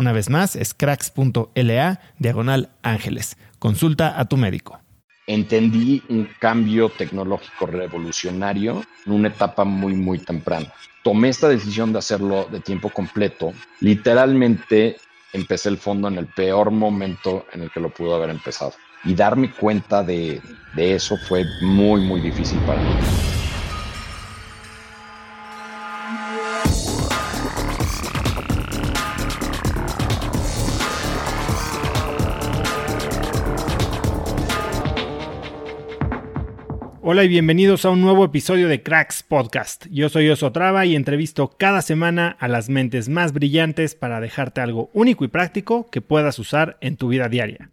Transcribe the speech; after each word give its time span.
Una 0.00 0.12
vez 0.12 0.30
más, 0.30 0.56
es 0.56 0.72
cracks.la 0.72 2.00
diagonal 2.18 2.70
ángeles. 2.82 3.36
Consulta 3.58 4.18
a 4.18 4.24
tu 4.24 4.38
médico. 4.38 4.80
Entendí 5.26 6.02
un 6.08 6.26
cambio 6.38 6.88
tecnológico 6.88 7.66
revolucionario 7.66 8.82
en 9.04 9.12
una 9.12 9.28
etapa 9.28 9.64
muy, 9.64 9.92
muy 9.92 10.18
temprana. 10.18 10.72
Tomé 11.04 11.28
esta 11.28 11.50
decisión 11.50 11.92
de 11.92 11.98
hacerlo 11.98 12.48
de 12.50 12.60
tiempo 12.60 12.88
completo. 12.88 13.52
Literalmente 13.80 14.96
empecé 15.34 15.68
el 15.68 15.76
fondo 15.76 16.08
en 16.08 16.16
el 16.16 16.28
peor 16.28 16.70
momento 16.70 17.44
en 17.52 17.64
el 17.64 17.70
que 17.70 17.80
lo 17.80 17.90
pudo 17.90 18.14
haber 18.14 18.30
empezado. 18.30 18.72
Y 19.04 19.12
darme 19.14 19.50
cuenta 19.50 20.02
de, 20.02 20.40
de 20.76 20.94
eso 20.94 21.18
fue 21.18 21.44
muy, 21.60 22.00
muy 22.00 22.22
difícil 22.22 22.58
para 22.60 22.80
mí. 22.80 22.90
Hola 37.12 37.24
y 37.24 37.28
bienvenidos 37.28 37.84
a 37.84 37.90
un 37.90 38.02
nuevo 38.02 38.24
episodio 38.24 38.68
de 38.68 38.84
Cracks 38.84 39.24
Podcast. 39.24 39.86
Yo 39.90 40.08
soy 40.08 40.28
Osotrava 40.28 40.86
y 40.86 40.94
entrevisto 40.94 41.48
cada 41.58 41.82
semana 41.82 42.36
a 42.38 42.46
las 42.46 42.68
mentes 42.68 43.08
más 43.08 43.32
brillantes 43.32 43.96
para 43.96 44.20
dejarte 44.20 44.60
algo 44.60 44.90
único 44.92 45.24
y 45.24 45.26
práctico 45.26 45.90
que 45.90 46.02
puedas 46.02 46.38
usar 46.38 46.78
en 46.80 46.96
tu 46.96 47.08
vida 47.08 47.28
diaria. 47.28 47.70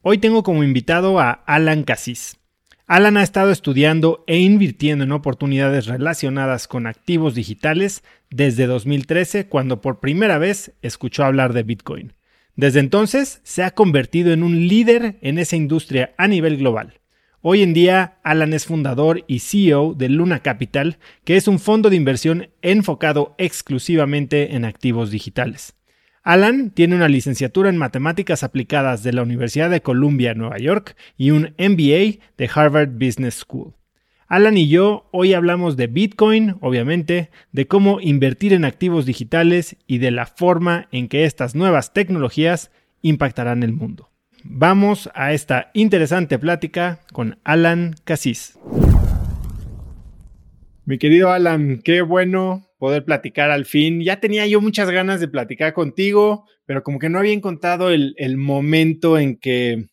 Hoy 0.00 0.16
tengo 0.16 0.42
como 0.42 0.64
invitado 0.64 1.20
a 1.20 1.30
Alan 1.30 1.82
Cassis. 1.82 2.38
Alan 2.86 3.18
ha 3.18 3.22
estado 3.22 3.50
estudiando 3.50 4.24
e 4.26 4.38
invirtiendo 4.38 5.04
en 5.04 5.12
oportunidades 5.12 5.84
relacionadas 5.84 6.66
con 6.66 6.86
activos 6.86 7.34
digitales 7.34 8.02
desde 8.30 8.64
2013 8.64 9.46
cuando 9.46 9.82
por 9.82 10.00
primera 10.00 10.38
vez 10.38 10.72
escuchó 10.80 11.26
hablar 11.26 11.52
de 11.52 11.64
Bitcoin. 11.64 12.14
Desde 12.56 12.80
entonces 12.80 13.42
se 13.42 13.62
ha 13.62 13.72
convertido 13.72 14.32
en 14.32 14.42
un 14.42 14.68
líder 14.68 15.18
en 15.20 15.38
esa 15.38 15.56
industria 15.56 16.14
a 16.16 16.28
nivel 16.28 16.56
global. 16.56 16.99
Hoy 17.42 17.62
en 17.62 17.72
día, 17.72 18.18
Alan 18.22 18.52
es 18.52 18.66
fundador 18.66 19.24
y 19.26 19.38
CEO 19.38 19.94
de 19.94 20.10
Luna 20.10 20.40
Capital, 20.40 20.98
que 21.24 21.38
es 21.38 21.48
un 21.48 21.58
fondo 21.58 21.88
de 21.88 21.96
inversión 21.96 22.50
enfocado 22.60 23.34
exclusivamente 23.38 24.56
en 24.56 24.66
activos 24.66 25.10
digitales. 25.10 25.74
Alan 26.22 26.68
tiene 26.68 26.96
una 26.96 27.08
licenciatura 27.08 27.70
en 27.70 27.78
matemáticas 27.78 28.42
aplicadas 28.42 29.02
de 29.02 29.14
la 29.14 29.22
Universidad 29.22 29.70
de 29.70 29.80
Columbia, 29.80 30.34
Nueva 30.34 30.58
York, 30.58 30.96
y 31.16 31.30
un 31.30 31.54
MBA 31.56 32.20
de 32.36 32.50
Harvard 32.54 32.90
Business 32.90 33.36
School. 33.36 33.72
Alan 34.28 34.58
y 34.58 34.68
yo 34.68 35.08
hoy 35.10 35.32
hablamos 35.32 35.78
de 35.78 35.86
Bitcoin, 35.86 36.56
obviamente, 36.60 37.30
de 37.52 37.66
cómo 37.66 38.02
invertir 38.02 38.52
en 38.52 38.66
activos 38.66 39.06
digitales 39.06 39.76
y 39.86 39.96
de 39.96 40.10
la 40.10 40.26
forma 40.26 40.88
en 40.92 41.08
que 41.08 41.24
estas 41.24 41.54
nuevas 41.54 41.94
tecnologías 41.94 42.70
impactarán 43.00 43.62
el 43.62 43.72
mundo. 43.72 44.09
Vamos 44.44 45.10
a 45.14 45.32
esta 45.32 45.70
interesante 45.74 46.38
plática 46.38 47.00
con 47.12 47.38
Alan 47.44 47.94
Casís. 48.04 48.58
Mi 50.86 50.98
querido 50.98 51.30
Alan, 51.30 51.80
qué 51.84 52.00
bueno 52.00 52.66
poder 52.78 53.04
platicar 53.04 53.50
al 53.50 53.66
fin. 53.66 54.00
Ya 54.00 54.18
tenía 54.18 54.46
yo 54.46 54.60
muchas 54.60 54.90
ganas 54.90 55.20
de 55.20 55.28
platicar 55.28 55.74
contigo, 55.74 56.46
pero 56.64 56.82
como 56.82 56.98
que 56.98 57.10
no 57.10 57.18
había 57.18 57.34
encontrado 57.34 57.90
el, 57.90 58.14
el 58.16 58.38
momento 58.38 59.18
en 59.18 59.36
que, 59.36 59.88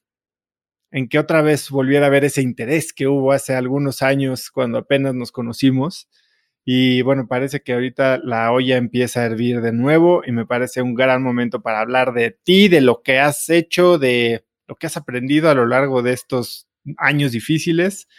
en 0.91 1.09
que 1.09 1.19
otra 1.19 1.41
vez 1.41 1.69
volviera 1.69 2.07
a 2.07 2.09
ver 2.09 2.23
ese 2.23 2.41
interés 2.41 2.93
que 2.93 3.07
hubo 3.07 3.33
hace 3.33 3.53
algunos 3.53 4.01
años 4.01 4.49
cuando 4.49 4.77
apenas 4.77 5.13
nos 5.13 5.31
conocimos. 5.31 6.07
Y 6.69 7.01
bueno, 7.01 7.29
parece 7.29 7.61
que 7.61 7.71
ahorita 7.71 8.19
la 8.25 8.51
olla 8.51 8.75
empieza 8.75 9.21
a 9.21 9.25
hervir 9.25 9.61
de 9.61 9.71
nuevo 9.71 10.21
y 10.27 10.33
me 10.33 10.45
parece 10.45 10.81
un 10.81 10.95
gran 10.95 11.23
momento 11.23 11.61
para 11.61 11.79
hablar 11.79 12.11
de 12.11 12.31
ti, 12.31 12.67
de 12.67 12.81
lo 12.81 13.01
que 13.03 13.19
has 13.19 13.49
hecho, 13.49 13.97
de 13.97 14.43
lo 14.67 14.75
que 14.75 14.87
has 14.87 14.97
aprendido 14.97 15.49
a 15.49 15.53
lo 15.53 15.65
largo 15.65 16.01
de 16.01 16.11
estos 16.11 16.67
años 16.97 17.31
difíciles. 17.31 18.09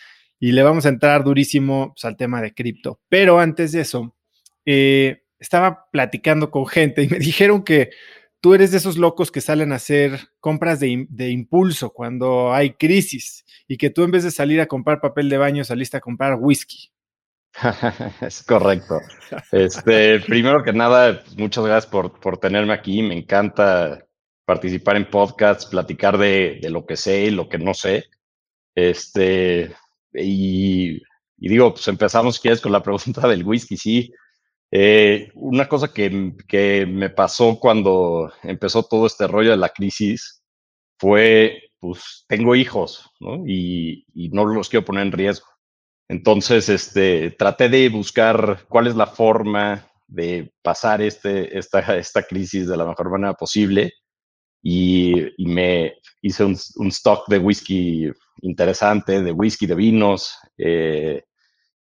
Y 0.40 0.52
le 0.52 0.62
vamos 0.62 0.86
a 0.86 0.88
entrar 0.88 1.24
durísimo 1.24 1.92
pues, 1.92 2.06
al 2.06 2.16
tema 2.16 2.40
de 2.40 2.54
cripto. 2.54 3.02
Pero 3.10 3.38
antes 3.38 3.72
de 3.72 3.82
eso, 3.82 4.16
eh, 4.64 5.24
estaba 5.38 5.90
platicando 5.92 6.50
con 6.50 6.66
gente 6.66 7.02
y 7.02 7.08
me 7.08 7.18
dijeron 7.18 7.62
que 7.64 7.90
tú 8.40 8.54
eres 8.54 8.70
de 8.70 8.78
esos 8.78 8.96
locos 8.96 9.30
que 9.30 9.42
salen 9.42 9.72
a 9.72 9.76
hacer 9.76 10.20
compras 10.40 10.80
de, 10.80 11.06
de, 11.10 11.28
impulso 11.28 11.92
cuando 11.92 12.54
hay 12.54 12.70
crisis 12.70 13.44
y 13.66 13.76
que 13.76 13.90
tú 13.90 14.04
en 14.04 14.10
vez 14.10 14.24
de 14.24 14.30
salir 14.30 14.58
a 14.62 14.68
comprar 14.68 15.02
papel 15.02 15.28
de 15.28 15.36
baño 15.36 15.64
saliste 15.64 15.98
a 15.98 16.00
comprar 16.00 16.38
whisky. 16.40 16.92
es 18.20 18.42
correcto. 18.44 19.00
Este, 19.52 20.20
primero 20.20 20.62
que 20.62 20.72
nada, 20.72 21.22
muchas 21.36 21.64
gracias 21.64 21.90
por, 21.90 22.18
por, 22.20 22.38
tenerme 22.38 22.72
aquí. 22.72 23.02
Me 23.02 23.16
encanta 23.16 24.06
participar 24.44 24.96
en 24.96 25.10
podcasts, 25.10 25.66
platicar 25.66 26.18
de, 26.18 26.58
de, 26.62 26.70
lo 26.70 26.86
que 26.86 26.96
sé 26.96 27.24
y 27.24 27.30
lo 27.30 27.48
que 27.48 27.58
no 27.58 27.74
sé. 27.74 28.04
Este, 28.74 29.74
y, 30.12 31.00
digo, 31.36 31.72
pues 31.72 31.88
empezamos, 31.88 32.40
quieres, 32.40 32.60
con 32.60 32.72
la 32.72 32.82
pregunta 32.84 33.26
del 33.28 33.44
whisky. 33.44 33.76
Sí, 33.76 34.12
eh, 34.70 35.30
una 35.34 35.68
cosa 35.68 35.92
que, 35.92 36.34
que 36.46 36.86
me 36.86 37.10
pasó 37.10 37.58
cuando 37.58 38.32
empezó 38.42 38.82
todo 38.82 39.06
este 39.06 39.26
rollo 39.26 39.50
de 39.50 39.56
la 39.56 39.70
crisis 39.70 40.42
fue 40.98 41.62
pues 41.80 42.24
tengo 42.28 42.56
hijos, 42.56 43.10
¿no? 43.20 43.44
Y, 43.46 44.04
y, 44.14 44.30
no 44.30 44.44
los 44.44 44.68
quiero 44.68 44.84
poner 44.84 45.06
en 45.06 45.12
riesgo. 45.12 45.46
Entonces, 46.08 46.68
este, 46.68 47.30
traté 47.32 47.68
de 47.68 47.88
buscar 47.90 48.64
cuál 48.68 48.86
es 48.86 48.96
la 48.96 49.06
forma 49.06 49.86
de 50.06 50.50
pasar 50.62 51.02
este, 51.02 51.56
esta, 51.58 51.80
esta 51.96 52.22
crisis 52.22 52.66
de 52.66 52.76
la 52.76 52.86
mejor 52.86 53.10
manera 53.10 53.34
posible 53.34 53.92
y, 54.62 55.14
me 55.38 55.94
hice 56.22 56.44
un, 56.44 56.56
un, 56.76 56.88
stock 56.88 57.28
de 57.28 57.38
whisky 57.38 58.10
interesante, 58.42 59.22
de 59.22 59.32
whisky, 59.32 59.66
de 59.66 59.74
vinos 59.74 60.38
eh, 60.56 61.22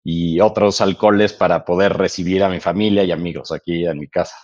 y 0.04 0.40
otros 0.40 0.80
alcoholes 0.80 1.32
para 1.32 1.64
poder 1.64 1.94
recibir 1.94 2.42
a 2.42 2.48
mi 2.48 2.60
familia 2.60 3.04
y 3.04 3.12
amigos 3.12 3.52
aquí 3.52 3.86
en 3.86 3.98
mi 3.98 4.08
casa. 4.08 4.36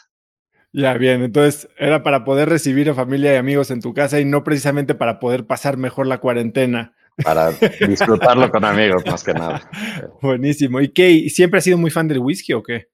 Ya, 0.72 0.94
bien, 0.94 1.22
entonces 1.22 1.68
era 1.76 2.02
para 2.02 2.24
poder 2.24 2.48
recibir 2.48 2.88
a 2.88 2.94
familia 2.94 3.34
y 3.34 3.36
amigos 3.36 3.70
en 3.70 3.82
tu 3.82 3.92
casa 3.92 4.20
y 4.20 4.24
no 4.24 4.42
precisamente 4.42 4.94
para 4.94 5.18
poder 5.20 5.46
pasar 5.46 5.76
mejor 5.76 6.06
la 6.06 6.18
cuarentena. 6.18 6.94
Para 7.22 7.50
disfrutarlo 7.86 8.50
con 8.50 8.64
amigos, 8.64 9.04
más 9.06 9.22
que 9.22 9.34
nada. 9.34 9.68
Buenísimo. 10.20 10.80
¿Y 10.80 10.88
qué? 10.88 11.28
¿Siempre 11.28 11.58
has 11.58 11.64
sido 11.64 11.78
muy 11.78 11.90
fan 11.90 12.08
del 12.08 12.18
whisky 12.18 12.52
o 12.52 12.62
qué? 12.62 12.88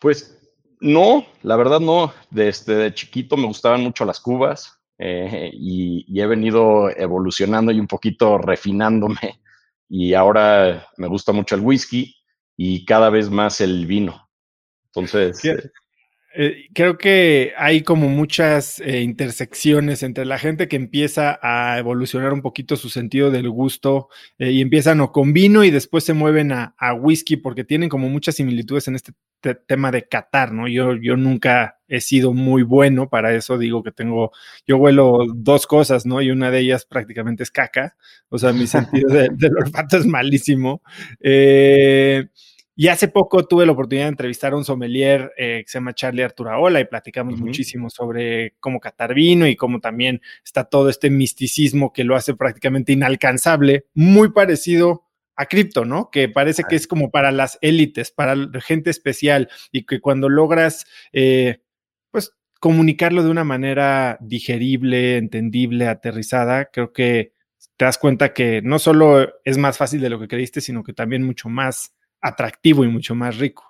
Pues 0.00 0.38
no, 0.80 1.26
la 1.42 1.56
verdad 1.56 1.80
no. 1.80 2.12
Desde 2.30 2.74
de 2.74 2.94
chiquito 2.94 3.36
me 3.36 3.46
gustaban 3.46 3.82
mucho 3.82 4.04
las 4.04 4.20
cubas 4.20 4.78
eh, 4.98 5.50
y, 5.52 6.04
y, 6.08 6.20
he 6.20 6.26
venido 6.26 6.88
evolucionando 6.90 7.72
y 7.72 7.80
un 7.80 7.86
poquito 7.86 8.38
refinándome. 8.38 9.40
Y 9.88 10.14
ahora 10.14 10.88
me 10.96 11.06
gusta 11.06 11.32
mucho 11.32 11.54
el 11.54 11.60
whisky 11.60 12.14
y 12.56 12.84
cada 12.84 13.10
vez 13.10 13.30
más 13.30 13.60
el 13.60 13.86
vino. 13.86 14.28
Entonces, 14.86 15.40
¿Qué? 15.40 15.56
Eh, 16.38 16.68
creo 16.74 16.98
que 16.98 17.52
hay 17.56 17.82
como 17.82 18.10
muchas 18.10 18.78
eh, 18.80 19.00
intersecciones 19.00 20.02
entre 20.02 20.26
la 20.26 20.38
gente 20.38 20.68
que 20.68 20.76
empieza 20.76 21.38
a 21.42 21.78
evolucionar 21.78 22.34
un 22.34 22.42
poquito 22.42 22.76
su 22.76 22.90
sentido 22.90 23.30
del 23.30 23.48
gusto 23.48 24.08
eh, 24.38 24.50
y 24.50 24.60
empiezan 24.60 25.00
o 25.00 25.12
con 25.12 25.32
vino 25.32 25.64
y 25.64 25.70
después 25.70 26.04
se 26.04 26.12
mueven 26.12 26.52
a, 26.52 26.74
a 26.76 26.92
whisky 26.92 27.36
porque 27.36 27.64
tienen 27.64 27.88
como 27.88 28.10
muchas 28.10 28.34
similitudes 28.34 28.86
en 28.86 28.96
este 28.96 29.12
te 29.40 29.54
tema 29.54 29.90
de 29.90 30.08
catar, 30.08 30.52
¿no? 30.52 30.68
Yo, 30.68 30.94
yo 30.96 31.16
nunca 31.16 31.78
he 31.88 32.00
sido 32.00 32.32
muy 32.32 32.62
bueno 32.62 33.08
para 33.08 33.34
eso, 33.34 33.58
digo 33.58 33.82
que 33.82 33.92
tengo, 33.92 34.32
yo 34.66 34.76
huelo 34.76 35.24
dos 35.34 35.66
cosas, 35.66 36.06
¿no? 36.06 36.20
Y 36.20 36.30
una 36.30 36.50
de 36.50 36.60
ellas 36.60 36.84
prácticamente 36.84 37.42
es 37.42 37.50
caca, 37.50 37.96
o 38.28 38.38
sea, 38.38 38.52
mi 38.52 38.66
sentido 38.66 39.08
de, 39.12 39.28
del 39.32 39.56
olfato 39.56 39.96
es 39.98 40.06
malísimo. 40.06 40.82
Eh, 41.20 42.26
y 42.78 42.88
hace 42.88 43.08
poco 43.08 43.46
tuve 43.46 43.64
la 43.64 43.72
oportunidad 43.72 44.04
de 44.04 44.10
entrevistar 44.10 44.52
a 44.52 44.56
un 44.56 44.64
sommelier 44.64 45.32
eh, 45.38 45.62
que 45.64 45.70
se 45.70 45.78
llama 45.78 45.94
Charlie 45.94 46.22
Arturaola 46.22 46.78
y 46.78 46.84
platicamos 46.84 47.34
uh 47.34 47.38
-huh. 47.38 47.46
muchísimo 47.46 47.88
sobre 47.88 48.54
cómo 48.60 48.80
catar 48.80 49.14
vino 49.14 49.46
y 49.46 49.56
cómo 49.56 49.80
también 49.80 50.20
está 50.44 50.64
todo 50.64 50.90
este 50.90 51.08
misticismo 51.08 51.94
que 51.94 52.04
lo 52.04 52.14
hace 52.14 52.34
prácticamente 52.34 52.92
inalcanzable, 52.92 53.86
muy 53.94 54.30
parecido 54.30 55.04
a 55.36 55.46
cripto, 55.46 55.86
¿no? 55.86 56.10
Que 56.10 56.28
parece 56.28 56.64
que 56.68 56.76
es 56.76 56.86
como 56.86 57.10
para 57.10 57.32
las 57.32 57.58
élites, 57.62 58.10
para 58.10 58.36
gente 58.60 58.90
especial 58.90 59.48
y 59.72 59.84
que 59.84 60.00
cuando 60.00 60.28
logras, 60.28 60.86
eh, 61.12 61.60
pues, 62.10 62.32
comunicarlo 62.60 63.22
de 63.22 63.30
una 63.30 63.44
manera 63.44 64.18
digerible, 64.20 65.16
entendible, 65.16 65.88
aterrizada, 65.88 66.66
creo 66.66 66.92
que 66.92 67.32
te 67.76 67.84
das 67.84 67.98
cuenta 67.98 68.32
que 68.32 68.60
no 68.62 68.78
solo 68.78 69.34
es 69.44 69.58
más 69.58 69.78
fácil 69.78 70.00
de 70.00 70.10
lo 70.10 70.18
que 70.18 70.28
creíste, 70.28 70.60
sino 70.60 70.82
que 70.82 70.94
también 70.94 71.22
mucho 71.22 71.48
más 71.48 71.94
atractivo 72.26 72.84
y 72.84 72.88
mucho 72.88 73.14
más 73.14 73.38
rico. 73.38 73.64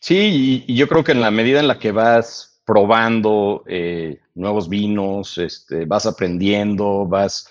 Sí, 0.00 0.64
y, 0.66 0.74
yo 0.74 0.88
creo 0.88 1.02
que 1.04 1.12
en 1.12 1.20
la 1.20 1.30
medida 1.30 1.60
en 1.60 1.68
la 1.68 1.78
que 1.78 1.92
vas 1.92 2.60
probando 2.66 3.62
eh, 3.66 4.20
nuevos 4.34 4.68
vinos, 4.68 5.38
este, 5.38 5.84
vas 5.86 6.06
aprendiendo, 6.06 7.06
vas 7.06 7.50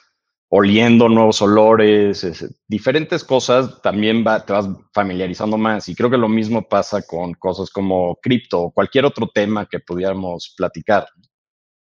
oliendo 0.49 1.09
nuevos 1.09 1.41
olores, 1.41 2.23
es, 2.23 2.45
diferentes 2.67 3.23
cosas, 3.23 3.81
también 3.81 4.23
va, 4.25 4.45
te 4.45 4.53
vas 4.53 4.67
familiarizando 4.93 5.57
más. 5.57 5.89
Y 5.89 5.95
creo 5.95 6.11
que 6.11 6.17
lo 6.17 6.29
mismo 6.29 6.67
pasa 6.67 7.01
con 7.01 7.33
cosas 7.33 7.71
como 7.71 8.17
cripto 8.21 8.61
o 8.61 8.71
cualquier 8.71 9.05
otro 9.05 9.31
tema 9.33 9.67
que 9.67 9.79
pudiéramos 9.79 10.53
platicar. 10.55 11.07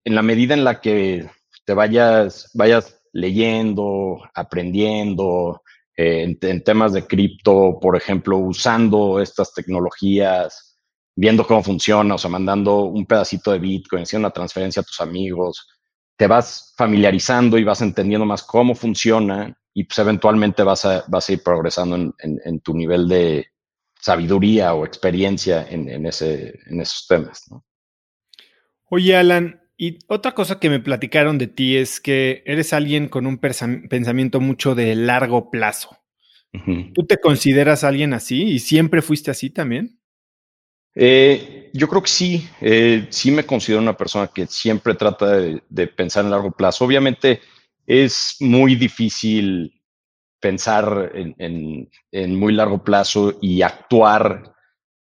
En 0.05 0.15
la 0.15 0.23
medida 0.23 0.55
en 0.55 0.65
la 0.65 0.81
que 0.81 1.29
te 1.67 1.75
vayas, 1.75 2.51
vayas 2.55 2.99
leyendo, 3.13 4.19
aprendiendo, 4.35 5.63
eh, 5.97 6.37
en, 6.41 6.65
temas 6.65 6.93
de 6.93 7.06
cripto, 7.06 7.79
por 7.81 7.97
ejemplo, 7.97 8.39
usando 8.39 9.21
estas 9.21 9.53
tecnologías, 9.53 10.79
viendo 11.15 11.47
cómo 11.47 11.62
funciona, 11.62 12.15
o 12.15 12.19
sea, 12.19 12.31
mandando 12.31 12.85
un 12.85 13.05
pedacito 13.06 13.53
de 13.53 13.59
Bitcoin, 13.59 14.03
haciendo 14.03 14.27
una 14.27 14.35
transferencia 14.35 14.81
a 14.81 14.85
tus 14.85 15.00
amigos, 15.00 15.69
te 16.17 16.27
vas 16.27 16.75
familiarizando 16.77 17.59
y 17.59 17.65
vas 17.65 17.83
entendiendo 17.83 18.25
más 18.25 18.43
cómo 18.43 18.75
funciona 18.75 19.56
y 19.75 19.85
pues 19.85 19.99
eventualmente 19.99 20.62
vas 20.62 20.85
a, 20.85 21.05
vas 21.09 21.29
a 21.29 21.33
ir 21.33 21.43
progresando 21.43 21.97
en, 21.97 22.15
en, 22.19 22.61
tu 22.61 22.75
nivel 22.75 23.09
de 23.09 23.47
sabiduría 23.99 24.75
o 24.75 24.85
experiencia 24.85 25.67
en, 25.69 26.06
ese, 26.06 26.59
en 26.67 26.81
esos 26.81 27.06
temas. 27.06 27.44
Oye, 28.91 29.17
Alan, 29.17 29.62
y 29.82 29.99
otra 30.06 30.31
cosa 30.31 30.61
que 30.61 30.70
me 30.70 30.79
platicaron 30.79 31.38
de 31.38 31.49
ti 31.49 31.76
es 31.76 32.00
que 32.00 32.44
eres 32.46 32.73
alguien 32.73 33.08
con 33.08 33.26
un 33.26 33.38
pensamiento 33.38 34.38
mucho 34.38 34.76
de 34.76 34.94
largo 34.94 35.50
plazo. 35.50 35.99
Uh 36.52 36.58
-huh. 36.58 36.93
¿Tú 36.94 37.05
te 37.05 37.19
consideras 37.19 37.82
alguien 37.82 38.12
así 38.12 38.44
y 38.44 38.61
siempre 38.61 39.02
fuiste 39.02 39.32
así 39.32 39.50
también? 39.50 39.99
Eh, 40.94 41.69
yo 41.75 41.88
creo 41.88 42.00
que 42.00 42.11
sí, 42.11 42.49
eh, 42.61 43.08
sí 43.11 43.32
me 43.32 43.44
considero 43.44 43.82
una 43.82 43.96
persona 43.96 44.29
que 44.32 44.46
siempre 44.46 44.94
trata 44.94 45.37
de, 45.37 45.64
de, 45.69 45.88
pensar 45.88 46.25
en 46.25 46.31
largo 46.31 46.52
plazo. 46.52 46.84
Obviamente 46.84 47.40
es 47.84 48.37
muy 48.38 48.76
difícil 48.76 49.82
pensar 50.38 51.11
en, 51.12 51.34
en, 51.38 51.90
en 52.12 52.38
muy 52.38 52.52
largo 52.52 52.84
plazo 52.84 53.37
y 53.43 53.62
actuar 53.62 54.55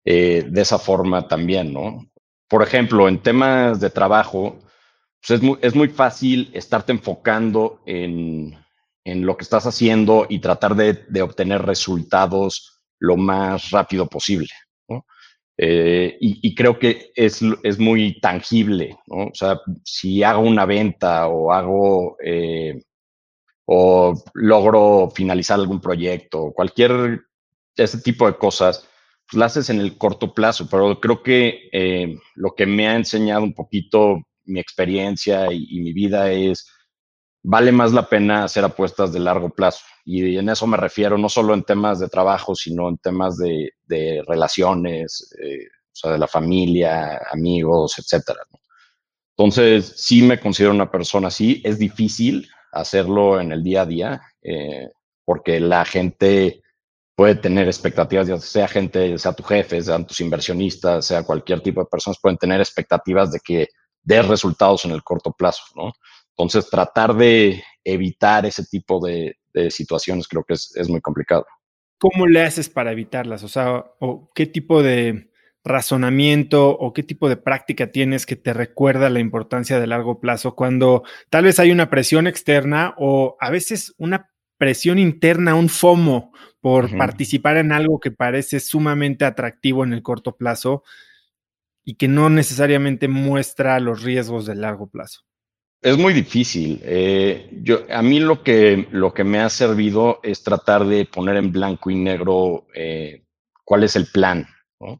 eh, 0.05 0.43
de 0.49 0.61
esa 0.61 0.79
forma 0.79 1.27
también, 1.27 1.71
¿no? 1.71 2.11
Por 2.47 2.63
ejemplo, 2.63 3.07
en 3.07 3.21
temas 3.21 3.79
de 3.79 3.91
trabajo, 3.91 4.57
pues 5.21 5.39
es, 5.39 5.41
muy, 5.41 5.57
es 5.61 5.75
muy 5.75 5.87
fácil 5.89 6.49
estarte 6.53 6.91
enfocando 6.91 7.81
en, 7.85 8.57
en, 9.03 9.25
lo 9.25 9.37
que 9.37 9.43
estás 9.43 9.65
haciendo 9.65 10.25
y 10.27 10.39
tratar 10.39 10.75
de, 10.75 10.93
de 11.07 11.21
obtener 11.21 11.61
resultados 11.61 12.81
lo 12.99 13.17
más 13.17 13.69
rápido 13.71 14.07
posible. 14.07 14.49
Eh, 15.63 16.17
y, 16.19 16.39
y, 16.41 16.55
creo 16.55 16.79
que 16.79 17.11
es, 17.15 17.41
es, 17.61 17.77
muy 17.77 18.19
tangible, 18.19 18.97
¿no? 19.05 19.25
O 19.25 19.33
sea, 19.33 19.59
si 19.83 20.23
hago 20.23 20.41
una 20.41 20.65
venta 20.65 21.27
o 21.27 21.51
hago 21.51 22.17
eh, 22.23 22.81
o 23.65 24.13
logro 24.33 25.11
finalizar 25.13 25.59
algún 25.59 25.79
proyecto, 25.79 26.51
cualquier 26.55 27.21
ese 27.75 27.99
tipo 27.99 28.25
de 28.25 28.37
cosas, 28.37 28.87
pues 29.29 29.39
las 29.39 29.51
haces 29.51 29.69
en 29.69 29.81
el 29.81 29.97
corto 29.97 30.33
plazo, 30.33 30.67
pero 30.69 30.99
creo 30.99 31.21
que 31.21 31.69
eh, 31.71 32.17
lo 32.35 32.55
que 32.55 32.65
me 32.65 32.87
ha 32.87 32.95
enseñado 32.95 33.43
un 33.43 33.53
poquito 33.53 34.23
mi 34.51 34.59
experiencia 34.59 35.51
y, 35.51 35.65
y, 35.69 35.79
mi 35.81 35.93
vida 35.93 36.31
es, 36.31 36.67
vale 37.43 37.71
más 37.71 37.93
la 37.93 38.07
pena 38.07 38.43
hacer 38.43 38.63
apuestas 38.63 39.11
de 39.13 39.19
largo 39.19 39.49
plazo. 39.49 39.83
Y 40.05 40.37
en 40.37 40.49
eso 40.49 40.67
me 40.67 40.77
refiero 40.77 41.17
no 41.17 41.29
solo 41.29 41.53
en 41.53 41.63
temas 41.63 41.99
de 41.99 42.09
trabajo, 42.09 42.55
sino 42.55 42.89
en 42.89 42.97
temas 42.97 43.37
de, 43.37 43.71
de 43.83 44.23
relaciones, 44.27 45.33
eh, 45.41 45.67
o 45.67 45.95
sea, 45.95 46.11
de 46.11 46.19
la 46.19 46.27
familia, 46.27 47.19
amigos, 47.31 47.97
etcétera. 47.99 48.39
¿no? 48.51 48.59
Entonces, 49.37 49.93
sí 49.97 50.21
me 50.21 50.39
considero 50.39 50.73
una 50.73 50.91
persona 50.91 51.29
así. 51.29 51.61
Es 51.63 51.79
difícil 51.79 52.47
hacerlo 52.71 53.39
en 53.39 53.51
el 53.51 53.63
día 53.63 53.81
a 53.81 53.85
día, 53.85 54.21
eh, 54.43 54.89
porque 55.25 55.59
la 55.59 55.83
gente 55.85 56.61
puede 57.15 57.35
tener 57.35 57.67
expectativas, 57.67 58.27
ya 58.27 58.37
sea 58.37 58.67
gente, 58.67 59.17
sea 59.17 59.33
tu 59.33 59.43
jefe, 59.43 59.81
sean 59.81 60.05
tus 60.07 60.21
inversionistas, 60.21 61.05
sea 61.05 61.23
cualquier 61.23 61.61
tipo 61.61 61.81
de 61.81 61.87
personas, 61.87 62.19
pueden 62.21 62.37
tener 62.37 62.59
expectativas 62.59 63.31
de 63.31 63.39
que 63.39 63.67
des 64.03 64.27
resultados 64.27 64.85
en 64.85 64.91
el 64.91 65.03
corto 65.03 65.31
plazo, 65.31 65.63
¿no? 65.75 65.93
Entonces, 66.29 66.69
tratar 66.69 67.15
de 67.15 67.63
evitar 67.83 68.45
ese 68.45 68.65
tipo 68.65 69.05
de, 69.05 69.37
de 69.53 69.69
situaciones 69.71 70.27
creo 70.27 70.43
que 70.43 70.53
es, 70.53 70.75
es, 70.75 70.89
muy 70.89 71.01
complicado. 71.01 71.45
¿Cómo 71.99 72.25
le 72.25 72.43
haces 72.43 72.69
para 72.69 72.91
evitarlas? 72.91 73.43
O 73.43 73.47
sea, 73.47 73.85
¿o 73.99 74.31
¿qué 74.33 74.45
tipo 74.45 74.81
de 74.81 75.31
razonamiento 75.63 76.69
o 76.69 76.93
qué 76.93 77.03
tipo 77.03 77.29
de 77.29 77.37
práctica 77.37 77.91
tienes 77.91 78.25
que 78.25 78.35
te 78.35 78.53
recuerda 78.53 79.09
la 79.09 79.19
importancia 79.19 79.79
de 79.79 79.87
largo 79.87 80.19
plazo 80.19 80.55
cuando 80.55 81.03
tal 81.29 81.43
vez 81.43 81.59
hay 81.59 81.71
una 81.71 81.89
presión 81.89 82.25
externa 82.25 82.95
o 82.97 83.37
a 83.39 83.51
veces 83.51 83.93
una 83.97 84.31
presión 84.57 84.97
interna, 84.97 85.55
un 85.55 85.69
FOMO 85.69 86.31
por 86.59 86.85
uh 86.85 86.87
-huh. 86.87 86.97
participar 86.97 87.57
en 87.57 87.71
algo 87.71 87.99
que 87.99 88.11
parece 88.11 88.59
sumamente 88.59 89.25
atractivo 89.25 89.83
en 89.83 89.93
el 89.93 90.01
corto 90.01 90.35
plazo 90.35 90.83
y 91.83 91.95
que 91.95 92.07
no 92.07 92.29
necesariamente 92.29 93.07
muestra 93.07 93.79
los 93.79 94.03
riesgos 94.03 94.45
del 94.45 94.61
largo 94.61 94.87
plazo? 94.87 95.21
Es 95.81 95.97
muy 95.97 96.13
difícil. 96.13 96.79
Eh, 96.83 97.49
yo, 97.63 97.79
a 97.89 98.01
mí 98.01 98.19
lo 98.19 98.43
que, 98.43 98.87
lo 98.91 99.13
que 99.13 99.23
me 99.23 99.39
ha 99.39 99.49
servido 99.49 100.19
es 100.21 100.43
tratar 100.43 100.85
de 100.85 101.05
poner 101.05 101.37
en 101.37 101.51
blanco 101.51 101.89
y 101.89 101.95
negro 101.95 102.67
eh, 102.75 103.23
cuál 103.63 103.83
es 103.83 103.95
el 103.95 104.05
plan. 104.07 104.45
¿no? 104.79 104.99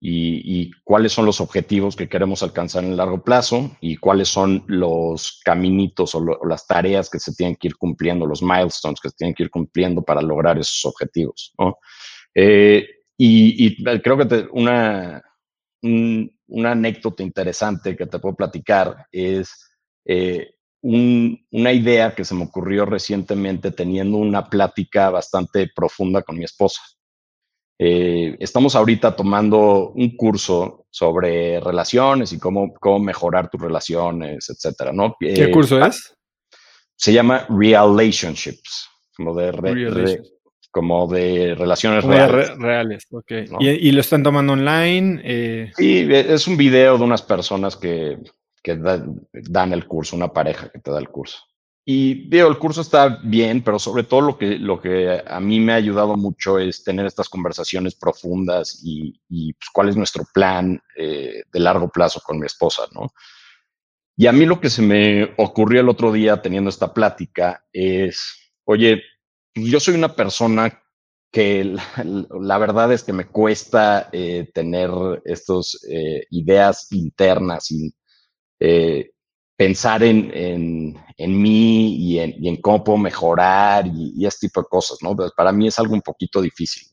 y, 0.00 0.70
cuáles 0.84 1.12
son 1.12 1.26
los 1.26 1.40
objetivos 1.40 1.96
que 1.96 2.08
queremos 2.08 2.42
alcanzar 2.42 2.84
en 2.84 2.90
el 2.90 2.96
largo 2.96 3.22
plazo 3.22 3.76
y 3.80 3.96
cuáles 3.96 4.28
son 4.28 4.64
los 4.66 5.40
caminitos 5.44 6.14
o, 6.14 6.24
las 6.46 6.66
tareas 6.66 7.10
que 7.10 7.18
se 7.18 7.34
tienen 7.34 7.56
que 7.56 7.68
ir 7.68 7.76
cumpliendo, 7.76 8.26
los 8.26 8.42
milestones 8.42 9.00
que 9.00 9.10
se 9.10 9.16
tienen 9.16 9.34
que 9.34 9.44
ir 9.44 9.50
cumpliendo 9.50 10.02
para 10.02 10.22
lograr 10.22 10.58
esos 10.58 10.84
objetivos. 10.84 11.52
Eh, 12.34 12.86
y, 13.16 13.82
creo 14.00 14.16
que 14.16 14.46
una, 14.52 15.22
una 15.82 16.72
anécdota 16.72 17.22
interesante 17.22 17.96
que 17.96 18.06
te 18.06 18.18
puedo 18.18 18.34
platicar 18.34 19.06
es 19.12 19.70
eh, 20.04 20.54
una 20.80 21.72
idea 21.72 22.14
que 22.14 22.24
se 22.24 22.34
me 22.34 22.44
ocurrió 22.44 22.86
recientemente 22.86 23.72
teniendo 23.72 24.16
una 24.16 24.48
plática 24.48 25.10
bastante 25.10 25.70
profunda 25.74 26.22
con 26.22 26.38
mi 26.38 26.44
esposa. 26.44 26.80
Eh, 27.80 28.36
estamos 28.40 28.74
ahorita 28.74 29.14
tomando 29.14 29.90
un 29.90 30.16
curso 30.16 30.86
sobre 30.90 31.60
relaciones 31.60 32.32
y 32.32 32.38
cómo, 32.38 32.74
cómo 32.74 32.98
mejorar 32.98 33.48
tus 33.48 33.60
relaciones, 33.60 34.50
etcétera, 34.50 34.92
¿no? 34.92 35.14
¿Qué 35.18 35.44
eh, 35.44 35.50
curso 35.50 35.84
es? 35.84 36.16
Se 36.96 37.12
llama 37.12 37.46
Relationships, 37.48 38.88
como 39.16 39.34
de, 39.34 39.52
como 40.70 41.06
de 41.06 41.54
relaciones 41.54 42.04
reales. 42.04 42.56
reales, 42.58 43.06
ok. 43.10 43.32
¿Y, 43.60 43.90
lo 43.92 44.00
están 44.00 44.22
tomando 44.22 44.52
online? 44.52 45.20
Eh... 45.24 45.72
Sí, 45.76 46.06
es 46.10 46.46
un 46.46 46.56
video 46.56 46.98
de 46.98 47.04
unas 47.04 47.22
personas 47.22 47.76
que, 47.76 48.18
que 48.62 48.76
dan 48.76 49.72
el 49.72 49.86
curso, 49.86 50.16
una 50.16 50.32
pareja 50.32 50.68
que 50.68 50.78
te 50.78 50.90
da 50.90 50.98
el 50.98 51.08
curso. 51.08 51.38
Y 51.90 52.28
digo, 52.28 52.48
el 52.48 52.58
curso 52.58 52.82
está 52.82 53.18
bien, 53.24 53.62
pero 53.62 53.78
sobre 53.78 54.02
todo 54.02 54.20
lo 54.20 54.36
que, 54.36 54.58
lo 54.58 54.78
que 54.78 55.22
a 55.26 55.40
mí 55.40 55.58
me 55.58 55.72
ha 55.72 55.76
ayudado 55.76 56.18
mucho 56.18 56.58
es 56.58 56.84
tener 56.84 57.06
estas 57.06 57.30
conversaciones 57.30 57.94
profundas 57.94 58.82
y, 58.84 59.18
pues, 59.54 59.70
cuál 59.72 59.88
es 59.88 59.96
nuestro 59.96 60.24
plan 60.34 60.78
eh, 60.98 61.44
de 61.50 61.60
largo 61.60 61.88
plazo 61.88 62.20
con 62.20 62.38
mi 62.38 62.44
esposa, 62.44 62.82
¿no? 62.92 63.10
Y 64.18 64.26
a 64.26 64.32
mí 64.32 64.44
lo 64.44 64.60
que 64.60 64.68
se 64.68 64.82
me 64.82 65.32
ocurrió 65.38 65.80
el 65.80 65.88
otro 65.88 66.12
día 66.12 66.42
teniendo 66.42 66.68
esta 66.68 66.92
plática 66.92 67.64
es, 67.72 68.52
oye, 68.64 69.00
yo 69.64 69.80
soy 69.80 69.94
una 69.94 70.14
persona 70.14 70.82
que 71.30 71.76
la, 72.40 72.58
verdad 72.58 72.92
es 72.92 73.04
que 73.04 73.12
me 73.12 73.26
cuesta 73.26 74.08
eh, 74.12 74.50
tener 74.54 74.90
estas 75.24 75.78
eh, 75.88 76.24
ideas 76.30 76.90
internas 76.92 77.70
y 77.70 77.92
pensar 79.58 80.04
en, 80.04 80.30
en, 80.32 80.96
en 81.16 81.42
mí 81.42 81.96
y 81.96 82.20
en, 82.20 82.34
y 82.38 82.48
en, 82.48 82.60
cómo 82.60 82.84
puedo 82.84 82.98
mejorar 82.98 83.88
y, 83.88 84.12
y, 84.16 84.24
ese 84.24 84.46
tipo 84.46 84.62
de 84.62 84.68
cosas, 84.68 84.98
¿no? 85.02 85.16
Pues 85.16 85.32
para 85.32 85.50
mí 85.50 85.66
es 85.66 85.78
algo 85.80 85.94
un 85.94 86.00
poquito 86.00 86.40
difícil. 86.40 86.88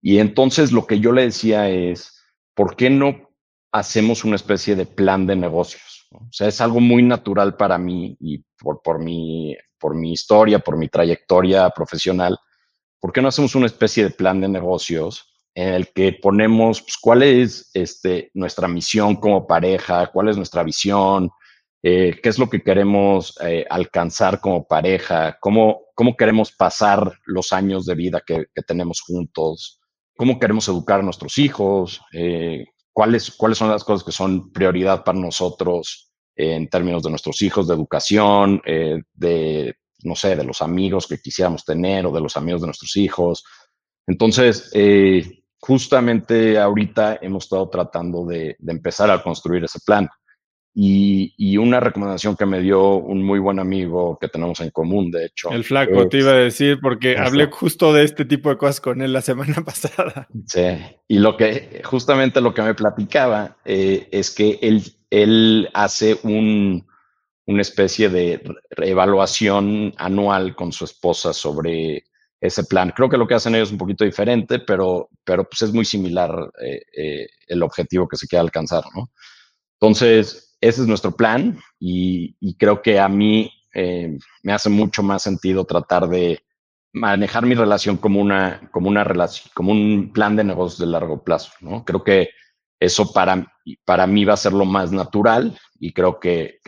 Y 0.00 0.18
entonces 0.18 0.70
lo 0.70 0.86
que 0.86 1.00
yo 1.00 1.10
le 1.10 1.22
decía 1.22 1.68
es, 1.68 2.12
¿por 2.54 2.76
qué 2.76 2.90
no 2.90 3.30
hacemos 3.72 4.22
una 4.24 4.36
especie 4.36 4.76
de 4.76 4.86
plan 4.86 5.26
de 5.26 5.34
negocios? 5.34 6.06
O 6.12 6.28
sea, 6.30 6.46
es 6.46 6.60
algo 6.60 6.78
muy 6.78 7.02
natural 7.02 7.56
para 7.56 7.76
mí 7.76 8.16
y 8.20 8.44
por, 8.56 8.80
por, 8.82 9.00
por 9.84 9.94
mi 9.94 10.12
historia, 10.12 10.60
por 10.60 10.78
mi 10.78 10.88
trayectoria 10.88 11.68
profesional. 11.68 12.38
¿Por 12.98 13.12
qué 13.12 13.20
no 13.20 13.28
hacemos 13.28 13.54
una 13.54 13.66
especie 13.66 14.04
de 14.04 14.08
plan 14.08 14.40
de 14.40 14.48
negocios 14.48 15.30
en 15.54 15.74
el 15.74 15.92
que 15.92 16.14
ponemos 16.22 16.80
pues, 16.80 16.96
cuál 16.98 17.22
es 17.22 17.70
este, 17.74 18.30
nuestra 18.32 18.66
misión 18.66 19.16
como 19.16 19.46
pareja, 19.46 20.06
cuál 20.06 20.30
es 20.30 20.38
nuestra 20.38 20.62
visión, 20.62 21.28
eh, 21.82 22.18
qué 22.22 22.30
es 22.30 22.38
lo 22.38 22.48
que 22.48 22.62
queremos 22.62 23.36
eh, 23.42 23.66
alcanzar 23.68 24.40
como 24.40 24.66
pareja, 24.66 25.36
cómo, 25.38 25.82
cómo 25.94 26.16
queremos 26.16 26.50
pasar 26.50 27.18
los 27.26 27.52
años 27.52 27.84
de 27.84 27.94
vida 27.94 28.22
que, 28.26 28.46
tenemos 28.66 29.02
juntos, 29.02 29.82
cómo 30.16 30.40
queremos 30.40 30.66
educar 30.66 31.00
a 31.00 31.02
nuestros 31.02 31.36
hijos, 31.36 32.00
eh, 32.14 32.64
cuáles, 32.94 33.30
cuáles 33.32 33.58
son 33.58 33.68
las 33.68 33.84
cosas 33.84 34.02
que 34.02 34.12
son 34.12 34.50
prioridad 34.50 35.04
para 35.04 35.18
nosotros 35.18 36.13
en 36.36 36.68
términos 36.68 37.02
de 37.02 37.10
nuestros 37.10 37.40
hijos, 37.42 37.68
de 37.68 37.74
educación, 37.74 38.60
de, 38.64 39.74
no 40.02 40.16
sé, 40.16 40.36
de 40.36 40.44
los 40.44 40.62
amigos 40.62 41.06
que 41.06 41.18
quisiéramos 41.18 41.64
tener 41.64 42.06
o 42.06 42.12
de 42.12 42.20
los 42.20 42.36
amigos 42.36 42.60
de 42.62 42.68
nuestros 42.68 42.96
hijos. 42.96 43.44
Entonces, 44.06 44.70
justamente 45.58 46.58
ahorita 46.58 47.18
hemos 47.22 47.44
estado 47.44 47.68
tratando 47.68 48.26
de 48.26 48.56
empezar 48.66 49.10
a 49.10 49.22
construir 49.22 49.64
ese 49.64 49.78
plan. 49.86 50.08
Y, 50.76 51.56
una 51.56 51.78
recomendación 51.78 52.36
que 52.36 52.46
me 52.46 52.60
dio 52.60 52.96
un 52.96 53.22
muy 53.22 53.38
buen 53.38 53.60
amigo 53.60 54.18
que 54.20 54.28
tenemos 54.28 54.58
en 54.60 54.70
común, 54.70 55.10
de 55.12 55.26
hecho. 55.26 55.50
El 55.50 55.62
flaco, 55.62 56.08
te 56.08 56.18
iba 56.18 56.32
a 56.32 56.34
decir, 56.34 56.80
porque 56.82 57.16
hablé 57.16 57.46
justo 57.46 57.92
de 57.92 58.02
este 58.02 58.24
tipo 58.24 58.50
de 58.50 58.56
cosas 58.56 58.80
con 58.80 59.00
él 59.00 59.12
la 59.12 59.22
semana 59.22 59.54
pasada. 59.64 60.26
Sí, 60.46 60.66
y 61.06 61.18
lo 61.20 61.36
que, 61.36 61.80
justamente 61.84 62.40
lo 62.40 62.52
que 62.52 62.62
me 62.62 62.74
platicaba 62.74 63.56
eh, 63.64 64.08
es 64.10 64.32
que 64.32 64.58
él, 64.62 64.82
él 65.10 65.70
hace 65.74 66.18
un, 66.24 66.84
una 67.46 67.62
especie 67.62 68.08
de 68.08 68.42
evaluación 68.78 69.94
anual 69.96 70.56
con 70.56 70.72
su 70.72 70.84
esposa 70.84 71.32
sobre 71.32 72.04
ese 72.40 72.64
plan. 72.64 72.92
Creo 72.94 73.08
que 73.08 73.16
lo 73.16 73.26
que 73.26 73.34
hacen 73.34 73.54
ellos 73.54 73.68
es 73.68 73.72
un 73.72 73.78
poquito 73.78 74.04
diferente, 74.04 74.58
pero, 74.58 75.08
pero 75.24 75.44
pues 75.48 75.62
es 75.62 75.72
muy 75.72 75.84
similar 75.84 76.50
eh, 76.60 76.82
eh, 76.96 77.28
el 77.46 77.62
objetivo 77.62 78.08
que 78.08 78.16
se 78.16 78.26
quiere 78.26 78.40
alcanzar, 78.40 78.84
¿no? 78.94 79.10
Entonces, 79.80 80.43
ese 80.68 80.80
es 80.80 80.88
nuestro 80.88 81.12
plan 81.12 81.58
y, 81.78 82.56
creo 82.56 82.80
que 82.80 82.98
a 82.98 83.08
mí 83.08 83.52
eh, 83.74 84.16
me 84.42 84.52
hace 84.52 84.70
mucho 84.70 85.02
más 85.02 85.22
sentido 85.22 85.66
tratar 85.66 86.08
de 86.08 86.42
manejar 86.92 87.44
mi 87.44 87.54
relación 87.54 87.98
como 87.98 88.20
una, 88.20 88.70
como 88.72 88.88
una 88.88 89.04
relación, 89.04 89.50
como 89.52 89.72
un 89.72 90.10
plan 90.12 90.36
de 90.36 90.44
negocios 90.44 90.78
de 90.78 90.86
largo 90.86 91.22
plazo, 91.22 91.52
¿no? 91.60 91.84
Creo 91.84 92.02
que 92.02 92.30
eso 92.80 93.12
para, 93.12 93.52
para 93.84 94.06
mí 94.06 94.24
va 94.24 94.34
a 94.34 94.38
ser 94.38 94.54
lo 94.54 94.64
más 94.64 94.90
natural 94.90 95.58
y 95.78 95.92
creo 95.92 96.18
que, 96.18 96.60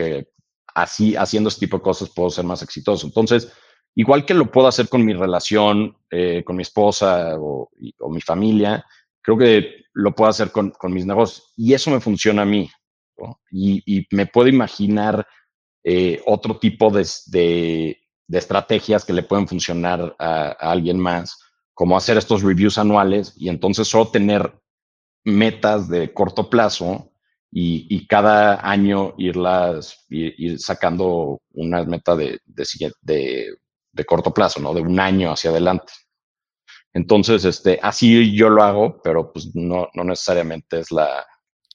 así, 0.74 1.16
haciendo 1.16 1.48
este 1.48 1.66
tipo 1.66 1.78
de 1.78 1.84
cosas 1.84 2.10
puedo 2.10 2.28
ser 2.28 2.44
más 2.44 2.62
exitoso. 2.62 3.06
Entonces, 3.06 3.50
igual 3.94 4.26
que 4.26 4.34
lo 4.34 4.50
puedo 4.50 4.68
hacer 4.68 4.90
con 4.90 5.06
mi 5.06 5.14
relación, 5.14 5.96
eh, 6.10 6.42
con 6.44 6.56
mi 6.56 6.62
esposa 6.62 7.36
o, 7.38 7.70
mi 8.10 8.20
familia, 8.20 8.84
creo 9.22 9.38
que 9.38 9.84
lo 9.94 10.14
puedo 10.14 10.28
hacer 10.28 10.50
con 10.50 10.74
mis 10.92 11.06
negocios 11.06 11.50
y 11.56 11.72
eso 11.72 11.90
me 11.90 12.00
funciona 12.00 12.42
a 12.42 12.46
mí. 12.46 12.68
Y, 13.50 14.06
me 14.10 14.26
puedo 14.26 14.48
imaginar 14.48 15.26
eh, 15.84 16.22
otro 16.26 16.58
tipo 16.58 16.90
de, 16.90 17.98
estrategias 18.28 19.04
que 19.04 19.12
le 19.12 19.22
pueden 19.22 19.48
funcionar 19.48 20.14
a, 20.18 20.50
alguien 20.58 20.98
más, 20.98 21.38
como 21.74 21.96
hacer 21.96 22.16
estos 22.16 22.42
reviews 22.42 22.78
anuales 22.78 23.34
y 23.36 23.48
entonces 23.48 23.88
solo 23.88 24.08
tener 24.08 24.52
metas 25.24 25.88
de 25.88 26.12
corto 26.12 26.48
plazo 26.48 27.12
y, 27.50 28.06
cada 28.06 28.68
año 28.68 29.14
irlas, 29.16 30.04
ir, 30.10 30.58
sacando 30.58 31.40
una 31.52 31.84
meta 31.84 32.14
de, 32.14 32.40
de, 32.44 34.04
corto 34.04 34.34
plazo, 34.34 34.60
¿no? 34.60 34.74
De 34.74 34.82
un 34.82 35.00
año 35.00 35.32
hacia 35.32 35.50
adelante. 35.50 35.92
Entonces, 36.92 37.44
este, 37.44 37.78
así 37.82 38.34
yo 38.34 38.50
lo 38.50 38.62
hago, 38.62 39.00
pero 39.02 39.32
pues 39.32 39.54
no, 39.54 39.88
no 39.94 40.04
necesariamente 40.04 40.80
es 40.80 40.90
la, 40.90 41.24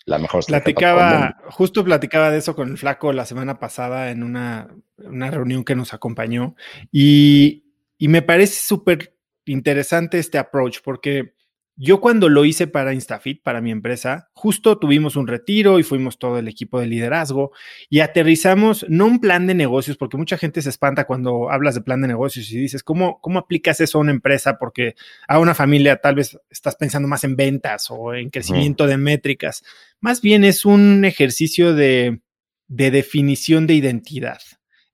la 0.05 0.17
mejor 0.17 0.46
Platicaba, 0.46 1.38
justo 1.50 1.84
platicaba 1.84 2.31
de 2.31 2.39
eso 2.39 2.55
con 2.55 2.70
el 2.70 2.77
flaco 2.77 3.13
la 3.13 3.25
semana 3.25 3.60
pasada 3.60 4.12
en 4.12 4.24
una, 4.24 4.67
reunión 4.98 5.63
que 5.63 5.75
nos 5.75 5.93
acompañó 5.93 6.55
y, 6.91 7.65
y 7.98 8.08
me 8.08 8.22
parece 8.22 8.67
súper 8.67 9.15
interesante 9.46 10.20
este 10.20 10.38
approach 10.38 10.79
porque 10.84 11.36
yo 11.78 12.01
cuando 12.01 12.30
lo 12.30 12.46
hice 12.46 12.68
para 12.68 12.94
Instafit, 12.94 13.42
para 13.42 13.62
mi 13.62 13.72
empresa, 13.72 14.30
justo 14.34 14.78
tuvimos 14.78 15.16
un 15.16 15.28
retiro 15.28 15.80
y 15.80 15.84
fuimos 15.84 16.20
todo 16.20 16.38
el 16.38 16.48
equipo 16.48 16.80
de 16.80 16.88
liderazgo 16.88 17.51
y 17.90 18.01
aterrizamos 18.01 18.86
no 18.90 19.06
un 19.06 19.20
plan 19.20 19.48
de 19.48 19.56
negocios, 19.56 19.98
porque 19.98 20.18
mucha 20.18 20.38
gente 20.38 20.62
se 20.62 20.70
espanta 20.70 21.06
cuando 21.06 21.50
hablas 21.50 21.74
de 21.75 21.82
plan 21.82 22.01
de 22.01 22.10
negocios 22.10 22.51
y 22.51 22.58
dices, 22.58 22.84
¿cómo, 22.84 23.20
cómo 23.22 23.40
aplicas 23.40 23.80
eso 23.80 23.98
a 23.98 24.01
una 24.01 24.12
empresa? 24.12 24.58
Porque 24.60 24.96
a 25.28 25.40
una 25.40 25.56
familia 25.56 25.98
tal 25.98 26.16
vez 26.16 26.38
estás 26.50 26.75
pensando 26.75 27.08
más 27.08 27.24
en 27.24 27.36
ventas 27.36 27.88
o 27.90 28.13
en 28.13 28.30
crecimiento 28.30 28.86
de 28.86 28.98
métricas. 28.98 29.63
Más 30.01 30.22
bien 30.22 30.44
es 30.44 30.66
un 30.66 31.06
ejercicio 31.06 31.74
de, 31.74 32.22
definición 32.68 33.66
de 33.66 33.75
identidad, 33.75 34.42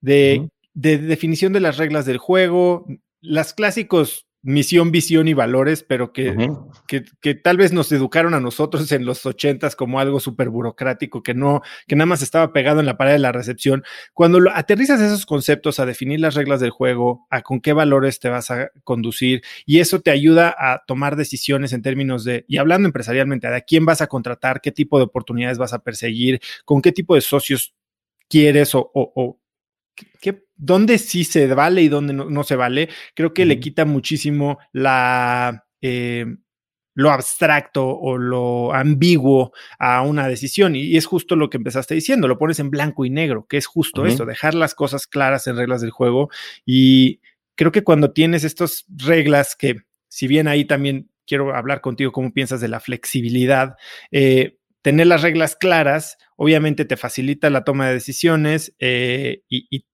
de, 0.00 0.48
de 0.74 0.98
definición 0.98 1.52
de 1.52 1.60
las 1.60 1.76
reglas 1.76 2.06
del 2.06 2.18
juego, 2.18 2.86
las 3.20 3.52
clásicos 3.52 4.27
misión, 4.42 4.92
visión 4.92 5.26
y 5.28 5.34
valores, 5.34 5.82
pero 5.82 6.12
que, 6.12 6.34
que, 6.86 7.34
tal 7.34 7.56
vez 7.56 7.72
nos 7.72 7.90
educaron 7.90 8.34
a 8.34 8.40
nosotros 8.40 8.90
en 8.92 9.04
los 9.04 9.26
ochentas 9.26 9.74
como 9.74 10.00
algo 10.00 10.20
súper 10.20 10.48
burocrático, 10.48 11.22
que 11.22 11.34
no, 11.34 11.62
que 11.86 11.96
nada 11.96 12.06
más 12.06 12.22
estaba 12.22 12.52
pegado 12.52 12.80
en 12.80 12.86
la 12.86 12.96
pared 12.96 13.12
de 13.12 13.18
la 13.18 13.32
recepción. 13.32 13.82
Cuando 14.14 14.40
lo, 14.40 14.50
aterrizas 14.54 15.00
esos 15.00 15.26
conceptos 15.26 15.80
a 15.80 15.86
definir 15.86 16.20
las 16.20 16.34
reglas 16.34 16.60
del 16.60 16.70
juego, 16.70 17.26
a 17.30 17.42
con 17.42 17.60
qué 17.60 17.72
valores 17.72 18.20
te 18.20 18.28
vas 18.28 18.50
a 18.50 18.70
conducir, 18.84 19.42
y 19.66 19.80
eso 19.80 20.00
te 20.00 20.10
ayuda 20.10 20.54
a 20.58 20.84
tomar 20.86 21.16
decisiones 21.16 21.72
en 21.72 21.82
términos 21.82 22.24
de, 22.24 22.44
y 22.48 22.58
hablando 22.58 22.86
empresarialmente, 22.86 23.48
de 23.48 23.56
a 23.56 23.60
quién 23.62 23.84
vas 23.84 24.00
a 24.00 24.06
contratar, 24.06 24.60
qué 24.60 24.72
tipo 24.72 24.98
de 24.98 25.04
oportunidades 25.04 25.58
vas 25.58 25.72
a 25.72 25.80
perseguir, 25.80 26.40
con 26.64 26.80
qué 26.80 26.92
tipo 26.92 27.14
de 27.14 27.20
socios 27.20 27.74
quieres 28.28 28.74
o, 28.74 28.90
o 28.94 29.40
¿qué, 30.20 30.47
¿dónde 30.58 30.98
sí 30.98 31.24
se 31.24 31.46
vale 31.54 31.82
y 31.82 31.88
dónde 31.88 32.12
no, 32.12 32.44
se 32.44 32.56
vale? 32.56 32.90
Creo 33.14 33.32
que 33.32 33.46
le 33.46 33.60
quita 33.60 33.84
muchísimo 33.86 34.58
la, 34.72 35.64
eh, 35.80 36.26
lo 36.98 37.12
abstracto 37.12 37.86
o 37.86 38.18
lo 38.18 38.74
ambiguo 38.74 39.52
a 39.78 40.02
una 40.02 40.26
decisión. 40.26 40.74
Y, 40.74 40.96
es 40.96 41.06
justo 41.06 41.36
lo 41.36 41.48
que 41.48 41.56
empezaste 41.56 41.94
diciendo, 41.94 42.26
lo 42.26 42.38
pones 42.38 42.58
en 42.58 42.70
blanco 42.70 43.04
y 43.04 43.10
negro, 43.10 43.46
que 43.48 43.56
es 43.56 43.66
justo 43.66 44.04
eso, 44.04 44.26
dejar 44.26 44.54
las 44.54 44.74
cosas 44.74 45.06
claras 45.06 45.46
en 45.46 45.56
reglas 45.56 45.80
del 45.80 45.92
juego. 45.92 46.28
Y 46.66 47.20
creo 47.54 47.70
que 47.70 47.84
cuando 47.84 48.10
tienes 48.10 48.42
estas 48.42 48.84
reglas 48.88 49.54
que, 49.56 49.76
si 50.08 50.26
bien 50.26 50.48
ahí 50.48 50.64
también 50.64 51.08
quiero 51.24 51.54
hablar 51.54 51.80
contigo 51.80 52.10
cómo 52.10 52.32
piensas 52.32 52.60
de 52.60 52.68
la 52.68 52.80
flexibilidad, 52.80 53.76
eh, 54.10 54.58
tener 54.82 55.06
las 55.06 55.22
reglas 55.22 55.54
claras, 55.54 56.18
obviamente 56.36 56.84
te 56.84 56.96
facilita 56.96 57.50
la 57.50 57.62
toma 57.62 57.86
de 57.86 57.94
decisiones 57.94 58.74
eh, 58.80 59.42
y, 59.48 59.84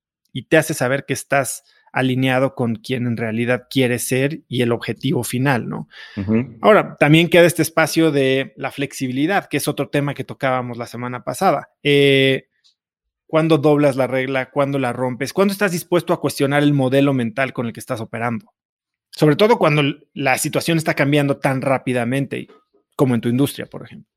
te 0.42 0.56
hace 0.56 0.74
saber 0.74 1.06
que 1.06 1.14
estás 1.14 1.64
alineado 1.94 2.56
con 2.56 2.74
quien 2.74 3.06
en 3.06 3.16
realidad 3.16 3.68
quiere 3.70 4.00
ser 4.00 4.40
y 4.48 4.62
el 4.62 4.72
objetivo 4.72 5.22
final, 5.22 5.68
¿no? 5.68 5.88
Ahora, 6.60 6.96
también 6.98 7.28
queda 7.28 7.44
este 7.44 7.62
espacio 7.62 8.10
de 8.10 8.52
la 8.56 8.72
flexibilidad, 8.72 9.46
que 9.48 9.58
es 9.58 9.68
otro 9.68 9.88
tema 9.88 10.12
que 10.12 10.24
tocábamos 10.24 10.76
la 10.76 10.86
semana 10.86 11.22
pasada. 11.22 11.68
Eh, 11.84 12.48
¿Cuándo 13.28 13.58
doblas 13.58 13.94
la 13.94 14.08
regla? 14.08 14.50
¿Cuándo 14.50 14.78
la 14.80 14.92
rompes? 14.92 15.32
¿Cuándo 15.32 15.52
estás 15.52 15.70
dispuesto 15.70 16.12
a 16.12 16.20
cuestionar 16.20 16.64
el 16.64 16.74
modelo 16.74 17.14
mental 17.14 17.52
con 17.52 17.66
el 17.66 17.72
que 17.72 17.80
estás 17.80 18.00
operando? 18.00 18.52
Sobre 19.10 19.36
todo 19.36 19.56
cuando 19.56 19.82
la 20.14 20.36
situación 20.38 20.78
está 20.78 20.94
cambiando 20.94 21.36
tan 21.36 21.62
rápidamente, 21.62 22.48
como 22.96 23.14
en 23.14 23.20
tu 23.20 23.28
industria, 23.28 23.66
por 23.66 23.84
ejemplo. 23.84 24.10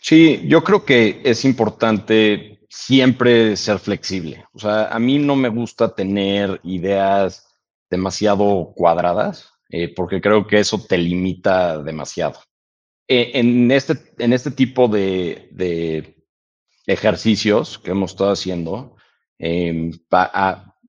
Sí, 0.00 0.42
yo 0.46 0.64
creo 0.64 0.84
que 0.84 1.20
es 1.24 1.44
importante 1.44 2.53
siempre 2.74 3.56
ser 3.56 3.78
flexible. 3.78 4.44
O 4.52 4.58
sea, 4.58 4.88
a 4.88 4.98
mí 4.98 5.18
no 5.18 5.36
me 5.36 5.48
gusta 5.48 5.94
tener 5.94 6.60
ideas 6.64 7.48
demasiado 7.88 8.72
cuadradas, 8.74 9.52
eh, 9.68 9.94
porque 9.94 10.20
creo 10.20 10.46
que 10.46 10.58
eso 10.58 10.84
te 10.84 10.98
limita 10.98 11.80
demasiado. 11.82 12.40
Eh, 13.06 13.30
en, 13.34 13.70
este, 13.70 13.94
en 14.18 14.32
este 14.32 14.50
tipo 14.50 14.88
de, 14.88 16.16
ejercicios 16.86 17.78
que 17.78 17.92
hemos 17.92 18.10
estado 18.10 18.32
haciendo, 18.32 18.96
em, 19.38 19.92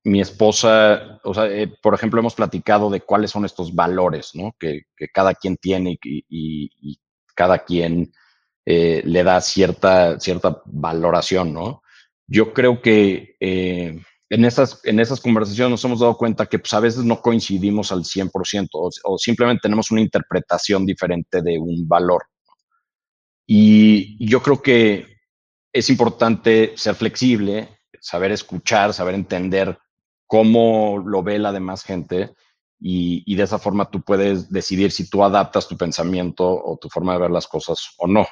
mi 0.04 0.22
esposa, 0.22 1.20
o 1.24 1.34
sea, 1.34 1.46
eh, 1.46 1.72
por 1.82 1.94
ejemplo, 1.94 2.20
hemos 2.20 2.36
platicado 2.36 2.90
de 2.90 3.02
cuáles 3.02 3.32
son 3.32 3.46
estos 3.46 3.74
valores, 3.74 4.32
¿no? 4.34 4.56
Que, 4.60 4.82
cada 5.14 5.36
quien 5.36 5.58
tiene 5.58 6.00
y, 6.02 7.00
cada 7.36 7.60
quien 7.60 8.12
le 8.66 9.24
da 9.24 9.42
cierta, 9.42 10.20
cierta 10.20 10.62
valoración, 10.66 11.54
¿no? 11.54 11.84
yo 12.28 12.54
creo 12.54 12.82
que 12.82 13.36
eh, 13.40 14.02
en, 14.30 14.46
esas, 14.46 14.82
en 14.84 15.00
esas 15.00 15.20
conversaciones 15.20 15.72
nos 15.72 15.86
hemos 15.86 16.00
dado 16.00 16.18
cuenta 16.18 16.46
que 16.48 16.60
pues, 16.60 16.74
a 16.74 16.80
veces 16.80 17.04
no 17.04 17.22
coincidimos 17.22 17.92
al 17.92 18.04
100% 18.04 18.70
o, 18.72 19.18
simplemente 19.18 19.62
tenemos 19.64 19.92
una 19.92 20.02
interpretación 20.02 20.86
diferente 20.86 21.42
de 21.42 21.60
un 21.60 21.88
valor. 21.88 22.26
Y 23.48 24.26
yo 24.26 24.42
creo 24.42 24.62
que 24.62 25.18
es 25.72 25.90
importante 25.90 26.74
ser 26.76 26.96
flexible, 26.96 27.70
saber 28.00 28.32
escuchar, 28.32 28.94
saber 28.94 29.14
entender 29.14 29.78
cómo 30.26 31.04
lo 31.06 31.22
ve 31.22 31.38
la 31.38 31.52
demás 31.52 31.84
gente 31.84 32.34
y, 32.80 33.36
de 33.36 33.44
esa 33.44 33.60
forma 33.60 33.90
tú 33.92 34.02
puedes 34.02 34.50
decidir 34.50 34.92
si 34.92 35.10
tú 35.10 35.24
adaptas 35.24 35.68
tu 35.68 35.78
pensamiento 35.78 36.44
o 36.48 36.78
tu 36.78 36.90
forma 36.90 37.14
de 37.14 37.20
ver 37.20 37.32
las 37.32 37.48
cosas 37.48 37.94
o 37.98 38.08
no. 38.08 38.26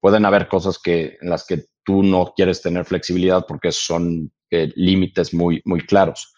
Pueden 0.00 0.24
haber 0.24 0.48
cosas 0.48 0.78
que, 0.78 1.18
en 1.20 1.30
las 1.30 1.46
que 1.46 1.64
tú 1.84 2.02
no 2.02 2.32
quieres 2.34 2.62
tener 2.62 2.84
flexibilidad 2.84 3.44
porque 3.46 3.72
son 3.72 4.32
eh, 4.50 4.72
límites 4.76 5.32
muy, 5.32 5.62
muy 5.64 5.80
claros. 5.86 6.34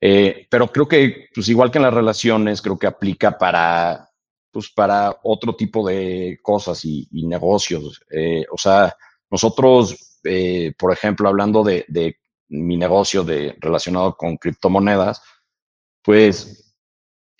Eh, 0.00 0.46
pero 0.50 0.68
creo 0.68 0.86
que, 0.86 1.28
pues 1.34 1.48
igual 1.48 1.70
que 1.70 1.78
en 1.78 1.84
las 1.84 1.94
relaciones, 1.94 2.62
creo 2.62 2.78
que 2.78 2.86
aplica 2.86 3.36
para, 3.36 4.08
pues 4.52 4.70
para 4.70 5.18
otro 5.24 5.56
tipo 5.56 5.86
de 5.86 6.38
cosas 6.42 6.84
y, 6.84 7.08
negocios. 7.26 8.00
Eh, 8.10 8.44
o 8.50 8.56
sea, 8.56 8.94
nosotros, 9.30 10.20
por 10.78 10.92
ejemplo, 10.92 11.28
hablando 11.28 11.62
de, 11.62 11.84
de, 11.88 12.16
mi 12.48 12.76
negocio 12.76 13.24
de, 13.24 13.56
relacionado 13.60 14.16
con 14.16 14.36
criptomonedas, 14.36 15.20
pues 16.02 16.67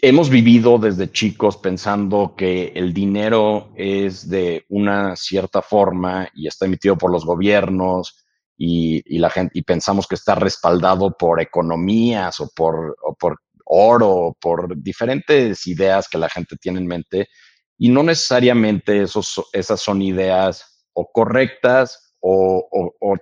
hemos 0.01 0.31
vivido 0.31 0.79
desde 0.79 1.11
chicos 1.11 1.57
pensando 1.57 2.35
que 2.37 2.73
el 2.75 2.95
dinero 2.95 3.71
es 3.75 4.29
de 4.29 4.65
una 4.69 5.17
cierta 5.17 5.61
forma 5.61 6.29
y 6.35 6.47
está 6.47 6.67
emitido 6.67 6.97
por 6.97 7.11
los 7.11 7.25
gobiernos 7.25 8.25
y, 8.57 9.19
la 9.19 9.31
gente, 9.31 9.59
y 9.59 9.63
pensamos 9.63 10.07
que 10.07 10.15
está 10.15 10.35
respaldado 10.35 11.17
por 11.17 11.41
economías 11.41 12.41
o 12.41 12.49
por, 12.55 12.97
por 13.19 13.41
oro 13.65 14.11
o 14.11 14.35
por 14.35 14.81
diferentes 14.81 15.67
ideas 15.67 16.09
que 16.09 16.19
la 16.19 16.29
gente 16.29 16.57
tiene 16.57 16.79
en 16.79 16.87
mente 16.87 17.29
y 17.77 17.89
no 17.89 18.03
necesariamente 18.03 19.03
esos, 19.03 19.41
esas 19.53 19.81
son 19.81 20.03
ideas 20.03 20.87
o 20.93 21.11
correctas 21.13 22.15
o, 22.21 22.69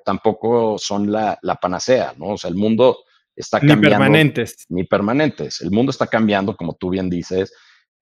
tampoco 0.04 0.78
son 0.78 1.12
la, 1.12 1.38
la, 1.42 1.56
panacea, 1.56 2.14
¿no? 2.16 2.28
O 2.30 2.38
sea, 2.38 2.48
el 2.48 2.56
mundo 2.56 2.96
está 3.36 3.60
cambiando. 3.60 3.82
Ni 3.82 3.90
permanentes. 3.90 4.66
Ni 4.68 4.84
permanentes. 4.84 5.60
El 5.60 5.70
mundo 5.70 5.90
está 5.90 6.06
cambiando, 6.06 6.56
como 6.56 6.74
tú 6.74 6.90
bien 6.90 7.10
dices, 7.10 7.52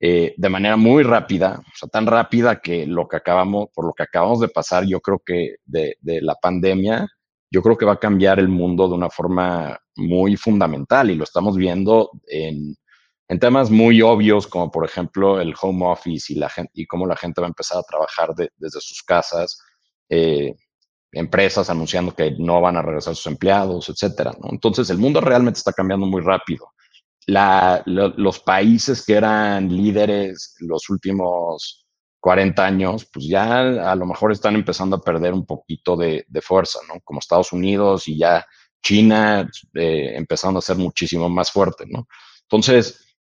eh, 0.01 0.35
de 0.37 0.49
manera 0.49 0.77
muy 0.77 1.03
rápida, 1.03 1.61
o 1.61 1.77
sea, 1.77 1.89
tan 1.89 2.07
rápida 2.07 2.61
que 2.61 2.87
lo 2.87 3.09
que 3.09 3.17
acabamos, 3.17 3.69
por 3.75 3.87
lo 3.87 3.93
que 3.93 4.03
acabamos 4.03 4.41
de 4.41 4.49
pasar, 4.49 4.85
yo 4.85 5.01
creo 5.01 5.23
que 5.25 5.57
de, 5.65 5.97
la 6.03 6.35
pandemia, 6.35 7.09
yo 7.51 7.63
creo 7.63 7.77
que 7.77 7.87
va 7.87 7.95
a 7.95 8.01
cambiar 8.01 8.39
el 8.39 8.49
mundo 8.49 8.89
de 8.89 8.95
una 8.95 9.09
forma 9.09 9.79
muy 9.97 10.37
fundamental 10.37 11.11
y 11.11 11.15
lo 11.15 11.25
estamos 11.25 11.57
viendo 11.57 12.11
en, 12.27 12.77
temas 13.41 13.71
muy 13.71 14.01
obvios, 14.01 14.47
como 14.47 14.71
por 14.71 14.85
ejemplo 14.85 15.41
el 15.41 15.55
home 15.61 15.87
office 15.87 16.33
y, 16.33 16.37
la 16.37 16.49
gente, 16.49 16.71
y 16.75 16.87
cómo 16.87 17.07
la 17.07 17.17
gente 17.17 17.41
va 17.41 17.49
a 17.49 17.49
empezar 17.49 17.79
a 17.79 17.83
trabajar 17.83 18.35
desde 18.35 18.81
sus 18.81 19.03
casas. 19.03 19.59
Eh, 20.09 20.55
empresas 21.15 21.71
anunciando 21.71 22.15
que 22.15 22.33
no 22.39 22.61
van 22.61 22.77
a 22.77 22.83
regresar 22.83 23.15
sus 23.15 23.27
empleados, 23.27 23.89
etcétera. 23.89 24.33
Entonces, 24.51 24.91
el 24.91 24.99
mundo 24.99 25.21
realmente 25.21 25.59
está 25.59 25.73
cambiando 25.73 26.07
muy 26.07 26.23
rápido. 26.23 26.73
los 27.27 28.41
países 28.41 29.05
que 29.05 29.15
eran 29.15 29.75
líderes 29.75 30.57
los 30.61 30.91
últimos 30.91 31.87
40 32.21 32.65
años, 32.65 33.07
pues 33.13 33.27
ya 33.27 33.91
a 33.91 33.95
lo 33.95 34.07
mejor 34.07 34.33
están 34.33 34.55
empezando 34.55 34.97
a 34.97 35.03
perder 35.03 35.35
un 35.35 35.47
poquito 35.47 35.97
de, 35.97 36.27
fuerza, 36.43 36.81
¿no? 36.89 37.01
Como 37.03 37.21
Estados 37.21 37.53
Unidos 37.53 38.09
y 38.09 38.19
ya 38.19 38.45
China 38.83 39.49
eh, 39.75 40.13
empezando 40.17 40.59
a 40.59 40.63
ser 40.63 40.77
muchísimo 40.77 41.29
más 41.29 41.51
fuerte, 41.51 41.85
¿no? 41.87 42.07
Entonces, 42.43 43.17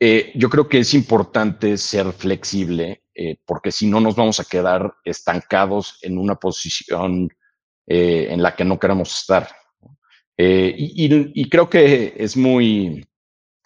eh, 0.00 0.32
yo 0.36 0.48
creo 0.48 0.68
que 0.68 0.78
es 0.78 0.94
importante 0.94 1.76
ser 1.76 2.12
flexible 2.12 3.02
eh, 3.20 3.36
porque 3.44 3.72
si 3.72 3.88
no 3.88 4.00
nos 4.00 4.14
vamos 4.14 4.38
a 4.38 4.44
quedar 4.44 4.94
estancados 5.04 5.98
en 6.02 6.18
una 6.18 6.36
posición 6.36 7.28
eh, 7.84 8.28
en 8.30 8.40
la 8.40 8.54
que 8.54 8.64
no 8.64 8.78
queremos 8.78 9.12
estar. 9.18 9.48
Y, 10.36 11.48
creo 11.50 11.68
que 11.68 12.14
es 12.16 12.36
muy, 12.36 13.04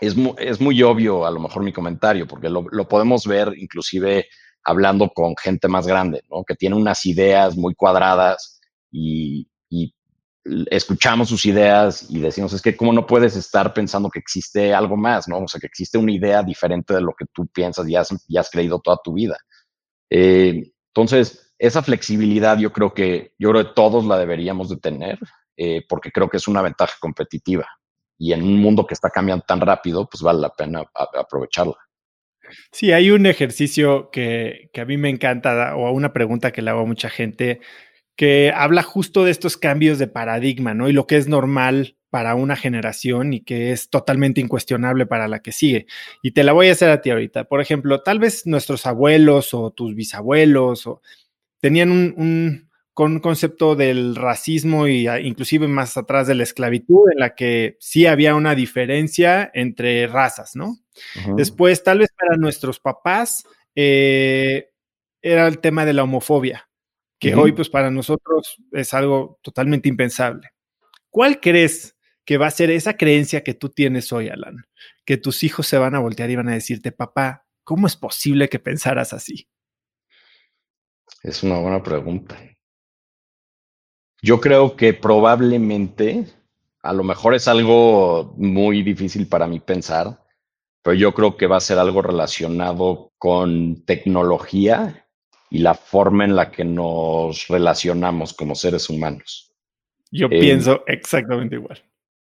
es 0.00 0.16
muy, 0.58 0.82
obvio 0.82 1.26
a 1.26 1.30
lo 1.30 1.38
mejor 1.38 1.62
mi 1.62 1.72
comentario, 1.72 2.26
porque 2.26 2.48
lo, 2.48 2.88
podemos 2.88 3.26
ver 3.26 3.52
inclusive 3.58 4.26
hablando 4.64 5.10
con 5.10 5.36
gente 5.36 5.68
más 5.68 5.86
grande, 5.86 6.22
¿no? 6.30 6.44
que 6.44 6.54
tiene 6.54 6.76
unas 6.76 7.04
ideas 7.04 7.54
muy 7.54 7.74
cuadradas 7.74 8.58
y, 8.90 9.50
escuchamos 10.44 11.28
sus 11.28 11.46
ideas 11.46 12.06
y 12.10 12.20
decimos, 12.20 12.52
es 12.52 12.62
que 12.62 12.76
cómo 12.76 12.92
no 12.92 13.06
puedes 13.06 13.36
estar 13.36 13.72
pensando 13.72 14.10
que 14.10 14.18
existe 14.18 14.74
algo 14.74 14.96
más, 14.96 15.28
¿no? 15.28 15.38
O 15.38 15.48
sea, 15.48 15.60
que 15.60 15.66
existe 15.66 15.98
una 15.98 16.12
idea 16.12 16.42
diferente 16.42 16.94
de 16.94 17.00
lo 17.00 17.14
que 17.14 17.26
tú 17.32 17.46
piensas 17.46 17.88
y 17.88 17.96
has, 17.96 18.10
has 18.36 18.50
creído 18.50 18.80
toda 18.80 18.98
tu 19.02 19.14
vida. 19.14 19.36
Eh, 20.10 20.72
entonces, 20.94 21.54
esa 21.58 21.82
flexibilidad 21.82 22.58
yo 22.58 22.72
creo 22.72 22.92
que, 22.92 23.34
yo 23.38 23.50
creo 23.50 23.64
que 23.64 23.74
todos 23.74 24.04
la 24.04 24.18
deberíamos 24.18 24.68
de 24.68 24.76
tener, 24.76 25.18
eh, 25.56 25.82
porque 25.88 26.10
creo 26.10 26.28
que 26.28 26.38
es 26.38 26.48
una 26.48 26.62
ventaja 26.62 26.94
competitiva. 27.00 27.66
Y 28.18 28.32
en 28.32 28.42
un 28.42 28.60
mundo 28.60 28.86
que 28.86 28.94
está 28.94 29.10
cambiando 29.10 29.44
tan 29.46 29.60
rápido, 29.60 30.08
pues 30.08 30.22
vale 30.22 30.40
la 30.40 30.50
pena 30.50 30.84
aprovecharla. 30.94 31.76
Sí, 32.70 32.92
hay 32.92 33.10
un 33.10 33.26
ejercicio 33.26 34.10
que, 34.10 34.70
que 34.72 34.80
a 34.80 34.84
mí 34.84 34.96
me 34.96 35.08
encanta, 35.08 35.76
o 35.76 35.90
una 35.92 36.12
pregunta 36.12 36.52
que 36.52 36.62
le 36.62 36.70
hago 36.70 36.80
a 36.80 36.86
mucha 36.86 37.08
gente, 37.08 37.60
que 38.16 38.52
habla 38.54 38.82
justo 38.82 39.24
de 39.24 39.30
estos 39.30 39.56
cambios 39.56 39.98
de 39.98 40.06
paradigma, 40.06 40.74
¿no? 40.74 40.88
Y 40.88 40.92
lo 40.92 41.06
que 41.06 41.16
es 41.16 41.28
normal 41.28 41.96
para 42.10 42.34
una 42.34 42.56
generación 42.56 43.32
y 43.32 43.40
que 43.40 43.72
es 43.72 43.88
totalmente 43.88 44.40
incuestionable 44.40 45.06
para 45.06 45.28
la 45.28 45.40
que 45.40 45.50
sigue. 45.50 45.86
Y 46.22 46.32
te 46.32 46.44
la 46.44 46.52
voy 46.52 46.68
a 46.68 46.72
hacer 46.72 46.90
a 46.90 47.00
ti 47.00 47.08
ahorita. 47.08 47.44
Por 47.44 47.62
ejemplo, 47.62 48.02
tal 48.02 48.18
vez 48.18 48.46
nuestros 48.46 48.84
abuelos 48.86 49.54
o 49.54 49.70
tus 49.70 49.94
bisabuelos 49.94 50.86
o, 50.86 51.00
tenían 51.60 51.90
un, 51.90 52.68
concepto 52.94 53.74
del 53.74 54.14
racismo 54.14 54.86
y 54.86 55.08
inclusive 55.08 55.66
más 55.66 55.96
atrás 55.96 56.26
de 56.26 56.34
la 56.34 56.42
esclavitud, 56.42 57.10
en 57.10 57.20
la 57.20 57.34
que 57.34 57.78
sí 57.80 58.04
había 58.04 58.34
una 58.34 58.54
diferencia 58.54 59.50
entre 59.54 60.06
razas, 60.06 60.54
¿no? 60.54 60.76
Después, 61.36 61.82
tal 61.82 62.00
vez 62.00 62.10
para 62.14 62.36
nuestros 62.36 62.78
papás, 62.78 63.46
eh, 63.74 64.68
era 65.22 65.48
el 65.48 65.60
tema 65.60 65.86
de 65.86 65.94
la 65.94 66.02
homofobia 66.02 66.68
que 67.22 67.36
hoy 67.36 67.52
pues 67.52 67.70
para 67.70 67.90
nosotros 67.90 68.56
es 68.72 68.92
algo 68.94 69.38
totalmente 69.42 69.88
impensable. 69.88 70.50
¿Cuál 71.08 71.40
crees 71.40 71.96
que 72.24 72.36
va 72.36 72.48
a 72.48 72.50
ser 72.50 72.70
esa 72.70 72.96
creencia 72.96 73.44
que 73.44 73.54
tú 73.54 73.68
tienes 73.68 74.12
hoy, 74.12 74.28
Alan? 74.28 74.64
Que 75.04 75.16
tus 75.16 75.44
hijos 75.44 75.68
se 75.68 75.78
van 75.78 75.94
a 75.94 76.00
voltear 76.00 76.30
y 76.30 76.36
van 76.36 76.48
a 76.48 76.54
decirte, 76.54 76.90
papá, 76.90 77.46
¿cómo 77.62 77.86
es 77.86 77.96
posible 77.96 78.48
que 78.48 78.58
pensaras 78.58 79.12
así? 79.12 79.48
Es 81.22 81.44
una 81.44 81.58
buena 81.58 81.80
pregunta. 81.80 82.36
Yo 84.20 84.40
creo 84.40 84.74
que 84.76 84.92
probablemente, 84.92 86.26
a 86.82 86.92
lo 86.92 87.04
mejor 87.04 87.34
es 87.34 87.46
algo 87.46 88.34
muy 88.36 88.82
difícil 88.82 89.28
para 89.28 89.46
mí 89.46 89.60
pensar, 89.60 90.24
pero 90.82 90.94
yo 90.94 91.14
creo 91.14 91.36
que 91.36 91.46
va 91.46 91.58
a 91.58 91.60
ser 91.60 91.78
algo 91.78 92.02
relacionado 92.02 93.12
con 93.16 93.84
tecnología 93.84 95.01
y 95.52 95.58
la 95.58 95.74
forma 95.74 96.24
en 96.24 96.34
la 96.34 96.50
que 96.50 96.64
nos 96.64 97.46
relacionamos 97.48 98.32
como 98.32 98.54
seres 98.54 98.88
humanos. 98.88 99.52
Yo 100.10 100.26
eh, 100.30 100.40
pienso 100.40 100.82
exactamente 100.86 101.56
igual. 101.56 101.78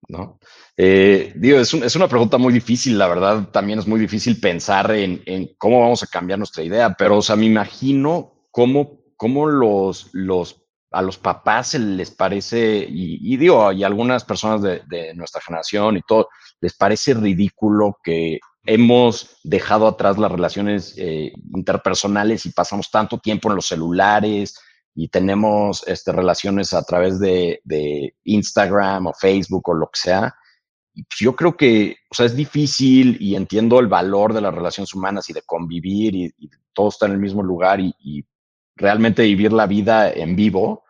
¿no? 0.08 0.40
Eh, 0.76 1.34
digo, 1.36 1.60
es, 1.60 1.72
es, 1.76 1.96
una 1.96 2.08
pregunta 2.08 2.40
muy 2.40 2.52
difícil, 2.52 2.98
la 2.98 3.08
verdad, 3.08 3.50
también 3.52 3.78
es 3.78 3.86
muy 3.86 4.00
difícil 4.00 4.40
pensar 4.40 4.90
en, 4.96 5.22
en, 5.28 5.52
cómo 5.60 5.80
vamos 5.82 6.02
a 6.02 6.08
cambiar 6.08 6.40
nuestra 6.40 6.64
idea, 6.64 6.96
pero, 6.98 7.18
o 7.18 7.22
sea, 7.22 7.36
me 7.36 7.46
imagino 7.46 8.48
cómo, 8.50 9.04
cómo 9.16 9.46
los, 9.46 10.10
los, 10.14 10.64
a 10.90 11.04
los 11.04 11.20
papás 11.20 11.76
les 11.76 12.10
parece, 12.10 12.84
y, 12.90 13.38
digo, 13.38 13.72
y 13.72 13.84
algunas 13.84 14.26
personas 14.26 14.64
de, 14.64 14.82
de, 14.88 15.14
nuestra 15.14 15.42
generación 15.42 15.98
y 15.98 16.02
todo, 16.02 16.30
les 16.62 16.76
parece 16.76 17.14
ridículo 17.14 17.96
que 18.04 18.40
hemos 18.66 19.38
dejado 19.44 19.88
atrás 19.88 20.18
las 20.18 20.32
relaciones 20.32 20.94
eh, 20.98 21.32
interpersonales 21.54 22.46
y 22.46 22.52
pasamos 22.52 22.92
tanto 22.92 23.18
tiempo 23.18 23.50
en 23.50 23.56
los 23.56 23.68
celulares, 23.68 24.56
y 25.02 25.08
tenemos 25.08 25.88
este, 25.88 26.12
relaciones 26.12 26.74
a 26.74 26.84
través 26.84 27.20
de, 27.20 27.62
Instagram 28.26 29.08
o 29.08 29.14
Facebook 29.14 29.70
o 29.70 29.74
lo 29.74 29.88
que 29.88 30.00
sea. 30.00 30.36
Y 30.94 31.04
pues, 31.04 31.20
yo 31.20 31.36
creo 31.38 31.56
que, 31.56 31.96
o 32.10 32.16
sea, 32.16 32.26
es 32.26 32.36
difícil 32.36 33.16
y 33.20 33.36
entiendo 33.36 33.80
el 33.80 33.88
valor 33.88 34.34
de 34.34 34.42
las 34.42 34.54
relaciones 34.54 34.94
humanas 34.94 35.30
y 35.30 35.34
de 35.34 35.44
convivir 35.44 36.16
y, 36.16 36.34
todo 36.74 36.90
está 36.90 37.08
en 37.08 37.14
el 37.14 37.18
mismo 37.18 37.44
lugar 37.44 37.80
y, 37.80 38.26
realmente 38.76 39.24
vivir 39.24 39.52
la 39.52 39.68
vida 39.68 40.12
en 40.12 40.36
vivo. 40.38 40.84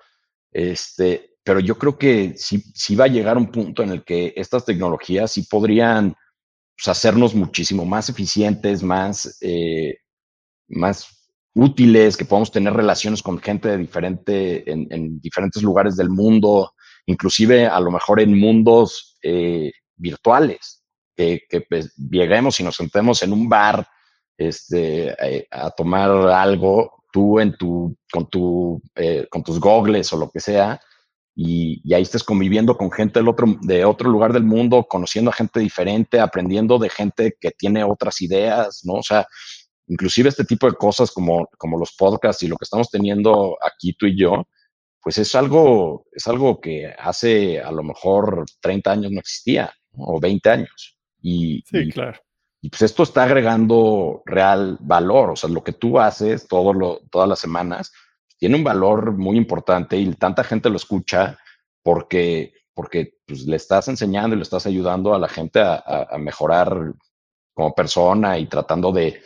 Este, 0.51 1.38
pero 1.43 1.60
yo 1.60 1.77
creo 1.77 1.97
que 1.97 2.34
sí, 2.36 2.63
sí 2.73 2.95
va 2.95 3.05
a 3.05 3.10
llegar 3.10 3.38
un 3.38 3.51
punto 3.51 3.82
en 3.82 3.89
el 3.89 4.03
que 4.03 4.34
estas 4.36 4.65
tecnologías 4.65 5.32
sí 5.32 5.43
podrían 5.49 6.15
pues, 6.80 6.88
hacernos 6.88 7.36
muchísimo 7.36 7.84
más 7.84 8.08
eficientes, 8.08 8.82
más, 8.82 9.38
eh, 9.42 9.98
más 10.70 11.08
útiles, 11.54 12.15
que 12.15 12.24
podamos 12.24 12.52
tener 12.52 12.74
relaciones 12.74 13.22
con 13.22 13.38
gente 13.38 13.68
de 13.68 13.78
diferente, 13.78 14.72
en, 14.72 15.20
diferentes 15.20 15.62
lugares 15.62 15.98
del 15.98 16.10
mundo, 16.10 16.72
inclusive 17.06 17.68
a 17.68 17.82
lo 17.82 17.92
mejor 17.92 18.22
en 18.22 18.39
mundos 18.39 19.18
eh, 19.24 19.74
virtuales, 19.98 20.84
que, 21.18 21.42
pues, 21.70 21.94
lleguemos 21.98 22.62
y 22.62 22.63
nos 22.63 22.78
sentemos 22.78 23.22
en 23.24 23.34
un 23.34 23.50
bar 23.50 23.86
este, 24.38 25.10
eh, 25.22 25.48
a 25.52 25.70
tomar 25.72 26.10
algo, 26.10 27.04
tú 27.12 27.42
en 27.42 27.58
tu, 27.58 27.94
con, 28.10 28.30
tu, 28.30 28.82
eh, 28.96 29.28
con 29.30 29.44
tus 29.44 29.60
gogles 29.60 30.13
o 30.13 30.18
lo 30.18 30.30
que 30.30 30.39
sea, 30.39 30.80
y, 31.41 31.80
y, 31.86 31.93
ahí 31.93 32.02
estés 32.02 32.25
conviviendo 32.25 32.75
con 32.75 32.91
gente 32.91 33.19
del 33.19 33.30
otro, 33.30 33.47
de 33.62 33.86
otro 33.86 34.10
lugar 34.10 34.34
del 34.34 34.43
mundo, 34.43 34.86
conociendo 34.89 35.32
a 35.32 35.34
gente 35.34 35.62
diferente, 35.62 36.19
aprendiendo 36.19 36.78
de 36.78 36.89
gente 36.89 37.38
que 37.39 37.52
tiene 37.52 37.82
otras 37.86 38.21
ideas, 38.21 38.82
¿no? 38.84 38.95
O 38.95 39.04
sea, 39.04 39.25
inclusive 39.88 40.28
este 40.28 40.43
tipo 40.43 40.67
de 40.67 40.73
cosas 40.73 41.12
como, 41.12 41.47
como 41.58 41.80
los 41.80 41.95
podcasts 41.95 42.43
y 42.43 42.49
lo 42.49 42.58
que 42.58 42.65
estamos 42.65 42.89
teniendo 42.89 43.58
aquí 43.62 43.93
tú 43.93 44.06
y 44.08 44.19
yo, 44.19 44.49
pues 45.02 45.17
es 45.17 45.34
algo, 45.34 46.06
es 46.12 46.28
algo 46.28 46.60
que 46.60 46.93
hace 46.99 47.62
a 47.62 47.71
lo 47.71 47.84
mejor 47.84 48.43
30 48.60 48.91
años 48.91 49.12
no 49.13 49.21
existía, 49.21 49.71
o 49.93 50.19
20 50.19 50.49
años. 50.49 50.97
Y, 51.21 51.63
sí, 51.65 51.89
claro. 51.89 52.19
Y 52.62 52.69
pues 52.69 52.82
esto 52.82 53.04
está 53.04 53.23
agregando 53.23 54.23
real 54.25 54.78
valor, 54.82 55.30
o 55.30 55.36
sea, 55.38 55.49
lo 55.49 55.63
que 55.63 55.71
tú 55.71 56.02
haces 56.02 56.49
todo 56.49 56.73
lo, 56.73 56.99
todas 57.10 57.30
las 57.30 57.39
semanas 57.39 57.93
tiene 58.39 58.56
un 58.56 58.63
valor 58.63 59.12
muy 59.12 59.38
importante 59.38 59.97
y 59.97 60.12
tanta 60.15 60.43
gente 60.43 60.69
lo 60.69 60.78
escucha 60.78 61.38
porque, 61.84 62.54
porque 62.73 63.17
pues, 63.28 63.45
le 63.45 63.58
estás 63.58 63.89
enseñando 63.89 64.34
y 64.34 64.38
le 64.38 64.43
estás 64.43 64.65
ayudando 64.65 65.13
a 65.13 65.19
la 65.19 65.28
gente 65.28 65.60
a, 65.62 66.08
mejorar 66.17 66.93
como 67.54 67.75
persona 67.75 68.39
y 68.39 68.47
tratando 68.47 68.91
de, 68.91 69.21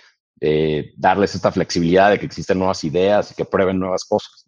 darles 0.97 1.35
esta 1.35 1.53
flexibilidad 1.53 2.09
de 2.09 2.19
que 2.19 2.25
existen 2.25 2.59
nuevas 2.59 2.83
ideas 2.83 3.31
y 3.31 3.35
que 3.35 3.45
prueben 3.45 3.79
nuevas 3.79 4.03
cosas. 4.03 4.45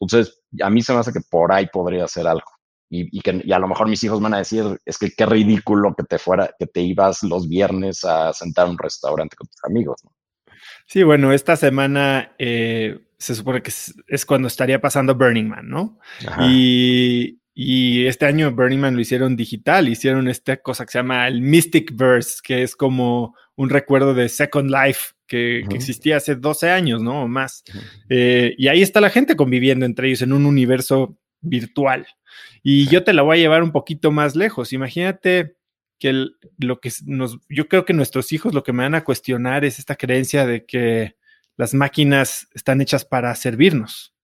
Entonces, 0.00 0.42
a 0.60 0.70
mí 0.70 0.82
se 0.82 0.92
me 0.92 0.98
hace 0.98 1.12
que 1.12 1.20
por 1.20 1.52
ahí 1.52 1.66
podría 1.66 2.08
ser 2.08 2.26
algo. 2.26 2.50
Y, 2.92 3.20
que 3.20 3.44
a 3.52 3.58
lo 3.60 3.68
mejor 3.68 3.88
mis 3.88 4.02
hijos 4.02 4.20
van 4.20 4.34
a 4.34 4.38
decir, 4.38 4.64
es 4.84 4.98
que 4.98 5.12
qué 5.12 5.24
ridículo 5.24 5.94
que 5.94 6.02
te 6.02 6.18
fuera, 6.18 6.52
que 6.58 6.66
te 6.66 6.80
ibas 6.80 7.22
los 7.22 7.48
viernes 7.48 8.02
a 8.04 8.32
sentar 8.32 8.66
a 8.66 8.70
un 8.70 8.78
restaurante 8.78 9.36
con 9.36 9.46
tus 9.46 9.62
amigos. 9.62 10.02
Sí, 10.86 11.04
bueno, 11.04 11.32
esta 11.32 11.54
semana 11.54 12.34
eh, 12.38 12.98
se 13.20 13.34
supone 13.34 13.62
que 13.62 13.70
es, 14.08 14.26
cuando 14.26 14.48
estaría 14.48 14.80
pasando 14.80 15.14
Burning 15.14 15.46
Man, 15.46 15.68
¿no? 15.68 15.98
Y, 16.40 17.38
y, 17.54 18.06
este 18.06 18.24
año 18.24 18.50
Burning 18.50 18.78
Man 18.78 18.94
lo 18.94 19.02
hicieron 19.02 19.36
digital, 19.36 19.88
hicieron 19.88 20.26
esta 20.26 20.56
cosa 20.56 20.86
que 20.86 20.92
se 20.92 20.98
llama 20.98 21.28
el 21.28 21.42
Mystic 21.42 21.94
Verse, 21.94 22.38
que 22.42 22.62
es 22.62 22.74
como 22.74 23.36
un 23.56 23.68
recuerdo 23.68 24.14
de 24.14 24.30
Second 24.30 24.70
Life 24.70 25.12
que, 25.26 25.60
existía 25.70 26.16
hace 26.16 26.34
12 26.34 26.70
años, 26.70 27.02
¿no? 27.02 27.24
O 27.24 27.28
más. 27.28 27.62
Eh, 28.08 28.54
y 28.56 28.68
ahí 28.68 28.80
está 28.80 29.02
la 29.02 29.10
gente 29.10 29.36
conviviendo 29.36 29.84
entre 29.84 30.08
ellos 30.08 30.22
en 30.22 30.32
un 30.32 30.46
universo 30.46 31.18
virtual. 31.42 32.06
Y 32.62 32.86
yo 32.88 33.04
te 33.04 33.12
la 33.12 33.22
voy 33.22 33.36
a 33.36 33.40
llevar 33.40 33.62
un 33.62 33.70
poquito 33.70 34.10
más 34.10 34.34
lejos. 34.34 34.72
Imagínate 34.72 35.56
que 35.98 36.28
lo 36.58 36.80
que 36.80 36.90
nos, 37.04 37.38
yo 37.50 37.68
creo 37.68 37.84
que 37.84 37.92
nuestros 37.92 38.32
hijos 38.32 38.54
lo 38.54 38.62
que 38.62 38.72
me 38.72 38.82
van 38.82 38.94
a 38.94 39.04
cuestionar 39.04 39.66
es 39.66 39.78
esta 39.78 39.96
creencia 39.96 40.46
de 40.46 40.64
que 40.64 41.16
las 41.60 41.74
máquinas 41.74 42.48
están 42.54 42.80
hechas 42.80 43.04
para 43.04 43.34
servirnos. 43.34 44.14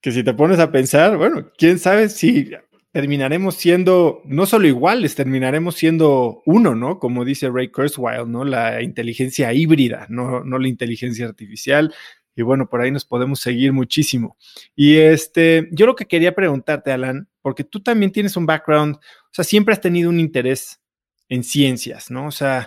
Que 0.00 0.12
si 0.12 0.22
te 0.22 0.34
pones 0.34 0.60
a 0.60 0.70
pensar, 0.70 1.16
bueno, 1.16 1.50
quién 1.58 1.80
sabe 1.80 2.08
si 2.08 2.52
terminaremos 2.92 3.56
siendo 3.56 4.22
no 4.24 4.46
solo 4.46 4.68
iguales, 4.68 5.16
terminaremos 5.16 5.74
siendo 5.74 6.42
uno, 6.46 6.76
¿no? 6.76 7.00
Como 7.00 7.24
dice 7.24 7.50
Ray 7.50 7.72
Kurzweil, 7.72 8.30
¿no? 8.30 8.44
La 8.44 8.82
inteligencia 8.82 9.52
híbrida, 9.52 10.06
no, 10.08 10.44
no 10.44 10.60
la 10.60 10.68
inteligencia 10.68 11.26
artificial. 11.26 11.92
Y 12.36 12.42
bueno, 12.42 12.68
por 12.68 12.80
ahí 12.80 12.92
nos 12.92 13.04
podemos 13.04 13.40
seguir 13.40 13.72
muchísimo. 13.72 14.36
Y 14.76 14.98
este, 14.98 15.68
yo 15.72 15.86
lo 15.86 15.96
que 15.96 16.06
quería 16.06 16.36
preguntarte, 16.36 16.92
Alan, 16.92 17.28
porque 17.42 17.64
tú 17.64 17.82
también 17.82 18.12
tienes 18.12 18.36
un 18.36 18.46
background, 18.46 18.94
o 18.94 19.32
sea, 19.32 19.44
siempre 19.44 19.72
has 19.72 19.80
tenido 19.80 20.08
un 20.08 20.20
interés 20.20 20.80
en 21.28 21.42
ciencias, 21.42 22.12
¿no? 22.12 22.28
O 22.28 22.30
sea, 22.30 22.64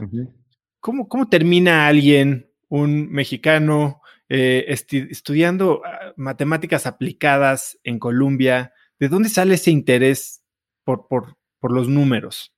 ¿cómo, 0.82 1.08
¿cómo, 1.08 1.30
termina 1.30 1.88
alguien, 1.88 2.52
un 2.68 3.10
mexicano, 3.10 4.02
eh, 4.32 4.66
estudiando 4.68 5.82
ah, 5.84 6.14
matemáticas 6.16 6.86
aplicadas 6.86 7.80
en 7.84 7.98
Colombia? 7.98 8.74
¿De 9.00 9.10
dónde 9.10 9.28
sale 9.28 9.56
ese 9.56 9.72
interés 9.72 10.44
por, 10.84 11.08
por, 11.08 11.36
los 11.72 11.90
números? 11.90 12.54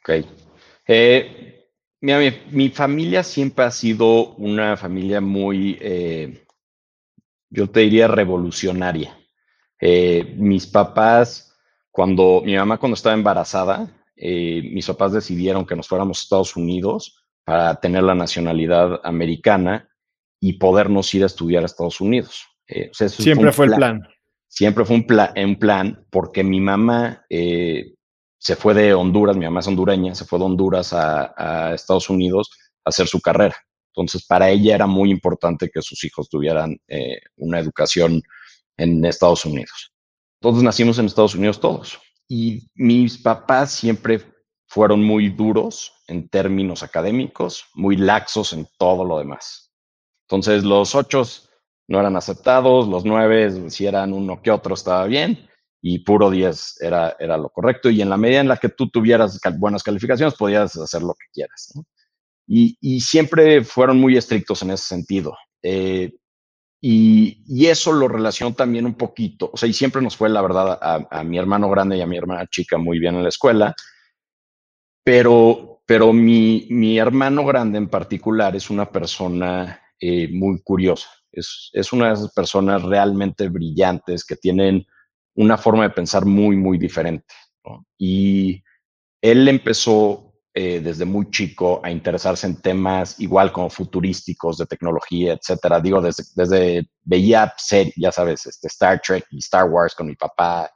Ok. 0.00 0.24
Eh, 0.86 1.66
mi, 2.00 2.68
familia 2.70 3.24
siempre 3.24 3.64
ha 3.64 3.72
sido 3.72 4.34
una 4.36 4.76
familia 4.76 5.20
muy, 5.20 5.76
eh, 5.80 6.44
yo 7.50 7.68
te 7.68 7.80
diría, 7.80 8.06
revolucionaria. 8.06 9.16
Mis 10.36 10.66
papás, 10.66 11.56
cuando 11.90 12.42
mi 12.44 12.54
mamá 12.54 12.78
cuando 12.78 12.94
estaba 12.94 13.14
embarazada, 13.14 13.90
mis 14.16 14.86
papás 14.86 15.12
decidieron 15.12 15.66
que 15.66 15.74
nos 15.74 15.88
fuéramos 15.88 16.18
a 16.18 16.22
Estados 16.22 16.56
Unidos 16.56 17.24
para 17.44 17.80
tener 17.80 18.02
la 18.02 18.14
nacionalidad 18.14 19.00
americana 19.02 19.89
y 20.40 20.54
podernos 20.54 21.12
ir 21.14 21.22
a 21.22 21.26
estudiar 21.26 21.62
a 21.62 21.66
Estados 21.66 22.00
Unidos. 22.00 22.46
Siempre 22.92 23.52
fue 23.52 23.66
el 23.66 23.74
plan 23.74 24.02
siempre 24.50 24.84
fue 24.84 24.96
un, 24.96 25.06
un 25.44 25.56
plan 25.56 26.04
porque 26.10 26.42
mi 26.42 26.60
mamá 26.60 27.24
eh, 27.30 27.94
se 28.38 28.56
fue 28.56 28.74
de 28.74 28.92
Honduras, 28.92 29.36
mi 29.36 29.44
mamá 29.44 29.60
es 29.60 29.68
hondureña, 29.68 30.14
se 30.14 30.24
fue 30.24 30.38
de 30.38 30.46
Honduras 30.46 30.92
a, 30.92 31.72
Estados 31.72 32.10
Unidos 32.10 32.50
a 32.84 32.90
hacer 32.90 33.06
su 33.06 33.20
carrera. 33.20 33.56
Entonces, 33.94 34.26
para 34.26 34.50
ella 34.50 34.74
era 34.74 34.86
muy 34.86 35.10
importante 35.10 35.70
que 35.72 35.82
sus 35.82 36.02
hijos 36.04 36.28
tuvieran 36.28 36.76
eh, 36.88 37.20
una 37.36 37.58
educación 37.58 38.22
en 38.76 39.04
Estados 39.04 39.44
Unidos. 39.44 39.92
Entonces, 40.40 40.62
nacimos 40.62 40.98
en 40.98 41.06
Estados 41.06 41.34
Unidos 41.34 41.60
todos. 41.60 41.98
Y 42.28 42.68
mis 42.74 43.18
papás 43.18 43.72
siempre 43.72 44.22
fueron 44.66 45.02
muy 45.02 45.28
duros 45.28 45.92
en 46.06 46.28
términos 46.28 46.82
académicos, 46.82 47.66
muy 47.74 47.96
laxos 47.96 48.52
en 48.52 48.66
todo 48.78 49.04
lo 49.04 49.18
demás. 49.18 49.69
Entonces, 50.30 50.62
los 50.62 50.94
ocho 50.94 51.24
no 51.88 51.98
eran 51.98 52.14
aceptados, 52.14 52.86
los 52.86 53.04
nueve, 53.04 53.68
si 53.68 53.84
eran 53.84 54.12
uno 54.12 54.40
que 54.40 54.52
otro, 54.52 54.74
estaba 54.74 55.04
bien, 55.06 55.48
y 55.82 55.98
puro 55.98 56.30
diez 56.30 56.80
era, 56.80 57.16
era 57.18 57.36
lo 57.36 57.48
correcto, 57.48 57.90
y 57.90 58.00
en 58.00 58.08
la 58.08 58.16
medida 58.16 58.38
en 58.38 58.46
la 58.46 58.56
que 58.56 58.68
tú 58.68 58.88
tuvieras 58.88 59.40
buenas 59.58 59.82
calificaciones, 59.82 60.36
podías 60.36 60.76
hacer 60.76 61.02
lo 61.02 61.14
que 61.14 61.26
quieras. 61.32 61.72
Y, 62.46 63.00
siempre 63.00 63.64
fueron 63.64 63.98
muy 63.98 64.16
estrictos 64.16 64.62
en 64.62 64.70
ese 64.70 64.84
sentido. 64.84 65.36
Eh, 65.62 66.12
y, 66.80 67.66
eso 67.66 67.92
lo 67.92 68.06
relacionó 68.06 68.54
también 68.54 68.86
un 68.86 68.94
poquito, 68.94 69.50
o 69.52 69.56
sea, 69.56 69.68
y 69.68 69.72
siempre 69.72 70.00
nos 70.00 70.16
fue, 70.16 70.28
la 70.28 70.42
verdad, 70.42 70.78
a, 70.80 71.08
a 71.10 71.24
mi 71.24 71.38
hermano 71.38 71.68
grande 71.68 71.96
y 71.96 72.02
a 72.02 72.06
mi 72.06 72.16
hermana 72.16 72.46
chica 72.46 72.78
muy 72.78 73.00
bien 73.00 73.16
en 73.16 73.24
la 73.24 73.30
escuela, 73.30 73.74
pero 75.02 75.70
pero 75.90 76.12
mi, 76.12 76.68
mi 76.70 77.00
hermano 77.00 77.44
grande 77.44 77.76
en 77.76 77.88
particular 77.88 78.54
es 78.54 78.70
una 78.70 78.92
persona 78.92 79.80
eh, 80.00 80.28
muy 80.32 80.60
curiosa. 80.62 81.08
Es, 81.30 81.70
es 81.72 81.92
una 81.92 82.08
de 82.08 82.14
esas 82.14 82.32
personas 82.32 82.82
realmente 82.82 83.48
brillantes 83.48 84.24
que 84.24 84.36
tienen 84.36 84.84
una 85.34 85.56
forma 85.56 85.84
de 85.84 85.90
pensar 85.90 86.24
muy, 86.24 86.56
muy 86.56 86.78
diferente. 86.78 87.34
Y 87.98 88.62
él 89.20 89.46
empezó 89.48 90.30
eh, 90.52 90.80
desde 90.80 91.04
muy 91.04 91.30
chico 91.30 91.80
a 91.84 91.90
interesarse 91.90 92.46
en 92.46 92.60
temas 92.60 93.20
igual 93.20 93.52
como 93.52 93.70
futurísticos, 93.70 94.58
de 94.58 94.66
tecnología, 94.66 95.34
etcétera. 95.34 95.80
Digo, 95.80 96.00
desde, 96.00 96.24
desde 96.34 96.90
veía 97.04 97.52
series, 97.56 97.94
ya 97.96 98.10
sabes, 98.10 98.46
este, 98.46 98.66
Star 98.68 99.00
Trek 99.00 99.26
y 99.30 99.38
Star 99.38 99.70
Wars 99.70 99.94
con 99.94 100.08
mi 100.08 100.16
papá. 100.16 100.70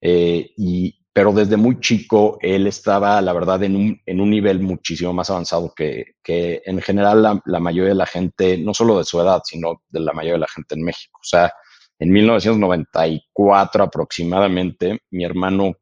Eh, 0.00 0.50
y, 0.56 0.97
pero 1.18 1.32
desde 1.32 1.56
muy 1.56 1.80
chico 1.80 2.38
él 2.40 2.68
estaba, 2.68 3.20
la 3.20 3.32
verdad, 3.32 3.60
en 3.64 3.74
un, 3.74 4.00
en 4.06 4.20
un 4.20 4.30
nivel 4.30 4.60
muchísimo 4.60 5.12
más 5.12 5.28
avanzado 5.30 5.74
que, 5.74 6.14
que 6.22 6.62
en 6.64 6.80
general 6.80 7.20
la, 7.24 7.42
la, 7.44 7.58
mayoría 7.58 7.88
de 7.88 7.96
la 7.96 8.06
gente, 8.06 8.56
no 8.56 8.72
solo 8.72 8.98
de 8.98 9.04
su 9.04 9.20
edad, 9.20 9.42
sino 9.44 9.82
de 9.88 9.98
la 9.98 10.12
mayoría 10.12 10.34
de 10.34 10.38
la 10.38 10.46
gente 10.46 10.76
en 10.76 10.84
México. 10.84 11.18
O 11.20 11.26
sea, 11.26 11.52
en 11.98 12.12
1994 12.12 13.82
aproximadamente, 13.82 15.00
mi 15.10 15.24
hermano 15.24 15.72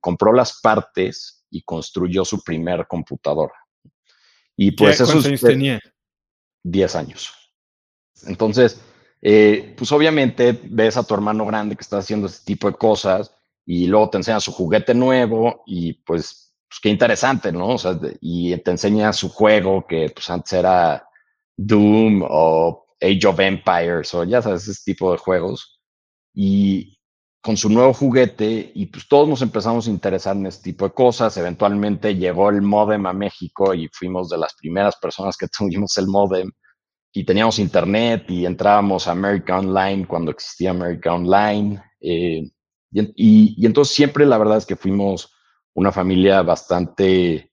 compró 0.00 0.32
las 0.32 0.58
partes 0.62 1.44
y 1.50 1.60
construyó 1.60 2.24
su 2.24 2.42
primer 2.42 2.86
computadora. 2.86 3.52
Y 4.56 4.70
pues 4.70 4.96
¿Cuántos 4.96 5.26
años 5.26 5.40
tenía? 5.42 5.78
10 6.62 6.96
años. 6.96 7.34
Entonces, 8.26 8.80
eh, 9.20 9.74
pues 9.76 9.92
obviamente 9.92 10.58
ves 10.70 10.96
a 10.96 11.02
tu 11.02 11.12
hermano 11.12 11.44
grande 11.44 11.76
que 11.76 11.82
está 11.82 11.98
haciendo 11.98 12.28
este 12.28 12.46
tipo 12.46 12.66
de 12.70 12.78
cosas 12.78 13.30
y 13.66 13.86
luego 13.86 14.10
te 14.10 14.18
enseña 14.18 14.40
su 14.40 14.52
juguete 14.52 14.94
nuevo 14.94 15.62
y 15.66 15.94
pues, 15.94 16.54
pues 16.68 16.80
qué 16.82 16.88
interesante, 16.90 17.52
¿no? 17.52 17.68
O 17.68 17.78
sea, 17.78 17.98
y 18.20 18.56
te 18.58 18.70
enseña 18.70 19.12
su 19.12 19.28
juego 19.28 19.86
que 19.86 20.10
pues 20.14 20.28
antes 20.30 20.52
era 20.54 21.08
Doom 21.56 22.24
o 22.28 22.86
Age 23.00 23.26
of 23.26 23.40
Empires 23.40 24.14
o 24.14 24.24
ya 24.24 24.42
sabes, 24.42 24.68
ese 24.68 24.92
tipo 24.92 25.12
de 25.12 25.18
juegos. 25.18 25.80
Y, 26.34 26.94
con 27.44 27.58
su 27.58 27.68
nuevo 27.68 27.92
juguete 27.92 28.72
y 28.74 28.86
pues 28.86 29.06
todos 29.06 29.28
nos 29.28 29.42
empezamos 29.42 29.86
a 29.86 29.90
interesar 29.90 30.34
en 30.34 30.46
este 30.46 30.70
tipo 30.70 30.86
de 30.86 30.94
cosas. 30.94 31.36
Eventualmente 31.36 32.16
llegó 32.16 32.48
el 32.48 32.62
modem 32.62 33.04
a 33.04 33.12
México 33.12 33.74
y 33.74 33.86
fuimos 33.92 34.30
de 34.30 34.38
las 34.38 34.54
primeras 34.54 34.96
personas 34.96 35.36
que 35.36 35.46
tuvimos 35.58 35.98
el 35.98 36.06
modem 36.06 36.50
y 37.12 37.22
teníamos 37.22 37.58
internet 37.58 38.24
y 38.30 38.46
entrábamos 38.46 39.06
a 39.06 39.12
America 39.12 39.58
Online 39.58 40.06
cuando 40.06 40.30
existía 40.30 40.70
America 40.70 41.12
Online. 41.12 41.82
Eh, 42.00 42.50
y, 42.94 43.66
entonces 43.66 43.94
siempre 43.94 44.24
la 44.24 44.38
verdad 44.38 44.58
es 44.58 44.66
que 44.66 44.76
fuimos 44.76 45.32
una 45.74 45.90
familia 45.90 46.42
bastante 46.42 47.50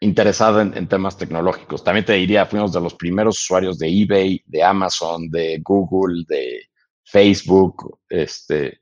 interesada 0.00 0.62
en, 0.62 0.88
temas 0.88 1.18
tecnológicos. 1.18 1.84
También 1.84 2.06
te 2.06 2.14
diría, 2.14 2.46
fuimos 2.46 2.72
de 2.72 2.80
los 2.80 2.94
primeros 2.94 3.40
usuarios 3.40 3.78
de 3.78 3.88
eBay, 3.88 4.42
de 4.46 4.62
Amazon, 4.62 5.28
de 5.30 5.60
Google, 5.62 6.24
de 6.28 6.62
Facebook, 7.04 7.98
este, 8.08 8.80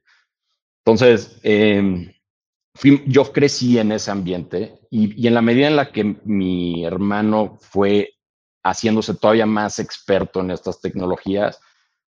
entonces, 0.87 1.40
fui, 2.77 3.03
yo 3.09 3.33
crecí 3.33 3.77
en 3.77 3.90
ese 3.90 4.12
ambiente 4.12 4.79
y, 4.88 5.27
en 5.27 5.35
la 5.35 5.42
medida 5.42 5.66
en 5.66 5.75
la 5.75 5.90
que 5.90 6.16
mi 6.25 6.85
hermano 6.85 7.59
fue 7.61 8.14
haciéndose 8.62 9.14
todavía 9.14 9.47
más 9.47 9.81
experto 9.81 10.40
en 10.40 10.53
estas 10.53 10.81
tecnologías, 10.81 11.59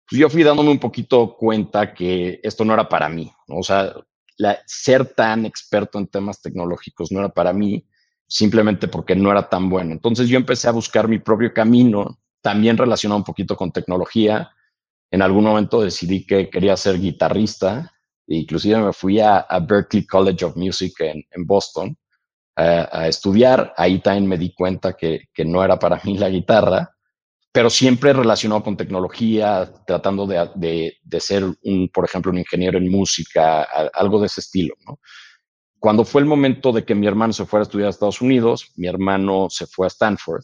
pues 0.08 0.20
yo 0.20 0.30
fui 0.30 0.42
dándome 0.42 0.70
un 0.70 0.78
poquito 0.78 1.36
cuenta 1.36 1.92
que 1.94 2.40
esto 2.42 2.64
no 2.64 2.74
era 2.74 2.88
para 2.88 3.08
mí, 3.08 3.30
o 3.48 3.62
sea, 3.62 3.92
ser 4.66 5.14
tan 5.14 5.46
experto 5.46 5.98
en 5.98 6.06
temas 6.06 6.40
tecnológicos 6.40 7.10
no 7.10 7.20
era 7.20 7.28
para 7.28 7.52
mí, 7.52 7.86
simplemente 8.26 8.88
porque 8.88 9.16
no 9.16 9.30
era 9.30 9.48
tan 9.48 9.68
bueno. 9.68 9.92
Entonces 9.92 10.28
yo 10.28 10.36
empecé 10.36 10.68
a 10.68 10.72
buscar 10.72 11.08
mi 11.08 11.18
propio 11.18 11.52
camino, 11.52 12.20
también 12.40 12.76
relacionado 12.76 13.18
un 13.18 13.24
poquito 13.24 13.56
con 13.56 13.72
tecnología. 13.72 14.50
En 15.10 15.22
algún 15.22 15.44
momento 15.44 15.80
decidí 15.80 16.24
que 16.24 16.48
quería 16.48 16.76
ser 16.76 17.00
guitarrista 17.00 17.92
Inclusive 18.28 18.78
me 18.78 18.92
fui 18.92 19.20
a, 19.20 19.38
a 19.38 19.58
Berklee 19.58 20.06
College 20.06 20.44
of 20.44 20.56
Music 20.56 20.92
en, 21.00 21.46
Boston 21.46 21.96
a, 22.56 23.00
a, 23.00 23.08
estudiar. 23.08 23.72
Ahí 23.76 24.00
también 24.00 24.26
me 24.26 24.36
di 24.36 24.52
cuenta 24.52 24.94
que, 24.94 25.28
no 25.46 25.64
era 25.64 25.78
para 25.78 26.00
mí 26.04 26.18
la 26.18 26.28
guitarra, 26.28 26.94
pero 27.52 27.70
siempre 27.70 28.12
relacionado 28.12 28.62
con 28.62 28.76
tecnología, 28.76 29.72
tratando 29.86 30.26
de, 30.26 30.50
de, 30.54 30.98
de 31.02 31.20
ser, 31.20 31.44
un, 31.44 31.88
por 31.92 32.04
ejemplo, 32.04 32.30
un 32.30 32.38
ingeniero 32.38 32.78
en 32.78 32.90
música, 32.90 33.62
algo 33.94 34.20
de 34.20 34.26
ese 34.26 34.40
estilo. 34.40 34.74
¿no? 34.86 35.00
Cuando 35.78 36.04
fue 36.04 36.20
el 36.20 36.26
momento 36.26 36.72
de 36.72 36.84
que 36.84 36.94
mi 36.94 37.06
hermano 37.06 37.32
se 37.32 37.46
fuera 37.46 37.62
a 37.62 37.66
estudiar 37.66 37.86
a 37.86 37.90
Estados 37.90 38.20
Unidos, 38.20 38.72
mi 38.76 38.86
hermano 38.86 39.48
se 39.50 39.66
fue 39.66 39.86
a 39.86 39.88
Stanford 39.88 40.42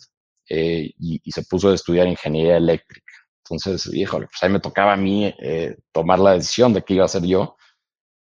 eh, 0.48 0.90
y, 0.98 1.20
y, 1.22 1.30
se 1.30 1.42
puso 1.42 1.70
a 1.70 1.74
estudiar 1.74 2.06
ingeniería 2.06 2.56
eléctrica. 2.56 3.12
Entonces, 3.44 3.92
híjole, 3.92 4.26
pues 4.26 4.42
ahí 4.42 4.50
me 4.50 4.60
tocaba 4.60 4.94
a 4.94 4.96
mí 4.96 5.34
eh, 5.38 5.76
tomar 5.92 6.18
la 6.18 6.32
decisión 6.32 6.72
de 6.72 6.82
qué 6.82 6.94
iba 6.94 7.02
a 7.02 7.06
hacer 7.06 7.24
yo. 7.24 7.56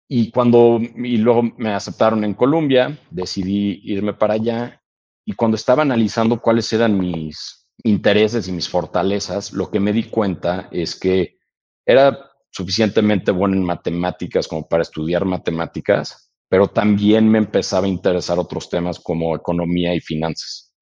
Y 0.09 0.31
cuando, 0.31 0.81
y 0.81 1.19
luego 1.19 1.43
me 1.43 1.73
aceptaron 1.73 2.25
en 2.25 2.35
Colombia, 2.35 2.99
decidí 3.11 3.81
irme 3.85 4.15
para 4.15 4.35
allá. 4.35 4.83
Y 5.25 5.35
cuando 5.35 5.57
estaba 5.57 5.83
analizando 5.83 6.41
cuáles 6.41 6.73
eran 6.73 6.99
mis 6.99 7.60
intereses 7.85 8.49
y 8.49 8.53
mis 8.53 8.69
fortalezas, 8.69 9.53
lo 9.53 9.71
que 9.71 9.81
me 9.81 9.93
di 9.93 10.05
cuenta 10.05 10.69
es 10.71 10.99
que 10.99 11.39
era 11.87 12.31
suficientemente 12.51 13.31
bueno 13.31 13.57
en 13.57 13.65
matemáticas 13.65 14.49
como 14.49 14.69
para 14.69 14.83
estudiar 14.83 15.25
matemáticas, 15.25 16.33
pero 16.49 16.69
también 16.69 17.29
me 17.29 17.39
empezaba 17.39 17.87
a 17.87 17.91
interesar 17.91 18.39
otros 18.39 18.69
temas 18.69 18.99
como 18.99 19.37
economía 19.37 19.95
y 19.95 20.01
finanzas. 20.01 20.75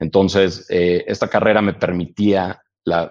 Entonces, 0.00 0.66
eh, 0.68 1.04
esta 1.06 1.28
carrera 1.28 1.62
me 1.62 1.74
permitía, 1.74 2.60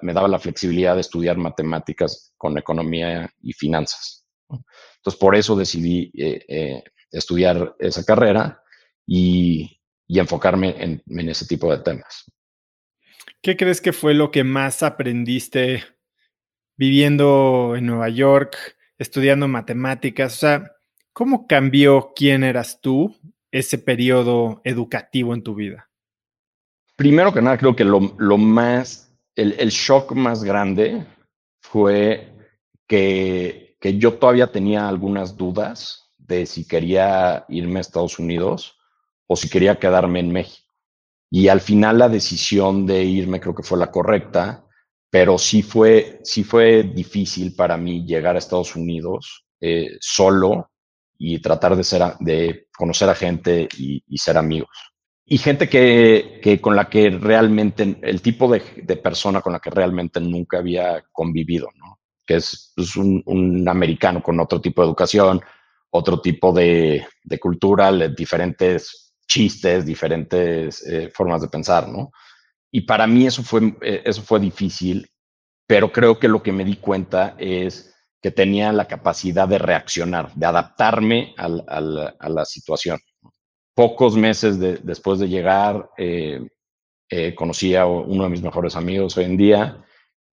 me 0.01 0.13
daba 0.13 0.27
la 0.27 0.39
flexibilidad 0.39 0.95
de 0.95 1.01
estudiar 1.01 1.37
matemáticas 1.37 2.33
con 2.37 2.57
economía 2.57 3.31
y 3.41 3.53
finanzas. 3.53 4.25
Entonces, 4.49 5.19
por 5.19 5.35
eso 5.35 5.55
decidí 5.55 6.11
eh, 6.17 6.43
eh, 6.49 6.83
estudiar 7.09 7.75
esa 7.79 8.03
carrera 8.03 8.61
y, 9.07 9.79
y 10.05 10.19
enfocarme 10.19 10.75
en, 10.83 11.01
en, 11.07 11.29
ese 11.29 11.45
tipo 11.45 11.71
de 11.71 11.81
temas. 11.81 12.25
¿Qué 13.41 13.57
crees 13.57 13.81
que 13.81 13.91
fue 13.91 14.13
lo 14.13 14.29
que 14.29 14.43
más 14.43 14.83
aprendiste 14.83 15.83
viviendo 16.77 17.75
en 17.75 17.87
Nueva 17.87 18.09
York, 18.09 18.55
estudiando 18.99 19.47
matemáticas? 19.47 20.35
O 20.35 20.37
sea, 20.37 20.71
¿cómo 21.11 21.47
cambió 21.47 22.13
quién 22.15 22.43
eras 22.43 22.81
tú 22.81 23.17
ese 23.49 23.79
periodo 23.79 24.61
educativo 24.63 25.33
en 25.33 25.41
tu 25.41 25.55
vida? 25.55 25.89
Primero 26.95 27.33
que 27.33 27.41
nada, 27.41 27.57
creo 27.57 27.75
que 27.75 27.83
lo, 27.83 27.99
más, 28.37 29.11
el, 29.35 29.69
shock 29.69 30.11
más 30.11 30.43
grande 30.43 31.03
fue 31.61 32.31
que 32.87 33.75
yo 33.81 34.13
todavía 34.13 34.51
tenía 34.51 34.87
algunas 34.87 35.35
dudas 35.35 36.11
de 36.19 36.45
si 36.45 36.67
quería 36.67 37.45
irme 37.49 37.79
a 37.79 37.81
Estados 37.81 38.19
Unidos 38.19 38.77
o 39.25 39.35
si 39.35 39.49
quería 39.49 39.79
quedarme 39.79 40.19
en 40.19 40.31
México. 40.31 40.60
Y 41.31 41.47
al 41.47 41.61
final 41.61 41.97
la 41.97 42.09
decisión 42.09 42.85
de 42.85 43.03
irme 43.03 43.39
creo 43.39 43.55
que 43.55 43.63
fue 43.63 43.79
la 43.79 43.89
correcta, 43.89 44.65
pero 45.09 45.37
sí 45.37 45.63
fue, 45.63 46.19
sí 46.23 46.43
fue 46.43 46.83
difícil 46.83 47.55
para 47.55 47.77
mí 47.77 48.05
llegar 48.05 48.35
a 48.35 48.39
Estados 48.39 48.75
Unidos 48.75 49.45
eh, 49.61 49.97
solo 50.01 50.71
y 51.17 51.39
tratar 51.39 51.75
de, 51.75 51.83
ser, 51.85 52.01
de 52.19 52.67
conocer 52.75 53.09
a 53.09 53.15
gente 53.15 53.69
y, 53.77 54.17
ser 54.17 54.37
amigos. 54.37 54.69
Y 55.25 55.37
gente 55.37 55.69
que, 55.69 56.39
que, 56.43 56.59
con 56.59 56.75
la 56.75 56.89
que 56.89 57.09
realmente, 57.11 57.97
el 58.01 58.21
tipo 58.21 58.51
de, 58.51 58.61
de 58.83 58.97
persona 58.97 59.39
con 59.41 59.53
la 59.53 59.59
que 59.59 59.69
realmente 59.69 60.19
nunca 60.19 60.57
había 60.57 61.01
convivido, 61.13 61.69
¿no? 61.77 61.99
que 62.25 62.35
es 62.35 62.73
pues, 62.75 62.95
un, 62.97 63.21
un, 63.25 63.67
americano 63.69 64.21
con 64.21 64.39
otro 64.39 64.59
tipo 64.59 64.81
de 64.81 64.87
educación, 64.87 65.41
otro 65.91 66.21
tipo 66.21 66.51
de, 66.51 67.05
de 67.23 67.39
cultura, 67.39 67.91
diferentes 68.09 69.00
chistes, 69.31 69.85
diferentes 69.85 70.85
eh, 70.85 71.09
formas 71.13 71.41
de 71.41 71.47
pensar, 71.47 71.87
¿no? 71.87 72.11
Y 72.73 72.81
para 72.81 73.07
mí 73.07 73.25
eso 73.25 73.43
fue, 73.43 73.61
eh, 73.81 74.01
eso 74.05 74.21
fue 74.21 74.39
difícil, 74.39 75.07
pero 75.67 75.91
creo 75.91 76.19
que 76.19 76.27
lo 76.27 76.41
que 76.41 76.51
me 76.51 76.65
di 76.65 76.75
cuenta 76.75 77.35
es 77.37 77.95
que 78.21 78.31
tenía 78.31 78.71
la 78.73 78.85
capacidad 78.85 79.47
de 79.47 79.57
reaccionar, 79.57 80.33
de 80.35 80.45
adaptarme 80.45 81.33
al, 81.37 81.63
al, 81.67 82.15
a 82.19 82.29
la 82.29 82.45
situación. 82.45 82.99
Pocos 83.73 84.15
meses 84.15 84.59
de, 84.59 84.77
después 84.83 85.19
de 85.19 85.27
llegar, 85.27 85.89
eh, 85.97 86.41
eh, 87.09 87.33
conocí 87.33 87.75
a 87.75 87.85
uno 87.85 88.23
de 88.25 88.29
mis 88.29 88.43
mejores 88.43 88.75
amigos 88.75 89.17
hoy 89.17 89.25
en 89.25 89.37
día 89.37 89.85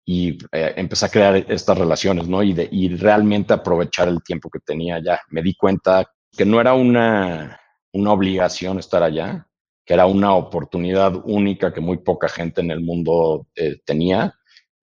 y 0.05 0.37
eh, 0.51 0.73
empecé 0.77 1.05
a 1.05 1.09
crear 1.09 1.35
estas 1.35 1.77
relaciones, 1.77 2.27
¿no? 2.27 2.43
Y, 2.43 2.53
de, 2.53 2.69
y 2.71 2.95
realmente 2.95 3.53
aprovechar 3.53 4.07
el 4.07 4.21
tiempo 4.23 4.49
que 4.49 4.59
tenía 4.59 4.95
allá. 4.95 5.19
Me 5.29 5.41
di 5.41 5.55
cuenta 5.55 6.05
que 6.31 6.45
no 6.45 6.59
era 6.61 6.73
una, 6.73 7.59
una 7.93 8.11
obligación 8.11 8.79
estar 8.79 9.03
allá, 9.03 9.47
que 9.85 9.93
era 9.93 10.05
una 10.05 10.35
oportunidad 10.35 11.21
única 11.25 11.73
que 11.73 11.81
muy 11.81 11.97
poca 11.97 12.27
gente 12.27 12.61
en 12.61 12.71
el 12.71 12.81
mundo 12.81 13.47
eh, 13.55 13.77
tenía 13.85 14.35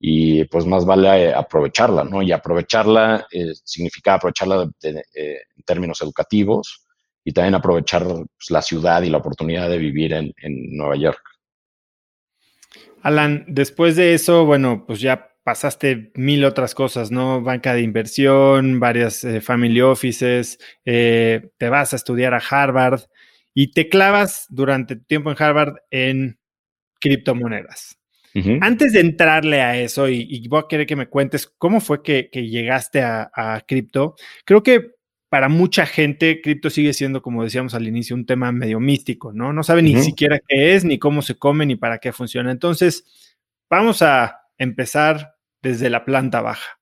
y 0.03 0.44
pues 0.44 0.64
más 0.64 0.87
vale 0.87 1.27
eh, 1.27 1.35
aprovecharla, 1.35 2.05
¿no? 2.05 2.23
Y 2.23 2.33
aprovecharla 2.33 3.27
eh, 3.31 3.53
significa 3.62 4.14
aprovecharla 4.14 4.70
eh, 4.83 5.03
en 5.14 5.62
términos 5.66 6.01
educativos 6.01 6.87
y 7.23 7.33
también 7.33 7.55
aprovechar 7.55 8.05
pues, 8.07 8.49
la 8.49 8.62
ciudad 8.62 9.03
y 9.03 9.11
la 9.11 9.18
oportunidad 9.18 9.68
de 9.68 9.77
vivir 9.77 10.14
en, 10.14 10.33
Nueva 10.75 10.96
York. 10.96 11.20
Alan, 13.03 13.44
después 13.46 13.94
de 13.96 14.14
eso, 14.14 14.46
bueno, 14.46 14.85
pues 14.87 15.01
ya 15.01 15.30
pasaste 15.50 16.12
mil 16.14 16.44
otras 16.44 16.76
cosas, 16.76 17.10
¿no? 17.10 17.42
Banca 17.42 17.74
de 17.74 17.80
inversión, 17.80 18.78
varias 18.78 19.24
eh, 19.24 19.40
family 19.40 19.80
offices, 19.80 20.60
eh, 20.84 21.50
te 21.58 21.68
vas 21.68 21.92
a 21.92 21.96
estudiar 21.96 22.34
a 22.34 22.42
Harvard 22.50 23.00
y 23.52 23.72
te 23.72 23.88
clavas 23.88 24.46
durante 24.48 24.94
tu 24.94 25.02
tiempo 25.06 25.28
en 25.28 25.42
Harvard 25.42 25.74
en 25.90 26.38
criptomonedas. 27.00 27.98
Antes 28.60 28.92
de 28.92 29.00
entrarle 29.00 29.60
a 29.60 29.76
eso, 29.76 30.08
y, 30.08 30.46
voy 30.46 30.60
a 30.60 30.68
querer 30.68 30.86
que 30.86 30.94
me 30.94 31.08
cuentes 31.08 31.52
cómo 31.58 31.80
fue 31.80 32.04
que, 32.04 32.30
llegaste 32.32 33.02
a, 33.02 33.64
cripto, 33.66 34.14
creo 34.44 34.62
que 34.62 34.92
para 35.28 35.48
mucha 35.48 35.84
gente 35.84 36.40
cripto 36.40 36.70
sigue 36.70 36.92
siendo, 36.92 37.22
como 37.22 37.42
decíamos 37.42 37.74
al 37.74 37.88
inicio, 37.88 38.14
un 38.14 38.24
tema 38.24 38.52
medio 38.52 38.78
místico, 38.78 39.32
¿no? 39.32 39.52
No 39.52 39.64
sabe 39.64 39.82
ni 39.82 40.00
siquiera 40.00 40.38
qué 40.46 40.76
es, 40.76 40.84
ni 40.84 41.00
cómo 41.00 41.22
se 41.22 41.34
come, 41.34 41.66
ni 41.66 41.74
para 41.74 41.98
qué 41.98 42.12
funciona. 42.12 42.52
Entonces, 42.52 43.34
vamos 43.68 44.00
a 44.00 44.36
empezar 44.58 45.39
desde 45.62 45.90
la 45.90 46.05
planta 46.05 46.40
baja. 46.40 46.79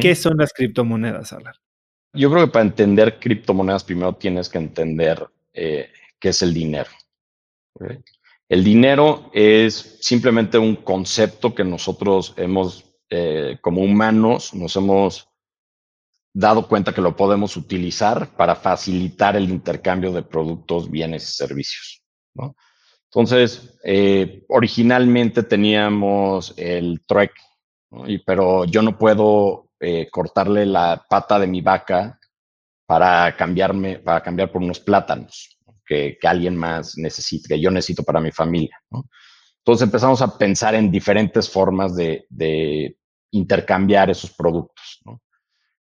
¿Qué 0.00 0.14
son 0.14 0.36
las 0.36 0.52
criptomonedas, 0.52 1.32
Alan? 1.32 1.54
Yo 2.12 2.30
creo 2.30 2.46
que 2.46 2.52
para 2.52 2.64
entender 2.64 3.18
criptomonedas 3.18 3.84
primero 3.84 4.14
tienes 4.14 4.48
que 4.48 4.58
entender 4.58 5.26
eh, 5.52 5.90
qué 6.18 6.30
es 6.30 6.42
el 6.42 6.52
dinero. 6.52 6.90
El 8.48 8.64
dinero 8.64 9.30
es 9.32 9.98
simplemente 10.00 10.58
un 10.58 10.76
concepto 10.76 11.54
que 11.54 11.64
nosotros 11.64 12.34
hemos, 12.36 12.84
eh, 13.08 13.58
como 13.60 13.82
humanos, 13.82 14.52
nos 14.54 14.74
hemos 14.76 15.28
dado 16.32 16.68
cuenta 16.68 16.92
que 16.92 17.00
lo 17.00 17.16
podemos 17.16 17.56
utilizar 17.56 18.36
para 18.36 18.54
facilitar 18.54 19.36
el 19.36 19.48
intercambio 19.48 20.12
de 20.12 20.22
productos, 20.22 20.90
bienes 20.90 21.28
y 21.28 21.32
servicios. 21.32 22.02
Entonces, 23.04 23.78
eh, 23.84 24.44
originalmente 24.48 25.42
teníamos 25.42 26.54
el 26.56 27.02
trueque, 27.06 27.40
pero 28.24 28.64
yo 28.64 28.82
no 28.82 28.96
puedo 28.96 29.70
eh, 29.80 30.08
cortarle 30.10 30.66
la 30.66 31.04
pata 31.08 31.38
de 31.38 31.46
mi 31.46 31.60
vaca 31.60 32.18
para 32.86 33.36
cambiarme, 33.36 33.98
para 33.98 34.22
cambiar 34.22 34.50
por 34.52 34.62
unos 34.62 34.80
plátanos 34.80 35.58
que, 35.86 36.18
alguien 36.22 36.56
más 36.56 36.96
necesite, 36.96 37.48
que 37.48 37.60
yo 37.60 37.70
necesito 37.70 38.02
para 38.02 38.20
mi 38.20 38.30
familia. 38.30 38.80
Entonces 39.58 39.84
empezamos 39.84 40.22
a 40.22 40.38
pensar 40.38 40.74
en 40.74 40.90
diferentes 40.90 41.50
formas 41.50 41.96
de, 41.96 42.96
intercambiar 43.32 44.10
esos 44.10 44.32
productos. 44.32 45.00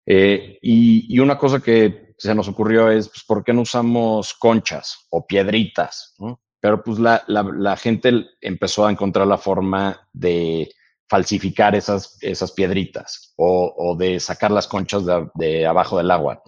Eh, 0.05 0.59
y, 0.61 1.19
una 1.19 1.37
cosa 1.37 1.59
que 1.59 2.13
se 2.17 2.33
nos 2.33 2.47
ocurrió 2.47 2.89
es, 2.89 3.09
pues, 3.09 3.23
¿por 3.25 3.43
qué 3.43 3.53
no 3.53 3.61
usamos 3.61 4.33
conchas 4.33 5.07
o 5.09 5.25
piedritas? 5.25 6.15
Pero 6.59 6.83
pues 6.83 6.99
la, 6.99 7.77
gente 7.77 8.25
empezó 8.41 8.85
a 8.85 8.91
encontrar 8.91 9.27
la 9.27 9.37
forma 9.37 10.07
de 10.11 10.69
falsificar 11.09 11.75
esas, 11.75 12.17
esas 12.21 12.51
piedritas 12.51 13.33
o, 13.37 13.95
de 13.97 14.19
sacar 14.19 14.51
las 14.51 14.67
conchas 14.67 15.05
de, 15.05 15.27
de 15.35 15.65
abajo 15.65 15.97
del 15.97 16.11
agua. 16.11 16.41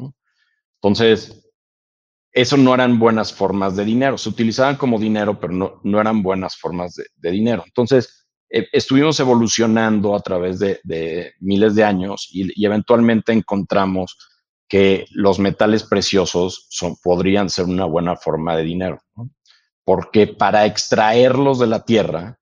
Entonces, 0.81 1.49
eso 2.31 2.57
no 2.57 2.73
eran 2.73 2.99
buenas 2.99 3.33
formas 3.33 3.75
de 3.75 3.85
dinero. 3.85 4.17
Se 4.17 4.29
utilizaban 4.29 4.77
como 4.77 4.99
dinero, 4.99 5.39
pero 5.39 5.53
no, 5.53 5.81
no 5.83 5.99
eran 5.99 6.21
buenas 6.21 6.55
formas 6.55 6.95
de, 6.95 7.31
dinero. 7.31 7.63
Entonces, 7.65 8.27
eh, 8.49 8.67
estuvimos 8.71 9.19
evolucionando 9.19 10.15
a 10.15 10.21
través 10.21 10.59
de, 10.59 11.33
miles 11.39 11.75
de 11.75 11.83
años 11.83 12.29
y, 12.31 12.65
eventualmente 12.65 13.33
encontramos 13.33 14.17
que 14.67 15.05
los 15.11 15.39
metales 15.39 15.83
preciosos 15.83 16.67
son, 16.69 16.95
podrían 17.03 17.49
ser 17.49 17.65
una 17.65 17.85
buena 17.85 18.15
forma 18.15 18.55
de 18.55 18.63
dinero. 18.63 18.99
Porque 19.83 20.27
para 20.27 20.65
extraerlos 20.65 21.57
de 21.57 21.67
la 21.67 21.83
tierra, 21.83 22.38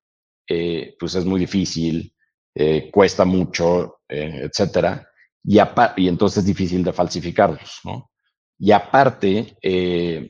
eh, 0.48 0.96
pues 1.00 1.16
es 1.16 1.26
muy 1.26 1.40
difícil, 1.40 2.14
eh, 2.56 2.90
cuesta 2.92 3.24
mucho, 3.26 4.00
etcétera. 4.08 5.08
Y, 5.44 5.60
y 5.98 6.08
entonces 6.08 6.40
es 6.40 6.46
difícil 6.46 6.84
de 6.84 6.92
falsificarlos. 6.92 7.82
Y 8.58 8.72
aparte, 8.72 9.56
eh, 9.62 10.30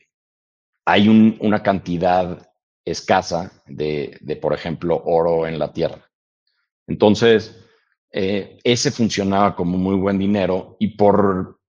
hay 0.86 1.08
una 1.08 1.63
cantidad 1.63 2.51
escasa 2.84 3.63
de, 3.65 4.39
por 4.41 4.53
ejemplo, 4.53 5.01
oro 5.06 5.47
en 5.47 5.58
la 5.58 5.71
tierra. 5.71 6.10
Entonces, 6.86 7.63
eh, 8.12 8.60
ese 8.63 8.91
funcionaba 8.91 9.56
como 9.56 9.77
muy 9.77 9.95
buen 9.95 10.17
dinero 10.17 10.75
y 10.80 10.95
por 10.97 11.60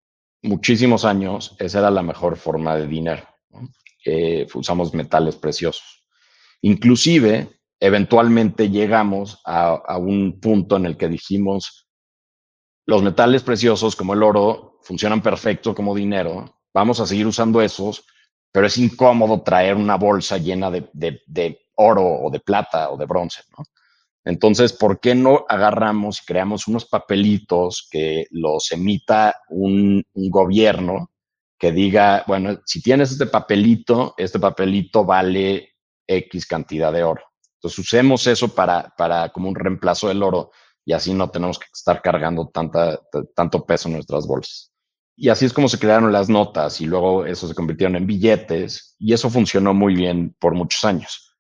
muchísimos 0.42 1.04
años 1.04 1.56
esa 1.58 1.80
era 1.80 1.90
la 1.90 2.02
mejor 2.02 2.36
forma 2.36 2.76
de 2.76 2.86
dinero. 2.86 3.24
usamos 4.54 4.94
metales 4.94 5.36
preciosos. 5.36 6.04
Inclusive, 6.62 7.57
eventualmente 7.80 8.70
llegamos 8.70 9.40
a, 9.44 9.96
un 9.98 10.40
punto 10.40 10.76
en 10.76 10.86
el 10.86 10.96
que 10.96 11.08
dijimos, 11.08 11.88
los 12.86 13.02
metales 13.02 13.42
preciosos 13.42 13.94
como 13.94 14.14
el 14.14 14.22
oro 14.22 14.78
funcionan 14.82 15.22
perfecto 15.22 15.74
como 15.74 15.94
dinero, 15.94 16.60
vamos 16.72 17.00
a 17.00 17.06
seguir 17.06 17.26
usando 17.26 17.60
esos, 17.60 18.04
pero 18.50 18.66
es 18.66 18.78
incómodo 18.78 19.42
traer 19.42 19.76
una 19.76 19.96
bolsa 19.96 20.38
llena 20.38 20.70
de, 20.70 21.60
oro 21.76 22.04
o 22.04 22.30
de 22.30 22.40
plata 22.40 22.90
o 22.90 22.96
de 22.96 23.06
bronce, 23.06 23.42
¿no? 23.56 23.64
Entonces, 24.24 24.74
¿por 24.74 25.00
qué 25.00 25.14
no 25.14 25.46
agarramos 25.48 26.20
y 26.20 26.26
creamos 26.26 26.68
unos 26.68 26.84
papelitos 26.84 27.88
que 27.90 28.26
los 28.30 28.70
emita 28.72 29.40
un, 29.48 30.04
gobierno 30.14 31.12
que 31.58 31.72
diga, 31.72 32.24
bueno, 32.26 32.60
si 32.66 32.82
tienes 32.82 33.10
este 33.12 33.26
papelito, 33.26 34.14
este 34.18 34.38
papelito 34.38 35.04
vale 35.04 35.76
X 36.06 36.46
cantidad 36.46 36.92
de 36.92 37.04
oro. 37.04 37.27
Entonces, 37.58 37.78
usemos 37.78 38.26
eso 38.26 38.48
para, 38.48 38.94
para 38.96 39.30
como 39.30 39.48
un 39.48 39.54
reemplazo 39.54 40.08
del 40.08 40.22
oro 40.22 40.50
y 40.84 40.92
así 40.92 41.12
no 41.12 41.28
tenemos 41.30 41.58
que 41.58 41.66
estar 41.72 42.00
cargando 42.00 42.48
tanta, 42.48 42.98
tanto 43.34 43.66
peso 43.66 43.88
en 43.88 43.94
nuestras 43.94 44.26
bolsas. 44.26 44.72
Y 45.16 45.28
así 45.28 45.44
es 45.44 45.52
como 45.52 45.68
se 45.68 45.78
crearon 45.78 46.12
las 46.12 46.28
notas 46.28 46.80
y 46.80 46.86
luego 46.86 47.26
eso 47.26 47.48
se 47.48 47.54
convirtieron 47.54 47.96
en 47.96 48.06
billetes 48.06 48.94
y 48.98 49.12
eso 49.12 49.28
funcionó 49.28 49.74
muy 49.74 49.94
bien 49.94 50.34
por 50.38 50.54
muchos 50.54 50.84
años. 50.84 51.36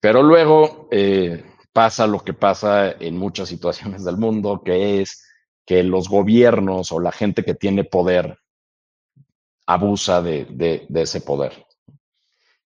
Pero 0.00 0.22
luego 0.22 0.88
eh, 0.90 1.44
pasa 1.72 2.06
lo 2.06 2.20
que 2.20 2.32
pasa 2.32 2.92
en 2.92 3.16
muchas 3.18 3.50
situaciones 3.50 4.04
del 4.04 4.16
mundo, 4.16 4.62
que 4.64 5.00
es 5.00 5.24
que 5.66 5.82
los 5.82 6.08
gobiernos 6.08 6.90
o 6.90 6.98
la 6.98 7.12
gente 7.12 7.44
que 7.44 7.54
tiene 7.54 7.84
poder 7.84 8.38
abusa 9.66 10.22
de, 10.22 10.86
ese 10.94 11.20
poder. 11.20 11.66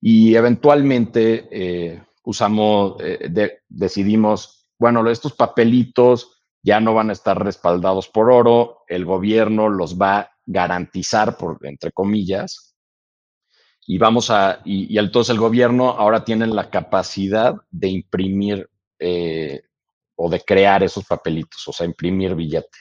Y 0.01 0.37
eventualmente 0.37 1.49
eh, 1.51 2.03
usamos, 2.25 2.97
eh, 3.01 3.59
decidimos, 3.69 4.69
bueno, 4.79 5.09
estos 5.11 5.33
papelitos 5.35 6.43
ya 6.63 6.81
no 6.81 6.95
van 6.95 7.11
a 7.11 7.13
estar 7.13 7.43
respaldados 7.43 8.09
por 8.09 8.31
oro, 8.31 8.85
el 8.89 9.05
gobierno 9.05 9.69
los 9.69 10.01
va 10.01 10.19
a 10.19 10.31
garantizar, 10.47 11.37
por, 11.37 11.59
entre 11.67 11.93
comillas, 11.93 12.77
y 13.87 13.99
vamos 13.99 14.31
a, 14.31 14.61
y, 14.65 14.97
entonces 14.97 15.35
el 15.35 15.41
gobierno 15.41 15.91
ahora 15.91 16.25
tiene 16.25 16.47
la 16.47 16.71
capacidad 16.71 17.57
de 17.71 17.89
imprimir 17.89 18.71
eh, 18.99 19.63
o 20.15 20.31
de 20.31 20.41
crear 20.41 20.85
esos 20.85 21.05
papelitos, 21.05 21.67
o 21.67 21.73
sea, 21.73 21.87
imprimir 21.87 22.35
billete, 22.37 22.79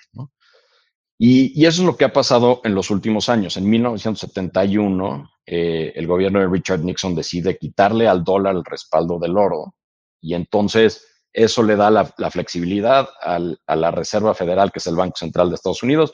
Y, 1.23 1.67
eso 1.67 1.83
es 1.83 1.85
lo 1.85 1.95
que 1.95 2.05
ha 2.05 2.11
pasado 2.11 2.61
en 2.63 2.73
los 2.73 2.89
últimos 2.89 3.29
años. 3.29 3.55
En 3.55 3.69
1971, 3.69 5.29
eh, 5.45 5.93
el 5.95 6.07
gobierno 6.07 6.39
de 6.39 6.47
Richard 6.47 6.79
Nixon 6.79 7.13
decide 7.13 7.59
quitarle 7.59 8.07
al 8.07 8.23
dólar 8.23 8.55
el 8.55 8.65
respaldo 8.65 9.19
del 9.19 9.37
oro 9.37 9.75
y 10.19 10.33
entonces 10.33 11.05
eso 11.31 11.61
le 11.61 11.75
da 11.75 11.91
la, 11.91 12.05
flexibilidad 12.31 13.07
a 13.21 13.75
la 13.75 13.91
Reserva 13.91 14.33
Federal, 14.33 14.71
que 14.71 14.79
es 14.79 14.87
el 14.87 14.95
Banco 14.95 15.15
Central 15.15 15.49
de 15.49 15.55
Estados 15.55 15.83
Unidos, 15.83 16.11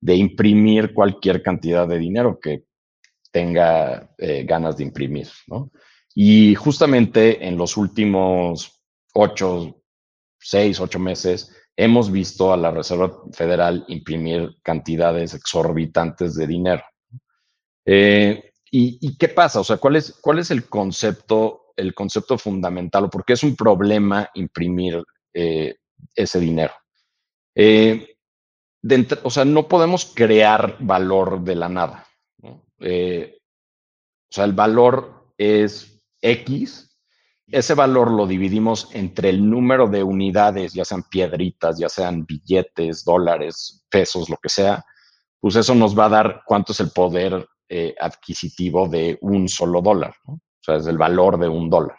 de 0.00 0.16
imprimir 0.16 0.94
cualquier 0.94 1.42
cantidad 1.42 1.86
de 1.86 1.98
dinero 1.98 2.38
que 2.40 2.64
tenga 3.30 4.14
eh, 4.16 4.44
ganas 4.44 4.78
de 4.78 4.84
imprimir. 4.84 5.28
Y 6.14 6.54
justamente 6.54 7.46
en 7.46 7.58
los 7.58 7.76
últimos 7.76 8.80
ocho, 9.12 9.77
seis, 10.38 10.80
ocho 10.80 10.98
meses, 10.98 11.54
hemos 11.76 12.10
visto 12.10 12.52
a 12.52 12.56
la 12.56 12.70
Reserva 12.70 13.22
Federal 13.32 13.84
imprimir 13.88 14.56
cantidades 14.62 15.34
exorbitantes 15.34 16.34
de 16.34 16.46
dinero. 16.46 16.82
Eh, 17.84 18.52
¿y, 18.70 19.16
qué 19.16 19.28
pasa? 19.28 19.60
O 19.60 19.64
sea, 19.64 19.78
¿cuál 19.78 19.96
es, 19.96 20.12
cuál 20.20 20.38
es 20.38 20.50
el 20.50 20.68
concepto 20.68 21.64
el 21.78 21.94
concepto 21.94 22.36
fundamental 22.36 23.04
o 23.04 23.10
por 23.10 23.24
es 23.28 23.44
un 23.44 23.54
problema 23.54 24.28
imprimir 24.34 25.00
eh, 25.32 25.76
ese 26.14 26.40
dinero. 26.40 26.74
Eh, 27.54 28.16
o 29.22 29.30
sea, 29.30 29.44
no 29.44 29.68
podemos 29.68 30.06
crear 30.06 30.76
valor 30.80 31.42
de 31.42 31.54
la 31.54 31.68
nada. 31.68 32.06
O 32.42 34.30
sea, 34.30 34.44
el 34.44 34.52
valor 34.52 35.32
es 35.36 36.02
X. 36.20 36.87
Ese 37.50 37.74
valor 37.74 38.10
lo 38.10 38.26
dividimos 38.26 38.88
entre 38.92 39.30
el 39.30 39.48
número 39.48 39.88
de 39.88 40.02
unidades, 40.02 40.74
ya 40.74 40.84
sean 40.84 41.02
piedritas, 41.04 41.78
ya 41.78 41.88
sean 41.88 42.26
billetes, 42.26 43.04
dólares, 43.04 43.84
pesos, 43.90 44.28
lo 44.28 44.36
que 44.36 44.48
sea. 44.48 44.84
Pues 45.40 45.56
eso 45.56 45.74
nos 45.74 45.98
va 45.98 46.06
a 46.06 46.10
dar 46.10 46.42
cuánto 46.44 46.72
es 46.72 46.80
el 46.80 46.90
poder 46.90 47.46
eh, 47.68 47.94
adquisitivo 48.00 48.88
de 48.88 49.18
un 49.20 49.48
solo 49.48 49.80
dólar, 49.82 50.14
o 50.26 50.38
sea, 50.60 50.76
es 50.76 50.86
el 50.86 50.98
valor 50.98 51.38
de 51.38 51.48
un 51.48 51.68
dólar. 51.68 51.98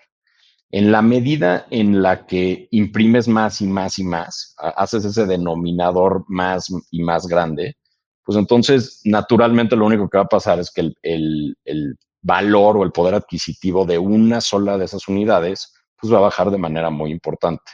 En 0.71 0.91
la 0.91 1.01
medida 1.01 1.65
en 1.71 2.01
la 2.01 2.27
que 2.27 2.67
imprimes 2.71 3.27
más 3.27 3.61
y 3.61 3.67
más 3.67 3.97
y 3.97 4.03
más, 4.03 4.55
haces 4.57 5.05
ese 5.05 5.25
denominador 5.25 6.25
más 6.27 6.71
y 6.91 7.01
más 7.01 7.27
grande, 7.27 7.75
pues 8.23 8.37
entonces 8.37 9.01
naturalmente 9.05 9.75
lo 9.75 9.87
único 9.87 10.07
que 10.07 10.19
va 10.19 10.25
a 10.25 10.27
pasar 10.27 10.59
es 10.59 10.71
que 10.71 10.91
el, 11.01 11.97
valor 12.21 12.77
o 12.77 12.83
el 12.83 12.91
poder 12.91 13.15
adquisitivo 13.15 13.85
de 13.85 13.97
una 13.97 14.41
sola 14.41 14.77
de 14.77 14.85
esas 14.85 15.07
unidades, 15.07 15.73
pues 15.99 16.13
va 16.13 16.17
a 16.17 16.21
bajar 16.21 16.51
de 16.51 16.57
manera 16.57 16.89
muy 16.89 17.11
importante. 17.11 17.71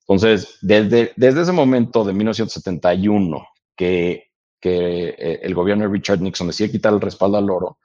Entonces, 0.00 0.58
desde, 0.60 1.12
desde 1.16 1.42
ese 1.42 1.52
momento 1.52 2.04
de 2.04 2.12
1971, 2.12 3.46
que, 3.76 4.30
que 4.60 5.08
eh, 5.10 5.40
el 5.42 5.54
gobierno 5.54 5.84
de 5.84 5.90
Richard 5.90 6.20
Nixon 6.20 6.48
decía 6.48 6.70
quitar 6.70 6.92
el 6.92 7.00
respaldo 7.00 7.38
al 7.38 7.48
oro, 7.48 7.78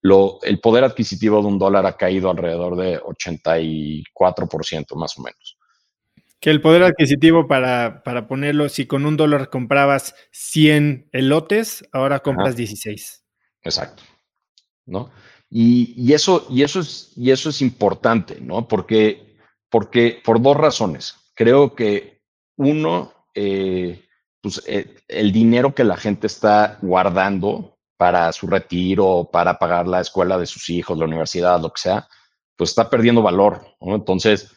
lo, 0.00 0.38
el 0.42 0.60
poder 0.60 0.84
adquisitivo 0.84 1.40
de 1.42 1.48
un 1.48 1.58
dólar 1.58 1.84
ha 1.86 1.96
caído 1.96 2.30
alrededor 2.30 2.76
de 2.76 3.00
84% 3.00 4.94
más 4.96 5.18
o 5.18 5.22
menos. 5.22 5.58
Que 6.40 6.50
el 6.50 6.62
poder 6.62 6.84
adquisitivo, 6.84 7.48
para, 7.48 8.02
para 8.04 8.28
ponerlo, 8.28 8.68
si 8.68 8.86
con 8.86 9.04
un 9.04 9.16
dólar 9.16 9.50
comprabas 9.50 10.14
100 10.30 11.08
elotes, 11.12 11.84
ahora 11.92 12.20
compras 12.20 12.54
16. 12.54 13.24
Exacto. 13.62 14.04
¿No? 14.88 15.10
Y, 15.50 16.12
eso, 16.12 16.46
y, 16.50 16.62
eso 16.62 16.80
es, 16.80 17.12
y 17.16 17.30
eso 17.30 17.50
es 17.50 17.62
importante, 17.62 18.40
¿no? 18.40 18.68
Porque, 18.68 19.36
porque 19.70 20.20
por 20.24 20.42
dos 20.42 20.56
razones. 20.56 21.14
Creo 21.34 21.74
que 21.74 22.22
uno, 22.56 23.12
eh, 23.34 24.04
pues 24.42 24.62
eh, 24.66 24.96
el 25.08 25.32
dinero 25.32 25.74
que 25.74 25.84
la 25.84 25.96
gente 25.96 26.26
está 26.26 26.78
guardando 26.82 27.78
para 27.96 28.32
su 28.32 28.46
retiro, 28.46 29.28
para 29.32 29.58
pagar 29.58 29.88
la 29.88 30.00
escuela 30.00 30.38
de 30.38 30.46
sus 30.46 30.68
hijos, 30.70 30.98
la 30.98 31.06
universidad, 31.06 31.60
lo 31.60 31.72
que 31.72 31.80
sea, 31.80 32.08
pues 32.56 32.70
está 32.70 32.90
perdiendo 32.90 33.22
valor. 33.22 33.76
Entonces, 33.80 34.52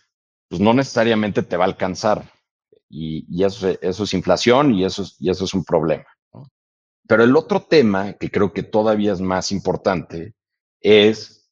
pues 0.50 0.62
no 0.62 0.74
necesariamente 0.74 1.44
te 1.44 1.58
va 1.58 1.66
a 1.66 1.68
alcanzar. 1.68 2.30
Y, 2.90 3.44
eso, 3.44 3.70
eso, 3.82 4.04
es 4.04 4.14
inflación 4.14 4.74
y 4.74 4.84
eso 4.84 5.04
es, 5.04 5.16
y 5.20 5.30
eso 5.30 5.46
es 5.46 5.54
un 5.54 5.64
problema. 5.64 6.06
Pero 7.08 7.24
el 7.24 7.36
otro 7.36 7.62
tema 7.62 8.14
que 8.14 8.30
creo 8.30 8.54
que 8.54 8.64
todavía 8.64 9.14
es 9.14 9.22
más 9.22 9.52
importante 9.52 10.34
es 10.80 11.50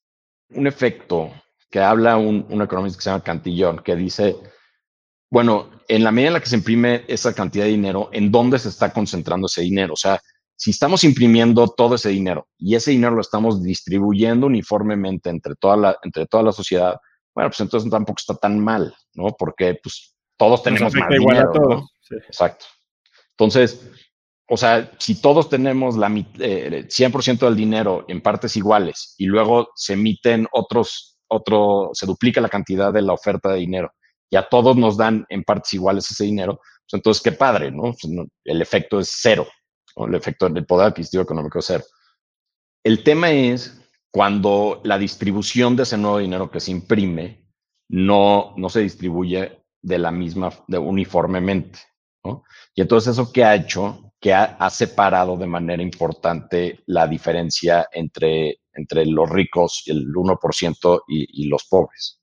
un 0.50 0.66
efecto 0.66 1.30
que 1.70 1.80
habla 1.80 2.16
un, 2.16 2.46
un 2.48 2.62
economista 2.62 2.98
que 2.98 3.04
se 3.04 3.10
llama 3.10 3.22
Cantillón, 3.22 3.78
que 3.80 3.94
dice, 3.94 4.36
bueno, 5.30 5.70
en 5.86 6.04
la 6.04 6.10
medida 6.10 6.28
en 6.28 6.34
la 6.34 6.40
que 6.40 6.48
se 6.48 6.56
imprime 6.56 7.04
esa 7.08 7.32
cantidad 7.34 7.64
de 7.64 7.70
dinero, 7.70 8.10
¿en 8.12 8.30
dónde 8.30 8.58
se 8.58 8.68
está 8.68 8.92
concentrando 8.92 9.46
ese 9.46 9.62
dinero? 9.62 9.94
O 9.94 9.96
sea, 9.96 10.20
si 10.56 10.72
estamos 10.72 11.04
imprimiendo 11.04 11.68
todo 11.68 11.94
ese 11.94 12.10
dinero 12.10 12.46
y 12.58 12.74
ese 12.74 12.90
dinero 12.90 13.14
lo 13.14 13.22
estamos 13.22 13.62
distribuyendo 13.62 14.46
uniformemente 14.46 15.30
entre 15.30 15.54
toda 15.54 15.76
la, 15.76 15.98
entre 16.02 16.26
toda 16.26 16.42
la 16.42 16.52
sociedad, 16.52 16.96
bueno, 17.34 17.48
pues 17.48 17.60
entonces 17.60 17.90
tampoco 17.90 18.18
está 18.18 18.34
tan 18.34 18.58
mal, 18.60 18.94
¿no? 19.14 19.34
Porque 19.38 19.78
pues 19.82 20.14
todos 20.36 20.62
tenemos 20.62 20.94
más 20.94 21.08
dinero. 21.08 21.88
Exacto. 22.10 22.66
Entonces, 23.30 23.88
o 24.50 24.56
sea, 24.56 24.90
si 24.98 25.20
todos 25.20 25.48
tenemos 25.48 25.96
la, 25.96 26.08
100% 26.08 27.42
eh, 27.42 27.46
del 27.46 27.56
dinero 27.56 28.04
en 28.08 28.20
partes 28.20 28.56
iguales 28.56 29.14
y 29.16 29.26
luego 29.26 29.68
se 29.76 29.94
emiten 29.94 30.46
otros, 30.52 31.18
otro, 31.28 31.90
se 31.92 32.06
duplica 32.06 32.40
la 32.40 32.48
cantidad 32.48 32.92
de 32.92 33.02
la 33.02 33.12
oferta 33.12 33.50
de 33.50 33.60
dinero 33.60 33.92
y 34.28 34.36
a 34.36 34.48
todos 34.48 34.76
nos 34.76 34.96
dan 34.96 35.24
en 35.28 35.44
partes 35.44 35.74
iguales 35.74 36.10
ese 36.10 36.24
dinero, 36.24 36.56
pues 36.56 36.94
entonces 36.94 37.22
qué 37.22 37.32
padre, 37.32 37.70
¿no? 37.70 37.94
El 38.44 38.62
efecto 38.62 39.00
es 39.00 39.10
cero 39.12 39.46
el 39.96 40.14
efecto 40.14 40.48
del 40.48 40.66
poder 40.66 40.88
adquisitivo 40.88 41.22
económico 41.22 41.60
cero. 41.62 41.84
El 42.84 43.02
tema 43.02 43.30
es 43.30 43.80
cuando 44.10 44.80
la 44.84 44.98
distribución 44.98 45.76
de 45.76 45.84
ese 45.84 45.98
nuevo 45.98 46.18
dinero 46.18 46.50
que 46.50 46.60
se 46.60 46.70
imprime 46.70 47.46
no, 47.88 48.54
no 48.56 48.68
se 48.68 48.80
distribuye 48.80 49.62
de 49.82 49.98
la 49.98 50.10
misma, 50.10 50.52
de 50.66 50.78
uniformemente. 50.78 51.78
Y 52.74 52.80
entonces 52.80 53.12
eso 53.12 53.30
ha 53.44 53.54
hecho, 53.54 54.09
que 54.20 54.34
ha, 54.34 54.68
separado 54.68 55.36
de 55.36 55.46
manera 55.46 55.82
importante 55.82 56.80
la 56.86 57.06
diferencia 57.06 57.88
entre, 57.90 58.60
entre 58.74 59.06
los 59.06 59.30
ricos, 59.30 59.82
el 59.86 60.06
1% 60.08 61.02
y, 61.08 61.44
y 61.44 61.48
los 61.48 61.64
pobres. 61.64 62.20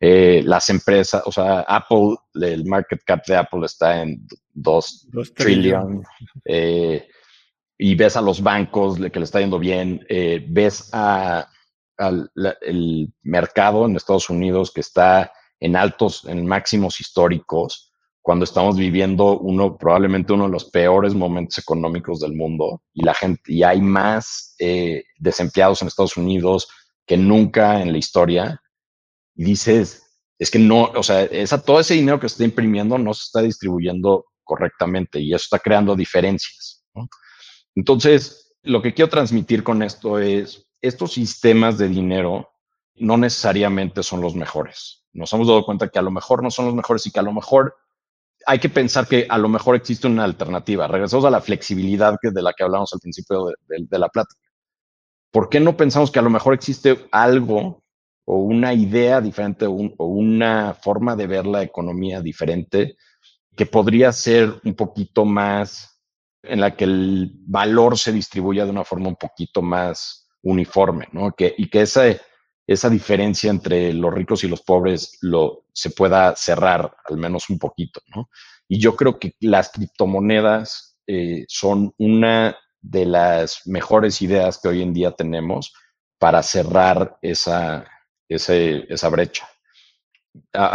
Eh, 0.00 0.42
las 0.44 0.70
empresas, 0.70 1.22
o 1.26 1.32
sea, 1.32 1.60
Apple, 1.60 2.14
el 2.34 2.64
market 2.64 3.02
cap 3.04 3.26
de 3.26 3.36
Apple 3.36 3.66
está 3.66 4.02
en 4.02 4.24
2 4.54 5.08
trillion. 5.34 6.04
Eh, 6.44 7.08
y 7.76 7.94
ves 7.96 8.16
a 8.16 8.20
los 8.20 8.40
bancos 8.40 8.98
que 8.98 9.18
le 9.18 9.24
está 9.24 9.40
yendo 9.40 9.58
bien, 9.58 10.04
eh, 10.08 10.44
ves 10.48 10.90
a, 10.92 11.48
al 11.96 12.30
el 12.60 13.12
mercado 13.22 13.86
en 13.86 13.96
Estados 13.96 14.30
Unidos 14.30 14.70
que 14.72 14.80
está 14.80 15.32
en 15.60 15.74
altos, 15.74 16.24
en 16.26 16.46
máximos 16.46 17.00
históricos, 17.00 17.87
cuando 18.22 18.44
estamos 18.44 18.76
viviendo 18.76 19.38
uno, 19.38 19.76
probablemente 19.76 20.32
uno 20.32 20.44
de 20.44 20.50
los 20.50 20.66
peores 20.66 21.14
momentos 21.14 21.58
económicos 21.58 22.20
del 22.20 22.34
mundo 22.34 22.82
y 22.92 23.04
la 23.04 23.14
gente, 23.14 23.52
y 23.52 23.62
hay 23.62 23.80
más 23.80 24.54
desempleados 25.18 25.80
en 25.80 25.88
Estados 25.88 26.16
Unidos 26.16 26.68
que 27.06 27.16
nunca 27.16 27.80
en 27.80 27.92
la 27.92 27.98
historia 27.98 28.60
y 29.34 29.44
dices, 29.44 30.08
es 30.38 30.50
que 30.50 30.58
no, 30.58 30.84
o 30.94 31.02
sea, 31.02 31.22
esa, 31.22 31.62
todo 31.62 31.80
ese 31.80 31.94
dinero 31.94 32.20
que 32.20 32.28
se 32.28 32.34
está 32.34 32.44
imprimiendo 32.44 32.98
no 32.98 33.14
se 33.14 33.24
está 33.24 33.40
distribuyendo 33.40 34.26
correctamente 34.44 35.20
y 35.20 35.32
eso 35.32 35.44
está 35.44 35.58
creando 35.58 35.96
diferencias. 35.96 36.84
Entonces, 37.74 38.54
lo 38.62 38.82
que 38.82 38.94
quiero 38.94 39.10
transmitir 39.10 39.62
con 39.62 39.82
esto 39.82 40.18
es, 40.18 40.66
estos 40.80 41.12
sistemas 41.12 41.78
de 41.78 41.88
dinero 41.88 42.50
no 42.96 43.16
necesariamente 43.16 44.02
son 44.02 44.20
los 44.20 44.34
mejores. 44.34 45.06
Nos 45.12 45.32
hemos 45.32 45.48
dado 45.48 45.64
cuenta 45.64 45.88
que 45.88 45.98
a 45.98 46.02
lo 46.02 46.10
mejor 46.10 46.42
no 46.42 46.50
son 46.50 46.66
los 46.66 46.74
mejores 46.74 47.06
y 47.06 47.10
que 47.10 47.20
a 47.20 47.24
lo 47.24 47.32
mejor 47.32 47.76
hay 48.48 48.58
que 48.60 48.70
pensar 48.70 49.06
que 49.06 49.26
a 49.28 49.36
lo 49.36 49.50
mejor 49.50 49.76
existe 49.76 50.06
una 50.06 50.24
alternativa. 50.24 50.88
Regresamos 50.88 51.26
a 51.26 51.30
la 51.30 51.42
flexibilidad 51.42 52.16
que 52.18 52.30
de 52.30 52.40
la 52.40 52.54
que 52.54 52.64
hablamos 52.64 52.90
al 52.94 53.00
principio 53.00 53.52
de, 53.68 53.98
la 53.98 54.08
plática. 54.08 54.40
¿Por 55.30 55.50
qué 55.50 55.60
no 55.60 55.76
pensamos 55.76 56.10
que 56.10 56.18
a 56.18 56.22
lo 56.22 56.30
mejor 56.30 56.54
existe 56.54 57.08
algo 57.12 57.84
o 58.24 58.38
una 58.38 58.72
idea 58.72 59.20
diferente 59.20 59.66
o, 59.66 59.72
una 59.72 60.72
forma 60.72 61.14
de 61.14 61.26
ver 61.26 61.46
la 61.46 61.62
economía 61.62 62.22
diferente 62.22 62.96
que 63.54 63.66
podría 63.66 64.12
ser 64.12 64.58
un 64.64 64.74
poquito 64.74 65.26
más 65.26 66.00
en 66.42 66.62
la 66.62 66.74
que 66.74 66.84
el 66.84 67.30
valor 67.46 67.98
se 67.98 68.12
distribuya 68.12 68.64
de 68.64 68.70
una 68.70 68.84
forma 68.84 69.08
un 69.08 69.16
poquito 69.16 69.60
más 69.60 70.26
uniforme, 70.42 71.06
¿no? 71.12 71.32
Que, 71.32 71.54
y 71.58 71.68
que 71.68 71.82
esa, 71.82 72.04
esa 72.68 72.90
diferencia 72.90 73.50
entre 73.50 73.94
los 73.94 74.12
ricos 74.12 74.44
y 74.44 74.48
los 74.48 74.60
pobres 74.60 75.16
lo, 75.22 75.64
se 75.72 75.90
pueda 75.90 76.36
cerrar 76.36 76.94
al 77.08 77.16
menos 77.16 77.48
un 77.48 77.58
poquito, 77.58 78.02
¿no? 78.14 78.28
Y 78.68 78.78
yo 78.78 78.94
creo 78.94 79.18
que 79.18 79.34
las 79.40 79.70
criptomonedas 79.70 80.98
eh, 81.06 81.46
son 81.48 81.94
una 81.96 82.58
de 82.82 83.06
las 83.06 83.66
mejores 83.66 84.20
ideas 84.20 84.60
que 84.62 84.68
hoy 84.68 84.82
en 84.82 84.92
día 84.92 85.12
tenemos 85.12 85.72
para 86.18 86.42
cerrar 86.42 87.16
esa, 87.22 87.86
esa 88.28 89.08
brecha. 89.08 89.48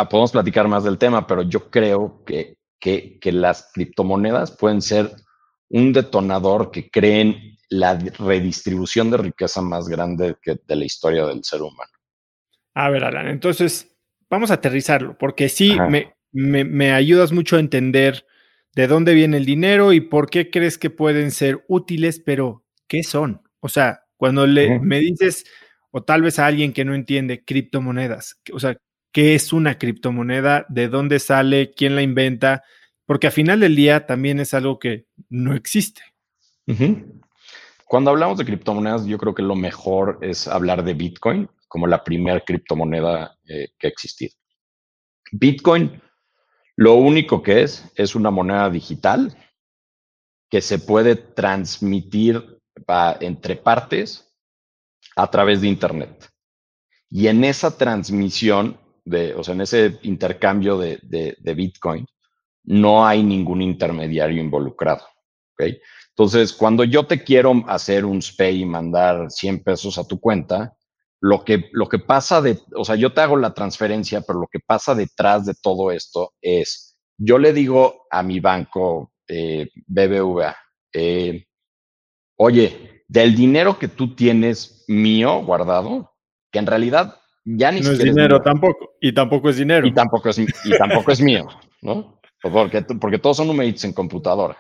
podemos 0.10 0.32
platicar 0.32 0.68
más 0.68 0.84
del 0.84 0.98
tema, 0.98 1.28
pero 1.28 1.44
yo 1.44 1.70
creo 1.70 2.24
que, 2.26 2.58
que, 2.80 3.20
las 3.32 3.70
criptomonedas 3.72 4.52
pueden 4.52 4.82
ser 4.82 5.16
un 5.74 5.92
detonador 5.92 6.72
que 6.72 6.90
creen 6.90 7.58
la 7.70 7.98
redistribución 7.98 9.10
de 9.10 9.18
riqueza 9.18 9.62
más 9.62 9.90
grande 9.90 10.36
que 10.42 10.60
de 10.66 10.76
la 10.76 10.86
historia 10.86 11.26
del 11.26 11.44
ser 11.44 11.62
humano. 11.62 11.92
A 12.76 12.90
ver, 12.90 13.04
Alan, 13.04 13.28
entonces 13.28 13.96
vamos 14.30 14.52
a 14.52 14.56
aterrizarlo, 14.56 15.18
porque 15.18 15.50
sí 15.50 15.76
me, 15.90 16.14
me, 16.32 16.92
ayudas 16.92 17.32
mucho 17.32 17.58
a 17.58 17.60
entender 17.60 18.26
de 18.76 18.88
dónde 18.88 19.14
viene 19.14 19.38
el 19.38 19.46
dinero 19.46 19.94
y 19.94 20.02
por 20.02 20.30
qué 20.30 20.50
crees 20.50 20.78
que 20.78 20.90
pueden 20.90 21.32
ser 21.32 21.66
útiles, 21.68 22.22
pero 22.24 22.64
¿qué 22.88 23.04
son? 23.04 23.42
O 23.60 23.70
sea, 23.70 24.04
cuando 24.18 24.46
le, 24.46 24.80
me 24.80 25.00
dices 25.00 25.46
o 25.90 26.04
tal 26.04 26.22
vez 26.22 26.40
a 26.40 26.48
alguien 26.48 26.74
que 26.74 26.86
no 26.86 26.96
entiende 26.96 27.44
criptomonedas. 27.44 28.40
O 28.52 28.60
sea, 28.60 28.76
¿qué 29.12 29.36
es 29.36 29.54
una 29.54 29.78
criptomoneda? 29.78 30.66
¿De 30.70 30.88
dónde 30.88 31.20
sale? 31.20 31.72
¿Quién 31.72 31.96
la 31.96 32.02
inventa? 32.02 32.64
Porque 33.06 33.28
al 33.28 33.34
final 33.34 33.60
del 33.60 33.76
día 33.76 34.06
también 34.06 34.40
es 34.40 34.54
algo 34.54 34.80
que 34.80 35.06
no 35.34 35.56
existe. 35.56 36.02
Cuando 37.86 38.12
hablamos 38.12 38.38
de 38.38 38.46
criptomonedas, 38.46 39.06
yo 39.06 39.18
creo 39.18 39.34
que 39.34 39.42
lo 39.42 39.56
mejor 39.56 40.20
es 40.22 40.48
hablar 40.48 40.84
de 40.84 40.94
Bitcoin 40.94 41.50
como 41.68 41.88
la 41.88 42.04
primera 42.04 42.40
criptomoneda 42.40 43.38
eh, 43.48 43.70
que 43.80 43.88
ha 43.88 43.90
existido. 43.90 44.34
Bitcoin, 45.32 46.02
lo 46.76 46.94
único 46.94 47.42
que 47.42 47.64
es, 47.64 47.92
es 47.96 48.16
una 48.16 48.30
moneda 48.30 48.70
digital 48.70 49.36
que 50.50 50.62
se 50.62 50.78
puede 50.78 51.16
transmitir 51.16 52.60
entre 53.20 53.56
partes 53.56 54.32
a 55.16 55.32
través 55.32 55.62
de 55.62 55.68
Internet. 55.68 56.30
Y 57.10 57.28
en 57.28 57.44
esa 57.44 57.76
transmisión, 57.76 58.78
de, 59.04 59.34
o 59.34 59.44
sea, 59.44 59.56
en 59.56 59.62
ese 59.62 60.00
intercambio 60.04 60.78
de, 60.78 61.56
Bitcoin, 61.56 62.06
no 62.66 63.06
hay 63.06 63.24
ningún 63.24 63.64
intermediario 63.64 64.42
involucrado. 64.42 65.12
¿Okay? 65.54 65.80
Entonces, 66.10 66.54
cuando 66.54 66.84
yo 66.84 67.06
te 67.06 67.24
quiero 67.24 67.64
hacer 67.68 68.06
un 68.06 68.22
SPAY 68.22 68.62
y 68.62 68.66
mandar 68.66 69.32
100 69.32 69.64
pesos 69.64 69.97
a 69.97 70.08
tu 70.08 70.20
cuenta, 70.20 70.76
lo 71.20 71.43
que, 71.43 71.70
lo 71.72 71.88
que 71.88 71.99
pasa 71.99 72.41
de, 72.41 72.60
o 72.76 72.84
sea, 72.84 72.95
yo 72.95 73.14
te 73.14 73.22
hago 73.22 73.38
la 73.38 73.54
transferencia, 73.54 74.22
pero 74.22 74.39
lo 74.39 74.47
que 74.51 74.60
pasa 74.60 74.93
detrás 74.93 75.45
de 75.45 75.54
todo 75.62 75.91
esto 75.91 76.34
es, 76.41 76.97
yo 77.18 77.38
le 77.38 77.54
digo 77.54 78.06
a 78.12 78.22
mi 78.24 78.39
banco 78.39 79.14
eh, 79.28 79.70
BBVA, 79.88 80.56
eh, 80.93 81.45
oye, 82.36 83.04
del 83.08 83.36
dinero 83.36 83.80
que 83.80 83.88
tú 83.88 84.16
tienes 84.16 84.84
mío 84.88 85.43
guardado, 85.43 86.14
que 86.51 86.60
en 86.60 86.68
realidad 86.68 87.20
ya 87.45 87.72
ni 87.72 87.82
no 87.82 87.91
es 87.91 87.99
dinero 87.99 88.41
tampoco, 88.41 88.91
y 89.01 89.14
tampoco 89.14 89.49
es 89.49 89.58
dinero. 89.58 89.88
Y 89.88 89.93
tampoco 89.93 90.30
es, 90.30 90.39
y 90.39 90.78
tampoco 90.78 91.12
es 91.12 91.22
mío, 91.22 91.47
¿no? 91.82 92.20
Porque, 92.41 92.82
porque 92.99 93.20
todos 93.20 93.38
son 93.38 93.47
numeritos 93.47 93.86
en 93.86 93.93
computadora. 93.93 94.58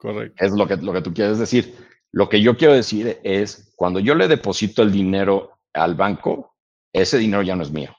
Correcto. 0.00 0.44
Es 0.44 0.52
lo 0.52 0.66
que, 0.66 0.76
lo 0.76 0.92
que 0.94 1.02
tú 1.02 1.12
quieres 1.12 1.38
decir. 1.38 1.76
Lo 2.10 2.28
que 2.28 2.40
yo 2.40 2.56
quiero 2.56 2.74
decir 2.74 3.20
es, 3.22 3.72
cuando 3.76 4.00
yo 4.00 4.14
le 4.14 4.28
deposito 4.28 4.82
el 4.82 4.90
dinero 4.90 5.58
al 5.74 5.94
banco, 5.94 6.56
ese 6.92 7.18
dinero 7.18 7.42
ya 7.42 7.54
no 7.54 7.62
es 7.62 7.70
mío. 7.70 7.94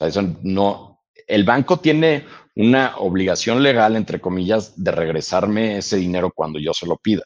O 0.00 0.06
eso 0.06 0.22
no, 0.42 1.02
el 1.26 1.44
banco 1.44 1.78
tiene 1.78 2.24
una 2.56 2.96
obligación 2.96 3.62
legal, 3.62 3.94
entre 3.94 4.20
comillas, 4.20 4.82
de 4.82 4.90
regresarme 4.90 5.76
ese 5.76 5.98
dinero 5.98 6.32
cuando 6.34 6.58
yo 6.58 6.72
se 6.72 6.86
lo 6.86 6.96
pida. 6.96 7.22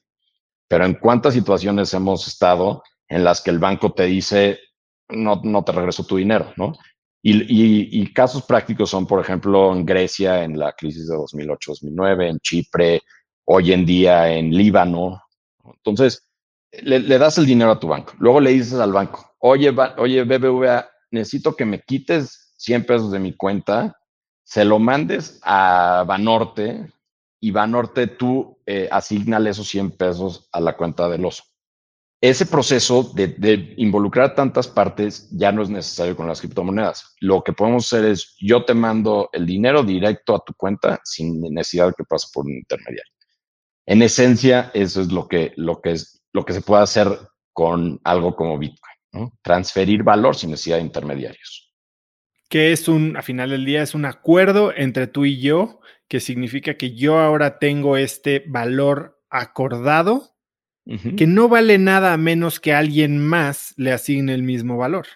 Pero 0.69 0.85
en 0.85 0.95
cuántas 0.95 1.35
situaciones 1.35 1.95
hemos 1.95 2.27
estado 2.27 2.83
en 3.09 3.23
las 3.25 3.41
que 3.41 3.51
el 3.51 3.59
banco 3.59 3.93
te 3.93 4.05
dice, 4.05 4.59
no, 5.09 5.41
no 5.45 5.63
te 5.65 5.73
regreso 5.73 6.05
tu 6.05 6.17
dinero, 6.17 6.53
¿no? 6.57 6.73
Y, 7.25 8.01
y, 8.01 8.13
casos 8.13 8.43
prácticos 8.43 8.91
son, 8.91 9.07
por 9.07 9.21
ejemplo, 9.21 9.73
en 9.73 9.87
Grecia, 9.87 10.43
en 10.43 10.59
la 10.59 10.73
crisis 10.73 11.07
de 11.07 11.15
2008-2009, 11.15 12.29
en 12.29 12.41
Chipre, 12.41 13.01
hoy 13.45 13.73
en 13.73 13.87
día 13.87 14.33
en 14.33 14.51
Líbano. 14.51 15.23
Entonces, 15.65 16.29
le, 16.83 17.01
das 17.19 17.39
el 17.39 17.47
dinero 17.47 17.73
a 17.73 17.81
tu 17.81 17.89
banco. 17.89 18.13
Luego 18.19 18.41
le 18.41 18.51
dices 18.51 18.79
al 18.79 18.93
banco, 18.93 19.35
oye, 19.39 19.75
oye, 19.99 20.25
BBVA, 20.25 20.89
necesito 21.11 21.55
que 21.55 21.65
me 21.65 21.81
quites 21.81 22.55
100 22.57 22.87
pesos 22.87 23.13
de 23.13 23.19
mi 23.19 23.35
cuenta, 23.35 23.99
se 24.45 24.65
lo 24.65 24.79
mandes 24.79 25.41
a 25.43 26.05
Banorte 26.07 26.93
y 27.41 27.51
Banorte 27.51 28.07
tú 28.07 28.59
eh, 28.67 28.89
asignale 28.91 29.51
esos 29.51 29.69
100 29.69 29.93
pesos 29.93 30.49
a 30.53 30.61
la 30.61 30.77
cuenta 30.77 31.09
del 31.09 31.25
oso 31.25 31.45
ese 32.23 32.47
proceso 32.47 33.03
de, 33.15 33.75
involucrar 33.79 34.37
tantas 34.37 34.69
partes 34.69 35.29
ya 35.33 35.51
no 35.51 35.61
es 35.61 35.69
necesario 35.69 36.15
con 36.15 36.29
las 36.29 36.41
criptomonedas. 36.41 37.17
Lo 37.19 37.43
que 37.43 37.53
podemos 37.53 37.93
hacer 37.93 38.09
es, 38.09 38.37
yo 38.39 38.65
te 38.65 38.75
mando 38.75 39.29
el 39.33 39.45
dinero 39.45 39.83
directo 39.83 40.37
a 40.37 40.45
tu 40.45 40.55
cuenta 40.55 41.01
sin 41.03 41.41
necesidad 41.53 41.89
de 41.89 41.95
que 41.95 42.05
pase 42.05 42.29
por 42.33 42.47
un 42.47 42.53
intermediario. 42.53 43.13
En 43.87 44.03
esencia, 44.03 44.71
eso 44.75 45.01
es 45.01 45.13
lo 45.13 45.29
que, 45.29 45.53
lo 45.57 45.81
que, 45.81 45.93
es, 45.93 46.23
lo 46.33 46.45
que 46.45 46.53
se 46.53 46.63
puede 46.63 46.83
hacer 46.83 47.09
con 47.53 48.01
algo 48.05 48.37
como 48.37 48.59
Bitcoin, 48.59 49.31
transferir 49.43 50.03
valor 50.03 50.37
sin 50.37 50.51
necesidad 50.51 50.77
de 50.77 50.83
intermediarios. 50.83 51.73
Que 52.49 52.73
es 52.73 52.89
un, 52.89 53.17
a 53.17 53.23
final 53.23 53.51
del 53.51 53.65
día, 53.65 53.83
es 53.83 53.95
un 53.95 54.05
acuerdo 54.05 54.73
entre 54.77 55.07
tú 55.07 55.25
y 55.25 55.41
yo, 55.41 55.81
que 56.09 56.21
significa 56.21 56.75
que 56.75 56.95
yo 56.95 57.19
ahora 57.19 57.59
tengo 57.59 57.97
este 57.97 58.45
valor 58.47 59.21
acordado 59.31 60.33
que 61.17 61.27
no 61.29 61.49
vale 61.49 61.79
nada 61.79 62.13
a 62.13 62.17
menos 62.17 62.59
que 62.59 62.75
alguien 62.75 63.19
más 63.19 63.73
le 63.77 63.93
asigne 63.93 64.35
el 64.35 64.43
mismo 64.43 64.77
valor. 64.77 65.07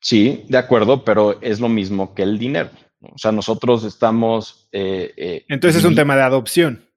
Sí, 0.00 0.44
de 0.48 0.58
acuerdo, 0.58 1.04
pero 1.04 1.40
es 1.42 1.58
lo 1.58 1.68
mismo 1.68 2.14
que 2.14 2.22
el 2.22 2.38
dinero. 2.38 2.70
O 3.02 3.18
sea, 3.18 3.32
nosotros 3.32 3.84
estamos... 3.84 4.68
Eh, 4.72 5.12
eh, 5.16 5.44
Entonces 5.48 5.80
es 5.80 5.88
un 5.88 5.94
tema 5.94 6.16
de 6.16 6.22
adopción. 6.22 6.88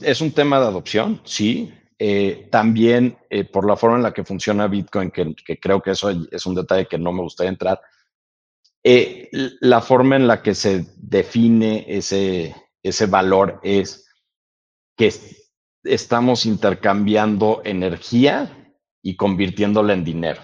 Es 0.00 0.20
un 0.20 0.32
tema 0.32 0.58
de 0.60 0.66
adopción, 0.66 1.20
sí. 1.24 1.72
Eh, 1.98 2.48
también 2.50 3.18
por 3.52 3.66
la 3.66 3.76
forma 3.76 3.96
en 3.96 4.02
la 4.02 4.12
que 4.14 4.24
funciona 4.24 4.66
Bitcoin, 4.66 5.10
que, 5.10 5.34
que, 5.34 5.60
creo 5.60 5.82
que 5.82 5.90
eso 5.90 6.10
es 6.30 6.46
un 6.46 6.54
detalle 6.54 6.86
que 6.86 6.96
no 6.96 7.12
me 7.12 7.20
gustaría 7.20 7.50
entrar, 7.50 7.78
la 9.60 9.82
forma 9.82 10.16
en 10.16 10.26
la 10.26 10.40
que 10.40 10.54
se 10.54 10.86
define 10.96 11.84
ese, 11.86 12.54
ese 12.82 13.04
valor 13.04 13.60
es 13.62 14.08
que 14.96 15.12
estamos 15.84 16.46
intercambiando 16.46 17.62
energía 17.64 18.74
y 19.02 19.16
convirtiéndola 19.16 19.92
en 19.92 20.04
dinero. 20.04 20.42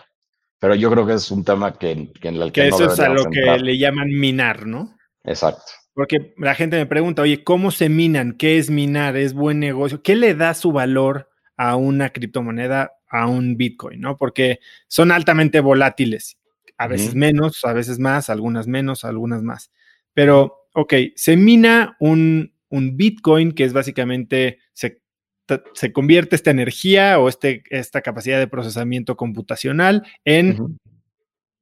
Pero 0.58 0.74
yo 0.74 0.90
creo 0.90 1.06
que 1.06 1.14
es 1.14 1.30
un 1.30 1.44
tema 1.44 1.78
que, 1.78 2.10
que 2.20 2.28
en 2.28 2.36
el 2.36 2.52
que, 2.52 2.62
que 2.62 2.68
eso 2.68 2.90
es 2.90 2.98
a 2.98 3.08
lo 3.08 3.24
que 3.26 3.40
le 3.58 3.78
llaman 3.78 4.08
minar, 4.08 4.66
¿no? 4.66 4.96
Exacto. 5.24 5.72
Porque 5.96 6.34
la 6.36 6.54
gente 6.54 6.76
me 6.76 6.84
pregunta, 6.84 7.22
oye, 7.22 7.42
¿cómo 7.42 7.70
se 7.70 7.88
minan? 7.88 8.32
¿Qué 8.32 8.58
es 8.58 8.68
minar? 8.68 9.16
¿Es 9.16 9.32
buen 9.32 9.58
negocio? 9.60 10.02
¿Qué 10.02 10.14
le 10.14 10.34
da 10.34 10.52
su 10.52 10.70
valor 10.70 11.30
a 11.56 11.76
una 11.76 12.10
criptomoneda, 12.10 12.92
a 13.08 13.26
un 13.26 13.56
Bitcoin? 13.56 14.00
¿no? 14.00 14.16
Porque 14.18 14.60
son 14.88 15.10
altamente 15.10 15.60
volátiles. 15.60 16.38
A 16.76 16.86
veces 16.86 17.14
menos, 17.14 17.64
a 17.64 17.72
veces 17.72 17.98
más, 17.98 18.28
algunas 18.28 18.66
menos, 18.66 19.04
algunas 19.06 19.42
más. 19.42 19.72
Pero, 20.12 20.68
ok, 20.74 20.92
se 21.14 21.38
mina 21.38 21.96
un, 21.98 22.52
un 22.68 22.98
Bitcoin 22.98 23.52
que 23.52 23.64
es 23.64 23.72
básicamente, 23.72 24.58
se 24.74 25.00
se 25.74 25.92
convierte 25.92 26.36
esta 26.36 26.50
energía 26.50 27.18
o 27.18 27.28
este, 27.28 27.62
esta 27.70 28.02
capacidad 28.02 28.38
de 28.38 28.48
procesamiento 28.48 29.16
computacional 29.16 30.06
en 30.24 30.78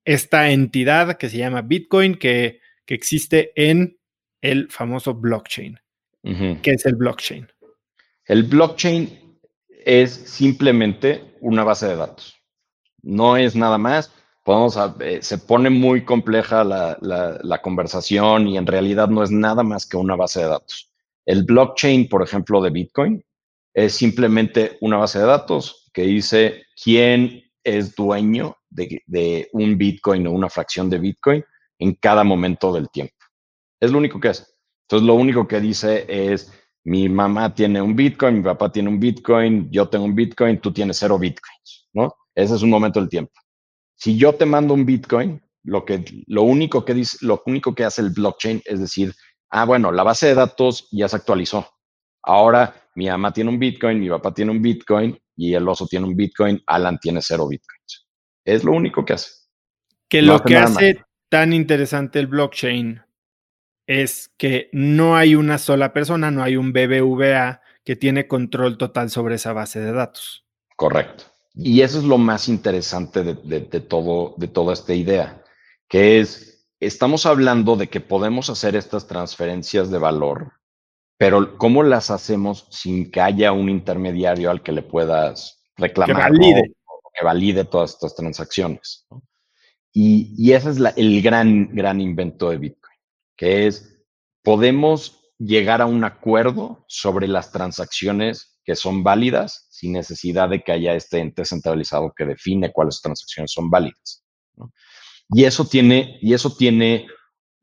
esta 0.04 0.50
entidad 0.50 1.16
que 1.16 1.28
se 1.28 1.38
llama 1.38 1.62
Bitcoin, 1.62 2.16
que, 2.16 2.60
existe 2.86 3.52
en 3.56 3.98
el 4.42 4.70
famoso 4.70 5.14
blockchain. 5.14 5.80
¿Qué 6.22 6.70
es 6.70 6.86
el 6.86 6.96
blockchain? 6.96 7.48
El 8.26 8.44
blockchain 8.44 9.38
es 9.84 10.12
simplemente 10.12 11.36
una 11.40 11.64
base 11.64 11.88
de 11.88 11.96
datos. 11.96 12.34
No 13.02 13.36
es 13.36 13.56
nada 13.56 13.78
más. 13.78 14.12
Podemos, 14.42 14.78
eh, 15.00 15.20
se 15.22 15.38
pone 15.38 15.70
muy 15.70 16.04
compleja 16.04 16.62
la, 16.62 16.98
la 17.00 17.62
conversación 17.62 18.46
y 18.48 18.58
en 18.58 18.66
realidad 18.66 19.08
no 19.08 19.22
es 19.22 19.30
nada 19.30 19.62
más 19.62 19.86
que 19.86 19.96
una 19.96 20.16
base 20.16 20.40
de 20.40 20.48
datos. 20.48 20.90
El 21.24 21.44
blockchain, 21.44 22.08
por 22.08 22.22
ejemplo, 22.22 22.60
de 22.60 22.70
Bitcoin, 22.70 23.24
es 23.74 23.94
simplemente 23.94 24.78
una 24.80 24.96
base 24.96 25.18
de 25.18 25.26
datos 25.26 25.90
que 25.92 26.02
dice 26.02 26.64
quién 26.82 27.42
es 27.64 27.94
dueño 27.94 28.56
de, 28.70 29.48
un 29.52 29.76
Bitcoin 29.76 30.26
o 30.26 30.32
una 30.32 30.48
fracción 30.48 30.88
de 30.88 30.98
Bitcoin 30.98 31.44
en 31.78 31.94
cada 31.94 32.22
momento 32.24 32.72
del 32.72 32.88
tiempo. 32.90 33.14
Es 33.80 33.90
lo 33.90 33.98
único 33.98 34.20
que 34.20 34.28
es. 34.28 34.56
Entonces, 34.82 35.06
lo 35.06 35.14
único 35.14 35.48
que 35.48 35.60
dice 35.60 36.04
es, 36.08 36.52
mi 36.84 37.08
mamá 37.08 37.54
tiene 37.54 37.80
un 37.80 37.96
Bitcoin, 37.96 38.36
mi 38.36 38.42
papá 38.42 38.70
tiene 38.70 38.90
un 38.90 39.00
Bitcoin, 39.00 39.70
yo 39.70 39.88
tengo 39.88 40.04
un 40.04 40.14
Bitcoin, 40.14 40.60
tú 40.60 40.72
tienes 40.72 40.98
cero 40.98 41.18
Bitcoins, 41.18 41.88
¿no? 41.94 42.14
Ese 42.34 42.54
es 42.54 42.62
un 42.62 42.70
momento 42.70 43.00
del 43.00 43.08
tiempo. 43.08 43.32
Si 43.96 44.16
yo 44.16 44.34
te 44.34 44.44
mando 44.44 44.74
un 44.74 44.84
Bitcoin, 44.84 45.42
lo, 45.64 45.84
que, 45.84 46.04
lo, 46.26 46.42
único 46.42 46.84
que 46.84 46.94
dice, 46.94 47.18
lo 47.22 47.42
único 47.46 47.74
que 47.74 47.84
hace 47.84 48.02
el 48.02 48.10
blockchain 48.10 48.60
es 48.66 48.80
decir, 48.80 49.14
ah, 49.50 49.64
bueno, 49.64 49.90
la 49.92 50.02
base 50.02 50.26
de 50.26 50.34
datos 50.34 50.88
ya 50.92 51.08
se 51.08 51.16
actualizó. 51.16 51.66
Ahora 52.22 52.83
mi 52.94 53.06
mamá 53.06 53.32
tiene 53.32 53.50
un 53.50 53.58
Bitcoin, 53.58 54.00
mi 54.00 54.08
papá 54.08 54.32
tiene 54.32 54.50
un 54.50 54.62
Bitcoin 54.62 55.18
y 55.36 55.54
el 55.54 55.68
oso 55.68 55.86
tiene 55.86 56.06
un 56.06 56.16
Bitcoin, 56.16 56.62
Alan 56.66 56.98
tiene 56.98 57.20
cero 57.20 57.48
Bitcoins. 57.48 58.06
Es 58.44 58.64
lo 58.64 58.72
único 58.72 59.04
que 59.04 59.14
hace. 59.14 59.30
Que 60.08 60.22
lo 60.22 60.40
que 60.42 60.56
hace 60.56 61.02
tan 61.28 61.52
interesante 61.52 62.20
el 62.20 62.28
blockchain 62.28 63.02
es 63.86 64.30
que 64.36 64.68
no 64.72 65.16
hay 65.16 65.34
una 65.34 65.58
sola 65.58 65.92
persona, 65.92 66.30
no 66.30 66.42
hay 66.42 66.56
un 66.56 66.72
BBVA 66.72 67.60
que 67.84 67.96
tiene 67.96 68.26
control 68.26 68.78
total 68.78 69.10
sobre 69.10 69.34
esa 69.34 69.52
base 69.52 69.80
de 69.80 69.92
datos. 69.92 70.46
Correcto. 70.76 71.24
Y 71.54 71.82
eso 71.82 71.98
es 71.98 72.04
lo 72.04 72.18
más 72.18 72.48
interesante 72.48 73.22
de, 73.22 73.80
todo, 73.80 74.34
de 74.38 74.48
toda 74.48 74.72
esta 74.72 74.94
idea, 74.94 75.42
que 75.88 76.20
es, 76.20 76.66
estamos 76.80 77.26
hablando 77.26 77.76
de 77.76 77.88
que 77.88 78.00
podemos 78.00 78.50
hacer 78.50 78.74
estas 78.74 79.06
transferencias 79.06 79.90
de 79.90 79.98
valor 79.98 80.52
pero 81.16 81.56
¿cómo 81.58 81.82
las 81.82 82.10
hacemos 82.10 82.66
sin 82.70 83.10
que 83.10 83.20
haya 83.20 83.52
un 83.52 83.68
intermediario 83.68 84.50
al 84.50 84.62
que 84.62 84.72
le 84.72 84.82
puedas 84.82 85.62
reclamar? 85.76 86.16
Que 86.16 86.22
valide. 86.22 86.74
que 87.16 87.24
valide 87.24 87.64
todas 87.64 87.92
estas 87.92 88.16
transacciones. 88.16 89.06
Y, 89.92 90.52
ese 90.52 90.70
es 90.70 90.78
el 90.96 91.22
gran, 91.22 91.72
gran 91.72 92.00
invento 92.00 92.50
de 92.50 92.58
Bitcoin, 92.58 92.98
que 93.36 93.68
es, 93.68 94.04
podemos 94.42 95.32
llegar 95.38 95.80
a 95.80 95.86
un 95.86 96.02
acuerdo 96.02 96.84
sobre 96.88 97.28
las 97.28 97.52
transacciones 97.52 98.58
que 98.64 98.74
son 98.74 99.04
válidas 99.04 99.68
sin 99.70 99.92
necesidad 99.92 100.48
de 100.48 100.62
que 100.62 100.72
haya 100.72 100.94
este 100.94 101.20
ente 101.20 101.44
centralizado 101.44 102.12
que 102.16 102.24
define 102.24 102.72
cuáles 102.72 103.00
transacciones 103.02 103.52
son 103.52 103.70
válidas. 103.70 104.24
Y 105.28 105.44
eso 105.44 105.64
tiene, 105.64 106.18
y 106.20 106.34
eso 106.34 106.54
tiene 106.56 107.06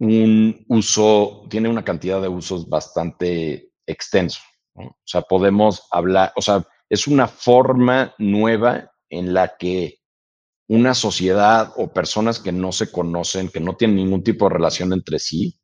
un 0.01 0.65
uso, 0.67 1.45
tiene 1.49 1.69
una 1.69 1.83
cantidad 1.83 2.21
de 2.21 2.27
usos 2.27 2.67
bastante 2.67 3.71
extenso. 3.85 4.41
O 4.73 4.95
sea, 5.05 5.21
podemos 5.21 5.87
hablar, 5.91 6.33
o 6.35 6.41
sea, 6.41 6.65
es 6.89 7.07
una 7.07 7.27
forma 7.27 8.13
nueva 8.17 8.91
en 9.09 9.33
la 9.33 9.55
que 9.57 9.99
una 10.67 10.93
sociedad 10.93 11.73
o 11.77 11.93
personas 11.93 12.39
que 12.39 12.51
no 12.51 12.71
se 12.71 12.91
conocen, 12.91 13.49
que 13.49 13.59
no 13.59 13.75
tienen 13.75 13.97
ningún 13.97 14.23
tipo 14.23 14.47
de 14.47 14.55
relación 14.55 14.91
entre 14.91 15.19
sí, 15.19 15.59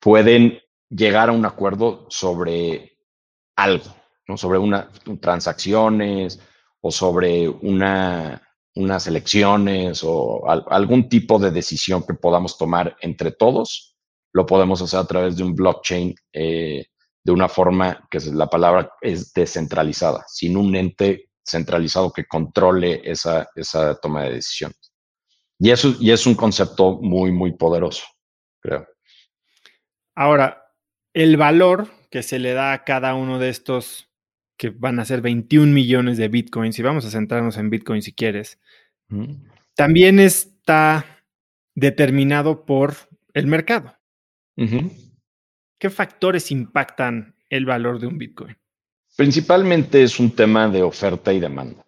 pueden 0.00 0.58
llegar 0.88 1.28
a 1.28 1.32
un 1.32 1.46
acuerdo 1.46 2.06
sobre 2.10 2.98
algo. 3.56 3.94
¿no? 4.26 4.36
sobre 4.36 4.58
una, 4.58 4.90
transacciones 5.20 6.40
o 6.80 6.90
sobre 6.90 7.48
una, 7.48 8.42
unas 8.76 9.06
elecciones 9.06 10.02
o 10.04 10.48
algún 10.48 11.08
tipo 11.08 11.38
de 11.38 11.50
decisión 11.50 12.04
que 12.06 12.14
podamos 12.14 12.56
tomar 12.58 12.96
entre 13.00 13.32
todos, 13.32 13.96
lo 14.32 14.44
podemos 14.44 14.82
hacer 14.82 15.00
a 15.00 15.06
través 15.06 15.36
de 15.36 15.42
un 15.42 15.54
blockchain 15.54 16.14
eh, 16.32 16.86
de 17.24 17.32
una 17.32 17.48
forma 17.48 18.06
que 18.10 18.20
la 18.32 18.48
palabra 18.48 18.92
es 19.00 19.32
descentralizada, 19.32 20.24
sin 20.28 20.56
un 20.56 20.76
ente 20.76 21.30
centralizado 21.44 22.12
que 22.12 22.26
controle 22.26 23.00
esa, 23.04 23.48
esa 23.54 23.98
toma 23.98 24.24
de 24.24 24.34
decisiones. 24.34 24.92
Y 25.58 25.70
eso 25.70 25.94
y 25.98 26.10
es 26.10 26.26
un 26.26 26.34
concepto 26.34 26.98
muy, 27.00 27.32
muy 27.32 27.56
poderoso, 27.56 28.04
creo. 28.60 28.86
Ahora, 30.14 30.70
el 31.14 31.36
valor 31.38 31.88
que 32.10 32.22
se 32.22 32.38
le 32.38 32.52
da 32.52 32.74
a 32.74 32.84
cada 32.84 33.14
uno 33.14 33.38
de 33.38 33.48
estos 33.48 34.06
que 34.56 34.70
van 34.70 34.98
a 34.98 35.04
ser 35.04 35.20
21 35.20 35.72
millones 35.72 36.16
de 36.18 36.28
bitcoins, 36.28 36.78
y 36.78 36.82
vamos 36.82 37.04
a 37.04 37.10
centrarnos 37.10 37.56
en 37.56 37.70
bitcoin 37.70 38.02
si 38.02 38.12
quieres, 38.12 38.58
también 39.74 40.18
está 40.18 41.04
determinado 41.74 42.64
por 42.64 42.94
el 43.34 43.46
mercado. 43.46 43.96
¿Qué 45.78 45.90
factores 45.90 46.50
impactan 46.50 47.36
el 47.50 47.66
valor 47.66 48.00
de 48.00 48.06
un 48.06 48.18
bitcoin? 48.18 48.56
Principalmente 49.16 50.02
es 50.02 50.18
un 50.18 50.30
tema 50.30 50.68
de 50.68 50.82
oferta 50.82 51.32
y 51.32 51.40
demanda. 51.40 51.84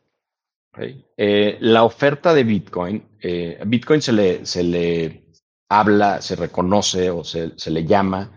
Eh, 1.16 1.56
la 1.60 1.82
oferta 1.82 2.32
de 2.32 2.44
Bitcoin, 2.44 3.02
eh, 3.20 3.60
Bitcoin 3.66 4.00
se 4.00 4.12
le, 4.12 4.46
se 4.46 4.62
le 4.62 5.24
habla, 5.68 6.22
se 6.22 6.36
reconoce 6.36 7.10
o 7.10 7.24
se, 7.24 7.58
se 7.58 7.70
le 7.70 7.84
llama 7.84 8.32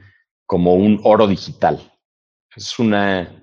como 0.46 0.74
un 0.74 1.00
oro 1.04 1.28
digital. 1.28 1.80
Es 2.56 2.80
una, 2.80 3.41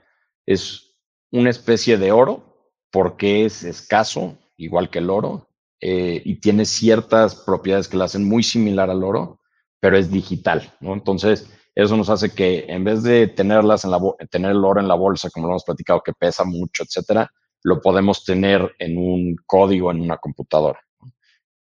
es 0.49 0.97
una 1.31 1.51
especie 1.51 1.99
de 1.99 2.11
oro 2.11 2.73
porque 2.91 3.45
es 3.45 3.65
escaso, 3.65 4.39
igual 4.57 4.89
que 4.89 4.99
el 4.99 5.11
oro, 5.11 5.49
eh, 5.81 6.23
y 6.25 6.41
tiene 6.41 6.65
ciertas 6.65 7.35
propiedades 7.35 7.87
que 7.87 7.99
la 7.99 8.07
hacen 8.07 8.25
muy 8.27 8.43
similar 8.43 8.91
al 8.91 9.05
oro, 9.05 9.41
pero 9.79 9.99
es 9.99 10.11
digital, 10.11 10.75
¿no? 10.81 10.95
Entonces, 10.95 11.51
eso 11.75 11.97
nos 11.97 12.09
hace 12.09 12.31
que 12.31 12.65
en 12.67 12.83
vez 12.83 13.03
de 13.03 13.29
tenerlas 13.29 13.85
en 13.85 13.91
la, 13.91 14.01
tener 14.31 14.53
el 14.53 14.65
oro 14.65 14.81
en 14.81 14.89
la 14.89 14.95
bolsa, 14.95 15.31
como 15.31 15.47
lo 15.47 15.53
hemos 15.53 15.65
platicado, 15.65 16.03
que 16.03 16.15
pesa 16.15 16.45
mucho, 16.45 16.83
etcétera, 16.83 17.31
lo 17.63 17.81
podemos 17.81 18.25
tener 18.25 18.75
en 18.79 18.97
un 18.97 19.37
código 19.47 19.91
en 19.91 20.01
una 20.01 20.17
computadora. 20.17 20.81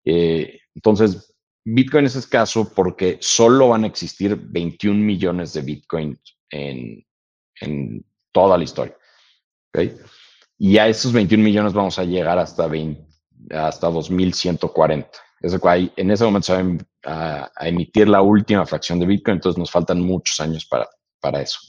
Eh, 0.05 0.59
entonces, 0.75 1.35
Bitcoin 1.65 2.05
es 2.05 2.15
escaso 2.15 2.71
porque 2.73 3.17
solo 3.19 3.69
van 3.69 3.83
a 3.83 3.87
existir 3.87 4.35
21 4.35 5.03
millones 5.03 5.53
de 5.53 5.61
Bitcoin 5.63 6.19
en, 6.51 7.03
toda 8.35 8.57
la 8.57 8.65
historia. 8.65 8.95
Y 10.57 10.77
a 10.77 10.87
esos 10.89 11.13
21 11.13 11.41
millones 11.41 11.73
vamos 11.73 11.97
a 11.97 12.03
llegar 12.03 12.37
hasta, 12.37 12.67
20, 12.67 13.01
hasta 13.51 13.89
2140. 13.89 15.09
en 15.95 16.11
ese 16.11 16.25
momento 16.25 16.45
se 16.45 16.63
va 16.63 17.49
a, 17.55 17.67
emitir 17.67 18.09
la 18.09 18.21
última 18.21 18.65
fracción 18.65 18.99
de 18.99 19.05
Bitcoin, 19.05 19.37
entonces 19.37 19.57
nos 19.57 19.71
faltan 19.71 20.01
muchos 20.01 20.39
años 20.41 20.65
para, 20.65 20.85
para 21.21 21.41
eso. 21.41 21.59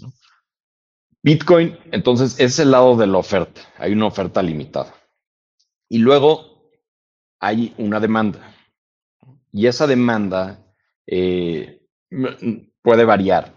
Bitcoin, 1.22 1.78
entonces, 1.92 2.38
es 2.40 2.58
el 2.58 2.72
lado 2.72 2.96
de 2.96 3.06
la 3.06 3.18
oferta. 3.18 3.60
Hay 3.78 3.92
una 3.92 4.06
oferta 4.06 4.42
limitada. 4.42 4.92
Y 5.88 5.98
luego 5.98 6.70
hay 7.38 7.74
una 7.78 8.00
demanda. 8.00 8.54
Y 9.52 9.66
esa 9.66 9.86
demanda 9.86 10.64
eh, 11.06 11.80
puede 12.82 13.04
variar, 13.04 13.54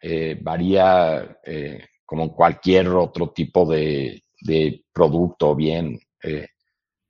eh, 0.00 0.38
varía 0.40 1.38
eh, 1.44 1.86
como 2.12 2.34
cualquier 2.34 2.88
otro 2.88 3.30
tipo 3.30 3.64
de, 3.64 4.22
producto 4.92 5.48
o 5.48 5.56
bien. 5.56 5.98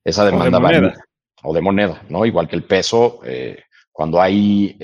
esa 0.05 0.25
demanda 0.25 0.59
o 0.59 0.61
de 0.61 0.65
varía. 0.65 0.95
O 1.43 1.53
de 1.53 1.61
moneda, 1.61 2.05
¿no? 2.09 2.25
Igual 2.25 2.47
que 2.47 2.55
el 2.55 2.63
peso, 2.63 3.19
cuando 3.91 4.23
hay 4.23 4.79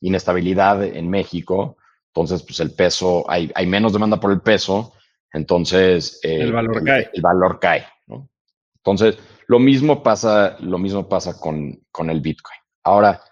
inestabilidad 0.00 0.82
en 0.82 1.08
México, 1.08 1.76
entonces 2.08 2.42
pues 2.42 2.58
el 2.58 2.72
peso, 2.72 3.30
hay, 3.30 3.48
hay 3.54 3.66
menos 3.68 3.92
demanda 3.92 4.18
por 4.18 4.32
el 4.32 4.40
peso, 4.40 4.94
entonces 5.32 6.18
el 6.24 6.52
valor 6.52 6.82
cae. 6.82 7.08
El 7.12 7.22
valor 7.22 7.60
cae, 7.60 7.86
¿no? 8.08 8.28
Entonces, 8.74 9.20
lo 9.46 9.60
mismo 9.60 10.02
pasa, 10.02 10.56
lo 10.58 10.78
mismo 10.78 11.08
pasa 11.08 11.38
con, 11.38 11.80
con 11.92 12.10
el 12.10 12.20
Bitcoin. 12.20 12.58
Ahora, 12.82 13.22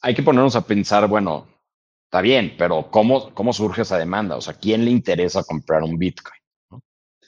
hay 0.00 0.14
que 0.14 0.22
ponernos 0.22 0.54
a 0.54 0.64
pensar, 0.64 1.08
bueno, 1.08 1.48
está 2.06 2.20
bien, 2.20 2.54
pero 2.56 2.88
¿cómo, 2.90 3.34
cómo 3.34 3.52
surge 3.52 3.82
esa 3.82 3.98
demanda? 3.98 4.36
O 4.36 4.40
sea, 4.40 4.54
¿quién 4.54 4.84
le 4.84 4.90
interesa 4.90 5.44
comprar 5.44 5.82
un 5.82 5.98
Bitcoin? 5.98 6.40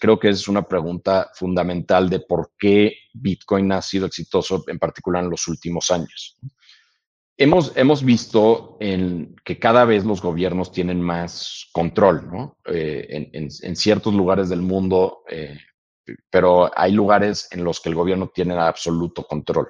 Creo 0.00 0.18
que 0.18 0.28
es 0.28 0.46
una 0.46 0.62
pregunta 0.62 1.30
fundamental 1.34 2.08
de 2.08 2.20
por 2.20 2.52
qué 2.56 2.96
Bitcoin 3.12 3.72
ha 3.72 3.82
sido 3.82 4.06
exitoso, 4.06 4.64
en 4.68 4.78
particular 4.78 5.24
en 5.24 5.30
los 5.30 5.48
últimos 5.48 5.90
años. 5.90 6.38
Hemos, 7.36 7.76
hemos 7.76 8.04
visto 8.04 8.76
en 8.80 9.34
que 9.44 9.58
cada 9.58 9.84
vez 9.84 10.04
los 10.04 10.22
gobiernos 10.22 10.72
tienen 10.72 11.00
más 11.00 11.68
control, 11.72 12.28
¿no? 12.30 12.56
Eh, 12.66 13.30
en, 13.32 13.76
ciertos 13.76 14.14
lugares 14.14 14.48
del 14.48 14.62
mundo, 14.62 15.22
eh, 15.28 15.58
pero 16.30 16.70
hay 16.76 16.92
lugares 16.92 17.48
en 17.50 17.64
los 17.64 17.80
que 17.80 17.88
el 17.88 17.94
gobierno 17.94 18.30
tiene 18.32 18.54
absoluto 18.54 19.24
control. 19.24 19.68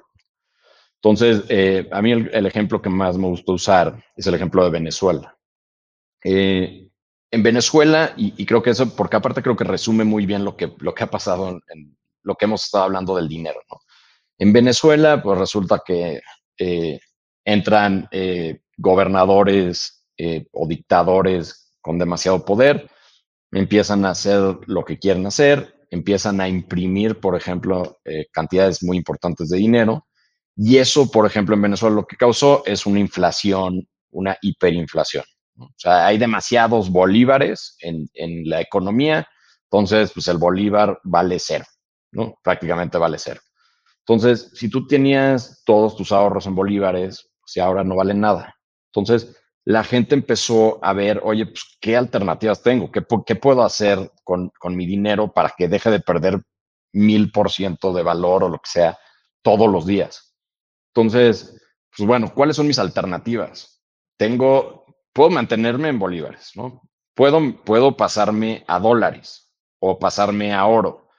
Entonces, 1.01 1.43
eh, 1.47 1.87
a 1.91 2.01
mí 2.01 2.11
el, 2.11 2.45
ejemplo 2.45 2.81
que 2.81 2.89
más 2.89 3.17
me 3.17 3.27
gusta 3.27 3.53
usar 3.53 4.03
es 4.17 4.27
el 4.27 4.33
ejemplo 4.33 4.63
de 4.65 4.69
Venezuela. 4.69 5.37
Eh, 6.23 6.89
en 7.31 7.43
Venezuela, 7.43 8.13
y, 8.17 8.45
creo 8.45 8.61
que 8.61 8.71
eso, 8.71 8.93
porque 8.95 9.15
aparte 9.15 9.41
creo 9.41 9.55
que 9.55 9.63
resume 9.63 10.03
muy 10.03 10.25
bien 10.25 10.43
lo 10.43 10.57
que, 10.57 10.65
ha 10.65 11.09
pasado 11.09 11.61
en, 11.69 11.97
lo 12.23 12.35
que 12.35 12.45
hemos 12.45 12.65
estado 12.65 12.85
hablando 12.85 13.15
del 13.15 13.29
dinero, 13.29 13.61
¿no? 13.69 13.79
En 14.39 14.51
Venezuela, 14.51 15.21
pues 15.21 15.37
resulta 15.37 15.81
que 15.85 16.21
eh, 16.57 16.99
entran 17.45 18.09
gobernadores 18.77 20.05
o 20.51 20.67
dictadores 20.67 21.75
con 21.81 21.97
demasiado 21.99 22.43
poder, 22.43 22.89
empiezan 23.51 24.05
a 24.05 24.11
hacer 24.11 24.57
lo 24.65 24.83
que 24.83 24.97
quieren 24.97 25.25
hacer, 25.25 25.75
empiezan 25.91 26.41
a 26.41 26.49
imprimir, 26.49 27.19
por 27.19 27.35
ejemplo, 27.35 27.99
cantidades 28.31 28.81
muy 28.81 28.97
importantes 28.97 29.49
de 29.49 29.57
dinero, 29.57 30.08
y 30.61 30.77
eso, 30.77 31.09
por 31.09 31.25
ejemplo, 31.25 31.55
en 31.55 31.61
Venezuela 31.61 31.95
lo 31.95 32.05
que 32.05 32.17
causó 32.17 32.63
es 32.65 32.85
una 32.85 32.99
inflación, 32.99 33.87
una 34.11 34.37
hiperinflación. 34.41 35.23
O 35.57 35.69
sea, 35.77 36.05
hay 36.05 36.17
demasiados 36.17 36.89
bolívares 36.89 37.77
en, 37.79 38.09
la 38.43 38.59
economía, 38.59 39.25
entonces, 39.71 40.11
pues 40.13 40.27
el 40.27 40.37
bolívar 40.37 40.99
vale 41.05 41.39
cero, 41.39 41.63
¿no? 42.11 42.37
Prácticamente 42.43 42.97
vale 42.97 43.17
cero. 43.17 43.39
Entonces, 43.99 44.51
si 44.53 44.69
tú 44.69 44.85
tenías 44.85 45.63
todos 45.63 45.95
tus 45.95 46.11
ahorros 46.11 46.45
en 46.45 46.55
bolívares, 46.55 47.29
pues 47.39 47.55
ahora 47.63 47.85
no 47.85 47.95
valen 47.95 48.19
nada. 48.19 48.53
Entonces, 48.87 49.33
la 49.63 49.85
gente 49.85 50.13
empezó 50.13 50.83
a 50.83 50.91
ver, 50.91 51.21
oye, 51.23 51.45
pues, 51.45 51.77
¿qué 51.79 51.95
alternativas 51.95 52.61
tengo? 52.61 52.91
¿Qué, 52.91 53.01
qué 53.25 53.35
puedo 53.35 53.63
hacer 53.63 54.11
con, 54.25 54.51
con, 54.59 54.75
mi 54.75 54.85
dinero 54.85 55.31
para 55.31 55.53
que 55.57 55.69
deje 55.69 55.89
de 55.89 56.01
perder 56.01 56.41
mil 56.91 57.31
por 57.31 57.49
ciento 57.49 57.93
de 57.93 58.03
valor 58.03 58.43
o 58.43 58.49
lo 58.49 58.57
que 58.57 58.69
sea 58.69 58.97
todos 59.41 59.71
los 59.71 59.85
días? 59.85 60.28
Entonces, 60.93 61.59
pues 61.95 62.07
bueno, 62.07 62.33
¿cuáles 62.33 62.55
son 62.55 62.67
mis 62.67 62.79
alternativas? 62.79 63.81
Tengo, 64.17 64.85
puedo 65.13 65.29
mantenerme 65.29 65.89
en 65.89 65.99
bolívares, 65.99 66.51
¿no? 66.55 66.81
Puedo, 67.15 67.39
puedo 67.63 67.97
pasarme 67.97 68.63
a 68.67 68.79
dólares 68.79 69.53
o 69.79 69.99
pasarme 69.99 70.53
a 70.53 70.65
oro 70.65 71.09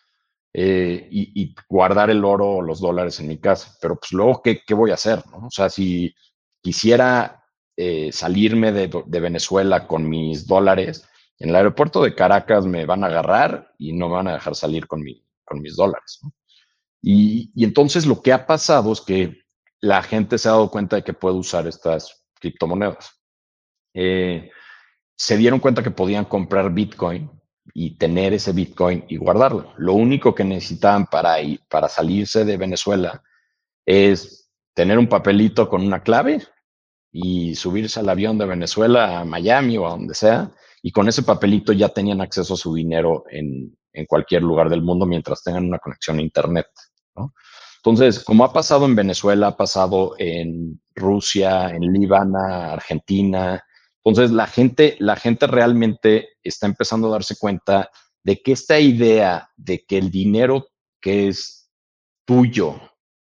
eh, 0.53 1.09
y, 1.11 1.55
guardar 1.69 2.11
el 2.11 2.25
oro 2.25 2.49
o 2.57 2.63
los 2.63 2.81
dólares 2.81 3.21
en 3.21 3.29
mi 3.29 3.39
casa. 3.39 3.77
Pero 3.81 3.97
pues 3.97 4.13
luego, 4.13 4.43
¿qué, 4.43 4.63
qué 4.67 4.75
voy 4.75 4.91
a 4.91 4.95
hacer? 4.95 5.23
¿no? 5.31 5.47
O 5.47 5.51
sea, 5.51 5.69
si 5.69 6.15
quisiera 6.63 7.45
eh, 7.77 8.11
salirme 8.13 8.73
de, 8.73 8.91
de, 9.07 9.21
Venezuela 9.21 9.87
con 9.87 10.09
mis 10.09 10.47
dólares, 10.47 11.09
en 11.39 11.51
el 11.51 11.57
aeropuerto 11.57 12.03
de 12.03 12.15
Caracas 12.15 12.67
me 12.67 12.85
van 12.85 13.05
a 13.05 13.07
agarrar 13.07 13.73
y 13.79 13.93
no 13.93 14.09
me 14.09 14.17
van 14.17 14.29
a 14.29 14.35
dejar 14.35 14.55
salir 14.55 14.87
con, 14.87 15.03
mi, 15.03 15.25
con 15.45 15.61
mis 15.61 15.77
dólares. 15.77 16.21
Y, 17.01 17.51
y, 17.55 17.65
entonces 17.65 18.05
lo 18.05 18.21
que 18.21 18.33
ha 18.33 18.47
pasado 18.47 18.93
es 18.93 19.01
que 19.01 19.41
la 19.81 20.03
gente 20.03 20.39
se 20.39 20.49
ha 20.49 20.53
dado 20.53 20.71
cuenta 20.71 20.97
de 20.97 21.05
que 21.05 21.15
puede 21.15 21.37
usar 21.37 21.67
estas 21.67 22.25
criptomonedas. 22.39 23.21
Eh, 23.95 24.51
se 25.17 25.37
dieron 25.37 25.61
cuenta 25.61 25.83
que 25.83 25.91
podían 25.91 26.25
comprar 26.25 26.73
Bitcoin 26.73 27.31
y 27.75 27.97
tener 27.97 28.33
ese 28.33 28.53
Bitcoin 28.53 29.05
y 29.09 29.17
guardarlo. 29.17 29.73
Lo 29.77 29.95
único 29.95 30.35
que 30.35 30.45
necesitaban 30.45 31.07
para, 31.07 31.37
para 31.69 31.89
salirse 31.89 32.45
de 32.45 32.57
Venezuela 32.57 33.23
es 33.87 34.51
tener 34.75 34.99
un 34.99 35.09
papelito 35.09 35.69
con 35.69 35.85
una 35.85 36.03
clave 36.03 36.43
y 37.13 37.55
subirse 37.55 38.01
al 38.01 38.09
avión 38.09 38.39
de 38.39 38.47
Venezuela 38.47 39.21
a 39.21 39.25
Miami 39.25 39.77
o 39.77 39.87
a 39.87 39.91
donde 39.91 40.15
sea. 40.15 40.51
Y 40.83 40.93
con 40.93 41.09
ese 41.09 41.23
papelito 41.23 41.73
ya 41.73 41.91
tenían 41.91 42.21
acceso 42.21 42.55
a 42.55 42.57
su 42.57 42.75
dinero 42.75 43.25
en, 43.31 43.77
en 43.93 44.07
cualquier 44.07 44.43
lugar 44.43 44.71
del 44.71 44.83
mundo 44.83 45.07
mientras 45.07 45.43
tengan 45.43 45.67
una 45.67 45.79
conexión 45.79 46.19
a 46.19 46.23
Internet. 46.23 46.67
¿no? 47.15 47.35
Entonces, 47.83 48.23
como 48.23 48.45
ha 48.45 48.53
pasado 48.53 48.85
en 48.85 48.95
Venezuela, 48.95 49.49
ha 49.49 49.57
pasado 49.57 50.15
en 50.19 50.81
Rusia, 50.95 51.71
en 51.71 51.81
Líbano, 51.81 52.39
Argentina, 52.39 53.65
entonces 54.05 54.31
la 54.31 54.47
gente, 54.47 54.97
la 54.99 55.17
gente 55.17 55.47
realmente 55.47 56.29
está 56.43 56.67
empezando 56.67 57.09
a 57.09 57.13
darse 57.13 57.37
cuenta 57.37 57.91
de 58.23 58.43
que 58.43 58.53
esta 58.53 58.79
idea 58.79 59.49
de 59.57 59.85
que 59.87 59.99
el 59.99 60.11
dinero 60.11 60.67
que 61.01 61.29
es 61.29 61.71
tuyo, 62.27 62.81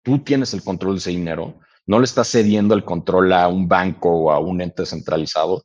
tú 0.04 0.20
tienes 0.20 0.54
el 0.54 0.62
control 0.62 0.94
de 0.94 0.98
ese 0.98 1.10
dinero, 1.10 1.58
no 1.86 1.98
le 1.98 2.04
estás 2.04 2.30
cediendo 2.30 2.74
el 2.74 2.84
control 2.84 3.32
a 3.32 3.48
un 3.48 3.68
banco 3.68 4.10
o 4.10 4.30
a 4.30 4.38
un 4.38 4.60
ente 4.60 4.86
centralizado, 4.86 5.64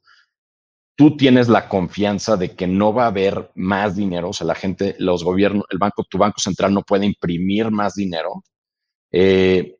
tú 0.96 1.18
tienes 1.18 1.50
la 1.50 1.68
confianza 1.70 2.38
de 2.38 2.56
que 2.56 2.68
no 2.68 2.94
va 2.94 3.06
a 3.06 3.08
haber 3.08 3.52
más 3.56 3.96
dinero, 3.96 4.30
o 4.30 4.34
sea, 4.34 4.46
la 4.48 4.56
gente, 4.56 4.96
los 5.00 5.24
gobiernos, 5.24 5.66
el 5.70 5.80
banco, 5.80 6.04
tu 6.10 6.18
banco 6.18 6.40
central 6.40 6.74
no 6.74 6.84
puede 6.84 7.06
imprimir 7.06 7.72
más 7.72 7.96
dinero. 7.96 8.44
Eh, 9.12 9.78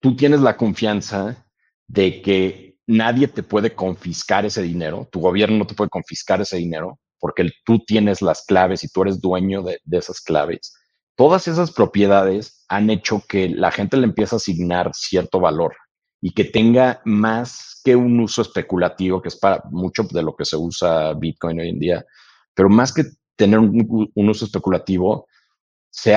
tú 0.00 0.16
tienes 0.16 0.40
la 0.40 0.56
confianza 0.56 1.46
de 1.86 2.22
que 2.22 2.78
nadie 2.86 3.28
te 3.28 3.42
puede 3.42 3.74
confiscar 3.74 4.44
ese 4.44 4.62
dinero, 4.62 5.08
tu 5.10 5.20
gobierno 5.20 5.58
no 5.58 5.66
te 5.66 5.74
puede 5.74 5.90
confiscar 5.90 6.40
ese 6.40 6.56
dinero, 6.56 6.98
porque 7.18 7.50
tú 7.64 7.78
tienes 7.80 8.22
las 8.22 8.44
claves 8.44 8.82
y 8.82 8.88
tú 8.88 9.02
eres 9.02 9.20
dueño 9.20 9.62
de, 9.62 9.78
esas 9.92 10.20
claves. 10.20 10.74
Todas 11.16 11.46
esas 11.48 11.70
propiedades 11.70 12.64
han 12.68 12.90
hecho 12.90 13.22
que 13.28 13.48
la 13.48 13.70
gente 13.70 13.96
le 13.96 14.04
empiece 14.04 14.34
a 14.34 14.38
asignar 14.38 14.90
cierto 14.94 15.38
valor 15.38 15.76
y 16.20 16.32
que 16.32 16.44
tenga 16.44 17.00
más 17.04 17.80
que 17.84 17.94
un 17.94 18.18
uso 18.20 18.42
especulativo, 18.42 19.20
que 19.20 19.28
es 19.28 19.36
para 19.36 19.62
mucho 19.70 20.02
de 20.04 20.22
lo 20.22 20.34
que 20.34 20.44
se 20.44 20.56
usa 20.56 21.14
Bitcoin 21.14 21.60
hoy 21.60 21.68
en 21.68 21.78
día, 21.78 22.04
pero 22.54 22.68
más 22.68 22.92
que 22.92 23.04
tener 23.36 23.58
un, 23.58 24.10
uso 24.14 24.44
especulativo, 24.44 25.26
se 25.90 26.14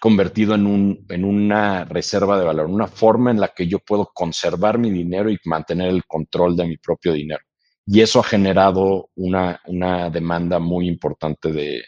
convertido 0.00 0.54
en, 0.54 0.66
un, 0.66 1.06
en 1.08 1.24
una 1.24 1.84
reserva 1.84 2.38
de 2.38 2.44
valor, 2.44 2.66
una 2.66 2.86
forma 2.86 3.30
en 3.30 3.40
la 3.40 3.48
que 3.48 3.66
yo 3.66 3.78
puedo 3.78 4.10
conservar 4.14 4.78
mi 4.78 4.90
dinero 4.90 5.30
y 5.30 5.38
mantener 5.44 5.88
el 5.88 6.04
control 6.04 6.56
de 6.56 6.66
mi 6.66 6.76
propio 6.76 7.12
dinero. 7.12 7.42
Y 7.86 8.00
eso 8.00 8.20
ha 8.20 8.24
generado 8.24 9.10
una, 9.14 9.60
una 9.66 10.10
demanda 10.10 10.58
muy 10.58 10.88
importante 10.88 11.52
de, 11.52 11.84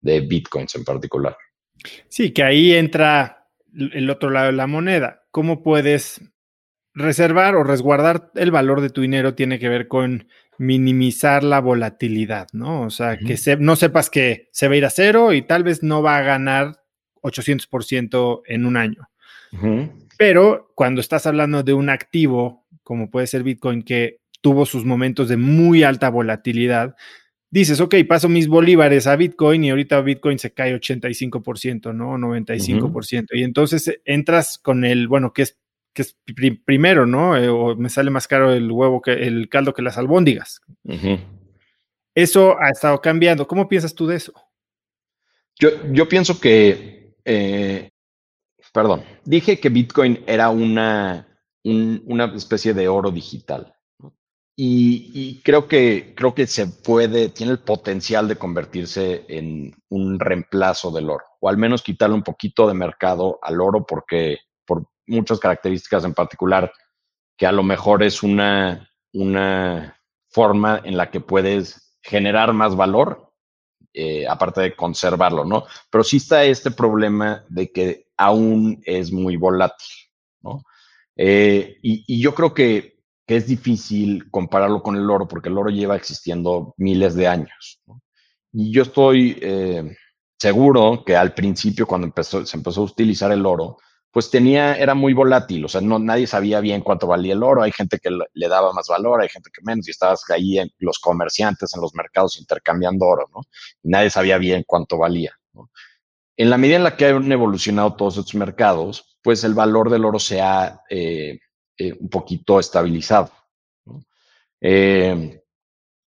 de 0.00 0.20
bitcoins 0.20 0.74
en 0.76 0.84
particular. 0.84 1.36
Sí, 2.08 2.32
que 2.32 2.44
ahí 2.44 2.74
entra 2.74 3.48
el 3.74 4.08
otro 4.10 4.30
lado 4.30 4.46
de 4.46 4.52
la 4.52 4.66
moneda 4.66 5.22
cómo 5.32 5.62
puedes 5.62 6.20
reservar 6.94 7.56
o 7.56 7.64
resguardar 7.64 8.30
el 8.34 8.52
valor 8.52 8.82
de 8.82 8.90
tu 8.90 9.00
dinero 9.00 9.34
tiene 9.34 9.58
que 9.58 9.68
ver 9.68 9.88
con 9.88 10.28
minimizar 10.58 11.42
la 11.42 11.58
volatilidad, 11.58 12.48
¿no? 12.52 12.82
O 12.82 12.90
sea, 12.90 13.16
que 13.16 13.36
no 13.58 13.74
sepas 13.74 14.10
que 14.10 14.48
se 14.52 14.68
va 14.68 14.74
a 14.74 14.76
ir 14.76 14.84
a 14.84 14.90
cero 14.90 15.32
y 15.32 15.42
tal 15.42 15.64
vez 15.64 15.82
no 15.82 16.02
va 16.02 16.18
a 16.18 16.22
ganar 16.22 16.81
800% 17.22 18.42
en 18.46 18.66
un 18.66 18.76
año. 18.76 19.08
Pero 20.16 20.72
cuando 20.74 21.00
estás 21.00 21.26
hablando 21.26 21.62
de 21.62 21.74
un 21.74 21.90
activo, 21.90 22.64
como 22.82 23.10
puede 23.10 23.26
ser 23.26 23.42
Bitcoin, 23.42 23.82
que 23.82 24.20
tuvo 24.40 24.66
sus 24.66 24.84
momentos 24.84 25.28
de 25.28 25.36
muy 25.36 25.82
alta 25.82 26.08
volatilidad, 26.08 26.96
dices, 27.50 27.80
ok, 27.80 27.96
paso 28.08 28.28
mis 28.28 28.48
bolívares 28.48 29.06
a 29.06 29.14
Bitcoin 29.14 29.64
y 29.64 29.70
ahorita 29.70 30.00
Bitcoin 30.00 30.38
se 30.38 30.52
cae 30.52 30.74
85%, 30.74 31.94
¿no? 31.94 32.16
95%. 32.16 33.26
Y 33.32 33.44
entonces 33.44 34.00
entras 34.04 34.58
con 34.58 34.84
el, 34.84 35.06
bueno, 35.06 35.32
que 35.32 35.42
es, 35.42 35.58
que 35.92 36.02
es 36.02 36.16
primero, 36.64 37.04
¿no? 37.04 37.36
Eh, 37.36 37.50
o 37.50 37.76
me 37.76 37.90
sale 37.90 38.10
más 38.10 38.26
caro 38.26 38.52
el 38.52 38.72
huevo 38.72 39.02
que 39.02 39.12
el 39.12 39.50
caldo 39.50 39.74
que 39.74 39.82
las 39.82 39.98
albóndigas. 39.98 40.62
Eso 42.14 42.56
ha 42.58 42.70
estado 42.70 43.00
cambiando. 43.02 43.46
¿Cómo 43.46 43.68
piensas 43.68 43.94
tú 43.94 44.06
de 44.06 44.16
eso? 44.16 44.32
Yo, 45.58 45.68
yo 45.92 46.08
pienso 46.08 46.40
que, 46.40 47.01
eh, 47.24 47.90
perdón, 48.72 49.04
dije 49.24 49.60
que 49.60 49.68
Bitcoin 49.68 50.24
era 50.26 50.50
una, 50.50 51.28
una 51.64 52.24
especie 52.34 52.74
de 52.74 52.88
oro 52.88 53.10
digital. 53.10 53.74
Y, 54.54 55.40
creo 55.42 55.66
que 55.66 56.12
creo 56.14 56.34
que 56.34 56.46
se 56.46 56.66
puede, 56.66 57.30
tiene 57.30 57.52
el 57.52 57.60
potencial 57.60 58.28
de 58.28 58.36
convertirse 58.36 59.24
en 59.28 59.74
un 59.88 60.20
reemplazo 60.20 60.90
del 60.90 61.08
oro, 61.08 61.24
o 61.40 61.48
al 61.48 61.56
menos 61.56 61.82
quitarle 61.82 62.14
un 62.14 62.22
poquito 62.22 62.68
de 62.68 62.74
mercado 62.74 63.38
al 63.42 63.60
oro, 63.60 63.86
porque 63.86 64.40
por 64.66 64.84
muchas 65.06 65.40
características 65.40 66.04
en 66.04 66.14
particular, 66.14 66.70
que 67.36 67.46
a 67.46 67.52
lo 67.52 67.62
mejor 67.62 68.02
es 68.02 68.22
una, 68.22 68.90
una 69.14 69.98
forma 70.28 70.80
en 70.84 70.96
la 70.98 71.10
que 71.10 71.20
puedes 71.20 71.96
generar 72.02 72.52
más 72.52 72.76
valor, 72.76 73.31
eh, 73.94 74.26
aparte 74.26 74.60
de 74.62 74.76
conservarlo, 74.76 75.44
¿no? 75.44 75.64
Pero 75.90 76.04
sí 76.04 76.18
está 76.18 76.44
este 76.44 76.70
problema 76.70 77.44
de 77.48 77.70
que 77.70 78.06
aún 78.16 78.82
es 78.84 79.12
muy 79.12 79.36
volátil, 79.36 79.88
¿no? 80.42 80.62
Eh, 81.16 81.78
y 81.82 82.20
yo 82.20 82.34
creo 82.34 82.54
que 82.54 82.92
es 83.36 83.46
difícil 83.46 84.30
compararlo 84.30 84.82
con 84.82 84.96
el 84.96 85.08
oro 85.08 85.26
porque 85.26 85.48
el 85.48 85.58
oro 85.58 85.70
lleva 85.70 85.96
existiendo 85.96 86.74
miles 86.76 87.14
de 87.14 87.28
años. 87.28 87.80
Y 88.52 88.72
yo 88.72 88.82
estoy 88.82 89.38
eh, 89.40 89.96
seguro 90.38 91.02
que 91.04 91.16
al 91.16 91.34
principio, 91.34 91.86
cuando 91.86 92.12
se 92.22 92.56
empezó 92.56 92.80
a 92.80 92.84
utilizar 92.84 93.32
el 93.32 93.46
oro, 93.46 93.78
pues 94.12 94.30
tenía, 94.30 94.76
era 94.76 94.94
muy 94.94 95.14
volátil, 95.14 95.64
o 95.64 95.68
sea, 95.68 95.80
no, 95.80 95.98
nadie 95.98 96.26
sabía 96.26 96.60
bien 96.60 96.82
cuánto 96.82 97.06
valía 97.06 97.32
el 97.32 97.42
oro, 97.42 97.62
hay 97.62 97.72
gente 97.72 97.98
que 97.98 98.10
le 98.10 98.48
daba 98.48 98.72
más 98.74 98.86
valor, 98.86 99.22
hay 99.22 99.30
gente 99.30 99.50
que 99.50 99.62
menos, 99.64 99.88
y 99.88 99.90
estabas 99.90 100.28
ahí 100.30 100.58
en 100.58 100.70
los 100.78 100.98
comerciantes 100.98 101.74
en 101.74 101.80
los 101.80 101.94
mercados 101.94 102.38
intercambiando 102.38 103.06
oro, 103.06 103.30
¿no? 103.34 103.40
Nadie 103.82 104.10
sabía 104.10 104.36
bien 104.36 104.64
cuánto 104.66 104.98
valía. 104.98 105.32
En 106.36 106.50
la 106.50 106.58
medida 106.58 106.76
en 106.76 106.84
la 106.84 106.96
que 106.96 107.06
han 107.06 107.32
evolucionado 107.32 107.94
todos 107.94 108.18
estos 108.18 108.34
mercados, 108.34 109.18
pues 109.22 109.44
el 109.44 109.54
valor 109.54 109.88
del 109.88 110.04
oro 110.04 110.18
se 110.18 110.42
ha 110.42 110.82
eh, 110.90 111.38
eh, 111.78 111.92
un 111.98 112.08
poquito 112.10 112.60
estabilizado. 112.60 113.30
Eh, 114.60 115.42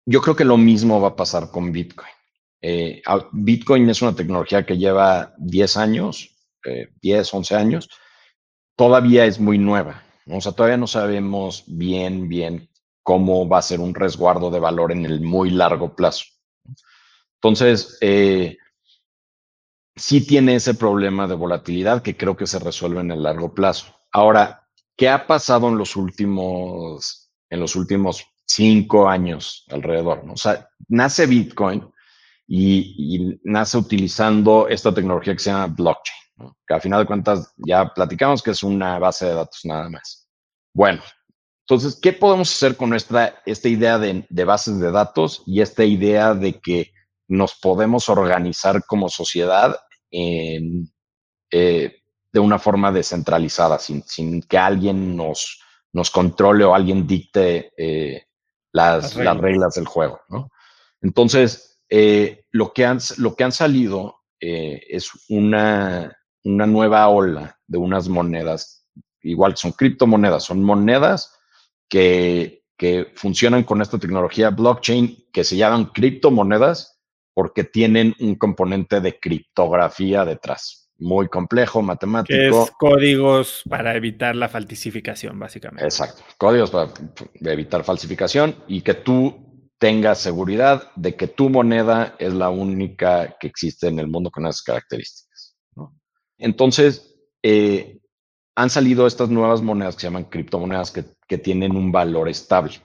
yo 0.06 0.22
creo 0.22 0.36
que 0.36 0.46
lo 0.46 0.58
mismo 0.58 1.02
va 1.02 1.10
a 1.10 1.16
pasar 1.16 1.52
con 1.52 1.72
Bitcoin. 1.72 2.12
Bitcoin 3.32 3.90
es 3.90 4.02
una 4.02 4.16
tecnología 4.16 4.66
que 4.66 4.78
lleva 4.78 5.34
10 5.38 5.78
años, 5.78 6.36
10, 7.02 7.34
11 7.34 7.56
años, 7.56 7.90
todavía 8.76 9.26
es 9.26 9.40
muy 9.40 9.58
nueva. 9.58 10.04
O 10.28 10.42
sea, 10.42 10.52
todavía 10.52 10.78
no 10.78 10.88
sabemos 10.88 11.64
bien, 11.68 12.28
bien 12.30 12.70
cómo 13.04 13.48
va 13.48 13.60
a 13.60 13.64
ser 13.64 13.80
un 13.80 13.96
resguardo 13.96 14.52
de 14.52 14.60
valor 14.60 14.92
en 14.92 15.06
el 15.06 15.22
muy 15.22 15.50
largo 15.50 15.96
plazo. 15.96 16.26
Entonces, 17.36 17.98
sí 19.96 20.28
tiene 20.28 20.56
ese 20.56 20.76
problema 20.76 21.28
de 21.28 21.36
volatilidad 21.36 22.04
que 22.04 22.16
creo 22.16 22.38
que 22.38 22.48
se 22.48 22.60
resuelve 22.60 23.02
en 23.02 23.12
el 23.12 23.24
largo 23.24 23.54
plazo. 23.54 23.96
Ahora, 24.12 24.70
¿Qué 25.00 25.08
ha 25.08 25.26
pasado 25.26 25.70
en 25.70 25.78
los 25.78 25.96
últimos, 25.96 27.32
en 27.50 27.62
los 27.62 27.78
últimos 27.78 28.26
cinco 28.46 29.08
años 29.08 29.64
alrededor? 29.70 30.26
O 30.30 30.36
sea, 30.36 30.68
nace 30.90 31.26
Bitcoin 31.26 31.90
y, 32.46 33.40
nace 33.46 33.78
utilizando 33.78 34.68
esta 34.68 34.94
tecnología 34.94 35.32
que 35.32 35.40
se 35.40 35.52
llama 35.52 35.68
blockchain, 35.68 36.20
que 36.68 36.74
a 36.74 36.80
final 36.80 37.02
de 37.02 37.08
cuentas 37.08 37.54
ya 37.58 37.94
platicamos 37.94 38.42
que 38.42 38.52
es 38.52 38.64
una 38.64 39.00
base 39.00 39.26
de 39.26 39.34
datos 39.34 39.62
nada 39.64 39.90
más. 39.90 40.28
Bueno, 40.74 41.02
entonces, 41.70 42.00
¿qué 42.02 42.14
podemos 42.14 42.52
hacer 42.52 42.76
con 42.76 42.90
nuestra, 42.90 43.44
esta 43.46 43.70
idea 43.70 44.00
de, 44.00 44.26
bases 44.44 44.80
de 44.80 44.92
datos 44.92 45.44
y 45.46 45.62
esta 45.62 45.84
idea 45.84 46.34
de 46.34 46.60
que 46.60 46.94
nos 47.28 47.54
podemos 47.54 48.10
organizar 48.10 48.84
como 48.88 49.08
sociedad 49.08 49.78
en, 50.10 50.92
eh, 51.52 52.02
de 52.34 52.40
una 52.40 52.58
forma 52.58 52.92
descentralizada, 52.92 53.78
sin, 53.78 54.02
sin 54.02 54.42
que 54.42 54.58
alguien 54.58 55.16
nos, 55.16 55.62
nos 55.94 56.10
controle 56.10 56.64
o 56.64 56.74
alguien 56.74 57.06
dicte 57.06 57.72
eh, 57.78 58.24
las, 58.72 59.16
las, 59.16 59.38
reglas. 59.38 59.76
del 59.76 59.86
juego. 59.86 60.22
¿no? 60.28 60.50
Entonces, 61.04 61.84
eh, 61.88 62.46
lo, 62.50 62.74
que 62.74 62.88
han, 62.88 62.98
lo 63.18 63.36
que 63.36 63.44
han 63.44 63.52
salido 63.52 64.16
es 64.40 65.12
una, 65.28 66.19
una 66.44 66.66
nueva 66.66 67.08
ola 67.08 67.58
de 67.68 67.78
unas 67.78 68.08
monedas, 68.08 68.88
igual 69.22 69.58
son 69.58 69.72
criptomonedas, 69.72 70.44
son 70.44 70.64
monedas 70.64 71.38
que, 71.88 72.64
que 72.78 73.12
funcionan 73.16 73.64
con 73.64 73.82
esta 73.82 74.00
tecnología 74.00 74.50
blockchain 74.50 75.26
que 75.32 75.44
se 75.44 75.58
llaman 75.58 75.86
criptomonedas 75.86 77.02
porque 77.34 77.64
tienen 77.64 78.16
un 78.20 78.36
componente 78.36 79.02
de 79.02 79.20
criptografía 79.20 80.26
detrás 80.26 80.90
muy 81.00 81.30
complejo, 81.30 81.82
matemático. 81.82 82.64
es 82.64 82.72
códigos 82.78 83.64
para 83.68 83.96
evitar 83.96 84.36
la 84.36 84.50
falsificación, 84.50 85.40
básicamente. 85.40 85.86
Exacto, 85.86 86.24
códigos 86.38 86.72
para 86.72 86.92
evitar 87.54 87.84
falsificación 87.84 88.56
y 88.68 88.82
que 88.82 88.94
tú 88.94 89.74
tengas 89.78 90.20
seguridad 90.20 90.92
de 90.96 91.16
que 91.16 91.28
tu 91.28 91.50
moneda 91.50 92.16
es 92.20 92.34
la 92.34 92.50
única 92.50 93.38
que 93.40 93.48
existe 93.48 93.88
en 93.88 94.00
el 94.00 94.08
mundo 94.08 94.30
con 94.30 94.46
esas 94.46 94.62
características. 94.62 95.29
Entonces, 96.40 97.16
eh, 97.44 98.00
han 98.56 98.70
salido 98.70 99.06
estas 99.06 99.30
nuevas 99.30 99.62
monedas 99.62 99.96
que 99.96 100.02
se 100.02 100.08
llaman 100.08 100.26
criptomonedas 100.26 100.92
que, 100.92 101.06
tienen 101.38 101.76
un 101.76 101.92
valor 101.92 102.28
estable. 102.28 102.82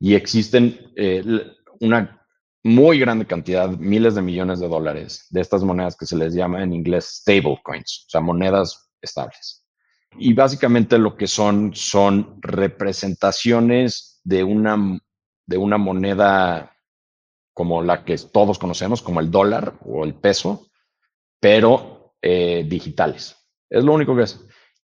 Y 0.00 0.16
existen 0.16 0.92
eh, 0.96 1.22
una 1.78 2.26
muy 2.64 2.98
grande 2.98 3.24
cantidad, 3.24 3.68
miles 3.68 4.16
de 4.16 4.22
millones 4.22 4.58
de 4.58 4.66
dólares 4.66 5.26
de 5.30 5.40
estas 5.40 5.62
monedas 5.62 5.96
que 5.96 6.06
se 6.06 6.16
les 6.16 6.34
llama 6.34 6.62
en 6.64 6.72
inglés 6.72 7.20
stable 7.20 7.60
coins, 7.62 8.04
o 8.08 8.10
sea, 8.10 8.20
monedas 8.20 8.90
estables. 9.00 9.64
Y 10.18 10.34
básicamente 10.34 10.98
lo 10.98 11.16
que 11.16 11.28
son 11.28 11.72
son 11.74 12.40
representaciones 12.42 14.20
de 14.24 14.42
una, 14.42 14.98
de 15.46 15.56
una 15.56 15.78
moneda 15.78 16.76
como 17.54 17.82
la 17.82 18.04
que 18.04 18.16
todos 18.18 18.58
conocemos, 18.58 19.02
como 19.02 19.20
el 19.20 19.30
dólar 19.30 19.78
o 19.84 20.04
el 20.04 20.14
peso, 20.14 20.66
pero 21.38 21.99
eh, 22.22 22.64
digitales. 22.68 23.36
Es 23.68 23.84
lo 23.84 23.92
único 23.92 24.16
que 24.16 24.22
es. 24.24 24.40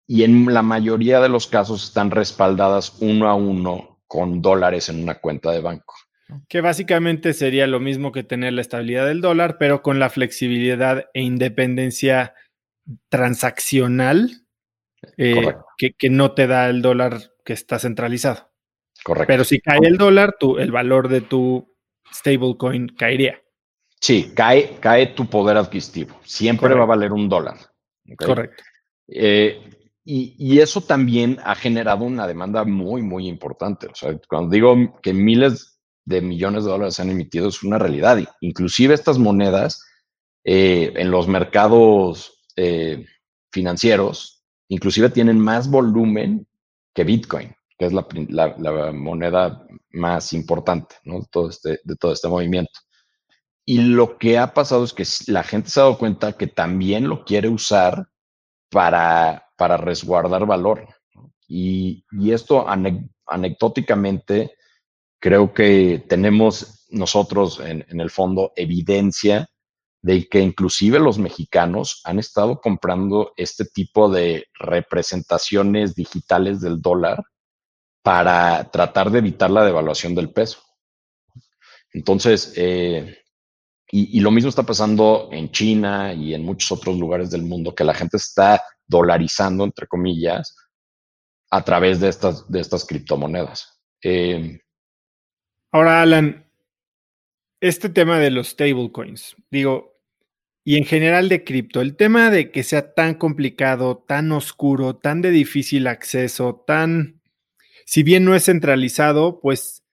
Y 0.07 0.25
en 0.25 0.53
la 0.53 0.63
mayoría 0.63 1.21
de 1.21 1.29
los 1.29 1.47
casos 1.47 1.85
están 1.85 2.11
respaldadas 2.11 2.97
uno 3.01 3.29
a 3.29 3.35
uno 3.35 4.01
con 4.07 4.43
dólares 4.43 4.89
en 4.89 5.03
una 5.03 5.21
cuenta 5.21 5.53
de 5.53 5.61
banco. 5.61 5.95
Que 6.49 6.61
básicamente 6.61 7.33
sería 7.33 7.67
lo 7.67 7.81
mismo 7.81 8.13
que 8.13 8.25
tener 8.25 8.53
la 8.53 8.61
estabilidad 8.61 9.07
del 9.07 9.21
dólar, 9.21 9.57
pero 9.59 9.83
con 9.83 9.99
la 9.99 10.11
flexibilidad 10.11 11.07
e 11.15 11.23
independencia 11.23 12.35
transaccional 13.09 14.47
eh, 15.17 15.55
que, 15.77 16.11
no 16.11 16.33
te 16.33 16.47
da 16.47 16.69
el 16.69 16.83
dólar 16.83 17.33
que 17.45 17.53
está 17.53 17.79
centralizado. 17.79 18.51
Correcto. 19.05 19.29
Pero 19.29 19.45
si 19.45 19.61
cae 19.61 19.81
el 19.83 19.97
dólar, 19.97 20.37
tu, 20.39 20.59
el 20.59 20.73
valor 20.73 21.09
de 21.09 21.21
tu 21.21 21.75
stablecoin 22.13 22.89
caería. 22.89 23.41
Sí, 24.01 24.33
cae, 24.35 24.79
cae 24.81 25.09
tu 25.09 25.27
poder 25.29 25.57
adquisitivo. 25.57 26.19
Siempre 26.25 26.75
va 26.75 26.85
a 26.85 26.87
valer 26.87 27.13
un 27.13 27.29
dólar. 27.29 27.59
Correcto. 28.17 28.63
Eh, 29.09 29.61
y, 30.05 30.35
y, 30.39 30.61
eso 30.61 30.81
también 30.81 31.39
ha 31.45 31.55
generado 31.55 32.05
una 32.05 32.27
demanda 32.27 32.65
muy, 32.65 33.03
muy 33.03 33.29
importante. 33.29 33.89
O 33.89 33.95
sea, 33.95 34.19
cuando 34.29 34.51
digo 34.51 34.99
que 35.03 35.13
miles 35.13 35.79
de 36.05 36.23
millones 36.23 36.65
de 36.65 36.71
dólares 36.71 36.95
se 36.95 37.03
han 37.03 37.11
emitido, 37.11 37.49
es 37.49 37.63
una 37.63 37.79
realidad. 37.79 38.19
Inclusive 38.41 38.95
estas 38.95 39.19
monedas 39.19 39.85
eh, 40.45 40.93
en 40.97 41.11
los 41.11 41.29
mercados 41.29 42.43
eh, 42.57 43.07
financieros, 43.53 44.43
inclusive 44.69 45.11
tienen 45.11 45.39
más 45.39 45.71
volumen 45.71 46.47
que 46.95 47.05
Bitcoin, 47.05 47.55
que 47.79 47.87
es 47.87 47.93
la, 47.93 48.07
la, 48.29 48.93
moneda 48.93 49.67
más 49.91 50.33
importante 50.33 50.97
¿no? 51.05 51.27
todo 51.31 51.51
este, 51.51 51.81
de 51.85 51.97
todo 51.97 52.13
este 52.13 52.29
movimiento. 52.29 52.81
Y 53.65 53.79
lo 53.83 54.19
que 54.19 54.39
ha 54.39 54.53
pasado 54.55 54.85
es 54.85 54.93
que 54.93 55.05
la 55.31 55.43
gente 55.43 55.71
se 55.71 55.81
ha 55.81 55.85
dado 55.85 55.99
cuenta 55.99 56.33
que 56.33 56.47
también 56.47 57.09
lo 57.09 57.25
quiere 57.25 57.49
usar 57.49 58.09
para, 58.71 59.49
para 59.57 59.77
resguardar 59.77 60.47
valor. 60.47 60.89
Y, 61.47 62.05
y, 62.13 62.33
esto 62.33 62.67
anecdóticamente 63.27 64.55
creo 65.21 65.53
que 65.53 66.05
tenemos 66.09 66.87
nosotros 66.91 67.61
en, 67.61 67.85
en, 67.89 68.01
el 68.01 68.11
fondo 68.11 68.53
evidencia 68.55 69.49
de 70.03 70.29
que 70.29 70.41
inclusive 70.41 70.99
los 70.99 71.19
mexicanos 71.19 72.01
han 72.05 72.19
estado 72.21 72.61
comprando 72.61 73.33
este 73.37 73.65
tipo 73.65 74.09
de 74.09 74.47
representaciones 74.55 75.95
digitales 75.95 76.61
del 76.61 76.81
dólar 76.81 77.23
para 78.03 78.71
tratar 78.71 79.11
de 79.11 79.19
evitar 79.19 79.51
la 79.51 79.65
devaluación 79.65 80.15
del 80.15 80.33
peso. 80.33 80.63
Entonces, 81.93 82.55
eh, 82.57 83.19
y, 83.93 84.21
lo 84.21 84.31
mismo 84.31 84.49
está 84.49 84.63
pasando 84.63 85.29
en 85.33 85.51
China 85.51 86.15
y 86.15 86.35
en 86.35 86.45
muchos 86.45 86.71
otros 86.73 86.99
lugares 86.99 87.31
del 87.31 87.43
mundo, 87.43 87.75
que 87.75 87.85
la 87.85 87.95
gente 87.95 88.17
está 88.17 88.63
dolarizando, 88.87 89.65
entre 89.65 89.87
comillas, 89.87 90.57
a 91.51 91.65
través 91.65 92.01
de 92.01 92.09
estas, 92.09 92.49
de 92.51 92.61
estas 92.61 92.85
criptomonedas. 92.85 93.81
Eh, 94.03 94.61
Ahora, 95.73 96.03
Alan, 96.03 96.51
este 97.61 97.89
tema 97.89 98.19
de 98.19 98.31
los 98.31 98.49
stablecoins, 98.49 99.37
digo, 99.51 100.01
y 100.65 100.77
en 100.77 100.85
general 100.85 101.29
de 101.29 101.45
cripto, 101.45 101.81
el 101.81 101.97
tema 101.97 102.31
de 102.31 102.51
que 102.51 102.63
sea 102.65 102.95
tan 102.95 103.15
complicado, 103.15 104.05
tan 104.07 104.33
oscuro, 104.33 104.97
tan 104.97 105.23
de 105.23 105.31
difícil 105.31 105.87
acceso, 105.87 106.65
tan, 106.67 107.23
si 107.87 108.03
bien 108.03 108.25
no 108.25 108.35
es 108.35 108.45
centralizado, 108.47 109.41
pues 109.41 109.85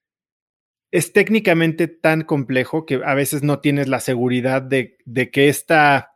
es 0.90 1.12
técnicamente 1.12 1.88
tan 1.88 2.22
complejo 2.22 2.86
que 2.86 3.00
a 3.04 3.14
veces 3.14 3.42
no 3.42 3.60
tienes 3.60 3.88
la 3.88 4.00
seguridad 4.00 4.62
de, 4.62 4.96
de 5.04 5.30
que 5.30 5.48
esta 5.48 6.12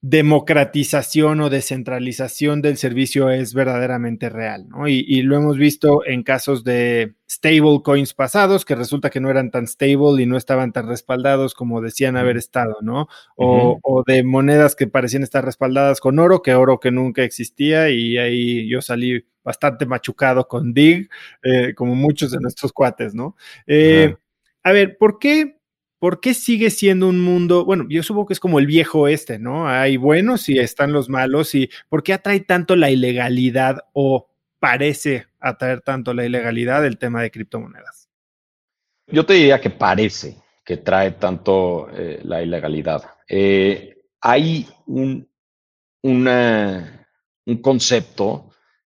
democratización 0.00 1.40
o 1.40 1.50
descentralización 1.50 2.62
del 2.62 2.76
servicio 2.76 3.30
es 3.30 3.52
verdaderamente 3.52 4.28
real, 4.28 4.68
¿no? 4.68 4.86
Y, 4.86 5.22
lo 5.22 5.36
hemos 5.36 5.56
visto 5.56 6.06
en 6.06 6.22
casos 6.22 6.62
de 6.62 7.16
stable 7.28 7.80
coins 7.82 8.14
pasados 8.14 8.64
que 8.64 8.76
resulta 8.76 9.10
que 9.10 9.18
no 9.18 9.28
eran 9.28 9.50
tan 9.50 9.66
stable 9.66 10.22
y 10.22 10.26
no 10.26 10.36
estaban 10.36 10.72
tan 10.72 10.86
respaldados 10.86 11.52
como 11.54 11.80
decían 11.80 12.16
haber 12.16 12.36
estado, 12.36 12.76
¿no? 12.80 13.08
O, 13.34 13.80
o, 13.82 14.04
de 14.06 14.22
monedas 14.22 14.76
que 14.76 14.86
parecían 14.86 15.24
estar 15.24 15.44
respaldadas 15.44 15.98
con 16.00 16.20
oro, 16.20 16.42
que 16.42 16.54
oro 16.54 16.78
que 16.78 16.92
nunca 16.92 17.24
existía 17.24 17.90
y 17.90 18.18
ahí 18.18 18.68
yo 18.68 18.80
salí 18.80 19.24
bastante 19.48 19.86
machucado 19.86 20.46
con 20.46 20.74
DIG, 20.74 21.08
eh, 21.42 21.74
como 21.74 21.94
muchos 21.94 22.32
de 22.32 22.38
nuestros 22.38 22.70
cuates, 22.70 23.14
¿no? 23.14 23.34
Eh, 23.66 24.14
a 24.62 24.72
ver, 24.72 24.98
¿por 24.98 25.18
qué? 25.18 25.56
¿por 25.98 26.20
qué 26.20 26.34
sigue 26.34 26.70
siendo 26.70 27.08
un 27.08 27.20
mundo? 27.20 27.64
Bueno, 27.64 27.86
yo 27.88 28.02
supongo 28.02 28.26
que 28.26 28.34
es 28.34 28.40
como 28.40 28.58
el 28.58 28.66
viejo 28.66 29.08
este, 29.08 29.38
¿no? 29.38 29.66
Hay 29.66 29.96
buenos 29.96 30.48
y 30.50 30.58
están 30.58 30.92
los 30.92 31.08
malos, 31.08 31.54
y 31.54 31.70
¿por 31.88 32.02
qué 32.02 32.12
atrae 32.12 32.40
tanto 32.40 32.76
la 32.76 32.90
ilegalidad 32.90 33.78
o 33.94 34.28
parece 34.60 35.26
atraer 35.40 35.80
tanto 35.80 36.12
la 36.12 36.26
ilegalidad 36.26 36.84
el 36.84 36.98
tema 36.98 37.22
de 37.22 37.30
criptomonedas? 37.30 38.08
Yo 39.06 39.24
te 39.24 39.32
diría 39.32 39.60
que 39.60 39.70
parece 39.70 40.36
que 40.62 40.76
trae 40.76 41.12
tanto 41.12 41.88
eh, 41.96 42.20
la 42.22 42.42
ilegalidad. 42.42 43.02
Eh, 43.26 43.96
hay 44.20 44.68
un, 44.86 45.26
un 46.02 47.62
concepto 47.62 48.47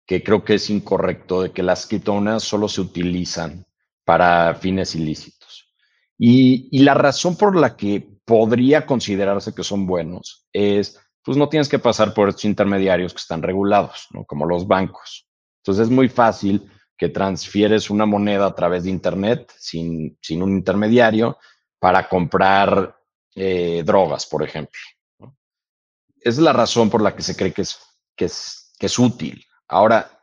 que 0.07 0.23
creo 0.23 0.43
que 0.43 0.55
es 0.55 0.69
incorrecto 0.69 1.41
de 1.41 1.51
que 1.51 1.61
las 1.61 1.85
criptomonedas 1.85 2.43
solo 2.43 2.69
se 2.69 2.79
utilizan 2.79 3.65
para 4.05 4.55
fines 4.55 4.95
ilícitos. 4.95 5.69
Y, 6.17 6.79
la 6.79 6.93
razón 6.93 7.35
por 7.35 7.55
la 7.57 7.75
que 7.75 8.07
podría 8.25 8.85
considerarse 8.85 9.53
que 9.53 9.63
son 9.63 9.85
buenos 9.85 10.47
es, 10.53 10.99
pues 11.21 11.37
no 11.37 11.49
tienes 11.49 11.67
que 11.67 11.77
pasar 11.77 12.13
por 12.13 12.29
estos 12.29 12.45
intermediarios 12.45 13.13
que 13.13 13.19
están 13.19 13.43
regulados, 13.43 14.07
¿no? 14.11 14.23
como 14.23 14.45
los 14.45 14.65
bancos. 14.65 15.27
Entonces 15.57 15.87
es 15.87 15.91
muy 15.91 16.07
fácil 16.07 16.71
que 16.97 17.09
transfieres 17.09 17.89
una 17.89 18.05
moneda 18.05 18.47
a 18.47 18.55
través 18.55 18.85
de 18.85 18.89
Internet 18.89 19.53
sin, 19.59 20.17
sin 20.21 20.41
un 20.41 20.53
intermediario 20.53 21.37
para 21.79 22.07
comprar 22.07 22.97
eh, 23.35 23.83
drogas, 23.85 24.25
por 24.25 24.41
ejemplo. 24.41 24.79
Esa 25.19 26.29
es 26.29 26.39
la 26.39 26.53
razón 26.53 26.89
por 26.89 27.01
la 27.01 27.15
que 27.15 27.21
se 27.21 27.35
cree 27.35 27.51
que 27.51 27.61
es, 27.61 27.77
que 28.15 28.25
es, 28.25 28.73
que 28.79 28.87
es 28.87 28.97
útil. 28.97 29.45
Ahora, 29.67 30.19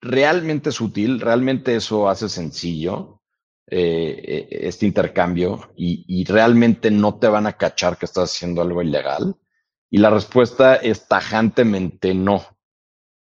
¿realmente 0.00 0.70
es 0.70 0.80
útil? 0.80 1.20
¿Realmente 1.20 1.76
eso 1.76 2.08
hace 2.08 2.28
sencillo? 2.28 3.20
Eh, 3.72 4.20
eh, 4.24 4.48
este 4.62 4.84
intercambio 4.84 5.72
y, 5.76 6.24
realmente 6.24 6.90
no 6.90 7.20
te 7.20 7.28
van 7.28 7.46
a 7.46 7.52
cachar 7.52 7.98
que 7.98 8.06
estás 8.06 8.32
haciendo 8.32 8.62
algo 8.62 8.82
ilegal? 8.82 9.36
Y 9.88 9.98
la 9.98 10.10
respuesta 10.10 10.74
es 10.74 11.06
tajantemente 11.06 12.12
no, 12.12 12.44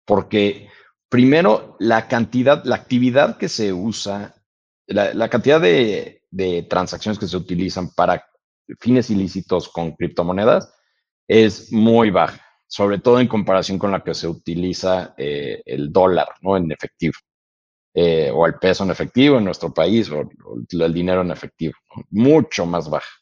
porque 0.05 0.69
primero 1.09 1.77
la 1.79 2.09
cantidad, 2.09 2.65
la 2.65 2.75
actividad 2.75 3.37
que 3.37 3.49
se 3.49 3.73
usa, 3.73 4.35
la, 4.87 5.29
cantidad 5.29 5.61
de, 5.61 6.25
transacciones 6.69 7.21
que 7.21 7.29
se 7.29 7.37
utilizan 7.37 7.91
para 7.95 8.27
fines 8.81 9.11
ilícitos 9.11 9.69
con 9.69 9.93
criptomonedas 9.93 10.75
es 11.29 11.71
muy 11.73 12.11
baja, 12.11 12.45
sobre 12.73 13.01
todo 13.01 13.21
en 13.21 13.29
comparación 13.29 13.79
con 13.79 13.93
la 13.93 14.03
que 14.03 14.15
se 14.15 14.27
utiliza 14.27 15.15
eh, 15.19 15.61
el 15.67 15.93
dólar, 15.93 16.29
¿no? 16.41 16.57
En 16.57 16.73
efectivo. 16.73 17.13
Eh, 17.93 18.31
o 18.35 18.47
el 18.47 18.55
peso 18.55 18.83
en 18.83 18.91
efectivo 18.91 19.37
en 19.37 19.45
nuestro 19.45 19.75
país, 19.75 20.11
o, 20.11 20.23
el 20.71 20.95
dinero 20.95 21.21
en 21.21 21.33
efectivo, 21.33 21.75
mucho 22.09 22.65
más 22.65 22.89
baja. 22.89 23.13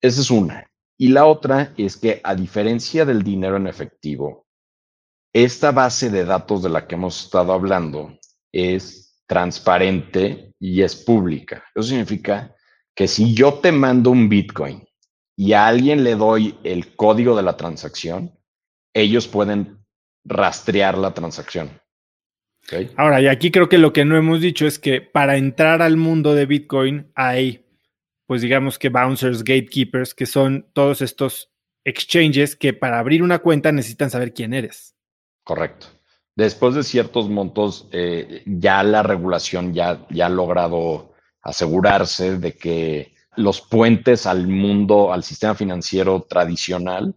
Esa 0.00 0.20
es 0.20 0.32
una. 0.32 0.68
Y 0.98 1.10
la 1.10 1.26
otra 1.26 1.74
es 1.76 1.96
que 1.96 2.20
a 2.24 2.34
diferencia 2.34 3.04
del 3.04 3.22
dinero 3.22 3.56
en 3.56 3.68
efectivo, 3.68 4.48
esta 5.32 5.70
base 5.70 6.10
de 6.10 6.24
datos 6.24 6.64
de 6.64 6.70
la 6.70 6.88
que 6.88 6.96
hemos 6.96 7.26
estado 7.26 7.52
hablando 7.52 8.18
es 8.50 9.22
transparente 9.28 10.54
y 10.58 10.82
es 10.82 10.96
pública. 10.96 11.62
Eso 11.72 11.84
significa 11.84 12.52
que 12.96 13.06
si 13.06 13.32
yo 13.32 13.60
te 13.60 13.70
mando 13.70 14.10
un 14.10 14.28
Bitcoin 14.28 14.84
y 15.36 15.52
a 15.52 15.68
alguien 15.68 16.02
le 16.02 16.16
doy 16.16 16.58
el 16.64 16.96
código 16.96 17.36
de 17.36 17.44
la 17.44 17.56
transacción, 17.56 18.35
ellos 18.96 19.28
pueden 19.28 19.78
rastrear 20.24 20.96
la 20.98 21.12
transacción. 21.14 21.70
Ahora, 22.96 23.20
y 23.20 23.28
aquí 23.28 23.52
creo 23.52 23.68
que 23.68 23.78
lo 23.78 23.92
que 23.92 24.04
no 24.04 24.16
hemos 24.16 24.40
dicho 24.40 24.66
es 24.66 24.78
que 24.78 25.00
para 25.00 25.36
entrar 25.36 25.82
al 25.82 25.96
mundo 25.96 26.34
de 26.34 26.46
Bitcoin 26.46 27.12
hay, 27.14 27.64
pues 28.26 28.42
digamos 28.42 28.78
que 28.78 28.88
bouncers, 28.88 29.44
gatekeepers, 29.44 30.14
que 30.14 30.26
son 30.26 30.66
todos 30.72 31.00
estos 31.00 31.52
exchanges 31.84 32.56
que 32.56 32.72
para 32.72 32.98
abrir 32.98 33.22
una 33.22 33.38
cuenta 33.38 33.70
necesitan 33.70 34.10
saber 34.10 34.34
quién 34.34 34.52
eres. 34.52 34.96
Correcto. 35.44 35.86
Después 36.34 36.74
de 36.74 36.82
ciertos 36.82 37.28
montos, 37.28 37.88
eh, 37.92 38.42
ya 38.46 38.82
la 38.82 39.02
regulación 39.02 39.72
ya, 39.72 40.04
ya 40.10 40.26
ha 40.26 40.30
logrado 40.30 41.12
asegurarse 41.42 42.38
de 42.38 42.56
que 42.56 43.14
los 43.36 43.60
puentes 43.60 44.26
al 44.26 44.48
mundo, 44.48 45.12
al 45.12 45.22
sistema 45.22 45.54
financiero 45.54 46.26
tradicional, 46.28 47.14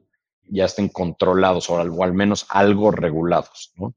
ya 0.50 0.66
estén 0.66 0.90
controlados 0.90 1.70
o 1.70 1.80
al 1.80 2.14
menos 2.14 2.46
algo 2.50 2.92
regulados. 2.92 3.72
¿no? 3.76 3.96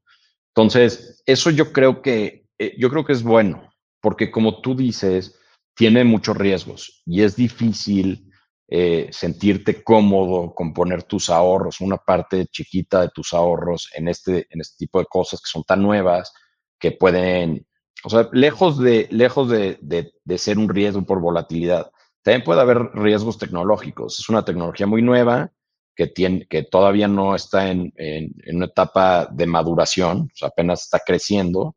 Entonces, 0.55 1.23
eso 1.25 1.49
yo 1.49 1.73
creo 1.73 2.01
que, 2.01 2.45
eh, 2.59 2.75
yo 2.77 2.89
creo 2.89 3.03
que 3.03 3.13
es 3.13 3.23
bueno, 3.23 3.69
porque 4.01 4.29
como 4.29 4.61
tú 4.61 4.75
dices, 4.75 5.39
tiene 5.75 6.03
muchos 6.03 6.37
riesgos 6.37 7.01
y 7.05 7.23
es 7.23 7.35
difícil 7.35 8.31
eh, 8.67 9.09
sentirte 9.11 9.83
cómodo 9.83 10.53
con 10.53 10.73
poner 10.73 11.03
tus 11.03 11.29
ahorros, 11.29 11.81
una 11.81 11.97
parte 11.97 12.45
chiquita 12.47 13.01
de 13.01 13.09
tus 13.09 13.33
ahorros 13.33 13.89
en 13.95 14.07
este, 14.07 14.47
en 14.49 14.61
este 14.61 14.85
tipo 14.85 14.99
de 14.99 15.05
cosas 15.05 15.41
que 15.41 15.49
son 15.49 15.63
tan 15.63 15.81
nuevas 15.81 16.31
que 16.79 16.91
pueden, 16.91 17.65
o 18.03 18.09
sea, 18.09 18.29
lejos 18.31 18.77
de, 18.77 19.07
lejos 19.09 19.49
de, 19.49 19.79
de, 19.81 20.37
ser 20.37 20.59
un 20.59 20.69
riesgo 20.69 21.03
por 21.03 21.19
volatilidad, 21.19 21.91
también 22.21 22.43
puede 22.43 22.61
haber 22.61 22.91
riesgos 22.93 23.37
tecnológicos. 23.37 24.19
Es 24.19 24.29
una 24.29 24.45
tecnología 24.45 24.85
muy 24.85 25.01
nueva 25.01 25.51
que, 25.95 26.07
tiene, 26.07 26.47
que 26.47 26.63
todavía 26.63 27.07
no 27.07 27.35
está 27.35 27.69
en, 27.69 27.93
en, 27.97 28.33
una 28.55 28.65
etapa 28.65 29.27
de 29.31 29.45
maduración, 29.45 30.29
apenas 30.41 30.83
está 30.83 30.99
creciendo, 31.05 31.75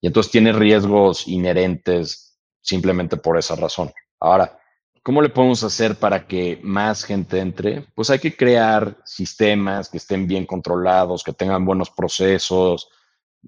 y 0.00 0.06
entonces 0.06 0.32
tiene 0.32 0.52
riesgos 0.52 1.28
inherentes 1.28 2.38
simplemente 2.62 3.16
por 3.16 3.38
esa 3.38 3.56
razón. 3.56 3.92
Ahora, 4.18 4.60
¿Cómo 5.02 5.22
le 5.22 5.30
podemos 5.30 5.64
hacer 5.64 5.96
para 5.96 6.26
que 6.26 6.60
más 6.62 7.04
gente 7.04 7.38
entre? 7.38 7.86
Pues 7.94 8.10
hay 8.10 8.18
que 8.18 8.36
crear 8.36 8.98
sistemas 9.06 9.88
que 9.88 9.96
estén 9.96 10.26
bien 10.26 10.44
controlados, 10.44 11.24
que 11.24 11.32
tengan 11.32 11.64
buenos 11.64 11.90
procesos 11.90 12.90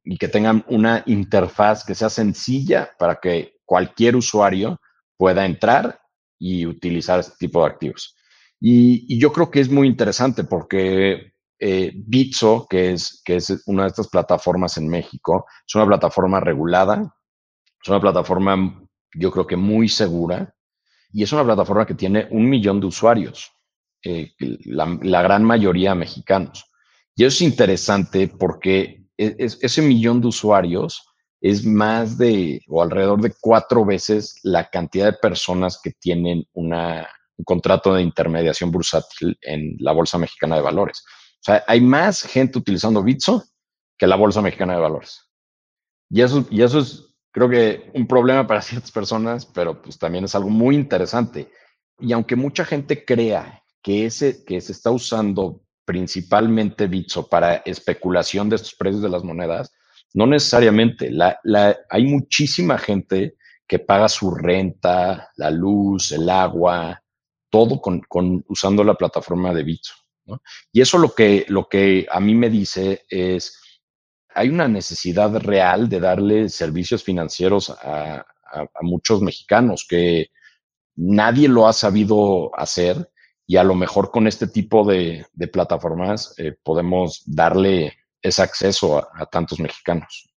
y 0.03 0.17
que 0.17 0.29
tengan 0.29 0.65
una 0.69 1.03
interfaz 1.05 1.85
que 1.85 1.95
sea 1.95 2.09
sencilla 2.09 2.91
para 2.99 3.17
que 3.17 3.61
cualquier 3.67 4.17
usuario 4.17 4.81
pueda 5.19 5.45
entrar 5.45 6.01
y 6.39 6.65
utilizar 6.65 7.21
este 7.21 7.37
tipo 7.39 7.61
de 7.61 7.71
activos. 7.71 8.17
Y, 8.65 9.19
yo 9.19 9.33
creo 9.33 9.51
que 9.51 9.59
es 9.59 9.69
muy 9.69 9.89
interesante 9.89 10.45
porque 10.45 11.33
eh, 11.59 11.93
Bitso, 11.97 12.69
que 12.71 12.93
es, 12.93 13.21
que 13.25 13.37
es 13.37 13.63
una 13.67 13.83
de 13.83 13.89
estas 13.89 14.07
plataformas 14.07 14.77
en 14.79 14.89
México, 14.89 15.47
es 15.67 15.75
una 15.75 15.87
plataforma 15.87 16.39
regulada, 16.39 17.13
es 17.83 17.89
una 17.89 18.01
plataforma 18.01 18.79
yo 19.15 19.33
creo 19.33 19.47
que 19.49 19.57
muy 19.57 19.89
segura 19.89 20.55
y 21.13 21.25
es 21.25 21.33
una 21.33 21.45
plataforma 21.45 21.85
que 21.85 21.97
tiene 21.97 22.29
un 22.31 22.49
millón 22.49 22.81
de 22.81 22.87
usuarios, 22.87 23.51
eh, 24.05 24.33
la, 24.65 25.23
gran 25.23 25.43
mayoría 25.43 25.97
mexicanos. 25.97 26.65
Y 27.17 27.25
eso 27.25 27.35
es 27.35 27.43
interesante 27.43 28.29
porque 28.29 29.05
e, 29.19 29.37
ese 29.39 29.83
millón 29.83 30.21
de 30.21 30.29
usuarios 30.29 31.05
es 31.41 31.67
más 31.67 32.17
de 32.17 32.63
o 32.69 32.81
alrededor 32.81 33.21
de 33.21 33.35
cuatro 33.41 33.85
veces 33.85 34.39
la 34.45 34.71
cantidad 34.71 35.07
de 35.07 35.19
personas 35.19 35.81
que 35.83 35.91
tienen 35.91 36.45
una, 36.53 37.09
un 37.43 37.45
contrato 37.45 37.95
de 37.95 38.03
intermediación 38.03 38.71
bursátil 38.71 39.37
en 39.43 39.77
la 39.81 39.93
Bolsa 39.93 40.17
Mexicana 40.17 40.57
de 40.57 40.63
Valores. 40.63 41.05
O 41.07 41.45
sea, 41.45 41.65
hay 41.67 41.81
más 41.81 42.23
gente 42.23 42.59
utilizando 42.59 43.03
Bitso 43.03 43.45
que 43.99 44.07
la 44.07 44.17
Bolsa 44.17 44.41
Mexicana 44.41 44.75
de 44.75 44.81
Valores. 44.81 45.29
Y 46.09 46.23
eso, 46.23 46.47
y 46.51 46.63
eso 46.63 46.79
es 46.79 47.13
creo 47.33 47.49
que 47.49 47.91
un 47.95 48.07
problema 48.07 48.47
para 48.47 48.63
ciertas 48.63 48.93
personas, 48.93 49.47
pero 49.47 49.83
pues 49.83 49.99
también 49.99 50.25
es 50.25 50.35
algo 50.35 50.51
muy 50.51 50.77
interesante. 50.77 51.51
Y 51.99 52.13
aunque 52.13 52.37
mucha 52.37 52.65
gente 52.65 53.05
crea 53.05 53.63
que, 53.83 54.07
ese, 54.07 54.45
que 54.45 54.61
se 54.61 54.73
está 54.73 54.91
usando 54.91 55.63
principalmente 55.85 56.87
Bitso 56.87 57.29
para 57.29 57.57
especulación 57.57 58.49
de 58.49 58.57
estos 58.57 58.75
precios 58.75 59.03
de 59.03 59.09
las 59.09 59.25
monedas, 59.25 59.73
no 60.15 60.27
necesariamente. 60.27 61.11
La, 61.11 61.41
la, 61.43 61.77
hay 61.91 62.05
muchísima 62.05 62.79
gente 62.79 63.35
que 63.67 63.79
paga 63.79 64.09
su 64.09 64.33
renta, 64.35 65.31
la 65.37 65.51
luz, 65.51 66.13
el 66.13 66.29
agua, 66.29 67.02
todo 67.53 67.83
con, 67.83 68.01
con 68.01 68.43
usando 68.49 68.83
la 68.83 68.95
plataforma 68.95 69.53
de 69.53 69.63
Bitso. 69.63 69.93
¿no? 70.25 70.41
Y 70.73 70.81
eso 70.81 70.97
lo 70.97 71.15
que, 71.15 71.45
lo 71.49 71.69
que 71.69 72.07
a 72.11 72.19
mí 72.19 72.35
me 72.35 72.49
dice 72.49 73.05
es, 73.11 73.61
hay 74.35 74.49
una 74.49 74.69
necesidad 74.69 75.37
real 75.37 75.91
de 75.91 76.01
darle 76.01 76.49
servicios 76.49 77.05
financieros 77.05 77.71
a, 77.71 78.27
muchos 78.83 79.23
mexicanos 79.23 79.87
que 79.89 80.27
nadie 80.95 81.49
lo 81.49 81.67
ha 81.67 81.73
sabido 81.73 82.51
hacer 82.55 83.11
y 83.47 83.57
a 83.57 83.65
lo 83.65 83.75
mejor 83.75 84.11
con 84.11 84.27
este 84.27 84.47
tipo 84.47 84.85
de, 84.85 85.25
plataformas 85.51 86.35
eh, 86.37 86.55
podemos 86.63 87.23
darle 87.25 87.97
ese 88.21 88.43
acceso 88.43 88.99
a, 88.99 89.09
a, 89.15 89.25
tantos 89.25 89.59
mexicanos. 89.59 90.31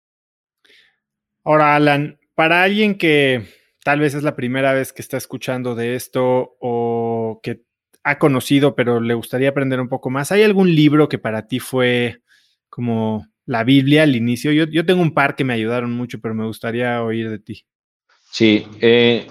Ahora, 1.43 1.75
Alan, 1.75 2.17
para 2.35 2.63
alguien 2.63 2.97
que 2.97 3.45
tal 3.85 3.99
vez 3.99 4.15
es 4.15 4.23
la 4.23 4.35
primera 4.35 4.73
vez 4.73 4.91
que 4.91 5.03
está 5.03 5.17
escuchando 5.17 5.75
de 5.75 5.93
esto 5.93 6.57
o 6.59 7.39
que 7.43 7.61
ha 8.03 8.17
conocido 8.17 8.75
pero 8.75 8.99
le 8.99 9.13
gustaría 9.13 9.49
aprender 9.49 9.79
un 9.79 9.89
poco 9.89 10.09
más, 10.09 10.31
¿hay 10.31 10.41
algún 10.41 10.73
libro 10.73 11.07
que 11.07 11.19
para 11.19 11.45
ti 11.45 11.59
fue 11.59 12.21
como 12.69 13.27
la 13.45 13.63
Biblia 13.63 14.03
al 14.03 14.15
inicio. 14.15 14.51
Yo, 14.51 14.65
yo, 14.65 14.85
tengo 14.85 15.01
un 15.01 15.13
par 15.13 15.35
que 15.35 15.43
me 15.43 15.53
ayudaron 15.53 15.91
mucho, 15.93 16.19
pero 16.19 16.33
me 16.33 16.45
gustaría 16.45 17.01
oír 17.03 17.29
de 17.29 17.39
ti. 17.39 17.65
Sí, 18.31 18.67
eh, 18.81 19.27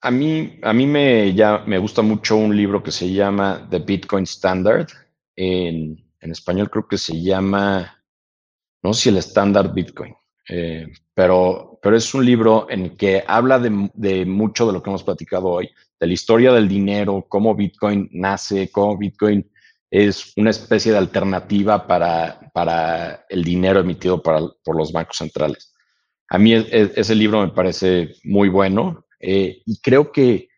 a 0.00 0.10
mí, 0.10 0.58
a 0.62 0.72
mí 0.72 0.86
me, 0.86 1.34
ya, 1.34 1.62
me 1.66 1.78
gusta 1.78 2.02
mucho 2.02 2.36
un 2.36 2.56
libro 2.56 2.82
que 2.82 2.90
se 2.90 3.12
llama 3.12 3.66
The 3.70 3.80
Bitcoin 3.80 4.24
Standard. 4.24 4.88
En, 5.36 6.04
en 6.20 6.30
español 6.32 6.70
creo 6.70 6.88
que 6.88 6.98
se 6.98 7.20
llama, 7.20 8.02
no 8.82 8.92
sé 8.92 9.02
si 9.02 9.08
el 9.10 9.18
estándar 9.18 9.72
Bitcoin, 9.72 10.14
eh, 10.48 10.88
pero, 11.14 11.67
pero 11.82 11.96
es 11.96 12.12
un 12.14 12.24
libro 12.24 12.66
en 12.70 12.82
el 12.84 12.96
que 12.96 13.24
habla 13.26 13.58
de, 13.58 14.26
mucho 14.26 14.66
de 14.66 14.72
lo 14.72 14.82
que 14.82 14.90
hemos 14.90 15.04
platicado 15.04 15.46
hoy, 15.46 15.70
de 16.00 16.06
la 16.06 16.12
historia 16.12 16.52
del 16.52 16.68
dinero, 16.68 17.26
cómo 17.28 17.54
Bitcoin 17.54 18.08
nace, 18.12 18.70
cómo 18.70 18.96
Bitcoin 18.96 19.50
es 19.90 20.32
una 20.36 20.50
especie 20.50 20.92
de 20.92 20.98
alternativa 20.98 21.86
para, 21.86 22.38
para 22.52 23.24
el 23.28 23.42
dinero 23.42 23.80
emitido 23.80 24.22
por 24.22 24.76
los 24.76 24.92
bancos 24.92 25.16
centrales. 25.16 25.74
A 26.28 26.38
mí 26.38 26.52
ese 26.52 27.14
libro 27.14 27.40
me 27.40 27.52
parece 27.52 28.14
muy 28.24 28.50
bueno 28.50 29.06
eh, 29.18 29.62
y 29.64 29.80
creo 29.80 30.12
que, 30.12 30.48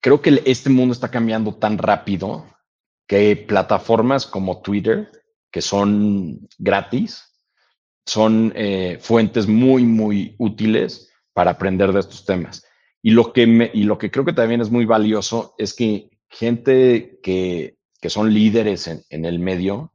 creo 0.00 0.20
que 0.20 0.42
este 0.44 0.68
mundo 0.68 0.92
está 0.92 1.10
cambiando 1.10 1.54
tan 1.54 1.78
rápido 1.78 2.46
que 3.06 3.36
plataformas 3.36 4.26
como 4.26 4.60
Twitter, 4.60 5.10
que 5.50 5.62
son 5.62 6.46
gratis, 6.58 7.29
son 8.10 8.52
eh, 8.56 8.98
fuentes 9.00 9.46
muy, 9.46 9.84
muy 9.84 10.34
útiles 10.38 11.12
para 11.32 11.52
aprender 11.52 11.92
de 11.92 12.00
estos 12.00 12.24
temas. 12.24 12.64
Y 13.02 13.10
lo, 13.10 13.32
que 13.32 13.46
me, 13.46 13.70
y 13.72 13.84
lo 13.84 13.98
que 13.98 14.10
creo 14.10 14.24
que 14.24 14.32
también 14.32 14.60
es 14.60 14.70
muy 14.70 14.84
valioso 14.84 15.54
es 15.58 15.74
que 15.74 16.10
gente 16.28 17.18
que 17.22 17.78
que 18.00 18.10
son 18.10 18.32
líderes 18.32 18.88
en, 18.88 19.24
el 19.24 19.38
medio, 19.38 19.92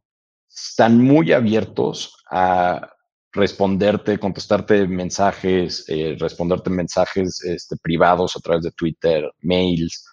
están 0.48 1.02
muy 1.02 1.32
abiertos 1.32 2.16
a 2.30 2.90
responderte, 3.34 4.20
contestarte 4.20 4.88
mensajes, 4.88 5.86
eh, 5.90 6.16
responderte 6.20 6.70
mensajes 6.70 7.44
este, 7.44 7.76
privados 7.78 8.36
a 8.36 8.40
través 8.40 8.64
de 8.64 8.72
Twitter, 8.72 9.30
mails, 9.42 10.06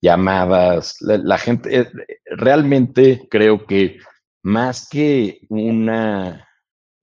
llamadas. 0.00 0.96
La, 1.00 1.38
gente, 1.38 1.80
eh, 1.80 1.90
realmente 2.26 3.26
creo 3.30 3.66
que 3.66 3.98
más 4.42 4.88
que 4.88 5.40
una, 5.48 6.47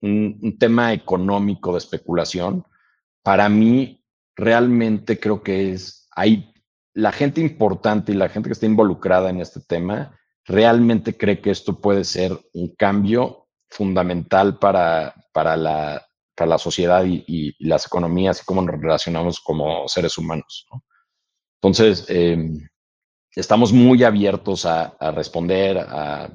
un, 0.05 0.57
tema 0.59 0.93
económico 0.93 1.71
de 1.71 1.79
especulación, 1.79 2.65
para 3.23 3.49
mí 3.49 4.03
realmente 4.35 5.19
creo 5.19 5.41
que 5.41 5.71
es, 5.71 6.07
hay 6.11 6.53
la 6.93 7.11
gente 7.11 7.41
importante 7.41 8.11
y 8.11 8.15
la 8.15 8.29
gente 8.29 8.49
que 8.49 8.53
está 8.53 8.65
involucrada 8.65 9.29
en 9.29 9.41
este 9.41 9.59
tema 9.59 10.17
realmente 10.45 11.17
cree 11.17 11.41
que 11.41 11.49
esto 11.51 11.81
puede 11.81 12.03
ser 12.03 12.37
un 12.53 12.75
cambio 12.75 13.47
fundamental 13.69 14.59
para, 14.59 15.15
para, 15.33 15.57
la, 15.57 16.05
para 16.35 16.49
la 16.51 16.57
sociedad 16.57 17.03
y, 17.05 17.55
las 17.59 17.87
economías 17.87 18.41
y 18.41 18.45
cómo 18.45 18.61
nos 18.61 18.79
relacionamos 18.79 19.39
como 19.39 19.87
seres 19.87 20.17
humanos. 20.17 20.67
Entonces, 21.61 22.05
em, 22.09 22.67
estamos 23.35 23.73
muy 23.73 24.03
abiertos 24.03 24.65
a, 24.65 24.95
responder, 25.11 25.79
a, 25.79 26.29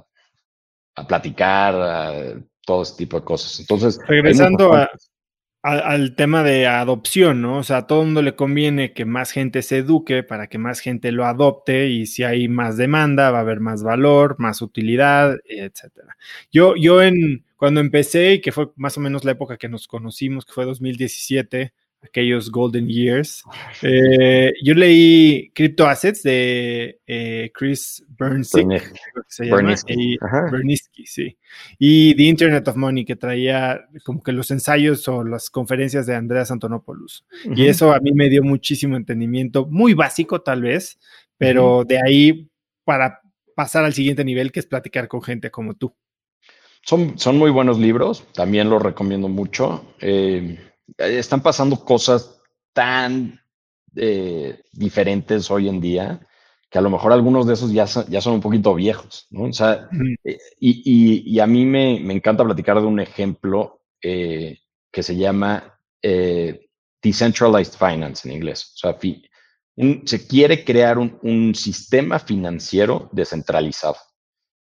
a, 0.97 1.07
platicar, 1.07 1.75
a 1.75 2.35
todo 2.65 2.83
ese 2.83 2.97
tipo 2.97 3.19
de 3.19 3.25
cosas. 3.25 3.59
Entonces, 3.61 3.99
regresando 4.07 4.73
a, 4.73 4.91
al, 5.63 6.15
tema 6.15 6.43
de 6.43 6.67
adopción, 6.67 7.43
¿no? 7.43 7.59
O 7.59 7.63
sea, 7.63 7.79
a 7.79 7.87
todo 7.87 8.01
el 8.01 8.07
mundo 8.07 8.23
le 8.23 8.35
conviene 8.35 8.93
que 8.93 9.05
más 9.05 9.31
gente 9.31 9.63
se 9.63 9.79
eduque 9.79 10.23
para 10.23 10.47
que 10.49 10.59
más 10.59 10.81
gente 10.81 11.13
lo 11.13 11.27
adopte 11.27 11.89
y 11.89 12.07
si 12.07 12.23
hay 12.23 12.49
más 12.49 12.77
demanda 12.77 13.31
va 13.31 13.39
a 13.39 13.43
haber 13.43 13.61
más 13.61 13.83
valor, 13.83 14.37
más 14.39 14.63
utilidad, 14.63 15.37
etcétera. 15.45 16.17
Yo, 16.51 16.77
yo 16.77 17.03
en, 17.03 17.45
cuando 17.57 17.81
empecé, 17.81 18.35
y 18.35 18.41
que 18.41 18.53
fue 18.53 18.71
más 18.77 18.97
o 18.97 19.01
menos 19.01 19.25
la 19.25 19.33
época 19.33 19.59
que 19.59 19.69
nos 19.69 19.87
conocimos, 19.87 20.47
que 20.47 20.53
fue 20.53 20.65
2017, 20.65 21.75
aquellos 22.03 22.51
golden 22.51 22.89
years. 22.89 23.43
Eh, 23.83 24.53
yo 24.63 24.75
leí 24.75 25.51
Crypto 25.55 25.87
Assets 25.87 26.23
de 26.23 27.01
eh, 27.07 27.51
Chris 27.55 28.05
Bernstein, 28.09 28.69
Berniski, 29.39 31.07
sí. 31.07 31.39
Y 31.79 32.15
The 32.15 32.23
Internet 32.25 32.69
of 32.69 32.77
Money, 32.77 33.07
que 33.07 33.17
traía 33.17 33.81
como 34.05 34.23
que 34.23 34.33
los 34.33 34.51
ensayos 34.51 35.07
o 35.09 35.25
las 35.25 35.49
conferencias 35.49 36.07
de 36.07 36.15
Andreas 36.15 36.51
Antonopoulos. 36.51 37.25
Y 37.57 37.67
eso 37.67 37.93
a 37.93 38.01
mí 38.01 38.13
me 38.13 38.29
dio 38.29 38.43
muchísimo 38.43 38.97
entendimiento, 38.97 39.67
muy 39.67 39.95
básico 39.95 40.43
tal 40.43 40.63
vez, 40.63 40.99
pero 41.39 41.85
de 41.85 41.99
ahí 41.99 42.51
para 42.85 43.23
pasar 43.55 43.85
al 43.85 43.95
siguiente 43.95 44.25
nivel, 44.25 44.53
que 44.53 44.61
es 44.61 44.67
platicar 44.67 45.09
con 45.09 45.23
gente 45.23 45.51
como 45.51 45.75
tú. 45.75 45.95
Son, 46.83 47.19
son 47.19 47.39
muy 47.39 47.51
buenos 47.51 47.79
libros, 47.79 48.27
también 48.35 48.69
los 48.69 48.83
recomiendo 48.83 49.29
mucho. 49.29 49.95
Eh, 50.01 50.59
están 50.99 51.43
pasando 51.43 51.85
cosas 51.85 52.41
tan 52.73 53.41
eh, 53.97 54.63
diferentes 54.73 55.51
hoy 55.51 55.69
en 55.69 55.81
día, 55.81 56.21
que 56.71 56.79
a 56.79 56.83
lo 56.83 56.91
mejor 56.91 57.13
algunos 57.13 57.47
de 57.47 57.55
esos 57.55 57.73
ya 57.73 57.87
son, 57.87 58.07
ya 58.07 58.21
son 58.21 58.35
un 58.35 58.41
poquito 58.41 58.75
viejos, 58.75 59.27
¿no? 59.31 59.45
O 59.45 59.53
sea, 59.53 59.89
eh, 60.25 60.39
y, 60.61 61.23
y, 61.27 61.41
a 61.41 61.47
mí 61.47 61.65
me, 61.65 61.99
me, 62.01 62.15
encanta 62.15 62.45
platicar 62.45 62.81
de 62.81 62.87
un 62.87 63.01
ejemplo 63.01 63.83
eh, 64.01 64.59
que 64.93 65.03
se 65.03 65.17
llama 65.17 65.79
Decentralized 67.03 67.75
Finance 67.75 68.29
en 68.29 68.37
inglés. 68.37 68.73
O 68.75 68.79
sea, 68.79 68.97
se 70.05 70.27
quiere 70.27 70.65
crear 70.65 70.99
un, 70.99 71.19
un, 71.23 71.55
sistema 71.55 72.21
financiero 72.21 73.09
descentralizado. 73.13 73.97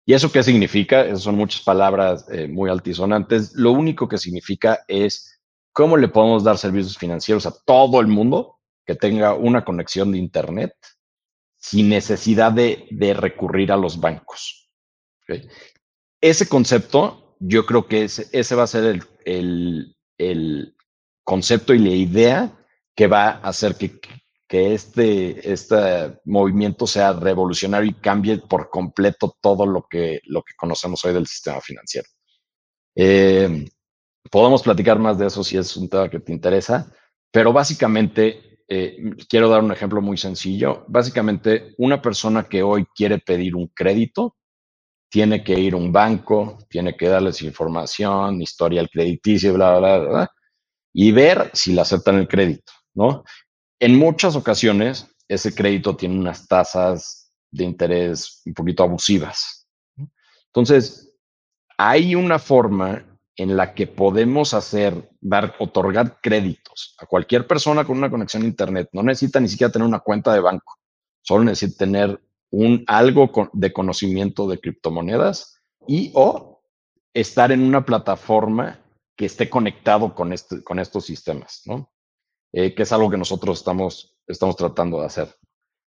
¿Y 0.05 0.13
eso 0.13 0.31
qué 0.31 0.41
significa? 0.41 1.05
Esas 1.05 1.21
son 1.21 1.35
muchas 1.35 1.61
palabras 1.61 2.25
muy 2.49 2.69
altisonantes. 2.69 3.53
Lo 3.53 3.71
único 3.71 4.07
que 4.07 4.17
significa 4.17 4.79
es 4.87 5.38
cómo 5.73 5.97
le 5.97 6.07
podemos 6.07 6.43
dar 6.43 6.57
servicios 6.57 6.97
financieros 6.97 7.45
a 7.45 7.53
todo 7.65 7.99
el 7.99 8.07
mundo 8.07 8.59
que 8.85 8.95
tenga 8.95 9.33
una 9.33 9.63
conexión 9.63 10.11
de 10.11 10.17
Internet 10.17 10.73
sin 11.57 11.89
necesidad 11.89 12.51
de, 12.51 12.87
recurrir 13.13 13.71
a 13.71 13.77
los 13.77 13.99
bancos. 13.99 14.69
Ese 16.21 16.47
concepto, 16.47 17.35
yo 17.39 17.65
creo 17.65 17.87
que 17.87 18.03
ese, 18.03 18.55
va 18.55 18.63
a 18.63 18.67
ser 18.67 19.05
el, 19.25 19.95
concepto 21.23 21.73
y 21.73 21.79
la 21.79 21.89
idea 21.89 22.65
que 22.95 23.07
va 23.07 23.29
a 23.29 23.49
hacer 23.49 23.75
que, 23.75 24.73
este, 24.73 25.51
este 25.51 26.19
movimiento 26.25 26.87
sea 26.87 27.13
revolucionario 27.13 27.91
y 27.91 28.01
cambie 28.01 28.39
por 28.39 28.71
completo 28.71 29.37
todo 29.39 29.67
lo 29.67 29.85
que, 29.87 30.21
lo 30.23 30.41
que 30.41 30.55
conocemos 30.57 31.05
hoy 31.05 31.13
del 31.13 31.27
sistema 31.27 31.61
financiero. 31.61 32.07
Eh, 32.95 33.65
podemos 34.29 34.63
platicar 34.63 34.99
más 34.99 35.17
de 35.17 35.27
eso 35.27 35.43
si 35.43 35.57
es 35.57 35.75
un 35.77 35.89
tema 35.89 36.09
que 36.09 36.19
te 36.19 36.31
interesa, 36.31 36.91
pero 37.31 37.53
básicamente 37.53 38.59
eh, 38.67 38.97
quiero 39.27 39.49
dar 39.49 39.63
un 39.63 39.71
ejemplo 39.71 40.01
muy 40.01 40.17
sencillo. 40.17 40.85
Básicamente, 40.87 41.73
una 41.77 42.01
persona 42.01 42.43
que 42.43 42.61
hoy 42.61 42.85
quiere 42.95 43.17
pedir 43.19 43.55
un 43.55 43.67
crédito 43.67 44.35
tiene 45.09 45.43
que 45.43 45.59
ir 45.59 45.73
a 45.73 45.77
un 45.77 45.91
banco, 45.91 46.59
tiene 46.69 46.95
que 46.95 47.07
darles 47.07 47.41
información, 47.41 48.41
historial 48.41 48.89
crediticio, 48.91 49.55
bla, 49.55 49.79
bla, 49.79 49.97
bla, 49.97 50.09
bla, 50.09 50.31
y 50.93 51.11
ver 51.11 51.49
si 51.53 51.73
le 51.73 51.81
aceptan 51.81 52.17
el 52.17 52.27
crédito, 52.27 52.71
¿no? 52.93 53.23
En 53.79 53.97
muchas 53.97 54.35
ocasiones, 54.35 55.07
ese 55.27 55.55
crédito 55.55 55.95
tiene 55.95 56.19
unas 56.19 56.47
tasas 56.47 57.31
de 57.51 57.63
interés 57.63 58.43
un 58.45 58.53
poquito 58.53 58.83
abusivas. 58.83 59.67
Entonces, 60.47 61.15
hay 61.77 62.13
una 62.13 62.37
forma 62.37 63.08
en 63.39 63.55
la 63.55 63.73
que 63.73 63.87
podemos 63.87 64.53
hacer, 64.53 65.09
dar, 65.21 65.55
otorgar 65.59 66.19
créditos 66.21 66.93
a 66.99 67.05
cualquier 67.05 67.47
persona 67.47 67.85
con 67.85 67.97
una 67.97 68.09
conexión 68.09 68.43
a 68.43 68.47
Internet. 68.47 68.89
No 68.91 69.01
necesita 69.01 69.39
ni 69.39 69.47
siquiera 69.47 69.71
tener 69.71 69.87
una 69.87 70.01
cuenta 70.01 70.33
de 70.33 70.41
banco, 70.41 70.77
solo 71.21 71.45
necesita 71.45 71.85
tener 71.85 72.21
un, 72.51 72.83
algo 72.85 73.31
de 73.53 73.71
conocimiento 73.71 74.45
de 74.45 74.59
criptomonedas 74.59 75.57
y 75.87 76.11
o 76.15 76.61
estar 77.13 77.53
en 77.53 77.61
una 77.61 77.85
plataforma 77.85 78.81
que 79.15 79.27
esté 79.27 79.49
conectado 79.49 80.13
con, 80.13 80.33
este, 80.33 80.61
con 80.61 80.77
estos 80.77 81.05
sistemas, 81.05 81.61
¿no? 81.65 81.89
Eh, 82.51 82.75
que 82.75 82.83
es 82.83 82.91
algo 82.91 83.09
que 83.09 83.17
nosotros 83.17 83.59
estamos, 83.59 84.17
estamos 84.27 84.57
tratando 84.57 84.99
de 84.99 85.05
hacer. 85.05 85.33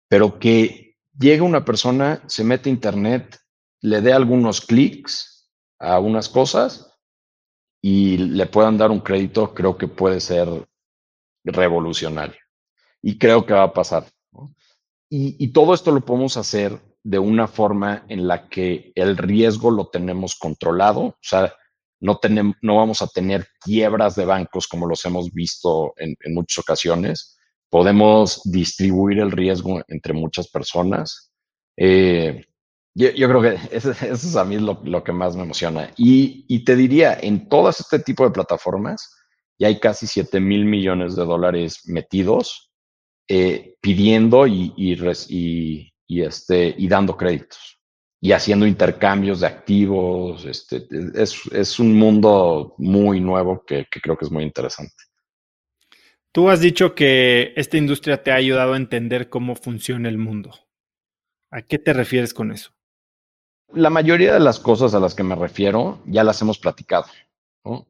Pero 0.07 0.39
que 0.39 0.95
llegue 1.19 1.41
una 1.41 1.65
persona, 1.65 2.23
se 2.25 2.45
mete 2.45 2.69
a 2.69 2.73
Internet, 2.73 3.37
le 3.81 3.99
dé 3.99 4.13
algunos 4.13 4.61
clics 4.61 5.51
a 5.77 5.99
unas 5.99 6.29
cosas 6.29 6.92
y 7.85 8.15
le 8.17 8.45
puedan 8.45 8.77
dar 8.77 8.91
un 8.91 9.01
crédito, 9.01 9.53
creo 9.53 9.77
que 9.77 9.89
puede 9.89 10.21
ser 10.21 10.47
revolucionario. 11.43 12.39
Y 13.01 13.17
creo 13.17 13.45
que 13.45 13.53
va 13.53 13.63
a 13.63 13.73
pasar. 13.73 14.05
Y, 15.09 15.49
todo 15.49 15.73
esto 15.73 15.91
lo 15.91 15.99
podemos 15.99 16.37
hacer 16.37 16.79
de 17.03 17.19
una 17.19 17.45
forma 17.47 18.05
en 18.07 18.25
la 18.25 18.47
que 18.47 18.93
el 18.95 19.17
riesgo 19.17 19.69
lo 19.69 19.87
tenemos 19.89 20.35
controlado, 20.35 21.01
o 21.01 21.17
sea, 21.21 21.53
no, 21.99 22.17
tenemos, 22.17 22.55
no 22.61 22.77
vamos 22.77 23.01
a 23.01 23.07
tener 23.07 23.47
quiebras 23.59 24.15
de 24.15 24.25
bancos 24.25 24.65
como 24.67 24.87
los 24.87 25.03
hemos 25.03 25.31
visto 25.33 25.93
en, 25.97 26.15
muchas 26.33 26.59
ocasiones. 26.59 27.37
Podemos 27.69 28.41
distribuir 28.45 29.19
el 29.19 29.31
riesgo 29.31 29.81
entre 29.89 30.13
muchas 30.13 30.47
personas. 30.47 31.33
Eh, 31.75 32.45
yo, 32.95 33.11
creo 33.11 33.41
que 33.41 33.57
eso, 33.75 33.91
es 33.91 34.35
a 34.35 34.45
mí 34.45 34.57
lo, 34.57 35.03
que 35.03 35.11
más 35.11 35.35
me 35.35 35.43
emociona. 35.43 35.91
Y, 35.97 36.63
te 36.63 36.75
diría, 36.75 37.17
en 37.19 37.49
todas 37.49 37.79
este 37.79 37.99
tipo 37.99 38.23
de 38.23 38.31
plataformas, 38.31 39.15
ya 39.59 39.67
hay 39.67 39.79
casi 39.79 40.07
7 40.07 40.39
mil 40.39 40.65
millones 40.65 41.15
de 41.15 41.25
dólares 41.25 41.81
metidos 41.85 42.71
eh, 43.27 43.75
pidiendo 43.79 44.45
este, 44.45 46.75
y 46.77 46.87
dando 46.87 47.15
créditos 47.15 47.79
y 48.19 48.31
haciendo 48.31 48.65
intercambios 48.65 49.41
de 49.41 49.47
activos. 49.47 50.45
Este, 50.45 50.87
es, 51.13 51.79
un 51.79 51.93
mundo 51.93 52.73
muy 52.77 53.19
nuevo 53.19 53.63
que 53.65 53.85
creo 53.89 54.17
que 54.17 54.25
es 54.25 54.31
muy 54.31 54.43
interesante. 54.43 54.95
Tú 56.33 56.49
has 56.49 56.61
dicho 56.61 56.95
que 56.95 57.53
esta 57.55 57.77
industria 57.77 58.23
te 58.23 58.31
ha 58.31 58.35
ayudado 58.35 58.73
a 58.73 58.77
entender 58.77 59.29
cómo 59.29 59.55
funciona 59.55 60.09
el 60.09 60.17
mundo. 60.17 60.51
¿A 61.51 61.61
qué 61.61 61.77
te 61.77 61.93
refieres 61.93 62.33
con 62.33 62.51
eso? 62.51 62.72
La 63.73 63.89
mayoría 63.89 64.33
de 64.33 64.39
las 64.39 64.59
cosas 64.59 64.93
a 64.93 64.99
las 64.99 65.15
que 65.15 65.23
me 65.23 65.35
refiero 65.35 66.01
ya 66.05 66.23
las 66.23 66.41
hemos 66.41 66.59
platicado. 66.59 67.05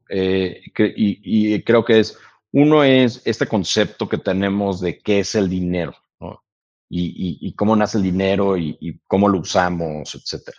Eh, 0.10 0.62
y, 0.78 1.62
creo 1.64 1.84
que 1.84 2.00
es, 2.00 2.18
uno 2.52 2.84
es 2.84 3.22
este 3.26 3.48
concepto 3.48 4.08
que 4.08 4.18
tenemos 4.18 4.80
de 4.80 5.00
qué 5.00 5.20
es 5.20 5.36
el 5.36 5.50
dinero 5.50 5.96
y, 6.90 7.54
cómo 7.56 7.76
nace 7.76 7.98
el 7.98 8.04
dinero 8.04 8.58
y, 8.58 9.02
cómo 9.08 9.28
lo 9.28 9.40
usamos, 9.40 10.14
etc. 10.16 10.56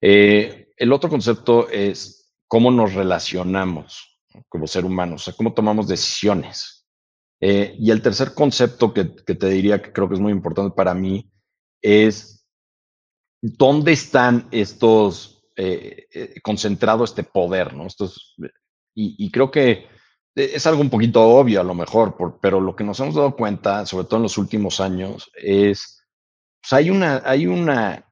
Eh, 0.00 0.72
el 0.76 0.92
otro 0.92 1.08
concepto 1.08 1.68
es 1.70 2.32
cómo 2.46 2.70
nos 2.70 2.94
relacionamos 2.94 4.20
como 4.48 4.66
ser 4.66 4.84
humanos, 4.84 5.22
o 5.22 5.24
sea, 5.26 5.34
cómo 5.34 5.54
tomamos 5.54 5.88
decisiones. 5.88 6.86
Eh, 7.40 7.74
y 7.78 7.90
el 7.90 8.02
tercer 8.02 8.34
concepto 8.34 8.92
que, 8.92 9.14
que 9.14 9.34
te 9.34 9.48
diría 9.48 9.80
que 9.80 9.92
creo 9.92 10.08
que 10.08 10.14
es 10.14 10.20
muy 10.20 10.32
importante 10.32 10.74
para 10.74 10.94
mí 10.94 11.30
es 11.82 12.43
¿dónde 13.46 13.92
están 13.92 14.48
estos, 14.52 15.44
eh, 15.54 16.06
eh, 16.14 16.40
concentrado 16.42 17.04
este 17.04 17.24
poder, 17.24 17.74
¿no? 17.74 17.86
Estos, 17.86 18.34
y, 18.94 19.30
creo 19.30 19.50
que 19.50 19.86
es 20.34 20.66
algo 20.66 20.80
un 20.80 20.88
poquito 20.88 21.22
obvio 21.22 21.60
a 21.60 21.64
lo 21.64 21.74
mejor, 21.74 22.16
pero 22.40 22.58
lo 22.58 22.74
que 22.74 22.84
nos 22.84 22.98
hemos 23.00 23.16
dado 23.16 23.36
cuenta, 23.36 23.84
sobre 23.84 24.06
todo 24.06 24.16
en 24.16 24.22
los 24.22 24.38
últimos 24.38 24.80
años, 24.80 25.30
es, 25.34 26.06
pues 26.62 26.72
hay 26.72 26.88
una, 26.88 27.22
hay 27.22 27.46
una 27.46 28.10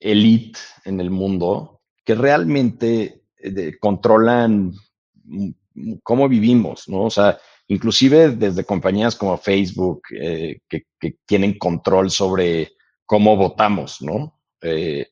elite 0.00 0.58
en 0.84 1.00
el 1.00 1.10
mundo 1.10 1.82
que 2.04 2.16
realmente 2.16 3.22
eh, 3.36 3.76
controlan 3.78 4.72
cómo 6.02 6.28
vivimos, 6.28 6.88
¿no? 6.88 7.04
O 7.04 7.10
sea, 7.10 7.38
inclusive 7.68 8.30
desde 8.30 8.64
compañías 8.64 9.14
como 9.14 9.38
Facebook, 9.38 10.02
que, 10.08 10.86
que, 10.98 11.18
tienen 11.24 11.56
control 11.56 12.10
sobre 12.10 12.72
cómo 13.06 13.36
votamos, 13.36 14.02
¿no? 14.02 14.41
Eh, 14.62 15.08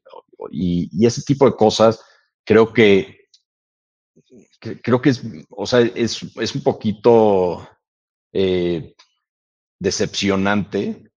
y, 0.51 1.06
ese 1.06 1.22
tipo 1.22 1.44
de 1.44 1.56
cosas, 1.56 2.02
creo 2.44 2.72
que, 2.72 3.28
creo 4.82 5.01
que 5.01 5.10
es, 5.10 5.22
o 5.51 5.66
sea, 5.66 5.81
es, 5.81 6.22
es 6.36 6.55
un 6.55 6.62
poquito 6.62 7.68
eh, 8.32 8.94
decepcionante 9.78 11.10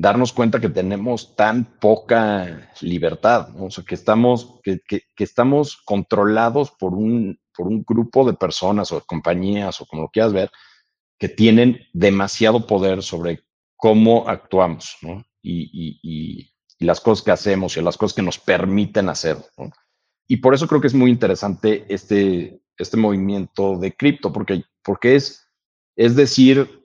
darnos 0.00 0.32
cuenta 0.32 0.60
que 0.60 0.68
tenemos 0.68 1.34
tan 1.34 1.64
poca 1.80 2.70
libertad, 2.80 3.48
que 3.86 3.94
estamos, 3.96 4.60
que, 4.62 4.80
que, 4.86 5.02
estamos 5.16 5.76
controlados 5.78 6.70
por 6.70 6.94
un, 6.94 7.40
por 7.54 7.66
un 7.66 7.82
grupo 7.82 8.24
de 8.24 8.34
personas 8.34 8.92
o 8.92 9.00
compañías 9.04 9.80
o 9.80 9.86
como 9.86 10.02
lo 10.02 10.08
quieras 10.08 10.32
ver, 10.32 10.50
que 11.18 11.28
tienen 11.28 11.80
demasiado 11.92 12.64
poder 12.64 13.02
sobre 13.02 13.40
cómo 13.76 14.28
actuamos, 14.28 14.96
y 15.42 16.48
las 16.86 17.00
cosas 17.00 17.24
que 17.24 17.30
hacemos 17.30 17.76
y 17.76 17.82
las 17.82 17.96
cosas 17.96 18.14
que 18.14 18.22
nos 18.22 18.38
permiten 18.38 19.08
hacer. 19.08 19.36
Y 20.26 20.36
por 20.38 20.54
eso 20.54 20.68
creo 20.68 20.80
que 20.80 20.86
es 20.86 20.94
muy 20.94 21.10
interesante 21.10 21.84
este, 21.88 22.60
este 22.76 22.96
movimiento 22.96 23.78
de 23.78 23.94
cripto, 23.94 24.32
porque, 24.32 24.62
porque 24.84 25.16
es, 25.16 25.46
es 25.96 26.14
decir, 26.14 26.84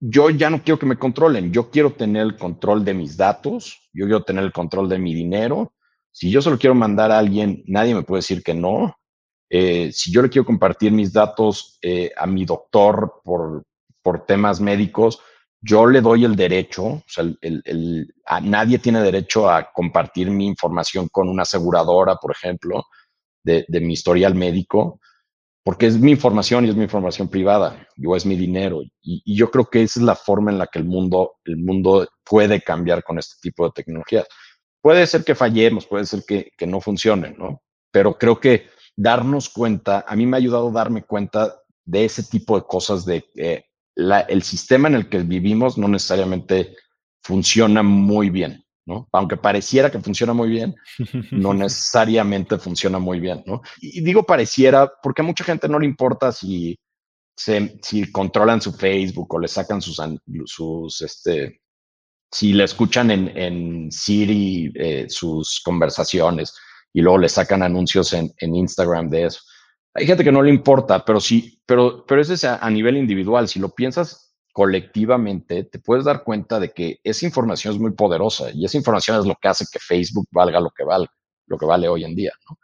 yo 0.00 0.30
ya 0.30 0.50
no 0.50 0.62
quiero 0.62 0.78
que 0.78 0.86
me 0.86 0.98
controlen, 0.98 1.52
yo 1.52 1.70
quiero 1.70 1.92
tener 1.92 2.22
el 2.22 2.36
control 2.36 2.84
de 2.84 2.94
mis 2.94 3.16
datos, 3.16 3.88
yo 3.92 4.06
quiero 4.06 4.24
tener 4.24 4.44
el 4.44 4.52
control 4.52 4.88
de 4.88 4.98
mi 4.98 5.14
dinero. 5.14 5.72
Si 6.12 6.30
yo 6.30 6.42
solo 6.42 6.58
quiero 6.58 6.74
mandar 6.74 7.12
a 7.12 7.18
alguien, 7.18 7.62
nadie 7.66 7.94
me 7.94 8.02
puede 8.02 8.18
decir 8.18 8.42
que 8.42 8.54
no. 8.54 8.96
Eh, 9.48 9.90
si 9.92 10.12
yo 10.12 10.22
le 10.22 10.30
quiero 10.30 10.46
compartir 10.46 10.92
mis 10.92 11.12
datos 11.12 11.78
eh, 11.82 12.12
a 12.16 12.26
mi 12.26 12.44
doctor 12.44 13.20
por, 13.24 13.64
por 14.02 14.24
temas 14.24 14.60
médicos, 14.60 15.20
yo 15.62 15.86
le 15.86 16.00
doy 16.00 16.24
el 16.24 16.36
derecho, 16.36 16.84
o 16.84 17.02
sea, 17.06 17.24
el, 17.40 18.14
nadie 18.42 18.78
tiene 18.78 19.02
derecho 19.02 19.50
a 19.50 19.70
compartir 19.72 20.30
mi 20.30 20.46
información 20.46 21.08
con 21.12 21.28
una 21.28 21.42
aseguradora, 21.42 22.16
por 22.16 22.32
ejemplo, 22.32 22.84
de, 23.42 23.66
mi 23.80 23.92
historial 23.94 24.34
médico. 24.34 25.00
porque 25.62 25.86
es 25.86 25.98
mi 25.98 26.12
información 26.12 26.64
y 26.64 26.70
es 26.70 26.76
mi 26.76 26.84
información 26.84 27.28
privada, 27.28 27.86
o 28.06 28.16
es 28.16 28.24
mi 28.24 28.36
dinero. 28.36 28.80
Y, 29.02 29.36
yo 29.36 29.50
creo 29.50 29.66
que 29.66 29.82
esa 29.82 30.00
es 30.00 30.06
la 30.06 30.16
forma 30.16 30.50
en 30.50 30.58
la 30.58 30.66
que 30.66 30.78
el 30.78 30.86
mundo, 30.86 31.34
el 31.44 31.58
mundo 31.58 32.08
puede 32.24 32.62
cambiar 32.62 33.04
con 33.04 33.18
este 33.18 33.36
tipo 33.42 33.66
de 33.66 33.72
tecnologías. 33.72 34.26
Puede 34.82 35.06
ser 35.06 35.24
que 35.24 35.34
fallemos, 35.34 35.86
puede 35.86 36.06
ser 36.06 36.24
que, 36.26 36.50
no 36.66 36.80
funcione, 36.80 37.34
¿no? 37.38 37.62
Pero 37.92 38.16
creo 38.18 38.40
que 38.40 38.68
darnos 38.96 39.50
cuenta, 39.50 40.04
a 40.08 40.16
mí 40.16 40.26
me 40.26 40.36
ha 40.36 40.38
ayudado 40.38 40.68
a 40.70 40.72
darme 40.72 41.02
cuenta 41.02 41.60
de 41.84 42.06
ese 42.06 42.22
tipo 42.22 42.56
de 42.56 42.66
cosas, 42.66 43.04
de 43.04 43.24
el 44.28 44.42
sistema 44.42 44.88
en 44.88 44.94
el 44.94 45.08
que 45.08 45.18
vivimos 45.18 45.76
no 45.78 45.88
necesariamente 45.88 46.76
funciona 47.22 47.82
muy 47.82 48.30
bien, 48.30 48.64
¿no? 48.86 49.08
Aunque 49.12 49.36
pareciera 49.36 49.90
que 49.90 50.00
funciona 50.00 50.32
muy 50.32 50.48
bien, 50.48 50.74
no 51.30 51.54
necesariamente 51.54 52.58
funciona 52.58 52.98
muy 52.98 53.20
bien, 53.20 53.42
¿no? 53.46 53.62
Y 53.80 54.00
digo 54.00 54.24
pareciera 54.24 54.90
porque 55.02 55.22
a 55.22 55.24
mucha 55.24 55.44
gente 55.44 55.68
no 55.68 55.78
le 55.78 55.86
importa 55.86 56.32
si, 56.32 56.78
si 57.36 58.10
controlan 58.10 58.60
su 58.60 58.72
Facebook 58.72 59.34
o 59.34 59.38
le 59.38 59.48
sacan 59.48 59.80
sus, 59.80 60.00
sus 60.46 61.02
este, 61.02 61.60
si 62.30 62.52
le 62.52 62.64
escuchan 62.64 63.10
en, 63.10 63.36
en 63.36 63.92
Siri 63.92 64.72
eh, 64.74 65.06
sus 65.08 65.60
conversaciones 65.60 66.54
y 66.92 67.00
luego 67.00 67.18
le 67.18 67.28
sacan 67.28 67.62
anuncios 67.62 68.12
en, 68.12 68.32
en, 68.38 68.54
Instagram 68.54 69.08
de 69.10 69.26
eso. 69.26 69.40
Hay 69.94 70.06
gente 70.06 70.24
que 70.24 70.32
no 70.32 70.42
le 70.42 70.50
importa, 70.50 71.04
pero 71.04 71.20
sí, 71.20 71.60
pero, 71.66 72.04
pero 72.06 72.20
eso 72.20 72.34
es 72.34 72.44
a, 72.44 72.56
a 72.56 72.70
nivel 72.70 72.96
individual. 72.96 73.48
Si 73.48 73.58
lo 73.58 73.70
piensas 73.70 74.30
colectivamente, 74.52 75.64
te 75.64 75.78
puedes 75.78 76.04
dar 76.04 76.24
cuenta 76.24 76.60
de 76.60 76.72
que 76.72 77.00
esa 77.04 77.26
información 77.26 77.74
es 77.74 77.80
muy 77.80 77.92
poderosa 77.92 78.50
y 78.52 78.64
esa 78.64 78.76
información 78.76 79.18
es 79.18 79.26
lo 79.26 79.36
que 79.40 79.48
hace 79.48 79.64
que 79.70 79.78
Facebook 79.78 80.26
valga 80.30 80.60
lo 80.60 80.70
que 80.70 80.84
vale, 80.84 81.06
lo 81.46 81.56
que 81.58 81.66
vale 81.66 81.88
hoy 81.88 82.04
en 82.04 82.14
día, 82.14 82.32
¿no? 82.48 82.58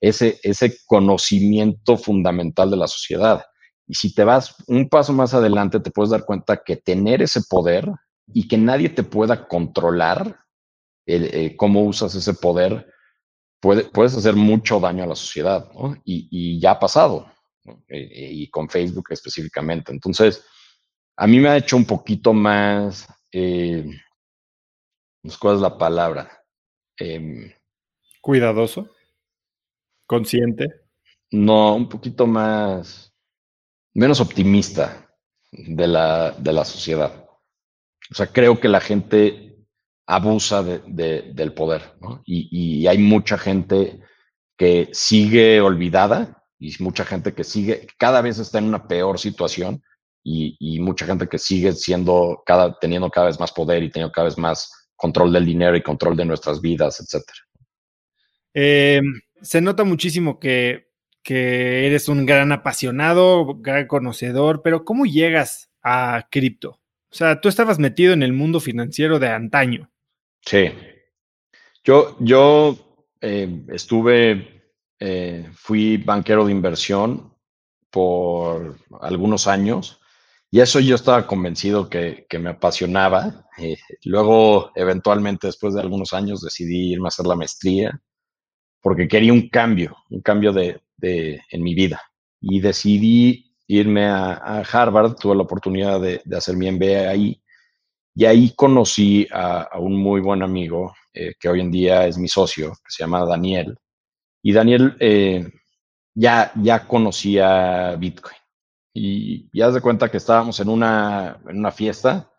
Ese, 0.00 0.38
ese 0.42 0.76
conocimiento 0.86 1.96
fundamental 1.96 2.70
de 2.70 2.76
la 2.76 2.86
sociedad. 2.86 3.44
Y 3.86 3.94
si 3.94 4.14
te 4.14 4.24
vas 4.24 4.54
un 4.66 4.88
paso 4.88 5.12
más 5.12 5.32
adelante, 5.32 5.80
te 5.80 5.90
puedes 5.90 6.10
dar 6.10 6.24
cuenta 6.24 6.62
que 6.64 6.76
tener 6.76 7.22
ese 7.22 7.40
poder 7.48 7.90
y 8.26 8.46
que 8.48 8.58
nadie 8.58 8.88
te 8.88 9.04
pueda 9.04 9.46
controlar 9.48 10.40
eh, 11.06 11.54
cómo 11.56 11.84
usas 11.84 12.14
ese 12.14 12.34
poder, 12.34 12.88
puede, 13.66 13.82
puedes 13.82 14.16
hacer 14.16 14.36
mucho 14.36 14.78
daño 14.78 15.02
a 15.02 15.08
la 15.08 15.16
sociedad, 15.16 15.68
¿no? 15.72 16.00
y, 16.04 16.60
ya 16.60 16.72
ha 16.72 16.78
pasado, 16.78 17.28
eh, 17.88 18.30
y 18.32 18.48
con 18.48 18.68
Facebook 18.68 19.06
específicamente. 19.10 19.90
Entonces, 19.90 20.44
a 21.16 21.26
mí 21.26 21.40
me 21.40 21.48
ha 21.48 21.56
hecho 21.56 21.76
un 21.76 21.84
poquito 21.84 22.32
más, 22.32 23.08
eh, 23.32 23.90
¿cuál 25.40 25.56
es 25.56 25.62
la 25.62 25.76
palabra? 25.76 26.30
Em, 26.96 27.52
Cuidadoso, 28.20 28.88
consciente. 30.06 30.66
No, 31.32 31.74
un 31.74 31.88
poquito 31.88 32.24
más, 32.28 33.12
menos 33.94 34.20
optimista 34.20 35.10
de 35.50 35.88
la, 35.88 36.30
de 36.30 36.52
la 36.52 36.64
sociedad. 36.64 37.28
O 38.12 38.14
sea, 38.14 38.28
creo 38.28 38.60
que 38.60 38.68
la 38.68 38.80
gente 38.80 39.45
abusa 40.06 40.62
de, 40.62 41.32
del 41.32 41.52
poder. 41.52 41.82
Y, 42.24 42.48
y, 42.50 42.86
hay 42.86 42.98
mucha 42.98 43.36
gente 43.36 44.00
que 44.56 44.88
sigue 44.92 45.60
olvidada 45.60 46.44
y 46.58 46.74
mucha 46.80 47.04
gente 47.04 47.34
que 47.34 47.44
sigue, 47.44 47.86
cada 47.98 48.22
vez 48.22 48.38
está 48.38 48.58
en 48.58 48.66
una 48.66 48.86
peor 48.86 49.18
situación 49.18 49.82
y, 50.22 50.56
y, 50.58 50.80
mucha 50.80 51.06
gente 51.06 51.28
que 51.28 51.38
sigue 51.38 51.72
siendo, 51.72 52.42
cada, 52.46 52.78
teniendo 52.78 53.10
cada 53.10 53.26
vez 53.26 53.38
más 53.38 53.52
poder 53.52 53.82
y 53.82 53.90
teniendo 53.90 54.12
cada 54.12 54.26
vez 54.26 54.38
más 54.38 54.70
control 54.94 55.32
del 55.32 55.44
dinero 55.44 55.76
y 55.76 55.82
control 55.82 56.16
de 56.16 56.24
nuestras 56.24 56.60
vidas, 56.60 57.00
etcétera. 57.00 57.38
Eh, 58.54 59.02
se 59.42 59.60
nota 59.60 59.84
muchísimo 59.84 60.38
que, 60.38 60.88
que 61.22 61.86
eres 61.86 62.08
un 62.08 62.24
gran 62.24 62.52
apasionado, 62.52 63.56
gran 63.58 63.86
conocedor, 63.86 64.62
pero 64.62 64.84
¿cómo 64.84 65.04
llegas 65.04 65.70
a 65.82 66.26
cripto? 66.30 66.80
O 67.10 67.14
sea, 67.14 67.40
tú 67.40 67.48
estabas 67.48 67.78
metido 67.78 68.12
en 68.12 68.22
el 68.22 68.32
mundo 68.32 68.60
financiero 68.60 69.18
de 69.18 69.28
antaño. 69.28 69.90
Sí. 70.46 70.70
Yo, 71.84 72.16
yo 72.20 72.76
eh, 73.20 73.64
estuve, 73.68 74.62
eh, 74.98 75.50
fui 75.52 75.98
banquero 75.98 76.46
de 76.46 76.52
inversión 76.52 77.34
por 77.90 78.78
algunos 79.00 79.46
años 79.46 80.00
y 80.50 80.60
eso 80.60 80.80
yo 80.80 80.94
estaba 80.94 81.26
convencido 81.26 81.90
que, 81.90 82.26
me 82.40 82.50
apasionaba. 82.50 83.46
Eh, 83.58 83.76
luego, 84.04 84.70
eventualmente, 84.74 85.48
después 85.48 85.74
de 85.74 85.80
algunos 85.80 86.12
años, 86.12 86.40
decidí 86.40 86.92
irme 86.92 87.06
a 87.06 87.08
hacer 87.08 87.26
la 87.26 87.36
maestría 87.36 88.00
porque 88.80 89.08
quería 89.08 89.32
un 89.32 89.48
cambio, 89.48 89.96
un 90.10 90.20
cambio 90.22 90.52
de, 90.52 90.80
en 91.02 91.62
mi 91.62 91.74
vida. 91.74 92.00
Y 92.40 92.60
decidí 92.60 93.56
irme 93.66 94.06
a, 94.06 94.62
Harvard, 94.70 95.16
tuve 95.16 95.34
la 95.34 95.42
oportunidad 95.42 96.00
de, 96.00 96.22
hacer 96.36 96.56
mi 96.56 96.70
MBA 96.70 97.10
ahí, 97.10 97.42
y 98.16 98.24
ahí 98.24 98.54
conocí 98.56 99.28
a, 99.30 99.78
un 99.78 99.94
muy 99.94 100.22
buen 100.22 100.42
amigo 100.42 100.94
eh, 101.12 101.34
que 101.38 101.50
hoy 101.50 101.60
en 101.60 101.70
día 101.70 102.06
es 102.06 102.16
mi 102.16 102.28
socio, 102.28 102.70
que 102.70 102.88
se 102.88 103.02
llama 103.02 103.26
Daniel. 103.26 103.78
Y 104.42 104.54
Daniel 104.54 104.96
eh, 105.00 105.46
ya, 106.14 106.50
ya 106.54 106.88
conocía 106.88 107.94
Bitcoin. 107.96 108.36
Y 108.94 109.50
ya 109.52 109.70
se 109.70 109.82
cuenta 109.82 110.10
que 110.10 110.16
estábamos 110.16 110.58
en 110.60 110.70
una, 110.70 111.38
en 111.46 111.58
una 111.58 111.70
fiesta, 111.70 112.32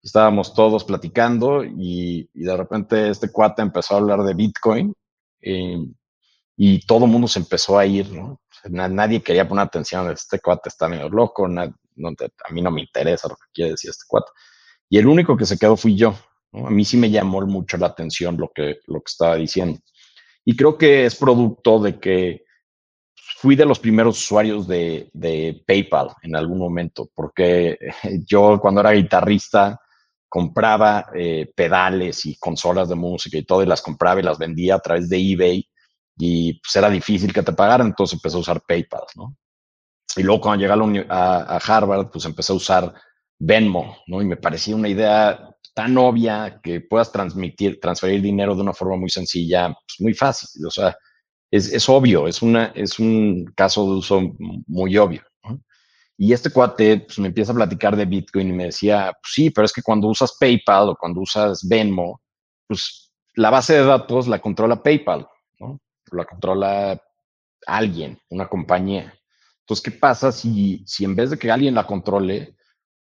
estábamos 0.00 0.54
todos 0.54 0.84
platicando 0.84 1.64
y, 1.64 2.30
de 2.32 2.56
repente 2.56 3.08
este 3.10 3.32
cuate 3.32 3.62
empezó 3.62 3.94
a 3.94 3.98
hablar 3.98 4.22
de 4.22 4.34
Bitcoin 4.34 4.94
eh, 5.40 5.84
y 6.56 6.86
todo 6.86 7.06
el 7.06 7.10
mundo 7.10 7.26
se 7.26 7.40
empezó 7.40 7.76
a 7.76 7.84
ir, 7.84 8.12
¿no? 8.12 8.40
nadie 8.68 9.20
quería 9.20 9.48
poner 9.48 9.64
atención, 9.64 10.08
este 10.08 10.38
cuate 10.38 10.68
está 10.68 10.88
medio 10.88 11.08
loco, 11.08 11.46
a 11.46 12.52
mí 12.52 12.62
no 12.62 12.70
me 12.70 12.80
interesa 12.80 13.26
lo 13.26 13.34
que 13.34 13.46
quiere 13.52 13.70
decir 13.72 13.90
este 13.90 14.04
cuate. 14.06 14.30
Y 14.88 14.98
el 14.98 15.06
único 15.06 15.36
que 15.36 15.46
se 15.46 15.58
quedó 15.58 15.76
fui 15.76 15.96
yo. 15.96 16.14
A 16.52 16.70
mí 16.70 16.84
sí 16.84 16.96
me 16.96 17.10
llamó 17.10 17.40
mucho 17.42 17.76
la 17.76 17.88
atención 17.88 18.36
lo 18.38 18.50
que, 18.54 18.78
lo 18.86 19.00
que 19.00 19.10
estaba 19.10 19.36
diciendo. 19.36 19.78
Y 20.44 20.56
creo 20.56 20.78
que 20.78 21.06
es 21.06 21.16
producto 21.16 21.80
de 21.80 21.98
que 21.98 22.44
fui 23.38 23.56
de 23.56 23.66
los 23.66 23.78
primeros 23.78 24.18
usuarios 24.18 24.66
de, 24.66 25.10
de 25.12 25.62
PayPal 25.66 26.10
en 26.22 26.36
algún 26.36 26.58
momento, 26.58 27.10
porque 27.14 27.78
yo 28.26 28.58
cuando 28.60 28.80
era 28.80 28.92
guitarrista 28.92 29.80
compraba 30.28 31.06
eh, 31.14 31.50
pedales 31.54 32.26
y 32.26 32.36
consolas 32.36 32.88
de 32.88 32.94
música 32.94 33.38
y 33.38 33.44
todo, 33.44 33.62
y 33.62 33.66
las 33.66 33.82
compraba 33.82 34.20
y 34.20 34.24
las 34.24 34.38
vendía 34.38 34.76
a 34.76 34.80
través 34.80 35.08
de 35.08 35.18
eBay 35.18 35.68
y 36.18 36.54
pues 36.54 36.74
era 36.76 36.88
difícil 36.90 37.32
que 37.32 37.42
te 37.42 37.52
pagaran, 37.52 37.88
entonces 37.88 38.14
empecé 38.14 38.36
a 38.36 38.40
usar 38.40 38.62
PayPal. 38.66 39.02
Y 40.16 40.22
luego 40.22 40.40
cuando 40.40 40.66
llegué 40.66 41.06
a, 41.08 41.58
Harvard, 41.58 42.10
pues 42.10 42.24
empecé 42.24 42.52
a 42.52 42.56
usar 42.56 42.94
Venmo, 43.38 43.98
¿no? 44.06 44.22
Y 44.22 44.26
me 44.26 44.36
parecía 44.36 44.76
una 44.76 44.88
idea 44.88 45.50
tan 45.74 45.96
obvia 45.98 46.60
que 46.62 46.80
puedas 46.80 47.12
transmitir, 47.12 47.78
transferir 47.80 48.22
dinero 48.22 48.54
de 48.54 48.62
una 48.62 48.72
forma 48.72 48.96
muy 48.96 49.10
sencilla, 49.10 49.68
pues 49.68 50.00
muy 50.00 50.14
fácil, 50.14 50.64
o 50.64 50.70
sea, 50.70 50.96
es, 51.50 51.72
es 51.72 51.88
obvio, 51.88 52.26
es, 52.26 52.42
una, 52.42 52.72
es 52.74 52.98
un 52.98 53.44
caso 53.54 53.84
de 53.84 53.96
uso 53.98 54.22
muy 54.66 54.96
obvio. 54.96 55.22
Y 56.18 56.32
este 56.32 56.50
cuate 56.50 57.00
pues, 57.00 57.18
me 57.18 57.28
empieza 57.28 57.52
a 57.52 57.56
platicar 57.56 57.94
de 57.94 58.06
Bitcoin 58.06 58.48
y 58.48 58.52
me 58.52 58.64
decía, 58.66 59.12
pues 59.20 59.32
sí, 59.34 59.50
pero 59.50 59.66
es 59.66 59.72
que 59.72 59.82
cuando 59.82 60.08
usas 60.08 60.36
PayPal 60.40 60.88
o 60.88 60.96
cuando 60.96 61.20
usas 61.20 61.66
Venmo, 61.68 62.22
pues 62.66 63.12
la 63.34 63.50
base 63.50 63.74
de 63.74 63.84
datos 63.84 64.26
la 64.26 64.38
controla 64.38 64.82
PayPal, 64.82 65.28
¿no? 65.60 65.78
la 66.12 66.24
controla 66.24 67.00
alguien, 67.66 68.18
una 68.30 68.48
compañía. 68.48 69.12
Entonces, 69.60 69.84
¿qué 69.84 69.90
pasa 69.90 70.32
si, 70.32 70.82
si 70.86 71.04
en 71.04 71.14
vez 71.14 71.30
de 71.30 71.38
que 71.38 71.50
alguien 71.50 71.74
la 71.74 71.86
controle, 71.86 72.56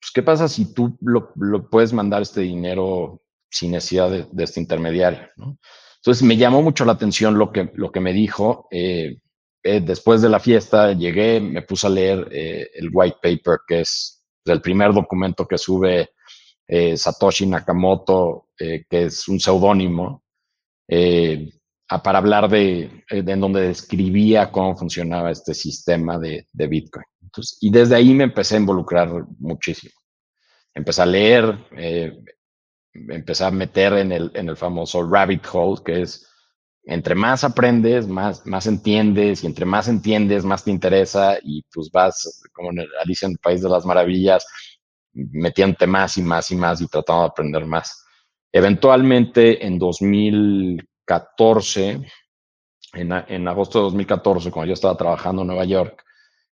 pues 0.01 0.11
qué 0.15 0.23
pasa 0.23 0.47
si 0.47 0.73
tú 0.73 0.97
lo, 1.01 1.31
puedes 1.69 1.93
mandar 1.93 2.23
este 2.23 2.41
dinero 2.41 3.21
sin 3.51 3.71
necesidad 3.71 4.09
de, 4.09 4.43
este 4.43 4.59
intermediario? 4.59 5.29
Entonces, 5.37 6.23
me 6.23 6.37
llamó 6.37 6.63
mucho 6.63 6.85
la 6.85 6.93
atención 6.93 7.37
lo 7.37 7.51
que, 7.51 7.71
lo 7.75 7.91
que 7.91 7.99
me 7.99 8.11
dijo. 8.11 8.67
Eh, 8.71 9.19
eh, 9.63 9.79
después 9.79 10.23
de 10.23 10.29
la 10.29 10.39
fiesta, 10.39 10.93
llegué, 10.93 11.39
me 11.39 11.61
puse 11.61 11.85
a 11.85 11.91
leer 11.91 12.27
eh, 12.31 12.67
el 12.73 12.89
white 12.91 13.17
paper, 13.21 13.59
que 13.67 13.81
es 13.81 14.25
el 14.45 14.59
primer 14.59 14.91
documento 14.91 15.47
que 15.47 15.59
sube 15.59 16.09
Satoshi 16.95 17.45
Nakamoto, 17.45 18.47
que 18.57 18.85
es 18.89 19.27
un 19.27 19.41
seudónimo 19.41 20.23
para 20.87 22.17
hablar 22.17 22.49
de, 22.49 23.03
en 23.09 23.39
donde 23.41 23.67
describía 23.67 24.49
cómo 24.49 24.77
funcionaba 24.77 25.31
este 25.31 25.53
sistema 25.53 26.17
de 26.17 26.47
Bitcoin. 26.53 27.03
Y 27.59 27.71
desde 27.71 27.95
ahí 27.95 28.13
me 28.13 28.25
empecé 28.25 28.55
a 28.55 28.59
involucrar 28.59 29.09
muchísimo. 29.39 29.93
Empecé 30.73 31.01
a 31.01 31.05
leer, 31.05 31.57
eh, 31.71 32.17
empecé 32.93 33.43
a 33.45 33.51
meter 33.51 33.93
en 33.93 34.11
el, 34.11 34.31
en 34.33 34.49
el 34.49 34.57
famoso 34.57 35.03
rabbit 35.03 35.45
hole, 35.51 35.81
que 35.83 36.01
es 36.01 36.27
entre 36.83 37.13
más 37.13 37.43
aprendes, 37.43 38.07
más, 38.07 38.45
más 38.45 38.65
entiendes, 38.65 39.43
y 39.43 39.47
entre 39.47 39.65
más 39.65 39.87
entiendes, 39.87 40.43
más 40.43 40.63
te 40.63 40.71
interesa, 40.71 41.37
y 41.43 41.63
pues 41.73 41.91
vas, 41.91 42.41
como 42.53 42.71
en 42.71 42.79
Alicia 43.01 43.27
en 43.27 43.33
el 43.33 43.37
País 43.37 43.61
de 43.61 43.69
las 43.69 43.85
Maravillas, 43.85 44.45
metiéndote 45.13 45.87
más 45.87 46.17
y 46.17 46.23
más 46.23 46.49
y 46.51 46.55
más 46.55 46.81
y 46.81 46.87
tratando 46.87 47.21
de 47.23 47.27
aprender 47.27 47.65
más. 47.65 48.03
Eventualmente, 48.51 49.65
en 49.65 49.77
2000 49.77 50.87
en, 52.93 53.11
en, 53.11 53.47
agosto 53.47 53.79
de 53.79 53.83
2014, 53.83 54.51
cuando 54.51 54.67
yo 54.67 54.73
estaba 54.73 54.95
trabajando 54.95 55.41
en 55.41 55.47
Nueva 55.49 55.65
York, 55.65 56.03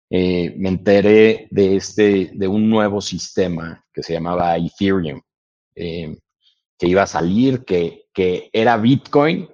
eh, 0.10 0.56
me 0.58 0.70
enteré 0.70 1.48
de, 1.52 1.76
este, 1.76 2.32
de 2.34 2.48
un 2.48 2.70
nuevo 2.70 3.00
sistema 3.00 3.86
que 3.94 4.02
se 4.02 4.14
llamaba 4.14 4.58
Ethereum, 4.58 5.22
eh, 5.76 6.18
que 6.78 6.88
iba 6.88 7.04
a 7.04 7.08
salir, 7.08 7.64
que, 7.64 8.06
que 8.14 8.50
era 8.52 8.78
Bitcoin, 8.78 9.50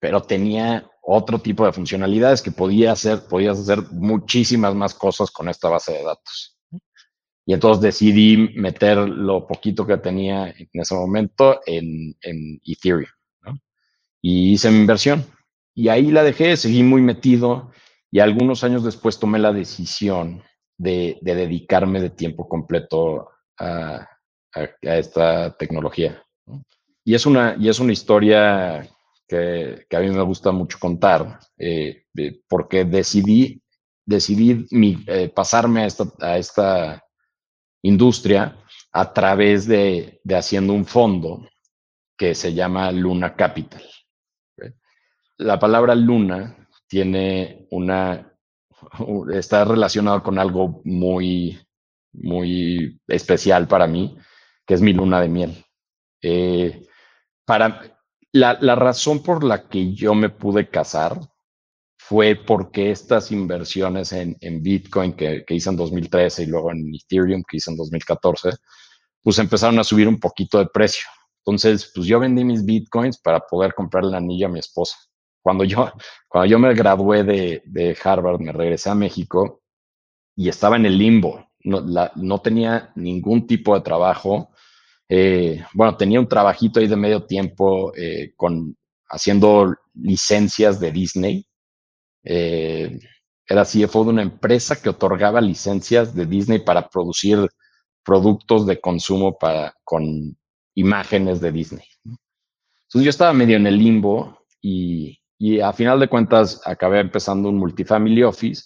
pero 0.00 0.22
tenía 0.22 0.90
otro 1.02 1.38
tipo 1.38 1.66
de 1.66 1.72
funcionalidades 1.72 2.40
que 2.40 2.52
podía 2.52 2.92
hacer, 2.92 3.26
podías 3.28 3.58
hacer 3.58 3.82
muchísimas 3.90 4.74
más 4.74 4.94
cosas 4.94 5.30
con 5.30 5.48
esta 5.48 5.68
base 5.68 5.92
de 5.92 6.04
datos. 6.04 6.58
Y 7.44 7.54
entonces 7.54 7.82
decidí 7.82 8.36
meter 8.56 8.98
lo 8.98 9.46
poquito 9.46 9.86
que 9.86 9.96
tenía 9.96 10.48
en 10.50 10.68
ese 10.72 10.94
momento 10.94 11.60
en, 11.64 12.14
en 12.20 12.60
Ethereum. 12.64 13.08
Y 14.20 14.52
hice 14.52 14.70
mi 14.70 14.80
inversión. 14.80 15.24
Y 15.74 15.88
ahí 15.88 16.10
la 16.10 16.22
dejé, 16.22 16.56
seguí 16.56 16.82
muy 16.82 17.00
metido 17.00 17.70
y 18.10 18.20
algunos 18.20 18.64
años 18.64 18.84
después 18.84 19.18
tomé 19.18 19.38
la 19.38 19.52
decisión 19.52 20.42
de, 20.76 21.18
dedicarme 21.20 22.00
de 22.00 22.10
tiempo 22.10 22.48
completo 22.48 23.30
a, 23.58 24.06
esta 24.80 25.56
tecnología. 25.56 26.22
Y, 27.04 27.14
es 27.14 27.26
una, 27.26 27.54
y 27.58 27.68
es 27.68 27.78
una 27.78 27.92
historia 27.92 28.88
que, 29.28 29.86
a 29.94 30.00
mí 30.00 30.08
me 30.10 30.22
gusta 30.22 30.52
mucho 30.52 30.78
contar, 30.80 31.38
eh, 31.58 32.04
porque 32.48 32.84
decidí, 32.84 33.62
decidí 34.04 34.66
eh, 35.06 35.28
pasarme 35.28 35.82
a 35.82 35.86
esta, 35.86 36.04
a 36.20 36.38
esta 36.38 37.04
industria 37.82 38.56
a 38.90 39.12
través 39.12 39.66
de, 39.66 40.20
de 40.24 40.36
haciendo 40.36 40.72
un 40.72 40.86
fondo 40.86 41.46
que 42.16 42.34
se 42.34 42.54
llama 42.54 42.90
Luna 42.90 43.36
Capital. 43.36 43.84
La 45.36 45.58
palabra 45.58 45.94
luna 45.94 46.67
tiene 46.88 47.66
una, 47.70 48.34
está 49.32 49.64
relacionado 49.64 50.22
con 50.22 50.38
algo 50.38 50.80
muy, 50.84 51.58
muy 52.12 53.00
especial 53.06 53.68
para 53.68 53.86
mí, 53.86 54.16
que 54.66 54.74
es 54.74 54.80
mi 54.80 54.92
luna 54.92 55.20
de 55.20 55.28
miel. 55.28 55.64
Eh, 56.22 56.86
para, 57.44 58.00
la, 58.32 58.58
la, 58.60 58.74
razón 58.74 59.22
por 59.22 59.44
la 59.44 59.68
que 59.68 59.94
yo 59.94 60.14
me 60.14 60.30
pude 60.30 60.68
casar 60.68 61.20
fue 61.96 62.34
porque 62.34 62.90
estas 62.90 63.30
inversiones 63.30 64.12
en, 64.12 64.36
en 64.40 64.62
Bitcoin 64.62 65.12
que, 65.12 65.44
que, 65.46 65.54
hice 65.54 65.70
en 65.70 65.76
2013 65.76 66.42
y 66.42 66.46
luego 66.46 66.72
en 66.72 66.92
Ethereum 66.94 67.42
que 67.48 67.58
hice 67.58 67.70
en 67.70 67.76
2014, 67.76 68.50
pues 69.22 69.38
empezaron 69.38 69.78
a 69.78 69.84
subir 69.84 70.08
un 70.08 70.18
poquito 70.18 70.58
de 70.58 70.66
precio. 70.66 71.08
Entonces, 71.44 71.90
pues 71.94 72.06
yo 72.06 72.20
vendí 72.20 72.44
mis 72.44 72.64
Bitcoins 72.64 73.18
para 73.18 73.40
poder 73.40 73.74
comprar 73.74 74.04
el 74.04 74.14
anillo 74.14 74.46
a 74.46 74.50
mi 74.50 74.58
esposa. 74.58 74.96
Cuando 75.48 75.64
yo, 75.64 75.90
cuando 76.28 76.46
yo 76.46 76.58
me 76.58 76.74
gradué 76.74 77.24
de, 77.24 77.62
de 77.64 77.96
Harvard, 78.04 78.38
me 78.38 78.52
regresé 78.52 78.90
a 78.90 78.94
México 78.94 79.62
y 80.36 80.50
estaba 80.50 80.76
en 80.76 80.84
el 80.84 80.98
limbo. 80.98 81.48
No, 81.64 81.80
no 82.16 82.40
tenía 82.42 82.92
ningún 82.96 83.46
tipo 83.46 83.74
de 83.74 83.80
trabajo. 83.80 84.50
Eh, 85.08 85.64
bueno, 85.72 85.96
tenía 85.96 86.20
un 86.20 86.28
trabajito 86.28 86.80
ahí 86.80 86.86
de 86.86 86.96
medio 86.96 87.24
tiempo 87.24 87.94
eh, 87.96 88.34
con, 88.36 88.76
haciendo 89.08 89.74
licencias 89.94 90.78
de 90.80 90.92
Disney. 90.92 91.46
Eh, 92.24 92.98
era 93.46 93.64
CFO 93.64 94.04
de 94.04 94.10
una 94.10 94.22
empresa 94.22 94.82
que 94.82 94.90
otorgaba 94.90 95.40
licencias 95.40 96.14
de 96.14 96.26
Disney 96.26 96.58
para 96.58 96.90
producir 96.90 97.48
productos 98.04 98.66
de 98.66 98.82
consumo 98.82 99.38
para, 99.38 99.74
con 99.82 100.36
imágenes 100.74 101.40
de 101.40 101.52
Disney. 101.52 101.86
Entonces 102.04 103.04
yo 103.04 103.08
estaba 103.08 103.32
medio 103.32 103.56
en 103.56 103.66
el 103.66 103.78
limbo 103.78 104.38
y, 104.60 105.17
y 105.38 105.60
a 105.60 105.72
final 105.72 106.00
de 106.00 106.08
cuentas 106.08 106.60
acabé 106.64 106.98
empezando 106.98 107.48
un 107.48 107.58
multifamily 107.58 108.24
office, 108.24 108.64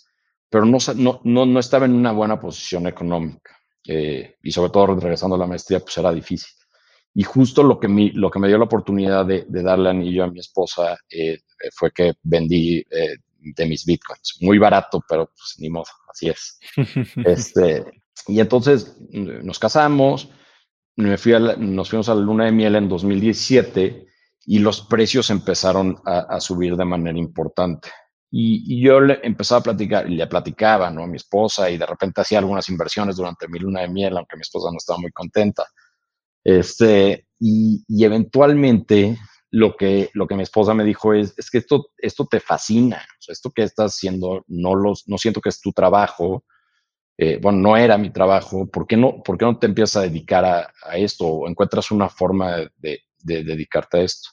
pero 0.48 0.64
no, 0.64 0.78
no, 0.96 1.46
no, 1.46 1.60
estaba 1.60 1.84
en 1.84 1.92
una 1.94 2.12
buena 2.12 2.40
posición 2.40 2.86
económica. 2.86 3.58
Eh, 3.86 4.36
y 4.42 4.52
sobre 4.52 4.70
todo 4.70 4.94
regresando 4.94 5.36
a 5.36 5.38
la 5.38 5.46
maestría, 5.46 5.80
pues 5.80 5.96
era 5.98 6.12
difícil. 6.12 6.50
Y 7.14 7.24
justo 7.24 7.62
lo 7.62 7.78
que, 7.78 7.88
me, 7.88 8.10
lo 8.14 8.30
que 8.30 8.38
me 8.38 8.48
dio 8.48 8.56
la 8.56 8.64
oportunidad 8.64 9.26
de, 9.26 9.44
darle 9.48 9.90
anillo 9.90 10.24
a 10.24 10.30
mi 10.30 10.40
esposa 10.40 10.98
eh, 11.10 11.40
fue 11.74 11.90
que 11.90 12.14
vendí 12.22 12.78
eh, 12.90 13.16
de 13.38 13.66
mis 13.66 13.84
bitcoins. 13.84 14.38
Muy 14.40 14.56
barato, 14.56 15.04
pero 15.06 15.26
pues 15.26 15.56
ni 15.58 15.68
modo, 15.68 15.84
así 16.10 16.30
es. 16.30 16.58
este, 17.26 17.84
y 18.28 18.40
entonces 18.40 18.96
nos 19.10 19.58
casamos, 19.58 20.30
me 20.96 21.18
fui 21.18 21.34
a 21.34 21.38
nos 21.38 21.90
fuimos 21.90 22.08
a 22.08 22.14
la 22.14 22.22
luna 22.22 22.46
de 22.46 22.52
miel 22.52 22.76
en 22.76 22.88
2017 22.88 24.06
y 24.44 24.58
los 24.58 24.82
precios 24.82 25.30
empezaron 25.30 26.00
a, 26.04 26.40
subir 26.40 26.76
de 26.76 26.84
manera 26.84 27.18
importante. 27.18 27.90
Y, 28.30 28.82
yo 28.82 29.00
le 29.00 29.20
empezaba 29.22 29.60
a 29.60 29.64
platicar, 29.64 30.10
y 30.10 30.16
le 30.16 30.26
platicaba 30.26 30.90
¿no? 30.90 31.04
a 31.04 31.06
mi 31.06 31.16
esposa, 31.16 31.70
y 31.70 31.78
de 31.78 31.86
repente 31.86 32.20
hacía 32.20 32.38
algunas 32.38 32.68
inversiones 32.68 33.16
durante 33.16 33.46
mi 33.48 33.58
luna 33.58 33.82
de 33.82 33.88
miel, 33.88 34.16
aunque 34.16 34.36
mi 34.36 34.42
esposa 34.42 34.70
no 34.70 34.78
estaba 34.78 34.98
muy 34.98 35.12
contenta. 35.12 35.64
Este, 36.42 37.26
y, 37.38 37.84
eventualmente 38.04 39.18
lo 39.50 39.76
que, 39.76 40.10
lo 40.14 40.26
que 40.26 40.34
mi 40.34 40.42
esposa 40.42 40.74
me 40.74 40.84
dijo 40.84 41.12
es, 41.12 41.34
es 41.36 41.50
que 41.50 41.58
esto, 41.58 41.90
esto 41.98 42.26
te 42.26 42.40
fascina, 42.40 43.06
esto 43.28 43.50
que 43.50 43.62
estás 43.62 43.94
haciendo, 43.94 44.44
no, 44.48 44.74
los, 44.74 45.06
no 45.06 45.18
siento 45.18 45.40
que 45.40 45.50
es 45.50 45.60
tu 45.60 45.72
trabajo, 45.72 46.44
eh, 47.18 47.38
bueno, 47.40 47.58
no 47.58 47.76
era 47.76 47.98
mi 47.98 48.10
trabajo, 48.10 48.66
¿por 48.66 48.86
qué 48.86 48.96
no, 48.96 49.22
por 49.22 49.36
qué 49.36 49.44
no 49.44 49.58
te 49.58 49.66
empiezas 49.66 49.96
a 49.96 50.02
dedicar 50.08 50.44
a, 50.44 50.72
a 50.82 50.96
esto 50.96 51.26
o 51.26 51.48
encuentras 51.48 51.90
una 51.90 52.08
forma 52.08 52.70
de, 52.78 53.02
de 53.22 53.44
dedicarte 53.44 53.98
a 53.98 54.02
esto. 54.02 54.30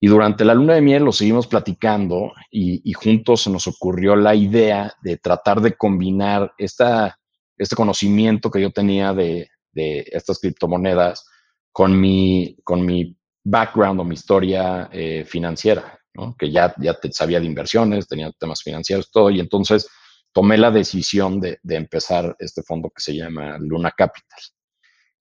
Y 0.00 0.06
durante 0.06 0.44
la 0.44 0.54
luna 0.54 0.74
de 0.74 0.82
miel 0.82 1.04
lo 1.04 1.12
seguimos 1.12 1.46
platicando 1.46 2.32
y, 2.50 2.92
juntos 2.92 3.42
se 3.42 3.50
nos 3.50 3.66
ocurrió 3.66 4.16
la 4.16 4.34
idea 4.34 4.92
de 5.02 5.16
tratar 5.16 5.62
de 5.62 5.76
combinar 5.76 6.52
esta, 6.58 7.18
este 7.56 7.74
conocimiento 7.74 8.50
que 8.50 8.60
yo 8.60 8.70
tenía 8.70 9.14
de, 9.14 9.48
de 9.72 10.04
estas 10.12 10.40
criptomonedas 10.40 11.26
con 11.72 11.98
mi, 11.98 12.56
con 12.64 12.84
mi 12.84 13.16
background 13.44 14.00
o 14.00 14.04
mi 14.04 14.14
historia 14.14 14.90
eh, 14.92 15.24
financiera, 15.26 15.98
que 16.38 16.50
ya, 16.50 16.74
ya 16.78 16.98
sabía 17.10 17.40
de 17.40 17.46
inversiones, 17.46 18.06
tenía 18.06 18.30
temas 18.32 18.62
financieros, 18.62 19.10
todo, 19.10 19.30
y 19.30 19.40
entonces 19.40 19.88
tomé 20.32 20.58
la 20.58 20.70
decisión 20.70 21.40
de, 21.40 21.60
de 21.62 21.76
empezar 21.76 22.36
este 22.38 22.62
fondo 22.62 22.90
que 22.90 23.00
se 23.00 23.16
llama 23.16 23.56
Luna 23.58 23.90
Capital 23.96 24.40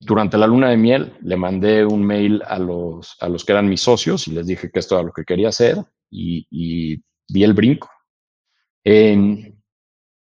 durante 0.06 0.38
la 0.38 0.48
luna 0.48 0.70
de 0.70 0.78
miel 0.78 1.14
le 1.22 1.38
mandé 1.38 1.86
un 1.86 2.04
mail 2.04 2.42
a 2.46 2.60
los, 2.60 3.16
a 3.20 3.30
los 3.30 3.44
que 3.44 3.52
eran 3.52 3.70
mis 3.70 3.82
socios 3.82 4.28
y 4.28 4.32
les 4.32 4.48
dije 4.48 4.70
que 4.72 4.80
esto 4.80 4.96
era 4.96 5.04
lo 5.04 5.12
que 5.12 5.26
quería 5.26 5.50
hacer 5.50 5.78
y, 6.10 6.48
y 6.50 7.02
di 7.28 7.44
el 7.44 7.54
brinco. 7.54 7.90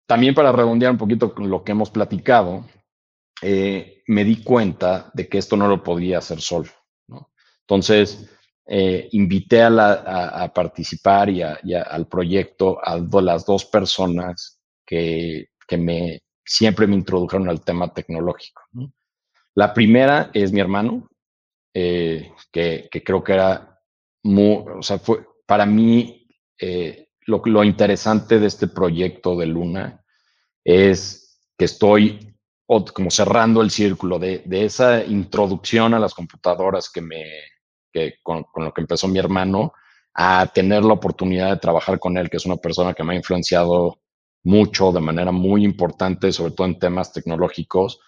también 0.06 0.36
para 0.36 0.52
redondear 0.52 0.92
un 0.92 0.98
poquito 0.98 1.34
lo 1.38 1.64
que 1.64 1.72
hemos 1.72 1.90
platicado, 1.90 2.66
eh, 3.42 4.04
me 4.08 4.24
di 4.24 4.44
cuenta 4.44 5.10
de 5.14 5.28
que 5.28 5.38
esto 5.38 5.58
no 5.58 5.68
lo 5.68 5.82
podía 5.82 6.20
hacer 6.20 6.42
solo. 6.42 6.70
Entonces, 7.62 8.30
eh, 8.68 9.08
invité 9.12 9.64
a, 9.64 10.52
participar 10.54 11.30
y, 11.30 11.42
al 11.42 12.08
proyecto 12.08 12.78
a 12.84 12.98
las 13.22 13.46
dos 13.46 13.66
personas 13.66 14.60
que, 14.86 15.50
que 15.68 15.78
me, 15.78 16.22
siempre 16.46 16.88
me 16.88 16.96
introdujeron 16.96 17.50
al 17.50 17.62
tema 17.62 17.94
tecnológico. 17.94 18.62
¿no? 18.74 18.92
La 19.56 19.74
primera 19.74 20.30
es 20.34 20.52
mi 20.52 20.62
hermano, 20.62 21.10
eh, 21.74 22.32
que, 22.52 22.90
creo 23.04 23.24
que 23.24 23.34
era 23.34 23.80
muy, 24.24 24.64
o 24.78 24.82
sea, 24.82 25.00
fue 25.00 25.26
para 25.46 25.66
mí 25.66 26.28
eh, 26.60 27.10
lo, 27.26 27.64
interesante 27.64 28.40
de 28.40 28.48
este 28.48 28.68
proyecto 28.68 29.36
de 29.36 29.46
Luna 29.46 30.04
es 30.64 31.42
que 31.58 31.66
estoy 31.66 32.36
como 32.94 33.12
cerrando 33.12 33.62
el 33.62 33.70
círculo 33.70 34.18
de, 34.18 34.44
esa 34.50 35.04
introducción 35.04 35.94
a 35.94 36.00
las 36.00 36.14
computadoras 36.14 36.90
que 36.90 37.02
me, 37.02 37.24
que 37.92 38.16
con, 38.24 38.46
lo 38.56 38.74
que 38.74 38.82
empezó 38.82 39.10
mi 39.10 39.20
hermano, 39.20 39.74
a 40.14 40.48
tener 40.48 40.84
la 40.86 40.94
oportunidad 40.94 41.50
de 41.50 41.58
trabajar 41.58 42.00
con 42.00 42.18
él, 42.18 42.30
que 42.30 42.38
es 42.38 42.46
una 42.46 42.58
persona 42.58 42.94
que 42.94 43.04
me 43.04 43.14
ha 43.14 43.18
influenciado 43.18 44.00
mucho 44.44 44.92
de 44.92 45.02
manera 45.02 45.32
muy 45.32 45.66
importante, 45.66 46.32
sobre 46.32 46.54
todo 46.54 46.68
en 46.68 46.80
temas 46.80 47.12
tecnológicos 47.12 48.00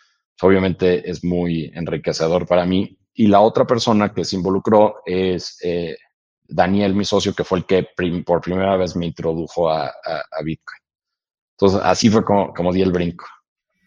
obviamente 0.42 1.10
es 1.10 1.24
muy 1.24 1.72
enriquecedor 1.74 2.48
para 2.48 2.66
mí. 2.66 2.98
Y 3.14 3.28
la 3.28 3.42
otra 3.42 3.66
persona 3.66 4.14
que 4.14 4.26
se 4.26 4.36
involucró 4.36 5.02
es 5.06 5.58
eh, 5.64 5.98
Daniel, 6.48 6.96
mi 6.96 7.06
socio, 7.06 7.34
que 7.34 7.44
fue 7.44 7.60
el 7.60 7.66
que 7.66 7.88
por 8.26 8.42
primera 8.42 8.76
vez 8.76 8.96
me 8.96 9.06
introdujo 9.06 9.70
a, 9.70 9.94
Bitcoin. 10.44 10.80
Entonces, 11.58 11.82
así 11.84 12.10
fue 12.10 12.24
como, 12.24 12.54
como 12.54 12.74
di 12.74 12.82
el 12.82 12.92
brinco. 12.92 13.26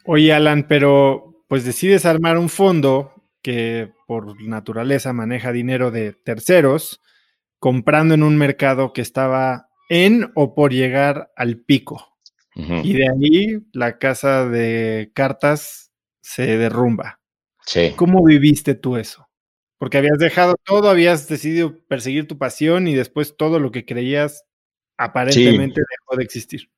Oye, 0.05 0.33
Alan, 0.33 0.67
pero 0.69 1.43
pues 1.49 1.65
decides 1.65 2.07
armar 2.07 2.39
un 2.39 2.49
fondo 2.49 3.13
que 3.43 3.93
por 4.07 4.41
naturaleza 4.43 5.13
maneja 5.13 5.53
dinero 5.53 5.91
de 5.91 6.13
terceros, 6.13 7.01
comprando 7.59 8.15
en 8.15 8.23
un 8.23 8.37
mercado 8.37 8.93
que 8.93 9.01
estaba 9.01 9.69
en 9.89 10.31
o 10.35 10.55
por 10.55 10.73
llegar 10.73 11.33
al 11.37 11.59
pico. 11.59 12.17
Y 12.59 12.95
de 12.95 13.09
ahí 13.09 13.59
la 13.73 13.99
casa 13.99 14.49
de 14.49 15.11
cartas 15.13 15.86
se 16.27 16.59
derrumba. 16.59 17.21
Sí. 17.65 17.93
¿Cómo 17.95 18.25
viviste 18.25 18.75
tú 18.75 18.97
eso? 18.97 19.29
Porque 19.79 19.99
habías 19.99 20.19
dejado 20.19 20.57
todo, 20.65 20.91
habías 20.91 21.29
decidido 21.29 21.79
perseguir 21.87 22.27
tu 22.27 22.37
pasión 22.37 22.89
y 22.89 22.95
después 22.95 23.37
todo 23.37 23.61
lo 23.61 23.71
que 23.71 23.85
creías 23.85 24.45
aparentemente 24.97 25.81
dejó 25.81 26.17
de 26.17 26.25
existir. 26.25 26.69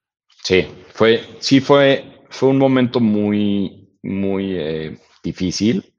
Sí, 0.44 0.66
fue, 0.92 1.24
sí 1.38 1.60
fue, 1.60 2.20
fue 2.28 2.50
un 2.50 2.58
momento 2.58 3.00
muy, 3.00 3.96
muy 4.02 4.54
eh, 4.58 4.98
difícil. 5.22 5.94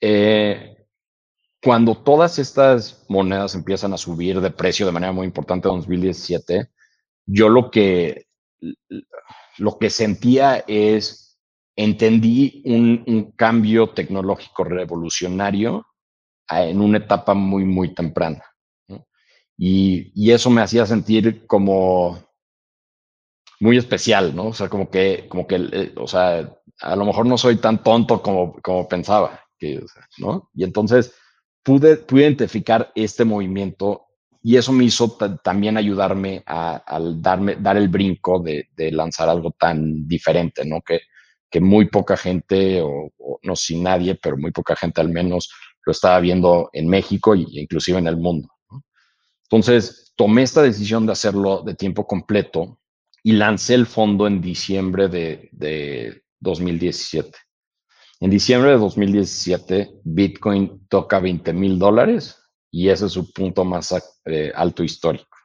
Eh, 0.00 0.76
cuando 1.60 1.96
todas 1.96 2.38
estas 2.38 3.04
monedas 3.08 3.56
empiezan 3.56 3.92
a 3.92 3.98
subir 3.98 4.40
de 4.40 4.52
precio 4.52 4.86
de 4.86 4.92
manera 4.92 5.12
muy 5.12 5.26
importante 5.26 5.66
en 5.68 5.74
2017, 5.74 6.70
yo 7.26 7.48
lo 7.48 7.72
que, 7.72 8.28
lo 9.56 9.78
que 9.78 9.90
sentía 9.90 10.64
es, 10.68 11.27
entendí 11.78 12.60
un, 12.64 13.32
cambio 13.36 13.90
tecnológico 13.90 14.64
revolucionario 14.64 15.86
en 16.48 16.80
una 16.80 16.98
etapa 16.98 17.34
muy, 17.34 17.64
muy 17.64 17.94
temprana. 17.94 18.42
Y, 19.56 20.10
y, 20.14 20.32
eso 20.32 20.50
me 20.50 20.60
hacía 20.60 20.86
sentir 20.86 21.46
como 21.46 22.18
muy 23.60 23.76
especial, 23.76 24.34
¿no? 24.34 24.48
O 24.48 24.54
sea, 24.54 24.68
como 24.68 24.90
que, 24.90 25.26
como 25.28 25.46
que, 25.46 25.56
eh, 25.56 25.92
o 25.96 26.08
sea, 26.08 26.52
a 26.80 26.96
lo 26.96 27.04
mejor 27.04 27.26
no 27.26 27.38
soy 27.38 27.56
tan 27.56 27.82
tonto 27.82 28.22
como, 28.22 28.54
como 28.60 28.88
pensaba, 28.88 29.40
que, 29.58 29.80
¿no? 30.18 30.50
Y 30.54 30.64
entonces 30.64 31.14
pude, 31.62 31.96
pude 31.96 32.22
identificar 32.22 32.90
este 32.96 33.24
movimiento 33.24 34.06
y 34.42 34.56
eso 34.56 34.72
me 34.72 34.84
hizo 34.84 35.16
también 35.42 35.76
ayudarme 35.76 36.42
a, 36.46 37.00
darme, 37.16 37.56
dar 37.56 37.76
el 37.76 37.88
brinco 37.88 38.40
de, 38.40 38.68
de, 38.76 38.90
lanzar 38.92 39.28
algo 39.28 39.52
tan 39.52 40.06
diferente, 40.08 40.64
¿no? 40.64 40.80
Que, 40.80 41.00
que 41.50 41.60
muy 41.60 41.88
poca 41.88 42.16
gente, 42.16 42.80
o, 42.82 43.10
no 43.42 43.56
si 43.56 43.78
nadie, 43.78 44.14
pero 44.14 44.36
muy 44.36 44.50
poca 44.50 44.76
gente 44.76 45.00
al 45.00 45.08
menos 45.08 45.50
lo 45.84 45.92
estaba 45.92 46.20
viendo 46.20 46.70
en 46.72 46.88
México 46.88 47.34
e 47.34 47.46
inclusive 47.52 47.98
en 47.98 48.06
el 48.06 48.16
mundo. 48.16 48.48
Entonces, 49.44 50.12
tomé 50.16 50.42
esta 50.42 50.62
decisión 50.62 51.06
de 51.06 51.12
hacerlo 51.12 51.62
de 51.62 51.74
tiempo 51.74 52.06
completo 52.06 52.78
y 53.22 53.32
lancé 53.32 53.74
el 53.74 53.86
fondo 53.86 54.26
en 54.26 54.40
diciembre 54.40 55.08
de, 55.08 55.48
de 55.52 56.22
2017. 56.40 57.30
En 58.20 58.30
diciembre 58.30 58.72
de 58.72 58.78
2017, 58.78 59.90
Bitcoin 60.04 60.86
toca 60.88 61.20
20 61.20 61.52
mil 61.52 61.78
dólares 61.78 62.36
y 62.70 62.88
ese 62.88 63.06
es 63.06 63.12
su 63.12 63.32
punto 63.32 63.64
más 63.64 63.94
eh, 64.24 64.52
alto 64.54 64.82
histórico. 64.82 65.36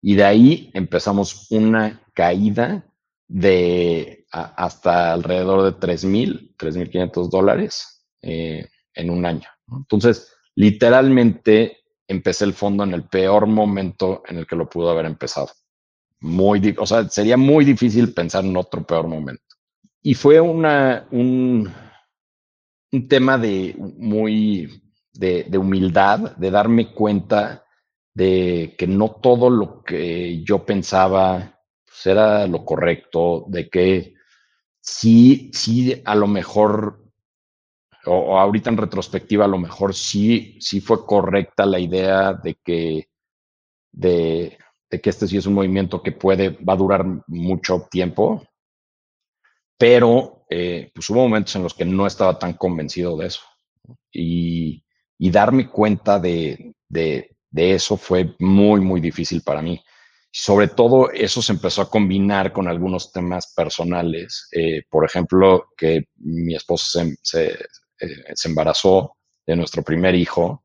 Y 0.00 0.14
de 0.14 0.24
ahí 0.24 0.70
empezamos 0.74 1.50
una 1.50 2.02
caída 2.14 2.84
de 3.28 4.21
hasta 4.32 5.12
alrededor 5.12 5.62
de 5.62 5.78
3 5.78 6.04
mil, 6.06 6.54
3.500 6.58 7.28
dólares 7.28 8.04
eh, 8.22 8.66
en 8.94 9.10
un 9.10 9.26
año. 9.26 9.48
Entonces, 9.70 10.34
literalmente 10.54 11.78
empecé 12.08 12.44
el 12.44 12.54
fondo 12.54 12.84
en 12.84 12.94
el 12.94 13.04
peor 13.04 13.46
momento 13.46 14.22
en 14.26 14.38
el 14.38 14.46
que 14.46 14.56
lo 14.56 14.68
pudo 14.68 14.90
haber 14.90 15.06
empezado. 15.06 15.50
Muy, 16.20 16.74
o 16.78 16.86
sea, 16.86 17.08
sería 17.08 17.36
muy 17.36 17.64
difícil 17.64 18.14
pensar 18.14 18.44
en 18.44 18.56
otro 18.56 18.84
peor 18.84 19.08
momento. 19.08 19.42
Y 20.02 20.14
fue 20.14 20.40
una, 20.40 21.06
un, 21.10 21.70
un 22.92 23.08
tema 23.08 23.38
de 23.38 23.74
muy 23.78 24.82
de, 25.12 25.58
humildad, 25.58 26.36
de 26.36 26.50
darme 26.50 26.92
cuenta 26.92 27.64
de 28.14 28.74
que 28.76 28.86
no 28.86 29.16
todo 29.22 29.50
lo 29.50 29.82
que 29.82 30.42
yo 30.42 30.64
pensaba 30.64 31.60
pues, 31.84 32.06
era 32.06 32.46
lo 32.46 32.64
correcto, 32.64 33.44
de 33.48 33.68
que 33.68 34.14
sí, 34.82 35.50
sí, 35.54 36.02
a 36.04 36.14
lo 36.14 36.26
mejor, 36.26 37.02
o, 38.04 38.38
ahorita 38.38 38.68
en 38.68 38.76
retrospectiva, 38.76 39.46
a 39.46 39.48
lo 39.48 39.58
mejor 39.58 39.94
sí, 39.94 40.58
sí 40.60 40.80
fue 40.80 41.06
correcta 41.06 41.64
la 41.64 41.78
idea 41.78 42.34
de 42.34 42.56
que, 42.62 43.08
de, 43.92 44.58
que 44.90 45.10
este 45.10 45.26
sí 45.26 45.38
es 45.38 45.46
un 45.46 45.54
movimiento 45.54 46.02
que 46.02 46.12
puede, 46.12 46.50
va 46.50 46.74
a 46.74 46.76
durar 46.76 47.06
mucho 47.28 47.86
tiempo, 47.90 48.42
pero 49.78 50.44
eh, 50.50 50.90
pues 50.94 51.08
hubo 51.10 51.20
momentos 51.22 51.56
en 51.56 51.62
los 51.62 51.74
que 51.74 51.84
no 51.84 52.06
estaba 52.06 52.38
tan 52.38 52.54
convencido 52.54 53.16
de 53.16 53.26
eso. 53.26 53.42
Y, 54.12 54.84
darme 55.30 55.68
cuenta 55.68 56.18
de, 56.18 56.74
de, 56.88 57.36
eso 57.52 57.96
fue 57.96 58.34
muy, 58.40 58.80
muy 58.80 59.00
difícil 59.00 59.42
para 59.42 59.62
mí. 59.62 59.80
Sobre 60.34 60.68
todo 60.68 61.10
eso 61.10 61.42
se 61.42 61.52
empezó 61.52 61.82
a 61.82 61.90
combinar 61.90 62.52
con 62.52 62.66
algunos 62.66 63.12
temas 63.12 63.52
personales. 63.54 64.48
Eh, 64.52 64.82
por 64.88 65.04
ejemplo, 65.04 65.68
que 65.76 66.04
mi 66.16 66.54
esposa 66.54 67.04
se, 67.20 67.52
eh, 68.00 68.24
se, 68.34 68.48
embarazó 68.48 69.18
de 69.46 69.56
nuestro 69.56 69.82
primer 69.82 70.14
hijo 70.14 70.64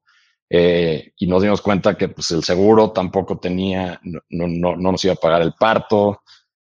eh, 0.50 1.12
y 1.18 1.28
nos 1.28 1.44
dimos 1.44 1.62
cuenta 1.62 1.98
que 1.98 2.08
pues, 2.08 2.32
el 2.32 2.46
seguro 2.46 2.92
tampoco 2.92 3.40
tenía, 3.40 4.00
no, 4.04 4.22
no, 4.30 4.78
no 4.78 4.92
nos 4.92 5.04
iba 5.04 5.16
a 5.16 5.18
pagar 5.18 5.42
el 5.42 5.54
parto. 5.60 6.22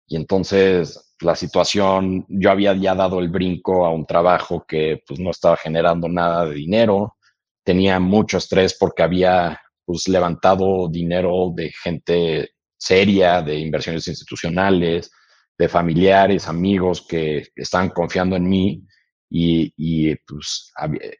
Y 0.07 0.15
entonces 0.15 1.15
la 1.21 1.35
situación, 1.35 2.25
yo 2.29 2.51
había 2.51 2.75
ya 2.75 2.93
dado 2.93 3.19
el 3.19 3.29
brinco 3.29 3.87
a 3.87 3.89
un 3.91 4.05
trabajo 4.05 4.65
que 4.67 5.01
pues 5.07 5.19
no 5.19 5.31
estaba 5.31 5.57
generando 5.57 6.07
nada 6.07 6.45
de 6.45 6.53
dinero, 6.53 7.15
tenía 7.63 7.99
mucho 7.99 8.37
estrés 8.37 8.77
porque 8.79 9.01
había 9.01 9.59
pues 9.85 10.07
levantado 10.07 10.87
dinero 10.89 11.51
de 11.55 11.71
gente 11.83 12.52
seria, 12.83 13.41
de 13.41 13.57
inversiones 13.57 14.07
institucionales, 14.09 15.09
de 15.57 15.69
familiares, 15.69 16.47
amigos 16.47 17.05
que 17.07 17.47
estaban 17.55 17.89
confiando 17.89 18.35
en 18.35 18.49
mí 18.49 18.85
y, 19.29 19.73
y 19.77 20.15
pues 20.27 20.73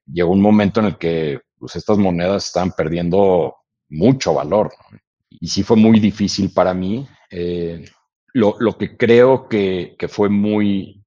llegó 0.06 0.32
un 0.32 0.42
momento 0.42 0.82
en 0.82 0.88
el 0.88 0.98
que 0.98 1.40
pues 1.58 1.78
estas 1.78 1.98
monedas 1.98 2.48
estaban 2.48 2.72
perdiendo 2.72 3.56
mucho 3.88 4.34
valor. 4.34 4.74
Y 5.30 5.48
sí 5.48 5.64
fue 5.64 5.78
muy 5.78 6.02
difícil 6.02 6.52
para 6.54 6.74
mí. 6.74 7.08
Eh, 7.32 7.86
lo, 8.34 8.58
lo, 8.60 8.78
que 8.78 8.98
creo 8.98 9.48
que, 9.48 9.96
que, 9.98 10.10
fue 10.10 10.28
muy, 10.28 11.06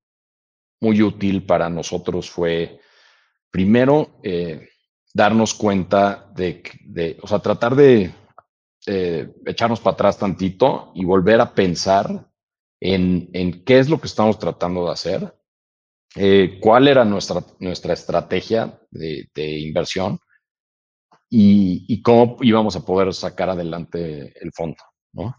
muy 0.80 1.02
útil 1.02 1.44
para 1.44 1.68
nosotros 1.68 2.30
fue, 2.30 2.80
primero, 3.50 4.18
eh, 4.22 4.68
darnos 5.12 5.52
cuenta 5.52 6.32
de, 6.34 6.62
de, 6.86 7.18
o 7.22 7.26
sea, 7.26 7.40
tratar 7.40 7.76
de 7.76 8.12
eh, 8.86 9.32
echarnos 9.44 9.80
para 9.80 9.94
atrás 9.94 10.18
tantito 10.18 10.92
y 10.94 11.04
volver 11.04 11.40
a 11.40 11.54
pensar 11.54 12.30
en, 12.80 13.30
en, 13.32 13.64
qué 13.64 13.78
es 13.78 13.88
lo 13.88 14.00
que 14.00 14.06
estamos 14.06 14.38
tratando 14.38 14.86
de 14.86 14.92
hacer, 14.92 15.34
eh, 16.14 16.58
cuál 16.60 16.88
era 16.88 17.04
nuestra, 17.04 17.42
nuestra 17.58 17.92
estrategia 17.92 18.80
de, 18.90 19.28
inversión 19.36 20.18
y, 21.28 22.00
cómo 22.02 22.36
íbamos 22.40 22.76
a 22.76 22.84
poder 22.84 23.12
sacar 23.12 23.50
adelante 23.50 24.32
el 24.40 24.52
fondo. 24.52 24.78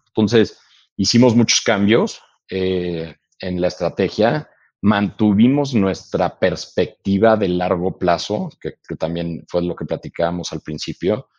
Entonces, 0.08 0.60
hicimos 0.96 1.36
muchos 1.36 1.62
cambios 1.62 2.22
eh, 2.50 3.16
en 3.40 3.62
la 3.62 3.68
estrategia, 3.68 4.50
mantuvimos 4.82 5.74
nuestra 5.74 6.38
perspectiva 6.38 7.36
de 7.38 7.48
largo 7.48 7.98
plazo, 7.98 8.50
que, 8.62 8.76
que 8.88 8.96
también 8.96 9.46
fue 9.48 9.64
lo 9.64 9.76
que 9.76 9.86
platicábamos 9.86 10.52
al 10.54 10.62
principio. 10.62 11.30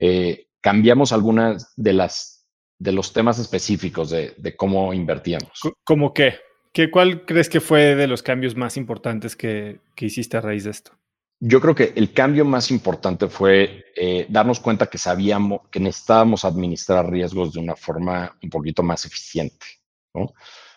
Eh, 0.00 0.48
cambiamos 0.60 1.12
algunas 1.12 1.72
de 1.76 1.92
las 1.92 2.46
de 2.80 2.92
los 2.92 3.12
temas 3.12 3.40
específicos 3.40 4.10
de, 4.10 4.34
de 4.36 4.56
cómo 4.56 4.94
invertíamos. 4.94 5.50
¿Cómo 5.82 6.14
qué? 6.14 6.36
qué? 6.72 6.90
¿Cuál 6.90 7.24
crees 7.24 7.48
que 7.48 7.60
fue 7.60 7.96
de 7.96 8.06
los 8.06 8.22
cambios 8.22 8.54
más 8.54 8.76
importantes 8.76 9.34
que, 9.34 9.80
que 9.96 10.06
hiciste 10.06 10.36
a 10.36 10.40
raíz 10.40 10.62
de 10.62 10.70
esto? 10.70 10.92
Yo 11.40 11.60
creo 11.60 11.74
que 11.74 11.92
el 11.94 12.12
cambio 12.12 12.44
más 12.44 12.70
importante 12.70 13.28
fue 13.28 13.86
eh, 13.96 14.26
darnos 14.28 14.58
cuenta 14.60 14.86
que 14.86 14.98
sabíamos 14.98 15.62
que 15.70 15.80
necesitábamos 15.80 16.44
administrar 16.44 17.10
riesgos 17.10 17.52
de 17.52 17.60
una 17.60 17.76
forma 17.76 18.36
un 18.42 18.50
poquito 18.50 18.82
más 18.82 19.04
eficiente. 19.04 19.66
¿no? 20.14 20.32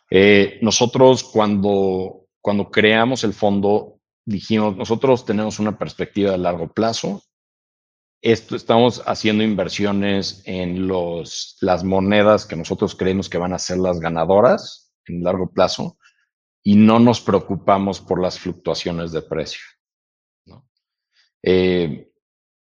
Eh, 0.10 0.60
nosotros 0.62 1.24
cuando, 1.24 2.28
cuando 2.42 2.70
creamos 2.70 3.24
el 3.24 3.34
fondo 3.34 4.00
dijimos, 4.24 4.76
nosotros 4.76 5.26
tenemos 5.26 5.58
una 5.60 5.78
perspectiva 5.78 6.32
de 6.32 6.38
largo 6.38 6.68
plazo. 6.72 7.24
Esto, 8.22 8.56
estamos 8.56 9.02
haciendo 9.08 9.44
inversiones 9.44 10.44
en 10.46 10.88
los, 10.88 11.58
las 11.60 11.84
monedas 11.84 12.46
que 12.46 12.56
nosotros 12.56 12.96
creemos 12.96 13.30
que 13.30 13.40
van 13.40 13.54
a 13.54 13.60
ser 13.60 13.80
las 13.80 14.00
ganadoras 14.00 14.94
en 15.06 15.24
largo 15.24 15.52
plazo 15.52 15.98
y 16.64 16.76
no 16.76 17.00
nos 17.00 17.20
preocupamos 17.22 18.00
por 18.00 18.22
las 18.22 18.40
fluctuaciones 18.40 19.12
de 19.12 19.24
precio. 19.24 19.62
Eh, 21.44 22.12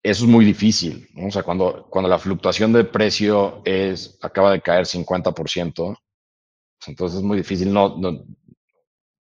eso 0.01 0.25
es 0.25 0.31
muy 0.31 0.45
difícil. 0.45 1.09
¿no? 1.15 1.27
O 1.27 1.31
sea, 1.31 1.43
cuando, 1.43 1.89
cuando 1.91 2.09
la 2.09 2.19
fluctuación 2.19 2.73
de 2.73 2.85
precio 2.85 3.63
es, 3.65 4.17
acaba 4.23 4.53
de 4.53 4.63
caer 4.63 4.87
50%, 4.87 5.75
pues 5.75 6.89
entonces 6.89 7.19
es 7.19 7.25
muy 7.25 7.39
difícil 7.39 7.73
no, 7.73 7.97
no, 7.99 8.25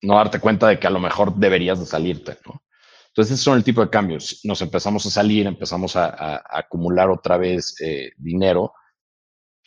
no, 0.03 0.15
darte 0.15 0.39
cuenta 0.39 0.69
de 0.69 0.79
que 0.79 0.87
a 0.87 0.91
lo 0.91 1.01
mejor 1.01 1.35
deberías 1.35 1.81
de 1.81 1.87
salirte. 1.87 2.39
¿no? 2.47 2.63
Entonces, 3.19 3.35
esos 3.35 3.45
son 3.45 3.57
el 3.57 3.65
tipo 3.65 3.81
de 3.81 3.91
cambios. 3.91 4.41
Nos 4.45 4.63
empezamos 4.63 5.05
a 5.07 5.11
salir, 5.11 5.47
empezamos 5.47 5.97
a, 5.97 6.07
a, 6.07 6.37
a 6.37 6.59
acumular 6.61 7.11
otra 7.11 7.37
vez 7.37 7.75
eh, 7.81 8.13
dinero 8.17 8.73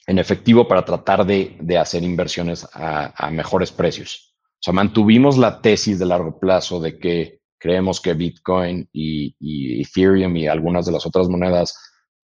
en 0.07 0.19
efectivo 0.19 0.68
para 0.68 0.86
tratar 0.86 1.26
de, 1.26 1.57
de 1.60 1.78
hacer 1.78 2.03
inversiones 2.03 2.68
a, 2.73 3.14
a 3.15 3.30
mejores 3.30 3.72
precios. 3.72 4.36
O 4.45 4.64
sea, 4.64 4.73
mantuvimos 4.73 5.38
la 5.38 5.61
tesis 5.61 5.99
de 5.99 6.06
largo 6.06 6.40
plazo 6.40 6.80
de 6.80 6.98
que 6.98 7.41
Creemos 7.61 8.02
que 8.02 8.15
Bitcoin 8.15 8.90
y, 8.91 9.36
Ethereum 9.84 10.36
y 10.36 10.48
algunas 10.48 10.84
de 10.84 10.91
las 10.91 11.06
otras 11.06 11.30
monedas 11.30 11.78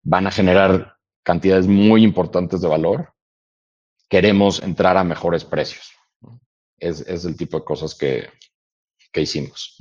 van 0.04 0.28
a 0.28 0.30
generar 0.30 0.96
cantidades 1.24 1.66
muy 1.66 2.04
importantes 2.04 2.60
de 2.60 2.68
valor. 2.68 3.12
Queremos 4.08 4.62
entrar 4.62 4.96
a 4.96 5.02
mejores 5.02 5.44
precios. 5.44 5.92
es, 6.78 7.24
el 7.24 7.36
tipo 7.36 7.58
de 7.58 7.64
cosas 7.64 7.96
que, 7.96 8.30
hicimos. 9.12 9.76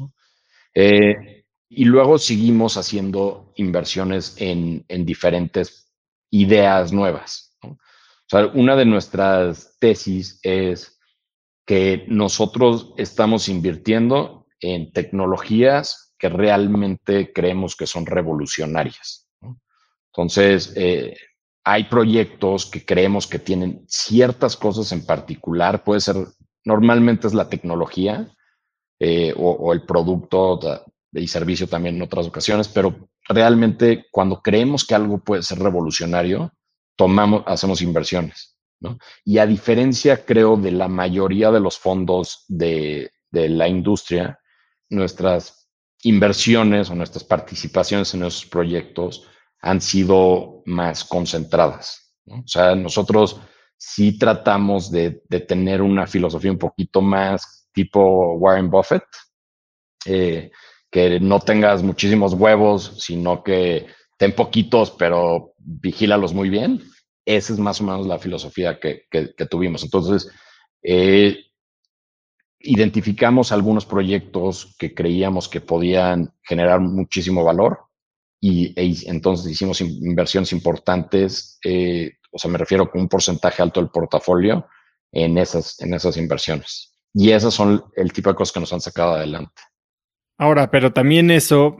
Eh, 0.75 1.45
y 1.69 1.85
luego 1.85 2.17
seguimos 2.17 2.77
haciendo 2.77 3.51
inversiones 3.55 4.35
en, 4.37 4.85
diferentes 5.05 5.91
ideas 6.29 6.91
nuevas. 6.93 7.57
Una 8.53 8.75
de 8.75 8.85
nuestras 8.85 9.77
tesis 9.79 10.39
es 10.43 10.99
que 11.65 12.05
nosotros 12.07 12.93
estamos 12.97 13.47
invirtiendo 13.47 14.47
en 14.59 14.91
tecnologías 14.91 16.13
que 16.17 16.29
realmente 16.29 17.31
creemos 17.33 17.75
que 17.75 17.87
son 17.87 18.05
revolucionarias. 18.05 19.27
Entonces, 20.11 20.73
eh, 20.75 21.15
hay 21.63 21.85
proyectos 21.85 22.65
que 22.65 22.85
creemos 22.85 23.27
que 23.27 23.39
tienen 23.39 23.83
ciertas 23.87 24.57
cosas 24.57 24.91
en 24.91 25.05
particular, 25.05 25.83
puede 25.83 26.01
ser, 26.01 26.15
normalmente 26.65 27.27
es 27.27 27.33
la 27.33 27.49
tecnología 27.49 28.31
eh, 29.05 29.33
o, 29.35 29.73
el 29.73 29.81
producto 29.81 30.59
y 31.11 31.27
servicio 31.27 31.67
también 31.67 31.95
en 31.95 32.03
otras 32.03 32.25
ocasiones, 32.27 32.69
pero 32.69 33.09
realmente 33.27 34.05
cuando 34.11 34.41
creemos 34.41 34.85
que 34.85 34.95
algo 34.95 35.17
puede 35.17 35.43
ser 35.43 35.59
revolucionario, 35.59 36.53
tomamos, 36.95 37.43
hacemos 37.45 37.81
inversiones. 37.81 38.57
¿no? 38.79 38.97
Y 39.25 39.39
a 39.39 39.45
diferencia, 39.45 40.25
creo, 40.25 40.55
de 40.55 40.71
la 40.71 40.87
mayoría 40.87 41.51
de 41.51 41.59
los 41.59 41.77
fondos 41.77 42.45
de, 42.47 43.11
de 43.29 43.49
la 43.49 43.67
industria, 43.67 44.39
nuestras 44.89 45.69
inversiones 46.03 46.89
o 46.89 46.95
nuestras 46.95 47.25
participaciones 47.25 48.13
en 48.13 48.23
esos 48.23 48.45
proyectos 48.45 49.27
han 49.59 49.81
sido 49.81 50.61
más 50.65 51.03
concentradas. 51.03 52.15
O 52.25 52.47
sea, 52.47 52.73
nosotros 52.75 53.41
sí 53.75 54.17
tratamos 54.17 54.91
de, 54.91 55.23
tener 55.47 55.81
una 55.81 56.07
filosofía 56.07 56.51
un 56.51 56.57
poquito 56.57 57.01
más 57.01 57.62
tipo 57.73 58.35
Warren 58.35 58.69
Buffett, 58.69 59.03
eh, 60.05 60.51
que 60.89 61.19
no 61.19 61.39
tengas 61.39 61.83
muchísimos 61.83 62.33
huevos, 62.33 62.95
sino 62.99 63.43
que 63.43 63.87
ten 64.17 64.33
poquitos, 64.35 64.91
pero 64.91 65.53
vigílalos 65.57 66.33
muy 66.33 66.49
bien. 66.49 66.81
Esa 67.25 67.53
es 67.53 67.59
más 67.59 67.81
o 67.81 67.85
menos 67.85 68.05
la 68.05 68.19
filosofía 68.19 68.79
que, 68.79 69.07
tuvimos. 69.49 69.83
Entonces, 69.83 70.29
eh, 70.83 71.45
identificamos 72.59 73.51
algunos 73.51 73.85
proyectos 73.85 74.75
que 74.77 74.93
creíamos 74.93 75.49
que 75.49 75.61
podían 75.61 76.33
generar 76.43 76.79
muchísimo 76.79 77.43
valor 77.43 77.79
y 78.39 78.73
e 78.79 78.93
entonces 79.05 79.51
hicimos 79.51 79.79
inversiones 79.81 80.51
importantes, 80.51 81.59
eh, 81.63 82.13
o 82.31 82.37
sea, 82.37 82.51
me 82.51 82.57
refiero 82.57 82.89
con 82.89 83.01
un 83.01 83.07
porcentaje 83.07 83.61
alto 83.61 83.79
del 83.79 83.89
portafolio 83.89 84.67
en 85.11 85.37
esas, 85.37 85.79
en 85.81 85.93
esas 85.93 86.17
inversiones. 86.17 86.92
Y 87.13 87.31
esas 87.31 87.53
son 87.53 87.83
el 87.95 88.11
tipo 88.11 88.29
de 88.29 88.35
cosas 88.35 88.53
que 88.53 88.59
nos 88.59 88.73
han 88.73 88.81
sacado 88.81 89.13
adelante. 89.13 89.61
Ahora, 90.37 90.71
pero 90.71 90.91
también 90.93 91.29
eso 91.31 91.77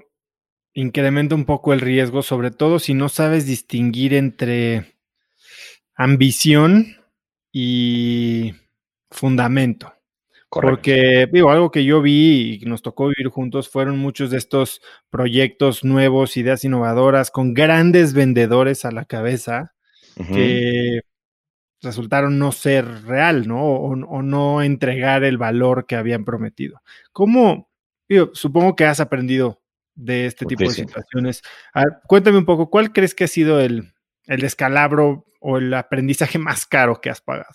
incrementa 0.74 1.36
un 1.36 1.46
poco 1.46 1.74
el 1.74 1.82
riesgo, 1.82 2.22
sobre 2.22 2.52
todo 2.52 2.80
si 2.80 2.94
no 2.94 3.10
sabes 3.10 3.46
distinguir 3.46 4.14
entre 4.14 4.96
ambición 5.96 6.98
y 7.52 8.54
fundamento. 9.10 9.94
Porque, 10.50 11.28
digo, 11.32 11.50
algo 11.50 11.72
que 11.72 11.84
yo 11.84 12.02
vi 12.04 12.60
y 12.62 12.66
nos 12.66 12.84
tocó 12.84 13.08
vivir 13.08 13.30
juntos 13.30 13.70
fueron 13.70 13.98
muchos 13.98 14.30
de 14.30 14.38
estos 14.38 14.82
proyectos 15.10 15.84
nuevos, 15.84 16.38
ideas 16.38 16.64
innovadoras, 16.64 17.32
con 17.32 17.56
grandes 17.56 18.14
vendedores 18.14 18.86
a 18.86 18.92
la 18.92 19.06
cabeza, 19.06 19.74
que 20.16 21.02
resultaron 21.84 22.40
no 22.40 22.52
ser 22.52 23.04
real, 23.04 23.48
¿no? 23.48 23.64
O, 23.64 24.22
no 24.22 24.62
entregar 24.64 25.24
el 25.24 25.38
valor 25.38 25.86
que 25.86 25.96
habían 25.96 26.26
prometido. 26.26 26.82
¿Cómo, 27.12 27.70
digo, 28.10 28.32
supongo 28.34 28.76
que 28.76 28.86
has 28.86 29.00
aprendido 29.00 29.62
de 29.94 30.26
este 30.26 30.46
tipo 30.46 30.64
de 30.64 30.72
situaciones? 30.72 31.44
cuéntame 32.08 32.40
un 32.40 32.46
poco, 32.46 32.70
¿cuál 32.70 32.92
crees 32.92 33.14
que 33.14 33.26
ha 33.26 33.28
sido 33.28 33.60
el, 33.60 33.94
el 34.26 34.42
descalabro 34.42 35.26
o 35.40 35.58
el 35.58 35.74
aprendizaje 35.74 36.40
más 36.40 36.66
caro 36.66 37.00
que 37.02 37.10
has 37.10 37.22
pagado? 37.22 37.54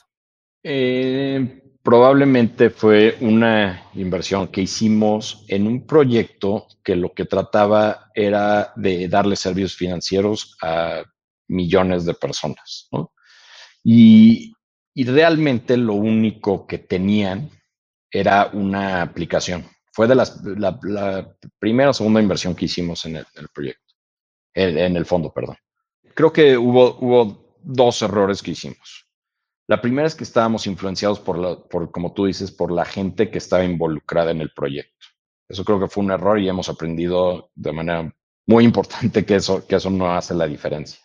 Eh, 0.62 1.62
probablemente 1.82 2.70
fue 2.70 3.16
una 3.20 3.88
inversión 3.94 4.48
que 4.48 4.60
hicimos 4.60 5.44
en 5.48 5.66
un 5.66 5.86
proyecto 5.86 6.66
que 6.84 6.96
lo 6.96 7.14
que 7.14 7.24
trataba 7.24 8.10
era 8.14 8.72
de 8.76 9.08
darle 9.08 9.36
servicios 9.36 9.74
financieros 9.74 10.56
a 10.62 11.02
millones 11.48 12.04
de 12.04 12.14
personas. 12.14 12.88
Y, 13.90 14.54
realmente 14.94 15.78
lo 15.78 15.94
único 15.94 16.66
que 16.66 16.76
tenían 16.76 17.48
era 18.10 18.50
una 18.52 19.00
aplicación. 19.00 19.64
Fue 19.92 20.06
de 20.06 20.14
las, 20.14 20.42
la, 20.44 20.78
primera 21.58 21.90
o 21.90 21.94
segunda 21.94 22.20
inversión 22.20 22.54
que 22.54 22.66
hicimos 22.66 23.06
en 23.06 23.16
el, 23.16 23.26
proyecto, 23.54 23.94
en, 24.52 24.94
el 24.94 25.06
fondo, 25.06 25.32
perdón. 25.32 25.56
Creo 26.14 26.32
que 26.32 26.58
hubo, 26.58 26.98
hubo 27.00 27.56
dos 27.62 28.02
errores 28.02 28.42
que 28.42 28.50
hicimos. 28.50 29.06
La 29.66 29.80
primera 29.80 30.06
es 30.06 30.14
que 30.14 30.24
estábamos 30.24 30.66
influenciados 30.66 31.18
por, 31.18 31.66
por, 31.68 31.90
como 31.90 32.12
tú 32.12 32.26
dices, 32.26 32.50
por 32.50 32.70
la 32.70 32.84
gente 32.84 33.30
que 33.30 33.38
estaba 33.38 33.64
involucrada 33.64 34.32
en 34.32 34.42
el 34.42 34.50
proyecto. 34.50 35.06
Eso 35.48 35.64
creo 35.64 35.80
que 35.80 35.88
fue 35.88 36.04
un 36.04 36.10
error 36.10 36.38
y 36.38 36.48
hemos 36.48 36.68
aprendido 36.68 37.50
de 37.54 37.72
manera 37.72 38.14
muy 38.46 38.64
importante 38.64 39.24
que 39.24 39.36
eso, 39.36 39.66
que 39.66 39.76
eso 39.76 39.88
no 39.88 40.12
hace 40.14 40.34
la 40.34 40.46
diferencia. 40.46 41.00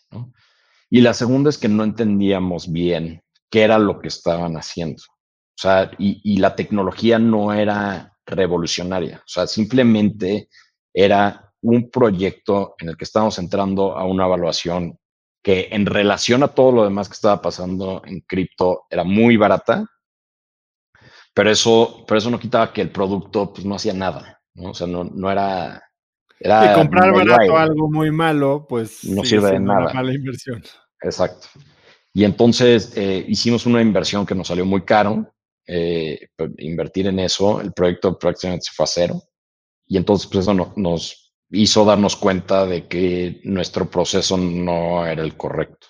Y 0.94 1.02
la 1.02 1.16
segunda 1.16 1.50
es 1.50 1.58
que 1.58 1.68
no 1.68 1.84
entendíamos 1.84 2.72
bien 2.72 3.24
qué 3.50 3.64
era 3.64 3.80
lo 3.80 4.00
que 4.00 4.10
estaban 4.10 4.58
haciendo. 4.58 5.02
O 5.02 5.60
sea, 5.60 5.90
y, 5.98 6.22
y 6.24 6.38
la 6.38 6.56
tecnología 6.56 7.18
no 7.18 7.52
era 7.52 8.16
revolucionaria. 8.28 9.18
O 9.18 9.28
sea, 9.28 9.48
simplemente 9.48 10.50
era 10.94 11.52
un 11.64 11.90
proyecto 11.90 12.76
en 12.78 12.90
el 12.90 12.96
que 12.96 13.06
estábamos 13.06 13.40
entrando 13.40 13.98
a 13.98 14.06
una 14.06 14.26
evaluación 14.26 15.00
que 15.42 15.70
en 15.72 15.88
relación 15.88 16.44
a 16.44 16.50
todo 16.50 16.72
lo 16.72 16.84
demás 16.84 17.10
que 17.10 17.16
estaba 17.16 17.42
pasando 17.42 18.04
en 18.06 18.22
cripto 18.22 18.84
era 18.88 19.04
muy 19.04 19.36
barata, 19.36 19.88
pero 21.34 21.50
eso, 21.50 22.06
pero 22.08 22.20
eso 22.20 22.30
no 22.30 22.40
quitaba 22.40 22.72
que 22.72 22.82
el 22.82 22.92
producto 22.92 23.52
pues, 23.52 23.66
no 23.66 23.74
hacía 23.74 23.94
nada, 23.94 24.40
¿no? 24.54 24.70
O 24.70 24.74
sea, 24.76 24.86
no, 24.86 25.06
no 25.06 25.32
era... 25.32 25.82
era 26.40 26.76
comprar 26.76 27.12
barato 27.12 27.58
algo 27.58 27.90
muy 27.90 28.12
malo, 28.12 28.68
pues 28.70 29.04
no 29.06 29.24
sirve 29.24 29.54
de 29.54 29.60
nada. 29.60 29.86
Una 29.86 29.94
mala 29.94 30.14
inversión. 30.14 30.62
Exacto. 31.04 31.48
Y 32.14 32.24
entonces 32.24 32.94
eh, 32.96 33.26
hicimos 33.28 33.66
una 33.66 33.82
inversión 33.82 34.26
que 34.26 34.36
nos 34.36 34.48
salió 34.48 34.66
muy 34.66 34.84
caro. 34.84 35.34
Eh, 35.66 36.28
pues, 36.36 36.52
invertir 36.60 37.08
en 37.08 37.20
eso, 37.20 37.62
el 37.62 37.74
proyecto 37.74 38.18
prácticamente 38.18 38.66
se 38.66 38.72
fue 38.74 38.86
cero. 38.88 39.22
Y 39.86 39.98
entonces, 39.98 40.28
pues 40.28 40.44
eso 40.44 40.54
nos 40.76 41.34
hizo 41.50 41.86
darnos 41.86 42.16
cuenta 42.16 42.66
de 42.66 42.88
que 42.88 43.42
nuestro 43.44 43.90
proceso 43.90 44.38
no 44.38 45.06
era 45.06 45.24
el 45.24 45.36
correcto. 45.36 45.88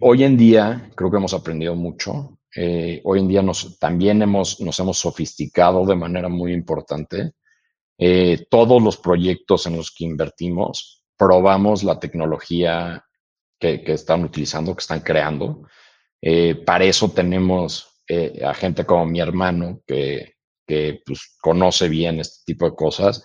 Hoy 0.00 0.24
en 0.24 0.36
día 0.36 0.90
creo 0.94 1.10
que 1.10 1.16
hemos 1.16 1.34
aprendido 1.34 1.74
mucho. 1.74 2.38
Eh, 2.54 3.00
hoy 3.04 3.20
en 3.20 3.28
día 3.28 3.42
nos, 3.42 3.78
también 3.78 4.22
hemos, 4.22 4.60
nos 4.60 4.78
hemos 4.78 4.98
sofisticado 4.98 5.86
de 5.86 5.96
manera 5.96 6.28
muy 6.28 6.52
importante. 6.52 7.32
Todos 8.50 8.82
los 8.82 8.96
proyectos 8.96 9.66
en 9.66 9.76
los 9.76 9.92
que 9.92 10.04
invertimos, 10.04 11.04
probamos 11.16 11.84
la 11.84 11.98
tecnología 12.00 13.04
que, 13.84 13.92
están 13.92 14.24
utilizando, 14.24 14.74
que 14.74 14.80
están 14.82 15.00
creando. 15.00 15.62
Eh, 16.20 16.54
para 16.54 16.84
eso 16.84 17.10
tenemos 17.10 17.90
a 18.44 18.52
gente 18.52 18.84
como 18.84 19.06
mi 19.06 19.18
hermano 19.18 19.80
que, 19.86 20.34
que 20.66 21.00
pues, 21.06 21.36
conoce 21.40 21.88
bien 21.88 22.20
este 22.20 22.42
tipo 22.44 22.66
de 22.68 22.76
cosas 22.76 23.24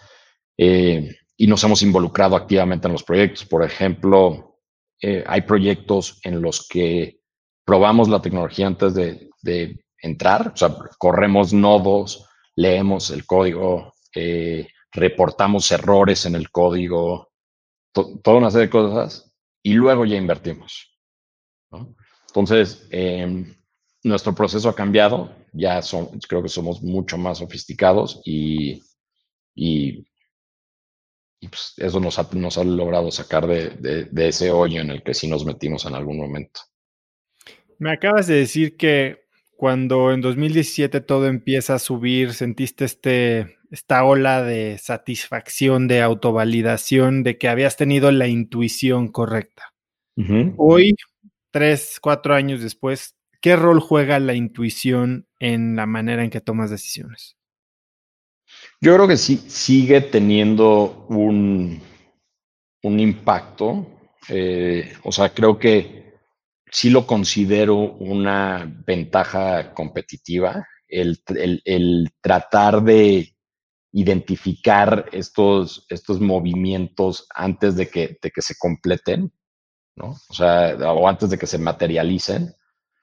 y 1.42 1.48
nos 1.48 1.64
hemos 1.64 1.82
involucrado 1.82 2.36
activamente 2.36 2.88
en 2.88 2.94
los 2.94 3.04
proyectos. 3.04 3.46
Por 3.46 3.64
ejemplo, 3.64 4.50
eh, 5.02 5.24
hay 5.26 5.42
proyectos 5.42 6.20
en 6.24 6.42
los 6.42 6.68
que 6.68 7.22
probamos 7.66 8.10
la 8.10 8.22
tecnología 8.22 8.68
antes 8.68 8.94
de, 8.94 9.30
entrar, 10.02 10.54
o 10.54 10.58
sea, 10.58 10.76
corremos 10.98 11.52
nodos, 11.52 12.26
leemos 12.56 13.10
el 13.10 13.26
código, 13.26 13.94
eh, 14.16 14.68
reportamos 14.94 15.70
errores 15.72 16.26
en 16.26 16.36
el 16.36 16.52
código, 16.52 17.32
toda 17.94 18.38
una 18.38 18.52
serie 18.52 18.68
de 18.68 18.72
cosas, 18.72 19.29
y 19.64 19.74
luego 19.74 20.06
ya 20.06 20.18
invertimos. 20.18 20.98
Entonces, 22.28 22.88
em, 22.92 23.56
nuestro 24.04 24.34
proceso 24.34 24.70
ha 24.70 24.76
cambiado, 24.76 25.36
ya 25.54 25.82
creo 26.28 26.42
que 26.42 26.50
somos 26.50 26.82
mucho 26.82 27.18
más 27.18 27.40
sofisticados 27.40 28.22
y, 28.24 28.82
pues 31.42 31.74
eso 31.78 32.00
nos 32.00 32.18
ha 32.58 32.64
logrado 32.64 33.12
sacar 33.12 33.48
de, 33.48 34.10
ese 34.16 34.52
hoyo 34.52 34.82
en 34.82 34.92
el 34.92 35.04
que 35.04 35.14
sí 35.14 35.28
nos 35.28 35.46
metimos 35.46 35.86
en 35.86 35.96
algún 35.96 36.18
momento. 36.18 36.62
Me 37.78 37.94
acabas 37.94 38.28
de 38.28 38.36
decir 38.36 38.76
que 38.78 39.29
cuando 39.60 40.14
en 40.14 40.22
2017 40.22 41.02
todo 41.02 41.28
empieza 41.28 41.76
a 41.76 41.80
subir, 41.80 42.34
sentiste 42.34 42.86
este, 42.86 43.58
esta 43.70 44.06
ola 44.06 44.42
de 44.42 44.78
satisfacción, 44.78 45.90
de 45.90 46.02
autovalidación, 46.02 47.24
de 47.24 47.38
que 47.38 47.50
habías 47.50 47.76
tenido 47.76 48.10
la 48.14 48.28
intuición 48.28 49.10
correcta. 49.10 49.74
Hoy, 50.56 50.96
tres, 51.52 52.00
cuatro 52.02 52.36
años 52.36 52.62
después, 52.62 53.18
¿qué 53.42 53.58
rol 53.58 53.82
juega 53.82 54.18
la 54.20 54.34
intuición 54.34 55.28
en 55.42 55.76
la 55.76 55.86
manera 55.86 56.24
en 56.24 56.30
que 56.30 56.40
tomas 56.40 56.70
decisiones? 56.70 57.36
Yo 58.80 58.96
creo 58.96 59.10
que 59.10 59.18
sí 59.18 59.36
sigue 59.36 60.00
teniendo 60.00 61.06
un, 61.10 61.82
un 62.84 63.00
impacto. 63.02 63.88
Eh, 64.30 64.94
o 65.04 65.12
sea, 65.12 65.34
creo 65.34 65.60
que 65.60 66.09
sí 66.72 66.90
lo 66.90 67.06
considero 67.06 67.76
una 67.76 68.72
ventaja 68.86 69.74
competitiva, 69.74 70.66
el, 70.88 72.12
tratar 72.22 72.84
de 72.84 73.36
identificar 73.92 75.06
estos, 75.12 75.86
estos 75.90 76.20
movimientos 76.20 77.28
antes 77.34 77.76
de 77.76 77.90
que, 77.90 78.18
de 78.22 78.32
que 78.32 78.42
se 78.42 78.56
completen, 78.58 79.32
¿no? 79.96 80.12
O 80.30 80.34
sea, 80.34 80.76
o 80.92 81.08
antes 81.08 81.30
de 81.30 81.38
que 81.38 81.48
se 81.48 81.58
materialicen. 81.58 82.54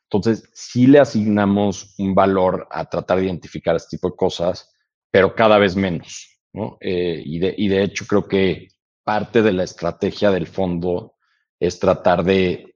Entonces, 0.05 0.49
sí 0.55 0.87
le 0.87 1.01
asignamos 1.01 1.95
un 1.99 2.15
valor 2.15 2.69
a 2.71 2.85
tratar 2.85 3.19
de 3.19 3.27
identificar 3.27 3.75
este 3.75 3.97
tipo 3.97 4.11
de 4.11 4.17
cosas, 4.17 4.73
pero 5.11 5.35
cada 5.35 5.59
vez 5.59 5.75
menos, 5.75 6.41
¿no? 6.53 6.79
Eh, 6.81 7.23
y, 7.25 7.39
de, 7.41 7.55
y 7.57 7.69
de 7.69 7.83
hecho 7.83 8.07
creo 8.07 8.27
que 8.29 8.69
parte 9.05 9.43
de 9.43 9.53
la 9.53 9.65
estrategia 9.65 10.31
del 10.31 10.47
fondo 10.47 11.16
es 11.59 11.79
tratar 11.79 12.23
de, 12.25 12.75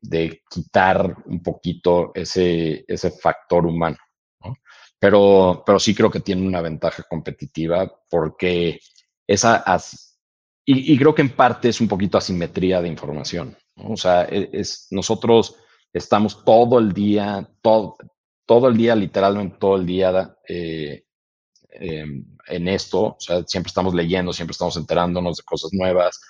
quitar 0.49 1.17
un 1.27 1.43
poquito 1.43 2.13
ese, 2.15 2.85
ese 2.89 3.11
factor 3.11 3.67
humano. 3.67 3.97
Pero, 4.99 5.63
pero 5.65 5.79
sí 5.79 5.95
creo 5.95 6.11
que 6.11 6.21
tiene 6.21 6.47
una 6.47 6.61
ventaja 6.61 7.05
competitiva 7.09 7.91
porque 8.11 8.79
esa, 9.27 9.65
y, 10.65 10.97
creo 10.99 11.15
que 11.15 11.23
en 11.23 11.35
parte 11.35 11.69
es 11.69 11.81
un 11.81 11.89
poquito 11.89 12.19
asimetría 12.19 12.83
de 12.83 12.89
información. 12.89 13.57
O 13.77 13.97
sea, 13.97 14.25
e, 14.25 14.51
es, 14.53 14.89
nosotros 14.91 15.57
estamos 15.93 16.45
todo 16.45 16.79
el 16.79 16.93
día, 16.93 17.49
todo, 17.63 17.97
todo 18.47 18.69
el 18.69 18.77
día, 18.77 18.95
literalmente 18.95 19.57
todo 19.59 19.77
el 19.77 19.87
día 19.87 20.37
eh, 20.47 21.05
em, 21.71 22.25
en 22.47 22.69
esto. 22.69 23.01
O 23.01 23.17
sea, 23.19 23.43
siempre 23.47 23.69
estamos 23.69 23.95
leyendo, 23.95 24.33
siempre 24.33 24.53
estamos 24.53 24.77
enterándonos 24.77 25.39
de 25.39 25.43
cosas 25.45 25.71
nuevas 25.73 26.21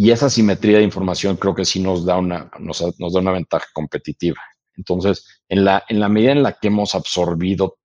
y 0.00 0.12
esa 0.12 0.30
simetría 0.30 0.78
de 0.78 0.84
información 0.84 1.36
creo 1.36 1.56
que 1.56 1.64
sí 1.64 1.80
nos 1.80 2.04
da 2.04 2.18
una, 2.18 2.48
nos, 2.60 2.78
da 2.78 3.20
una 3.20 3.32
ventaja 3.32 3.66
competitiva. 3.74 4.40
Entonces, 4.76 5.42
en 5.48 5.64
la, 5.64 5.82
en 5.88 5.98
la 5.98 6.08
medida 6.08 6.30
en 6.30 6.44
la 6.44 6.52
que 6.52 6.68
hemos 6.68 6.94
absorbido 6.94 7.78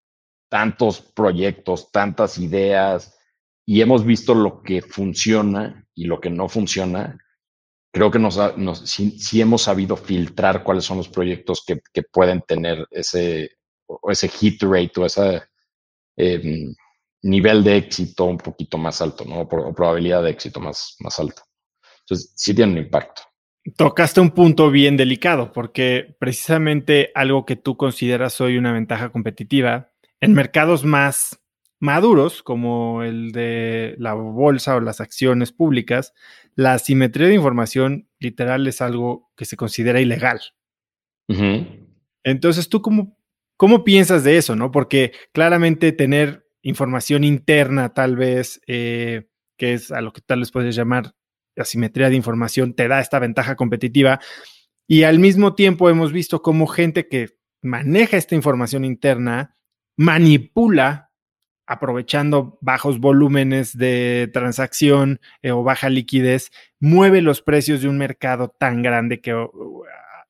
tantos 0.49 0.99
proyectos, 0.99 1.89
tantas 1.89 2.37
ideas 2.37 3.17
y 3.65 3.79
hemos 3.79 4.03
visto 4.03 4.35
lo 4.35 4.61
que 4.61 4.81
funciona 4.81 5.87
y 5.95 6.03
lo 6.03 6.19
que 6.19 6.29
no 6.29 6.49
funciona, 6.49 7.17
creo 7.93 8.11
que 8.11 8.19
nos, 8.19 8.37
nos 8.57 8.79
sí, 8.79 9.39
hemos 9.39 9.61
sabido 9.61 9.95
filtrar 9.95 10.65
cuáles 10.65 10.83
son 10.83 10.97
los 10.97 11.07
proyectos 11.07 11.63
que, 11.65 12.03
pueden 12.11 12.41
tener 12.41 12.85
ese, 12.91 13.51
ese 14.09 14.27
hit 14.27 14.61
rate 14.63 14.99
o 14.99 15.05
ese 15.05 15.43
em, 16.17 16.75
nivel 17.21 17.63
de 17.63 17.77
éxito 17.77 18.25
un 18.25 18.37
poquito 18.37 18.77
más 18.77 19.01
alto, 19.01 19.23
¿no? 19.23 19.43
O 19.43 19.73
probabilidad 19.73 20.23
de 20.23 20.31
éxito 20.31 20.59
más, 20.59 20.97
más 20.99 21.17
alta. 21.17 21.43
Entonces, 22.11 22.33
sí 22.35 22.53
tiene 22.53 22.73
un 22.73 22.77
impacto. 22.79 23.21
Tocaste 23.77 24.19
un 24.19 24.31
punto 24.31 24.69
bien 24.69 24.97
delicado, 24.97 25.53
porque 25.53 26.15
precisamente 26.19 27.11
algo 27.15 27.45
que 27.45 27.55
tú 27.55 27.77
consideras 27.77 28.41
hoy 28.41 28.57
una 28.57 28.73
ventaja 28.73 29.09
competitiva 29.09 29.91
en 30.19 30.33
mercados 30.33 30.83
más 30.83 31.39
maduros, 31.79 32.43
como 32.43 33.01
el 33.03 33.31
de 33.31 33.95
la 33.97 34.13
bolsa 34.13 34.75
o 34.75 34.81
las 34.81 34.99
acciones 34.99 35.53
públicas, 35.53 36.13
la 36.55 36.73
asimetría 36.73 37.27
de 37.27 37.35
información 37.35 38.09
literal 38.19 38.67
es 38.67 38.81
algo 38.81 39.31
que 39.37 39.45
se 39.45 39.55
considera 39.55 40.01
ilegal. 40.01 40.41
Entonces, 42.25 42.67
¿tú 42.67 42.81
cómo, 42.81 43.17
cómo 43.55 43.85
piensas 43.85 44.25
de 44.25 44.35
eso? 44.35 44.55
¿no? 44.57 44.69
Porque 44.71 45.13
claramente 45.31 45.93
tener 45.93 46.45
información 46.61 47.23
interna, 47.23 47.93
tal 47.93 48.17
vez, 48.17 48.59
eh, 48.67 49.29
que 49.55 49.73
es 49.73 49.91
a 49.91 50.01
lo 50.01 50.11
que 50.11 50.19
tal 50.19 50.39
vez 50.39 50.51
puedes 50.51 50.75
llamar 50.75 51.13
asimetría 51.57 52.09
de 52.09 52.15
información 52.15 52.73
te 52.73 52.87
da 52.87 52.99
esta 52.99 53.19
ventaja 53.19 53.55
competitiva. 53.55 54.19
Y 54.87 55.03
al 55.03 55.19
mismo 55.19 55.55
tiempo 55.55 55.89
hemos 55.89 56.11
visto 56.11 56.41
cómo 56.41 56.67
gente 56.67 57.07
que 57.07 57.37
maneja 57.61 58.17
esta 58.17 58.35
información 58.35 58.85
interna 58.85 59.55
manipula 59.97 61.11
aprovechando 61.71 62.57
bajos 62.59 62.99
volúmenes 62.99 63.77
de 63.77 64.29
transacción 64.33 65.21
eh, 65.41 65.51
o 65.51 65.63
baja 65.63 65.87
liquidez, 65.87 66.51
mueve 66.81 67.21
los 67.21 67.41
precios 67.41 67.81
de 67.81 67.87
un 67.87 67.97
mercado 67.97 68.49
tan 68.49 68.81
grande 68.81 69.21
que 69.21 69.33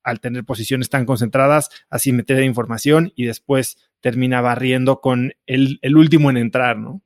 al 0.03 0.19
tener 0.19 0.43
posiciones 0.45 0.89
tan 0.89 1.05
concentradas, 1.05 1.69
asimetría 1.89 2.37
de 2.37 2.45
información 2.45 3.11
y 3.15 3.25
después 3.25 3.77
termina 4.01 4.41
barriendo 4.41 5.01
con 5.01 5.33
el, 5.47 5.79
el 5.81 5.97
último 5.97 6.29
en 6.29 6.37
entrar, 6.37 6.77
¿no? 6.77 7.01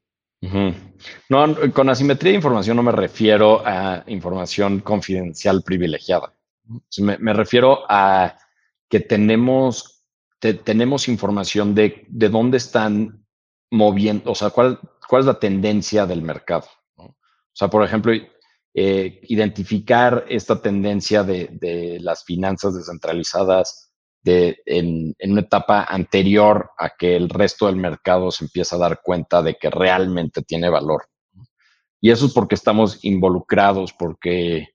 No, 1.30 1.72
con 1.74 1.90
asimetría 1.90 2.32
de 2.32 2.38
información 2.38 2.78
no 2.78 2.84
me 2.84 2.92
refiero 2.92 3.62
a 3.66 4.04
información 4.08 4.80
confidencial 4.80 5.64
privilegiada. 5.64 6.34
Me, 6.98 7.34
refiero 7.34 7.84
a 7.90 8.38
que 8.90 9.00
tenemos, 9.00 10.06
tenemos 10.40 11.08
información 11.08 11.76
de, 11.76 12.06
de 12.08 12.30
dónde 12.30 12.58
están 12.58 13.26
moviendo, 13.72 14.32
o 14.32 14.36
sea, 14.36 14.50
cuál, 14.50 14.80
cuál 15.08 15.22
es 15.22 15.26
la 15.26 15.40
tendencia 15.40 16.06
del 16.06 16.22
mercado. 16.22 16.68
O 16.98 17.14
sea, 17.54 17.68
por 17.70 17.84
ejemplo, 17.84 18.14
eh, 18.74 19.22
identificar 19.24 20.26
esta 20.28 20.62
tendencia 20.62 21.24
de, 21.24 21.50
de 21.52 22.00
las 22.02 22.26
finanzas 22.26 22.76
descentralizadas 22.76 23.85
en, 24.26 25.16
una 25.24 25.42
etapa 25.42 25.84
anterior 25.84 26.72
a 26.78 26.92
que 26.98 27.16
el 27.16 27.30
resto 27.30 27.68
del 27.68 27.76
mercado 27.76 28.32
se 28.32 28.46
empieza 28.46 28.76
a 28.76 28.80
dar 28.80 29.02
cuenta 29.04 29.42
de 29.42 29.56
que 29.56 29.70
realmente 29.70 30.42
tiene 30.42 30.70
valor. 30.70 31.08
Y 32.02 32.12
eso 32.12 32.26
es 32.26 32.34
porque 32.34 32.56
estamos 32.56 33.04
involucrados, 33.04 33.94
porque 33.94 34.70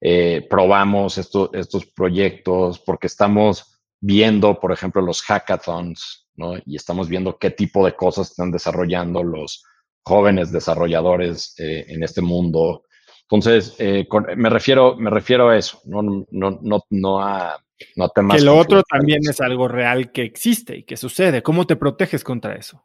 eh, 0.00 0.46
probamos 0.48 1.18
estos 1.18 1.86
proyectos, 1.94 2.78
porque 2.78 3.06
estamos 3.06 3.80
viendo, 4.00 4.60
por 4.60 4.72
ejemplo, 4.72 5.02
los 5.02 5.22
hackathons, 5.22 6.28
¿no? 6.34 6.54
Y 6.64 6.76
estamos 6.76 7.08
viendo 7.08 7.38
qué 7.38 7.50
tipo 7.50 7.84
de 7.84 7.94
cosas 7.94 8.30
están 8.30 8.50
desarrollando 8.50 9.22
los 9.22 9.64
jóvenes 10.04 10.52
desarrolladores 10.52 11.54
eh, 11.58 11.86
en 11.88 12.02
este 12.02 12.22
mundo. 12.22 12.84
Entonces, 13.22 13.74
eh, 13.78 14.06
me, 14.36 14.50
refiero, 14.50 14.96
me 14.96 15.10
refiero 15.10 15.48
a 15.48 15.58
eso, 15.58 15.80
no, 15.84 16.02
no, 16.30 16.58
no, 16.62 16.84
no 16.90 17.20
a 17.20 17.58
no 17.96 18.10
que 18.10 18.40
lo 18.40 18.56
otro 18.56 18.82
también 18.82 19.20
es 19.28 19.40
algo 19.40 19.68
real 19.68 20.12
que 20.12 20.22
existe 20.22 20.78
y 20.78 20.82
que 20.84 20.96
sucede. 20.96 21.42
¿Cómo 21.42 21.66
te 21.66 21.76
proteges 21.76 22.24
contra 22.24 22.54
eso? 22.54 22.84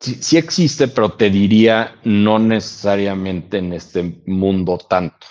Sí, 0.00 0.14
sí, 0.20 0.36
existe, 0.36 0.88
pero 0.88 1.12
te 1.12 1.28
diría 1.30 1.96
no 2.04 2.38
necesariamente 2.38 3.58
en 3.58 3.72
este 3.72 4.22
mundo 4.26 4.78
tanto, 4.78 5.26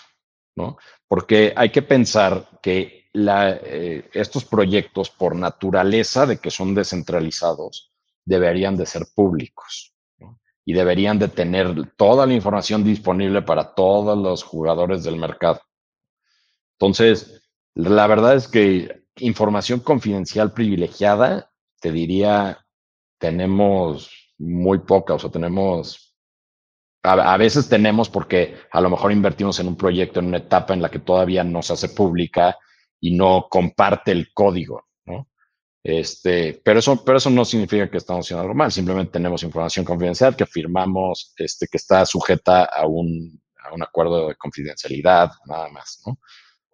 ¿no? 0.56 0.78
Porque 1.07 1.53
hay 1.56 1.69
que 1.69 1.84
pensar 1.84 2.60
que 2.61 3.07
la, 3.14 3.52
eh, 3.52 4.10
estos 4.14 4.45
proyectos, 4.45 5.10
por 5.10 5.36
naturaleza 5.36 6.26
de 6.26 6.38
que 6.38 6.52
son 6.52 6.76
descentralizados, 6.76 7.91
deberían 8.26 8.76
de 8.76 8.86
ser 8.86 9.07
públicos 9.15 9.94
¿no? 10.19 10.40
y 10.65 10.74
deberían 10.74 11.18
de 11.18 11.30
tener 11.30 11.94
toda 11.95 12.26
la 12.26 12.34
información 12.34 12.84
disponible 12.84 13.41
para 13.41 13.74
todos 13.74 14.18
los 14.18 14.44
jugadores 14.44 15.03
del 15.03 15.15
mercado. 15.15 15.61
Entonces, 16.74 17.41
la 17.78 18.08
verdad 18.08 18.36
es 18.36 18.48
que 18.48 19.04
información 19.18 19.82
confidencial 19.82 20.52
privilegiada, 20.52 21.52
te 21.80 21.91
diría, 21.91 22.66
tenemos 23.20 24.34
muy 24.40 24.80
poca, 24.80 25.14
o 25.14 25.20
sea, 25.20 25.30
tenemos, 25.30 26.16
a, 27.04 27.38
veces 27.38 27.70
tenemos 27.70 28.10
porque 28.10 28.58
a 28.72 28.82
lo 28.82 28.90
mejor 28.90 29.12
invertimos 29.12 29.60
en 29.60 29.68
un 29.68 29.78
proyecto 29.78 30.20
en 30.20 30.28
una 30.28 30.38
etapa 30.38 30.74
en 30.74 30.82
la 30.82 30.90
que 30.90 30.99
todavía 30.99 31.44
no 31.44 31.62
se 31.62 31.74
hace 31.74 31.90
pública 31.90 32.58
y 32.99 33.16
no 33.16 33.48
comparte 33.48 34.12
el 34.12 34.34
código, 34.34 34.88
¿no? 35.06 35.30
Este, 35.84 36.60
pero 36.64 36.80
eso, 36.80 37.06
pero 37.06 37.20
eso 37.20 37.30
no 37.30 37.45
significa 37.45 37.91
que 37.91 37.98
estamos 37.98 38.26
haciendo 38.26 38.41
algo 38.41 38.56
mal, 38.56 38.72
simplemente 38.72 39.12
tenemos 39.12 39.44
información 39.44 39.86
confidencial 39.86 40.36
que 40.36 40.48
firmamos, 40.48 41.32
este, 41.38 41.68
que 41.68 41.78
está 41.78 42.08
sujeta 42.08 42.64
a 42.66 42.88
un, 42.88 43.40
a 43.64 43.76
un 43.76 43.84
acuerdo 43.84 44.30
de 44.30 44.36
confidencialidad, 44.36 45.30
nada 45.45 45.70
más, 45.70 46.02
¿no? 46.08 46.18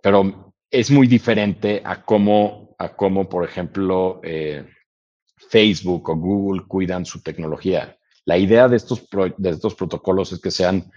Pero 0.02 0.53
es 0.74 0.90
muy 0.90 1.06
diferente 1.06 1.84
a 1.86 2.04
cómo, 2.04 2.76
a 2.80 2.96
cómo 2.96 3.30
por 3.30 3.46
ejemplo, 3.46 4.20
eh, 4.24 4.68
Facebook 5.50 6.10
o 6.10 6.16
Google 6.16 6.64
cuidan 6.68 7.06
su 7.06 7.22
tecnología. 7.22 7.96
La 8.26 8.40
idea 8.40 8.68
de 8.68 8.78
estos, 8.78 9.08
de 9.38 9.50
estos 9.52 9.76
protocolos 9.76 10.32
es 10.32 10.42
que 10.42 10.50
sean 10.50 10.92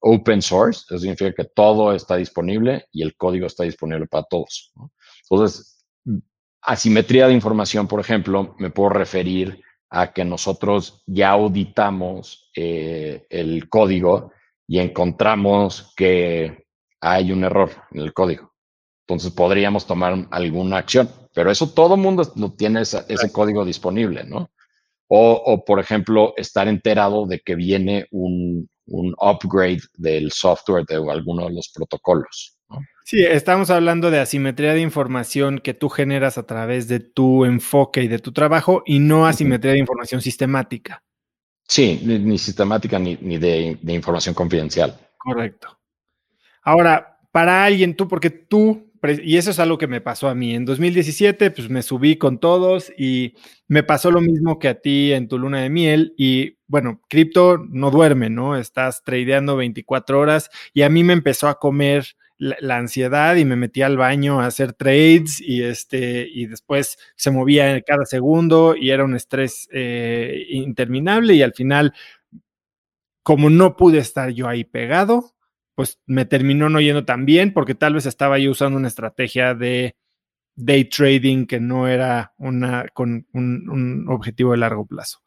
open 0.00 0.42
source, 0.42 0.82
eso 0.86 0.98
significa 0.98 1.32
que 1.32 1.44
todo 1.44 1.94
está 1.94 2.16
disponible 2.16 2.84
y 2.92 3.02
el 3.02 3.16
código 3.16 3.46
está 3.46 3.64
disponible 3.64 4.06
para 4.06 4.24
todos. 4.24 4.70
Entonces, 5.30 5.82
asimetría 6.60 7.26
de 7.26 7.32
información, 7.32 7.88
por 7.88 8.00
ejemplo, 8.00 8.54
me 8.58 8.68
puedo 8.68 8.90
referir 8.90 9.62
a 9.88 10.12
que 10.12 10.26
nosotros 10.26 11.02
ya 11.06 11.30
auditamos 11.30 12.50
eh, 12.54 13.26
el 13.30 13.70
código 13.70 14.32
y 14.66 14.78
encontramos 14.78 15.94
que 15.96 16.66
hay 17.00 17.32
un 17.32 17.44
error 17.44 17.70
en 17.92 18.02
el 18.02 18.12
código. 18.12 18.51
Entonces 19.06 19.32
podríamos 19.32 19.86
tomar 19.86 20.26
alguna 20.30 20.78
acción. 20.78 21.08
pero 21.34 21.50
eso 21.50 21.70
todo 21.70 21.96
mundo 21.96 22.30
lo 22.36 22.52
tiene 22.52 22.82
ese 22.82 23.32
código 23.32 23.64
disponible, 23.64 24.24
¿no? 24.24 24.50
O, 25.14 25.62
por 25.66 25.78
ejemplo, 25.78 26.32
estar 26.38 26.68
enterado 26.68 27.26
de 27.26 27.40
que 27.40 27.54
viene 27.54 28.06
un, 28.10 28.66
upgrade 28.86 29.82
del 29.98 30.32
software 30.32 30.86
de 30.86 30.96
alguno 30.96 31.46
de 31.48 31.52
los 31.52 31.68
protocolos. 31.68 32.56
Sí, 33.04 33.22
estamos 33.22 33.68
hablando 33.68 34.10
de 34.10 34.20
asimetría 34.20 34.72
de 34.72 34.80
información 34.80 35.58
que 35.58 35.74
tú 35.74 35.90
generas 35.90 36.38
a 36.38 36.46
través 36.46 36.88
de 36.88 37.00
tu 37.00 37.44
enfoque 37.44 38.02
y 38.02 38.08
de 38.08 38.20
tu 38.20 38.32
trabajo 38.32 38.82
y 38.86 39.00
no 39.00 39.26
asimetría 39.26 39.72
de 39.72 39.80
información 39.80 40.22
sistemática. 40.22 41.02
Sí, 41.68 42.00
ni, 42.04 42.38
sistemática 42.38 42.98
ni, 42.98 43.16
de, 43.16 43.78
información 43.88 44.34
confidencial. 44.34 44.98
Correcto. 45.18 45.78
Ahora, 46.62 47.18
para 47.30 47.64
alguien, 47.64 47.96
tú, 47.96 48.08
porque 48.08 48.30
tú, 48.30 48.91
y 49.24 49.36
eso 49.36 49.50
es 49.50 49.58
algo 49.58 49.78
que 49.78 49.88
me 49.88 50.00
pasó 50.00 50.28
a 50.28 50.34
mí, 50.34 50.54
en 50.54 50.64
2017, 50.64 51.50
pues 51.50 51.68
me 51.68 51.82
subí 51.82 52.16
con 52.16 52.38
todos 52.38 52.92
y 52.96 53.34
me 53.66 53.82
pasó 53.82 54.10
lo 54.10 54.20
mismo 54.20 54.58
que 54.58 54.68
a 54.68 54.80
ti 54.80 55.12
en 55.12 55.28
tu 55.28 55.38
luna 55.38 55.60
de 55.60 55.70
miel 55.70 56.14
y 56.16 56.58
bueno, 56.68 57.00
cripto 57.08 57.58
no 57.58 57.90
duerme, 57.90 58.30
¿no? 58.30 58.56
Estás 58.56 59.02
tradeando 59.02 59.56
24 59.56 60.20
horas 60.20 60.50
y 60.72 60.82
a 60.82 60.88
mí 60.88 61.02
me 61.04 61.12
empezó 61.14 61.48
a 61.48 61.58
comer 61.58 62.06
la, 62.38 62.76
ansiedad 62.76 63.36
y 63.36 63.44
me 63.44 63.56
metí 63.56 63.82
al 63.82 63.96
baño 63.96 64.40
a 64.40 64.46
hacer 64.46 64.72
trades 64.72 65.40
y, 65.40 65.62
este, 65.62 66.26
y 66.28 66.46
después 66.46 66.98
se 67.14 67.30
movía 67.30 67.80
cada 67.82 68.04
segundo 68.04 68.74
y 68.76 68.90
era 68.90 69.04
un 69.04 69.14
estrés 69.14 69.68
eh, 69.72 70.46
interminable 70.50 71.34
y 71.34 71.42
al 71.42 71.54
final, 71.54 71.94
como 73.22 73.48
no 73.50 73.76
pude 73.76 73.98
estar 73.98 74.30
yo 74.30 74.48
ahí 74.48 74.64
pegado, 74.64 75.34
pues 75.74 76.00
me 76.06 76.24
terminó 76.24 76.68
no 76.68 76.80
yendo 76.80 77.04
tan 77.04 77.24
bien 77.24 77.52
porque 77.52 77.74
tal 77.74 77.94
vez 77.94 78.06
estaba 78.06 78.38
yo 78.38 78.50
usando 78.50 78.78
una 78.78 78.88
estrategia 78.88 79.54
de 79.54 79.96
day 80.54 80.84
trading 80.84 81.46
que 81.46 81.60
no 81.60 81.88
era 81.88 82.34
una 82.36 82.86
con 82.92 83.26
un, 83.32 84.06
objetivo 84.08 84.52
de 84.52 84.58
largo 84.58 84.86
plazo. 84.86 85.20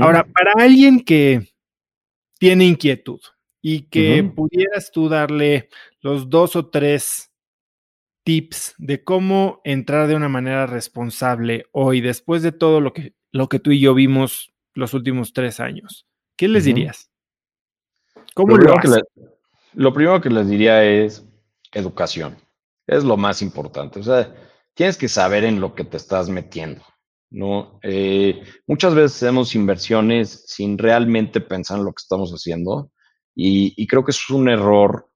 Ahora, 0.00 0.24
para 0.24 0.52
alguien 0.64 1.00
que 1.00 1.52
tiene 2.38 2.64
inquietud, 2.64 3.20
y 3.68 3.88
que 3.88 4.22
pudieras 4.22 4.92
tú 4.92 5.08
darle 5.08 5.68
los 6.00 6.30
dos 6.30 6.54
o 6.54 6.68
tres 6.68 7.32
tips 8.22 8.76
de 8.78 9.02
cómo 9.02 9.60
entrar 9.64 10.06
de 10.06 10.14
una 10.14 10.28
manera 10.28 10.68
responsable 10.68 11.66
hoy, 11.72 12.00
después 12.00 12.42
de 12.42 12.52
todo 12.52 12.80
lo 12.80 12.92
que, 12.92 13.16
lo 13.32 13.48
que 13.48 13.58
tú 13.58 13.72
y 13.72 13.80
yo 13.80 13.92
vimos 13.92 14.54
los 14.72 14.94
últimos 14.94 15.32
tres 15.32 15.58
años. 15.58 16.06
¿Qué 16.36 16.46
les 16.46 16.64
dirías? 16.64 17.10
¿Cómo 18.34 18.56
lo, 18.56 18.72
lo, 18.72 19.02
lo 19.76 19.92
primero 19.92 20.20
que 20.20 20.30
les 20.30 20.48
diría 20.48 20.82
es 20.82 21.24
educación. 21.72 22.36
Es 22.86 23.04
lo 23.04 23.16
más 23.16 23.42
importante. 23.42 24.00
O 24.00 24.02
sea, 24.02 24.34
tienes 24.74 24.96
que 24.96 25.08
saber 25.08 25.44
en 25.44 25.60
lo 25.60 25.74
que 25.74 25.84
te 25.84 25.98
estás 25.98 26.28
metiendo. 26.28 26.82
¿no? 27.30 27.78
Eh, 27.82 28.42
muchas 28.66 28.94
veces 28.94 29.16
hacemos 29.16 29.54
inversiones 29.54 30.44
sin 30.46 30.78
realmente 30.78 31.40
pensar 31.40 31.78
en 31.78 31.84
lo 31.84 31.92
que 31.92 32.02
estamos 32.02 32.32
haciendo 32.32 32.90
y, 33.34 33.86
creo 33.86 34.02
que 34.02 34.12
eso 34.12 34.22
es 34.28 34.30
un 34.30 34.48
error 34.48 35.10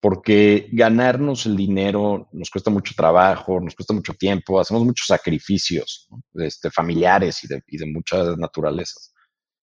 porque 0.00 0.68
ganarnos 0.72 1.44
el 1.44 1.56
dinero 1.56 2.28
nos 2.32 2.48
cuesta 2.48 2.70
mucho 2.70 2.94
trabajo, 2.96 3.60
nos 3.60 3.74
cuesta 3.74 3.92
mucho 3.92 4.14
tiempo, 4.14 4.58
hacemos 4.58 4.84
muchos 4.84 5.06
sacrificios 5.08 6.08
este, 6.34 6.70
familiares 6.70 7.44
y 7.44 7.48
de, 7.76 7.92
muchas 7.92 8.38
naturalezas. 8.38 9.12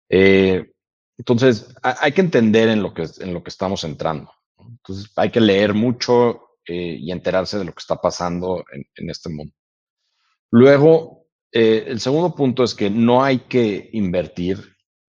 Eh, 0.08 0.72
entonces, 1.18 1.74
hay 1.82 2.12
que 2.12 2.20
entender 2.20 2.68
en 2.68 2.82
lo 2.82 2.94
que, 2.94 3.04
en 3.18 3.34
lo 3.34 3.42
que 3.42 3.50
estamos 3.50 3.84
entrando. 3.84 4.30
Entonces, 4.58 5.10
hay 5.16 5.30
que 5.30 5.40
leer 5.40 5.74
mucho 5.74 6.50
eh, 6.66 6.96
y 7.00 7.12
enterarse 7.12 7.58
de 7.58 7.64
lo 7.64 7.72
que 7.72 7.80
está 7.80 7.96
pasando 7.96 8.64
en, 8.72 9.10
este 9.10 9.30
mundo. 9.30 9.54
Luego, 10.50 11.26
eh, 11.52 11.84
el 11.86 12.00
segundo 12.00 12.34
punto 12.34 12.64
es 12.64 12.74
que 12.74 12.90
no 12.90 13.22
hay 13.22 13.40
que 13.40 13.90
invertir 13.92 14.58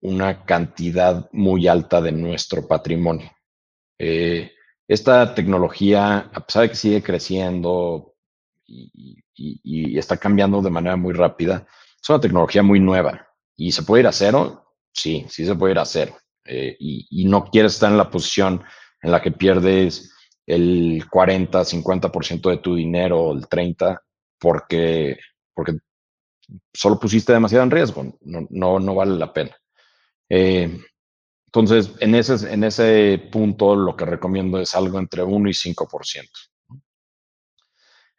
una 0.01 0.45
cantidad 0.45 1.29
muy 1.31 1.67
alta 1.67 2.01
de 2.01 2.11
nuestro 2.11 2.67
patrimonio. 2.67 3.31
Eh, 3.97 4.51
esta 4.87 5.35
tecnología, 5.35 6.31
a 6.33 6.45
pesar 6.45 6.63
de 6.63 6.69
que 6.69 6.75
sigue 6.75 7.03
creciendo 7.03 8.15
y, 8.65 9.23
está 9.97 10.17
cambiando 10.17 10.61
de 10.61 10.69
manera 10.69 10.95
muy 10.95 11.13
rápida, 11.13 11.67
es 12.01 12.09
una 12.09 12.19
tecnología 12.19 12.63
muy 12.63 12.79
nueva. 12.79 13.27
¿Y 13.55 13.71
se 13.71 13.83
puede 13.83 14.01
ir 14.01 14.07
a 14.07 14.11
cero? 14.11 14.73
Sí, 14.91 15.25
sí 15.29 15.45
se 15.45 15.55
puede 15.55 15.73
ir 15.73 15.79
a 15.79 15.85
cero. 15.85 16.17
Eh, 16.45 16.75
y, 16.79 17.25
no 17.25 17.45
quieres 17.45 17.73
estar 17.73 17.91
en 17.91 17.97
la 17.97 18.09
posición 18.09 18.63
en 19.01 19.11
la 19.11 19.21
que 19.21 19.31
pierdes 19.31 20.13
el 20.45 21.05
40, 21.09 21.63
50% 21.63 22.49
de 22.49 22.57
tu 22.57 22.75
dinero, 22.75 23.31
el 23.31 23.47
30, 23.47 24.01
porque, 24.39 25.17
porque 25.53 25.77
solo 26.73 26.99
pusiste 26.99 27.33
demasiado 27.33 27.63
en 27.63 27.71
riesgo. 27.71 28.17
No, 28.21 28.47
no, 28.49 28.79
no 28.79 28.95
vale 28.95 29.17
la 29.17 29.31
pena. 29.31 29.55
Eh, 30.29 30.79
entonces, 31.45 31.91
en 31.99 32.13
ese, 32.13 32.53
en 32.53 32.63
ese 32.63 33.29
punto 33.31 33.75
lo 33.75 33.95
que 33.95 34.05
recomiendo 34.05 34.59
es 34.59 34.75
algo 34.75 34.99
entre 34.99 35.23
1 35.23 35.49
y 35.49 35.53
5%. 35.53 36.29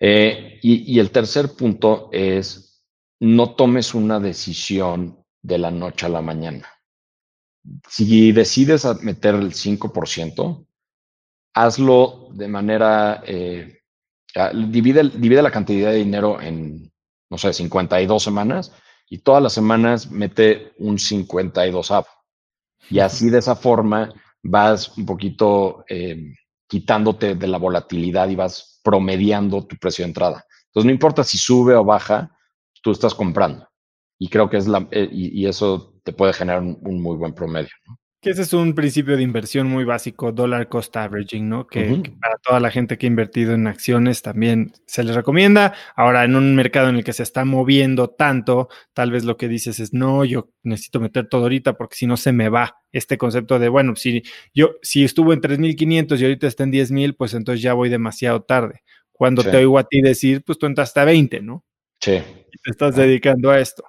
Eh, 0.01 0.59
y, 0.62 0.98
el 0.98 1.11
tercer 1.11 1.55
punto 1.55 2.09
es, 2.11 2.82
no 3.20 3.55
tomes 3.55 3.94
una 3.94 4.19
decisión 4.19 5.24
de 5.43 5.59
la 5.59 5.70
noche 5.70 6.07
a 6.07 6.09
la 6.09 6.23
mañana. 6.23 6.66
Si 7.89 8.32
decides 8.32 8.86
meter 9.02 9.35
el 9.35 9.52
5%, 9.52 10.66
hazlo 11.55 12.28
de 12.32 12.48
manera, 12.48 13.22
eh, 13.27 13.81
divide, 14.55 15.10
divide 15.10 15.43
la 15.43 15.51
cantidad 15.51 15.90
de 15.90 15.98
dinero 15.98 16.40
en, 16.40 16.93
no 17.28 17.39
sé, 17.39 17.52
52 17.52 18.22
semanas 18.22 18.72
y 19.09 19.18
todas 19.18 19.43
las 19.43 19.52
semanas 19.52 20.10
mete 20.10 20.72
un 20.78 20.98
52 20.98 21.90
avo. 21.90 22.06
Y 22.89 23.01
así 23.01 23.31
de 23.31 23.39
esa 23.39 23.56
forma 23.56 24.12
vas 24.43 24.97
un 24.97 25.06
poquito 25.06 25.85
eh, 25.89 26.35
quitándote 26.66 27.35
de 27.35 27.48
la 27.48 27.59
volatilidad 27.59 28.28
y 28.28 28.36
vas 28.36 28.81
promediando 28.82 29.66
tu 29.66 29.77
precio 29.77 30.05
de 30.05 30.10
entrada. 30.10 30.44
Entonces, 30.66 30.86
no 30.86 30.93
importa 30.93 31.24
si 31.24 31.36
sube 31.36 31.74
o 31.74 31.85
baja, 31.85 32.31
tú 32.82 32.93
estás 32.93 33.14
comprando. 33.14 33.68
Y 34.18 34.28
creo 34.28 34.48
que 34.48 34.56
es 34.56 34.68
la, 34.68 34.86
eh, 34.90 35.09
y, 35.10 35.47
eso 35.47 35.94
te 36.05 36.12
puede 36.12 36.32
generar 36.32 36.62
un, 36.62 36.78
un 36.82 37.02
muy 37.02 37.16
buen 37.16 37.35
promedio. 37.35 37.70
¿no? 37.86 37.99
Que 38.23 38.31
ese 38.31 38.43
es 38.43 38.53
un 38.53 38.75
principio 38.75 39.17
de 39.17 39.23
inversión 39.23 39.67
muy 39.67 39.85
básico, 39.85 40.31
dollar 40.31 40.69
cost 40.69 40.95
averaging, 40.95 41.49
¿no? 41.49 41.67
Que, 41.67 42.03
para 42.21 42.37
toda 42.37 42.61
la 42.61 42.71
gente 42.71 42.99
que 42.99 43.07
ha 43.07 43.09
invertido 43.09 43.55
en 43.55 43.67
acciones 43.67 44.21
también 44.21 44.73
se 44.85 45.03
les 45.05 45.17
recomienda. 45.17 45.73
Ahora, 45.97 46.25
en 46.25 46.37
un 46.37 46.55
mercado 46.55 46.91
en 46.91 46.97
el 46.97 47.05
que 47.05 47.15
se 47.15 47.23
está 47.23 47.47
moviendo 47.47 48.11
tanto, 48.11 48.69
tal 48.93 49.11
vez 49.11 49.25
lo 49.25 49.39
que 49.39 49.49
dices 49.49 49.81
es, 49.81 49.95
no, 49.95 50.27
yo 50.27 50.51
necesito 50.63 51.01
meter 51.01 51.29
todo 51.29 51.45
ahorita 51.45 51.79
porque 51.79 51.97
si 51.97 52.07
no 52.07 52.19
se 52.19 52.33
me 52.33 52.51
va 52.51 52.83
este 52.93 53.17
concepto 53.17 53.59
de, 53.59 53.71
bueno, 53.71 53.97
si 53.97 54.23
yo, 54.53 54.73
si 54.83 55.03
estuvo 55.03 55.33
en 55.33 55.41
3.500 55.41 56.21
y 56.21 56.25
ahorita 56.25 56.47
está 56.47 56.65
en 56.65 56.73
10.000, 56.73 57.17
pues 57.17 57.33
entonces 57.33 57.63
ya 57.63 57.73
voy 57.73 57.89
demasiado 57.89 58.43
tarde. 58.43 58.83
Cuando 59.13 59.43
te 59.43 59.57
oigo 59.57 59.79
a 59.79 59.85
ti 59.85 60.03
decir, 60.03 60.43
pues 60.45 60.59
tú 60.59 60.67
entraste 60.67 61.01
a 61.01 61.05
20, 61.05 61.41
¿no? 61.41 61.65
Sí. 62.01 62.21
te 62.65 62.71
estás 62.71 62.97
dedicando 62.97 63.51
a 63.51 63.61
esto. 63.61 63.85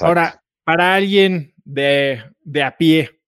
Ahora, 0.00 0.42
para 0.64 0.94
alguien 0.94 1.54
de, 1.64 2.22
de 2.42 2.62
a 2.62 2.76
pie, 2.76 3.21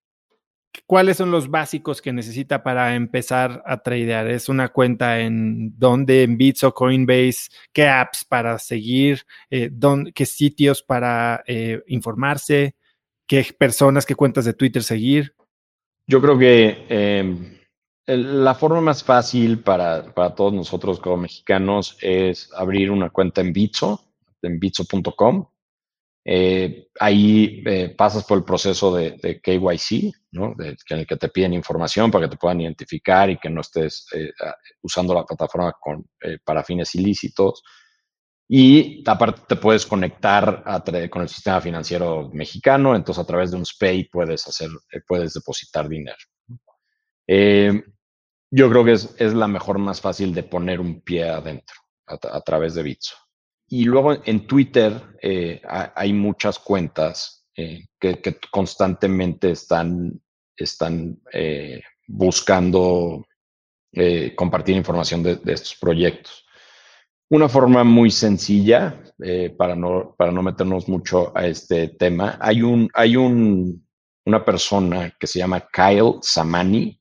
¿cuáles 0.86 1.16
son 1.16 1.30
los 1.30 1.51
básicos 1.51 2.02
que 2.02 2.12
necesita 2.12 2.62
para 2.62 2.94
empezar 2.94 3.62
a 3.66 3.82
tradear? 3.82 4.28
¿Es 4.28 4.48
una 4.48 4.68
cuenta 4.68 5.20
en 5.20 5.78
dónde, 5.78 6.22
en 6.22 6.36
Bits 6.36 6.64
o 6.64 6.74
Coinbase? 6.74 7.51
¿Qué 7.72 7.86
apps 7.88 8.24
para 8.24 8.59
seguir? 8.59 9.22
Eh, 9.51 9.70
¿Qué 10.14 10.26
sitios 10.26 10.82
para 10.82 11.42
eh, 11.46 11.82
informarse? 11.86 12.76
¿Qué 13.26 13.46
personas, 13.59 14.05
qué 14.05 14.14
cuentas 14.14 14.44
de 14.44 14.55
Twitter 14.55 14.82
seguir? 14.82 15.34
Yo 16.06 16.20
creo 16.20 16.38
que 16.38 16.86
em, 16.88 17.59
la 18.06 18.55
forma 18.55 18.80
más 18.80 19.02
fácil 19.02 19.60
para, 19.60 20.12
para, 20.12 20.34
todos 20.34 20.52
nosotros 20.52 21.01
como 21.01 21.18
mexicanos 21.18 21.96
es 22.01 22.51
abrir 22.55 22.90
una 22.90 23.10
cuenta 23.10 23.40
en 23.40 23.52
Bitso, 23.52 24.12
en 24.42 24.59
bitso.com 24.59 25.46
eh, 26.26 26.88
ahí 27.01 27.62
eh, 27.66 27.94
pasas 27.96 28.24
por 28.24 28.38
el 28.38 28.44
proceso 28.44 28.94
de, 28.94 29.40
KYC, 29.42 30.14
en 30.32 30.98
el 30.98 31.06
que 31.06 31.16
te 31.16 31.28
piden 31.28 31.52
información 31.52 32.10
para 32.10 32.24
que 32.24 32.30
te 32.30 32.38
puedan 32.38 32.62
identificar 32.62 33.28
y 33.28 33.36
que 33.36 33.51
no 33.51 33.60
estés 33.60 34.06
eh, 34.14 34.32
usando 34.82 35.14
la 35.14 35.24
plataforma 35.24 35.74
para 36.44 36.64
fines 36.64 36.94
ilícitos. 36.94 37.62
Y 38.48 39.02
aparte 39.06 39.42
te 39.48 39.56
puedes 39.56 39.86
conectar 39.86 40.62
con 41.10 41.22
el 41.22 41.28
sistema 41.28 41.60
financiero 41.60 42.30
mexicano, 42.32 42.94
entonces 42.94 43.22
a 43.22 43.26
través 43.26 43.51
de 43.51 43.56
un 43.56 43.64
SPAY 43.64 44.05
puedes, 44.05 44.46
hacer, 44.46 44.68
puedes 45.06 45.32
depositar 45.34 45.88
dinero. 45.88 46.16
yo 47.26 48.70
creo 48.70 48.84
que 48.84 48.92
es, 48.92 49.14
es, 49.18 49.32
la 49.34 49.48
mejor, 49.48 49.78
más 49.78 50.01
fácil 50.01 50.34
de 50.34 50.42
poner 50.42 50.78
un 50.80 51.01
pie 51.01 51.28
adentro 51.28 51.76
a, 52.06 52.18
a 52.36 52.40
través 52.42 52.74
de 52.74 52.82
Bitso. 52.82 53.14
Y 53.74 53.86
luego 53.86 54.14
en 54.24 54.46
Twitter 54.46 55.02
eh, 55.20 55.60
hay 55.96 56.12
muchas 56.12 56.60
cuentas 56.60 57.44
eh, 57.56 57.86
que, 57.98 58.22
constantemente 58.52 59.51
están, 59.51 60.12
están 60.56 61.20
eh, 61.32 61.82
buscando 62.06 63.26
compartir 64.36 64.76
información 64.76 65.24
de, 65.24 65.40
estos 65.46 65.76
proyectos. 65.80 66.44
una 67.30 67.48
forma 67.48 67.82
muy 67.82 68.12
sencilla, 68.12 69.02
para, 69.59 69.74
no, 69.74 70.14
para 70.16 70.30
no 70.30 70.42
meternos 70.42 70.88
mucho 70.88 71.36
a 71.36 71.46
este 71.46 71.88
tema, 71.88 72.38
hay, 72.40 72.62
un, 72.62 72.88
hay 72.94 73.16
un, 73.16 73.84
una 74.24 74.44
persona 74.44 75.12
que 75.18 75.26
se 75.26 75.40
llama 75.40 75.66
Kyle 75.72 76.18
Samani 76.22 77.01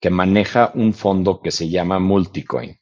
que 0.00 0.10
maneja 0.10 0.70
un 0.74 0.92
fondo 0.94 1.40
que 1.40 1.50
se 1.50 1.68
llama 1.68 1.98
Multicoin. 1.98 2.78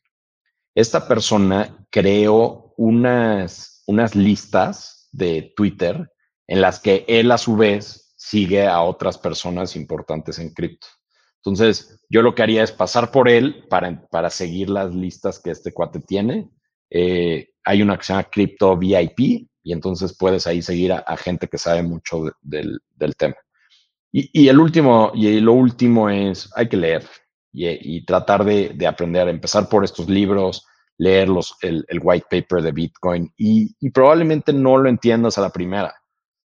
Esta 0.75 1.09
persona 1.09 1.87
creó 1.91 2.66
unas, 2.77 3.83
unas 3.87 4.15
listas 4.15 5.09
de 5.13 5.53
Twitter 5.57 6.11
en 6.47 6.61
las 6.61 6.81
que 6.81 7.05
él 7.09 7.31
a 7.33 7.39
su 7.39 7.57
vez 7.57 8.15
sigue 8.17 8.67
a 8.67 8.81
otras 8.83 9.19
personas 9.19 9.77
importantes 9.77 10.39
en 10.39 10.53
cripto. 10.53 10.87
Entonces, 11.45 12.05
yo 12.09 12.23
lo 12.23 12.35
que 12.35 12.43
haría 12.43 12.65
es 12.65 12.73
pasar 12.73 13.11
por 13.11 13.29
él 13.29 13.65
para, 13.69 14.07
para 14.09 14.31
seguir 14.31 14.69
las 14.69 14.95
listas 14.95 15.39
que 15.39 15.51
este 15.51 15.73
cuate 15.73 16.01
tiene. 16.01 16.51
Eh, 16.91 17.51
hay 17.65 17.83
una 17.83 17.97
que 17.97 18.05
se 18.05 18.13
llama 18.13 18.29
Crypto 18.31 18.77
VIP 18.77 19.49
y 19.63 19.73
entonces 19.73 20.17
puedes 20.17 20.47
ahí 20.47 20.63
seguir 20.63 20.93
a, 20.93 21.17
gente 21.17 21.49
que 21.49 21.59
sabe 21.59 21.83
mucho 21.83 22.25
del, 22.41 22.81
tema. 23.17 23.35
Y, 24.13 24.49
el 24.49 24.59
último, 24.59 25.11
y 25.15 25.41
lo 25.41 25.53
último 25.53 26.09
es, 26.09 26.49
hay 26.55 26.69
que 26.69 26.77
leer 26.77 27.05
y, 27.53 28.05
tratar 28.05 28.45
de, 28.45 28.87
aprender, 28.87 29.29
empezar 29.29 29.69
por 29.69 29.85
estos 29.85 30.09
libros, 30.09 30.65
leer 30.99 31.29
el, 31.61 32.01
white 32.03 32.27
paper 32.31 32.63
de 32.63 32.73
Bitcoin 32.73 33.33
y, 33.37 33.75
y 33.81 33.91
probablemente 33.91 34.53
no 34.53 34.77
lo 34.79 34.89
entiendas 34.89 35.37
a 35.39 35.43
la 35.43 35.51
primera 35.51 35.95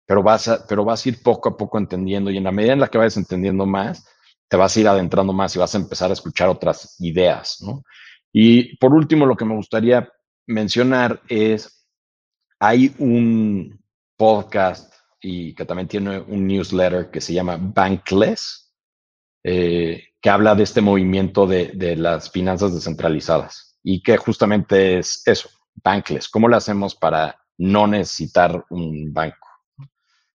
pero 0.09 0.23
vas, 0.23 0.47
a, 0.47 0.65
pero 0.65 0.84
vas 0.84 1.05
a 1.05 1.09
ir 1.09 1.21
poco 1.21 1.49
a 1.49 1.55
poco 1.55 1.77
entendiendo 1.77 2.31
y 2.31 2.38
en 2.38 2.43
la 2.43 2.51
medida 2.51 2.73
en 2.73 2.80
la 2.80 2.88
que 2.88 2.97
vayas 2.97 3.15
entendiendo 3.17 3.67
más, 3.67 4.07
te 4.47 4.57
vas 4.57 4.76
a 4.76 4.80
ir 4.80 4.88
adentrando 4.88 5.34
más 5.34 5.55
y 5.55 5.59
vas 5.59 5.76
a 5.76 5.77
empezar 5.77 6.09
a 6.09 6.13
escuchar 6.13 6.49
otras 6.49 6.95
ideas, 6.99 7.61
¿no? 7.61 7.84
Y 8.34 8.76
por 8.77 8.95
último, 8.95 9.27
lo 9.27 9.38
que 9.38 9.45
me 9.45 9.53
gustaría 9.53 10.11
mencionar 10.47 11.21
es, 11.27 11.88
hay 12.59 12.91
un 12.97 13.80
podcast 14.17 14.91
y 15.21 15.53
que 15.53 15.63
también 15.63 15.88
tiene 15.88 16.19
un 16.21 16.47
newsletter 16.47 17.11
que 17.11 17.21
se 17.21 17.34
llama 17.34 17.59
Bankless, 17.61 18.73
eh, 19.43 20.05
que 20.19 20.30
habla 20.31 20.55
de 20.55 20.63
este 20.63 20.81
movimiento 20.81 21.45
de, 21.45 21.67
de, 21.76 21.95
las 21.95 22.31
finanzas 22.31 22.73
descentralizadas 22.73 23.68
y 23.91 24.03
que 24.03 24.18
justamente 24.18 24.99
es 24.99 25.24
eso, 25.26 25.49
Bankless, 25.84 26.30
¿cómo 26.30 26.48
lo 26.48 26.56
hacemos 26.56 26.95
para 26.95 27.40
no 27.57 27.88
necesitar 27.88 28.66
un 28.70 29.11
banco? 29.11 29.48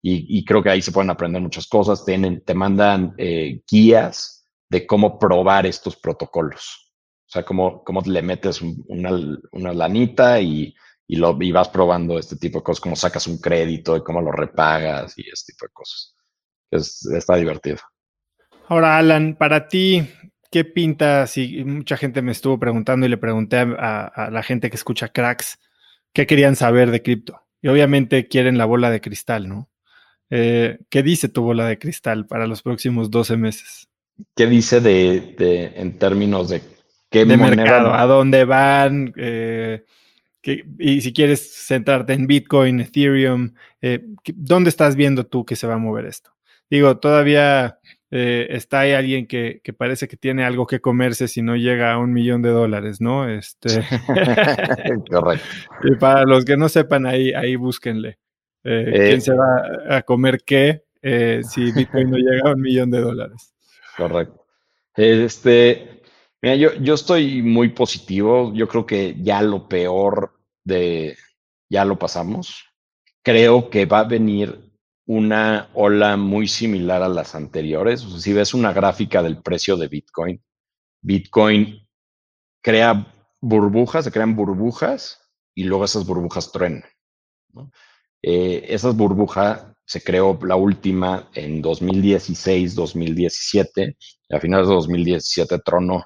y, 0.03 0.43
creo 0.45 0.63
que 0.63 0.69
ahí 0.71 0.81
se 0.81 0.91
pueden 0.91 1.11
aprender 1.11 1.41
muchas 1.41 1.67
cosas. 1.67 2.03
Tienen, 2.03 2.43
te 2.43 2.55
mandan 2.55 3.13
eh, 3.17 3.61
guías 3.69 4.47
de 4.67 4.87
cómo 4.87 5.19
probar 5.19 5.67
estos 5.67 5.95
protocolos. 5.95 6.91
O 7.27 7.31
sea, 7.31 7.43
cómo, 7.43 7.83
cómo 7.83 8.01
le 8.03 8.21
metes 8.23 8.61
una, 8.61 9.11
una 9.51 9.73
lanita 9.73 10.41
y, 10.41 10.73
y, 11.05 11.17
lo, 11.17 11.37
y 11.39 11.51
vas 11.51 11.69
probando 11.69 12.17
este 12.17 12.35
tipo 12.37 12.59
de 12.59 12.63
cosas, 12.63 12.81
cómo 12.81 12.95
sacas 12.95 13.27
un 13.27 13.37
crédito 13.37 13.95
y 13.95 14.03
cómo 14.03 14.21
lo 14.21 14.31
repagas 14.31 15.15
y 15.19 15.29
este 15.29 15.53
tipo 15.53 15.67
de 15.67 15.71
cosas. 15.71 16.15
Es, 16.71 17.05
está 17.05 17.35
divertido. 17.35 17.77
Ahora, 18.69 18.97
Alan, 18.97 19.35
para 19.35 19.67
ti, 19.67 20.09
¿qué 20.51 20.65
pinta? 20.65 21.25
Si 21.25 21.63
mucha 21.63 21.97
gente 21.97 22.21
me 22.21 22.31
estuvo 22.31 22.59
preguntando 22.59 23.05
y 23.05 23.09
le 23.09 23.17
pregunté 23.17 23.57
a, 23.57 24.05
a 24.05 24.29
la 24.29 24.43
gente 24.43 24.69
que 24.69 24.75
escucha 24.75 25.07
cracks 25.07 25.57
qué 26.13 26.27
querían 26.27 26.55
saber 26.55 26.91
de 26.91 27.01
cripto. 27.01 27.41
Y 27.61 27.67
obviamente 27.67 28.27
quieren 28.27 28.57
la 28.57 28.65
bola 28.65 28.89
de 28.89 29.01
cristal, 29.01 29.47
¿no? 29.47 29.69
Eh, 30.29 30.79
¿Qué 30.89 31.03
dice 31.03 31.29
tu 31.29 31.43
bola 31.43 31.67
de 31.67 31.77
cristal 31.77 32.25
para 32.25 32.47
los 32.47 32.61
próximos 32.61 33.11
12 33.11 33.37
meses? 33.37 33.89
¿Qué 34.35 34.47
dice 34.47 34.79
de, 34.79 35.73
en 35.75 35.97
términos 35.97 36.49
de 36.49 36.61
qué 37.09 37.25
de 37.25 37.37
mercado? 37.37 37.93
¿A 37.93 38.05
dónde 38.05 38.45
van? 38.45 39.13
Eh, 39.17 39.83
y 40.79 41.01
si 41.01 41.13
quieres 41.13 41.67
centrarte 41.67 42.13
en 42.13 42.27
Bitcoin, 42.27 42.79
Ethereum, 42.79 43.53
eh, 43.81 44.03
¿dónde 44.33 44.69
estás 44.69 44.95
viendo 44.95 45.25
tú 45.25 45.45
que 45.45 45.55
se 45.55 45.67
va 45.67 45.75
a 45.75 45.79
mover 45.79 46.05
esto? 46.05 46.31
Digo, 46.69 46.97
todavía 46.97 47.79
está 48.11 48.81
ahí 48.81 48.91
alguien 48.91 49.25
que, 49.25 49.61
parece 49.77 50.07
que 50.07 50.17
tiene 50.17 50.43
algo 50.43 50.67
que 50.67 50.81
comerse 50.81 51.27
si 51.27 51.41
no 51.41 51.55
llega 51.55 51.93
a 51.93 51.97
un 51.97 52.11
millón 52.11 52.41
de 52.41 52.49
dólares, 52.49 52.99
¿no? 52.99 53.29
Este... 53.29 53.69
Correcto. 55.09 55.47
y 55.83 55.95
para 55.95 56.23
los 56.25 56.43
que 56.43 56.57
no 56.57 56.67
sepan, 56.69 57.05
ahí, 57.05 57.31
ahí 57.33 57.55
búsquenle. 57.55 58.19
Eh, 58.63 58.91
¿Quién 58.93 59.17
eh, 59.17 59.21
se 59.21 59.33
va 59.33 59.97
a 59.97 60.01
comer 60.03 60.39
qué 60.45 60.83
eh, 61.01 61.41
si 61.43 61.71
Bitcoin 61.73 62.11
no 62.11 62.17
llega 62.17 62.49
a 62.49 62.53
un 62.53 62.61
millón 62.61 62.91
de 62.91 63.01
dólares? 63.01 63.53
Correcto. 63.97 64.45
Este, 64.95 66.01
mira, 66.41 66.55
yo, 66.55 66.73
yo 66.75 66.93
estoy 66.93 67.41
muy 67.41 67.69
positivo. 67.69 68.53
Yo 68.53 68.67
creo 68.67 68.85
que 68.85 69.15
ya 69.19 69.41
lo 69.41 69.67
peor 69.67 70.33
de, 70.63 71.17
ya 71.69 71.85
lo 71.85 71.97
pasamos. 71.97 72.65
Creo 73.23 73.69
que 73.69 73.85
va 73.85 73.99
a 73.99 74.07
venir 74.07 74.70
una 75.11 75.69
ola 75.73 76.15
muy 76.15 76.47
similar 76.47 77.03
a 77.03 77.09
las 77.09 77.35
anteriores. 77.35 77.99
Si 77.99 78.31
ves 78.31 78.53
una 78.53 78.71
gráfica 78.71 79.21
del 79.21 79.41
precio 79.41 79.75
de 79.75 79.89
Bitcoin, 79.89 80.41
Bitcoin 81.01 81.85
crea 82.61 83.13
burbujas, 83.41 84.05
se 84.05 84.11
crean 84.11 84.37
burbujas 84.37 85.29
y 85.53 85.65
luego 85.65 85.83
esas 85.83 86.05
burbujas 86.05 86.49
truenan. 86.53 86.85
Eh, 88.21 88.63
esa 88.69 88.91
burbuja 88.91 89.75
se 89.83 90.01
creó 90.01 90.39
la 90.43 90.55
última 90.55 91.29
en 91.33 91.61
2016, 91.61 92.73
2017, 92.73 93.97
a 94.29 94.39
finales 94.39 94.69
de 94.69 94.75
2017 94.75 95.59
tronó. 95.59 96.05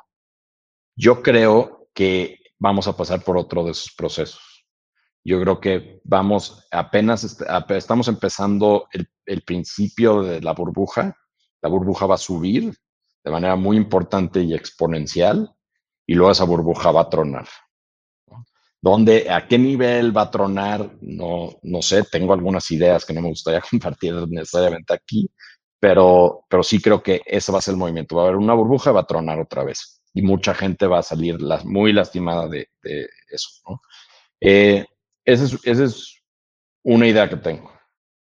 Yo 0.95 1.21
creo 1.21 1.89
que 1.93 2.39
vamos 2.57 2.87
a 2.87 2.97
pasar 2.97 3.23
por 3.23 3.37
otro 3.37 3.65
de 3.65 3.71
esos 3.71 3.93
procesos. 3.95 4.54
Yo 5.25 5.41
creo 5.41 5.59
que 5.59 6.01
vamos, 6.03 6.67
apenas 6.71 7.23
estamos 7.69 8.07
empezando 8.07 8.87
el, 8.91 9.41
principio 9.41 10.21
de 10.21 10.39
la 10.39 10.53
burbuja. 10.53 11.17
La 11.63 11.69
burbuja 11.69 12.05
va 12.05 12.13
a 12.13 12.19
subir 12.19 12.71
de 13.23 13.31
manera 13.31 13.55
muy 13.55 13.75
importante 13.75 14.43
y 14.43 14.53
exponencial 14.53 15.51
y 16.05 16.13
luego 16.13 16.31
esa 16.31 16.43
burbuja 16.43 16.91
va 16.91 17.01
a 17.01 17.09
tronar. 17.09 17.47
¿Dónde, 18.79 19.31
a 19.31 19.47
qué 19.47 19.57
nivel 19.57 20.15
va 20.15 20.23
a 20.23 20.31
tronar? 20.31 20.95
No, 21.01 21.57
no 21.63 21.81
sé, 21.81 22.03
tengo 22.03 22.33
algunas 22.33 22.69
ideas 22.69 23.03
que 23.03 23.13
no 23.13 23.21
me 23.21 23.29
gustaría 23.29 23.61
compartir 23.71 24.13
necesariamente 24.29 24.93
aquí, 24.93 25.27
pero, 25.79 26.45
pero 26.47 26.61
sí 26.61 26.79
creo 26.79 27.01
que 27.01 27.23
ese 27.25 27.51
va 27.51 27.57
a 27.57 27.61
ser 27.61 27.71
el 27.71 27.79
movimiento. 27.79 28.15
Va 28.15 28.21
a 28.21 28.25
haber 28.25 28.37
una 28.37 28.53
burbuja 28.53 28.91
va 28.91 29.01
a 29.01 29.07
tronar 29.07 29.39
otra 29.39 29.63
vez. 29.63 30.03
Y 30.13 30.21
mucha 30.21 30.53
gente 30.53 30.85
va 30.85 30.99
a 30.99 31.03
salir 31.03 31.39
muy 31.63 31.93
lastimada 31.93 32.47
de, 32.47 32.69
eso. 33.27 33.81
Eh, 34.39 34.85
esa, 35.25 35.57
es, 35.63 36.21
una 36.83 37.07
idea 37.07 37.27
que 37.27 37.37
tengo. 37.37 37.71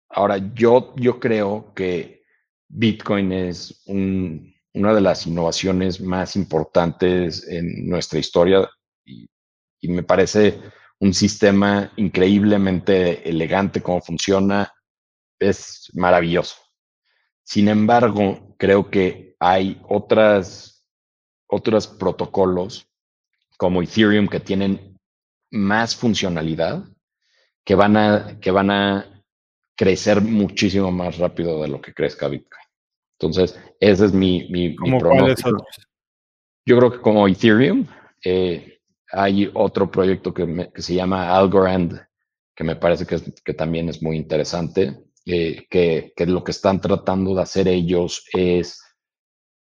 Ahora, 0.09 0.39
yo, 0.55 0.93
yo 0.97 1.21
creo 1.21 1.73
que 1.75 2.25
Bitcoin 2.69 3.33
es 3.33 3.83
una 3.87 4.95
de 4.95 5.01
las 5.01 5.27
innovaciones 5.27 6.01
más 6.01 6.35
importantes 6.35 7.47
en 7.49 7.89
nuestra 7.89 8.19
historia 8.19 8.69
y 9.05 9.29
y 9.81 9.89
me 9.89 10.03
parece 10.03 10.61
un 10.99 11.15
sistema 11.15 11.93
increíblemente 11.97 13.29
elegante, 13.29 13.83
cómo 13.83 14.01
funciona, 14.03 14.73
es 15.39 15.91
maravilloso. 15.95 16.57
Sin 17.43 17.69
embargo, 17.69 18.55
creo 18.59 18.91
que 18.91 19.35
hay 19.41 19.81
otras, 19.89 20.87
otros 21.47 21.87
protocolos 21.87 22.87
como 23.57 23.83
Ethereum 23.83 24.29
que 24.29 24.41
tienen 24.41 24.90
más 25.51 25.97
funcionalidad 25.97 26.85
que 27.65 27.75
van 27.75 27.97
a, 27.97 28.39
que 28.41 28.51
van 28.51 28.71
a 28.71 29.23
crecer 29.77 30.21
muchísimo 30.21 30.91
más 30.91 31.19
rápido 31.19 31.63
de 31.63 31.69
lo 31.69 31.81
que 31.81 31.95
crezca 31.95 32.29
Bitcoin. 32.29 32.63
Entonces, 33.19 33.59
ese 33.79 34.07
es 34.07 34.13
mi, 34.13 34.49
mi, 34.51 34.75
pronóstico. 34.75 35.65
Yo 36.67 36.79
creo 36.79 36.93
que 36.93 37.01
como 37.01 37.27
Ethereum, 37.27 37.87
eh, 38.25 38.81
hay 39.13 39.51
otro 39.55 39.91
proyecto 39.91 40.33
que, 40.33 40.71
se 40.77 40.95
llama 40.95 41.35
Algorand, 41.35 42.01
que 42.55 42.65
me 42.65 42.77
parece 42.77 43.07
que, 43.07 43.55
también 43.55 43.89
es 43.89 44.03
muy 44.03 44.17
interesante, 44.17 45.05
eh, 45.27 45.67
que, 45.69 46.13
lo 46.27 46.45
que 46.45 46.53
están 46.53 46.81
tratando 46.81 47.35
de 47.35 47.43
hacer 47.43 47.69
ellos 47.69 48.25
es 48.33 48.83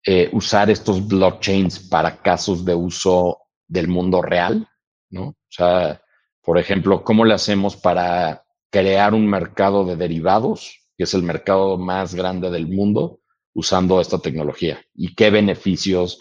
eh, 0.07 0.29
usar 0.33 0.71
estos 0.71 1.07
blockchains 1.07 1.89
para 1.89 2.23
casos 2.23 2.65
de 2.65 2.75
uso 2.75 3.39
del 3.67 3.89
mundo 3.89 4.23
real, 4.23 4.69
¿no? 5.11 5.35
O 5.55 5.57
sea, 5.57 6.03
por 6.43 6.59
ejemplo, 6.59 7.05
¿cómo 7.05 7.25
le 7.25 7.35
hacemos 7.35 7.77
para 7.77 8.45
crear 8.71 9.15
un 9.15 9.27
mercado 9.27 9.85
de 9.85 9.95
derivados, 9.95 10.81
que 10.97 11.05
es 11.05 11.15
el 11.15 11.23
mercado 11.23 11.79
más 11.79 12.15
grande 12.15 12.51
del 12.51 12.67
mundo, 12.67 13.21
usando 13.53 14.01
esta 14.01 14.19
tecnología? 14.19 14.85
¿Y 14.95 15.15
qué 15.15 15.31
beneficios 15.31 16.19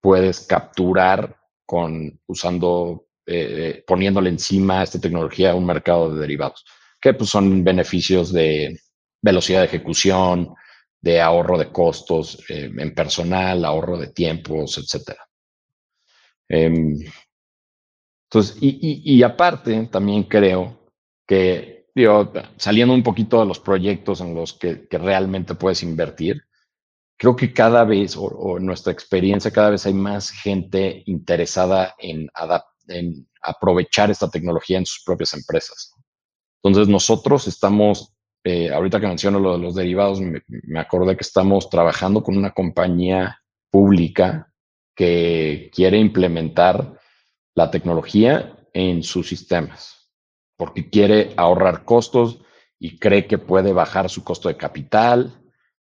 puedes 0.00 0.40
capturar 0.40 1.36
con 1.66 2.20
usando, 2.26 3.06
eh, 3.26 3.84
poniéndole 3.86 4.30
encima 4.30 4.82
esta 4.82 4.98
tecnología 4.98 5.52
a 5.52 5.54
un 5.54 5.66
mercado 5.66 6.14
de 6.14 6.20
derivados, 6.20 6.64
que 6.98 7.12
pues, 7.12 7.28
son 7.28 7.62
beneficios 7.62 8.32
de 8.32 8.80
velocidad 9.20 9.60
de 9.60 9.66
ejecución, 9.66 10.54
de 11.02 11.20
ahorro 11.20 11.58
de 11.58 11.70
costos 11.70 12.42
eh, 12.48 12.70
en 12.76 12.94
personal, 12.94 13.64
ahorro 13.64 13.98
de 13.98 14.08
tiempos, 14.08 14.78
etc. 14.78 15.16
Em, 16.48 16.98
Entonces, 18.32 18.58
y, 18.60 19.20
aparte, 19.24 19.88
también 19.90 20.22
creo 20.22 20.78
que, 21.26 21.88
digo, 21.92 22.32
saliendo 22.56 22.94
un 22.94 23.02
poquito 23.02 23.40
de 23.40 23.46
los 23.46 23.58
proyectos 23.58 24.20
en 24.20 24.36
los 24.36 24.52
que, 24.52 24.86
realmente 24.88 25.56
puedes 25.56 25.82
invertir, 25.82 26.40
creo 27.18 27.34
que 27.34 27.52
cada 27.52 27.82
vez, 27.82 28.16
o, 28.16 28.58
en 28.58 28.66
nuestra 28.66 28.92
experiencia, 28.92 29.50
cada 29.50 29.70
vez 29.70 29.84
hay 29.84 29.94
más 29.94 30.30
gente 30.30 31.02
interesada 31.06 31.96
en, 31.98 32.28
en 32.86 33.28
aprovechar 33.42 34.12
esta 34.12 34.30
tecnología 34.30 34.78
en 34.78 34.86
sus 34.86 35.02
propias 35.02 35.34
empresas. 35.34 35.92
Entonces, 36.62 36.86
nosotros 36.86 37.48
estamos, 37.48 38.14
eh, 38.44 38.70
ahorita 38.72 39.00
que 39.00 39.08
menciono 39.08 39.40
lo 39.40 39.54
de 39.54 39.58
los 39.58 39.74
derivados, 39.74 40.20
me, 40.20 40.40
me 40.46 40.78
acordé 40.78 41.16
que 41.16 41.24
estamos 41.24 41.68
trabajando 41.68 42.22
con 42.22 42.36
una 42.36 42.52
compañía 42.52 43.40
pública 43.72 44.52
que 44.94 45.68
quiere 45.74 45.98
implementar 45.98 46.99
la 47.54 47.70
tecnología 47.70 48.56
en 48.72 49.02
sus 49.02 49.28
sistemas, 49.28 50.08
porque 50.56 50.88
quiere 50.88 51.32
ahorrar 51.36 51.84
costos 51.84 52.40
y 52.78 52.98
cree 52.98 53.26
que 53.26 53.38
puede 53.38 53.72
bajar 53.72 54.08
su 54.08 54.24
costo 54.24 54.48
de 54.48 54.56
capital 54.56 55.42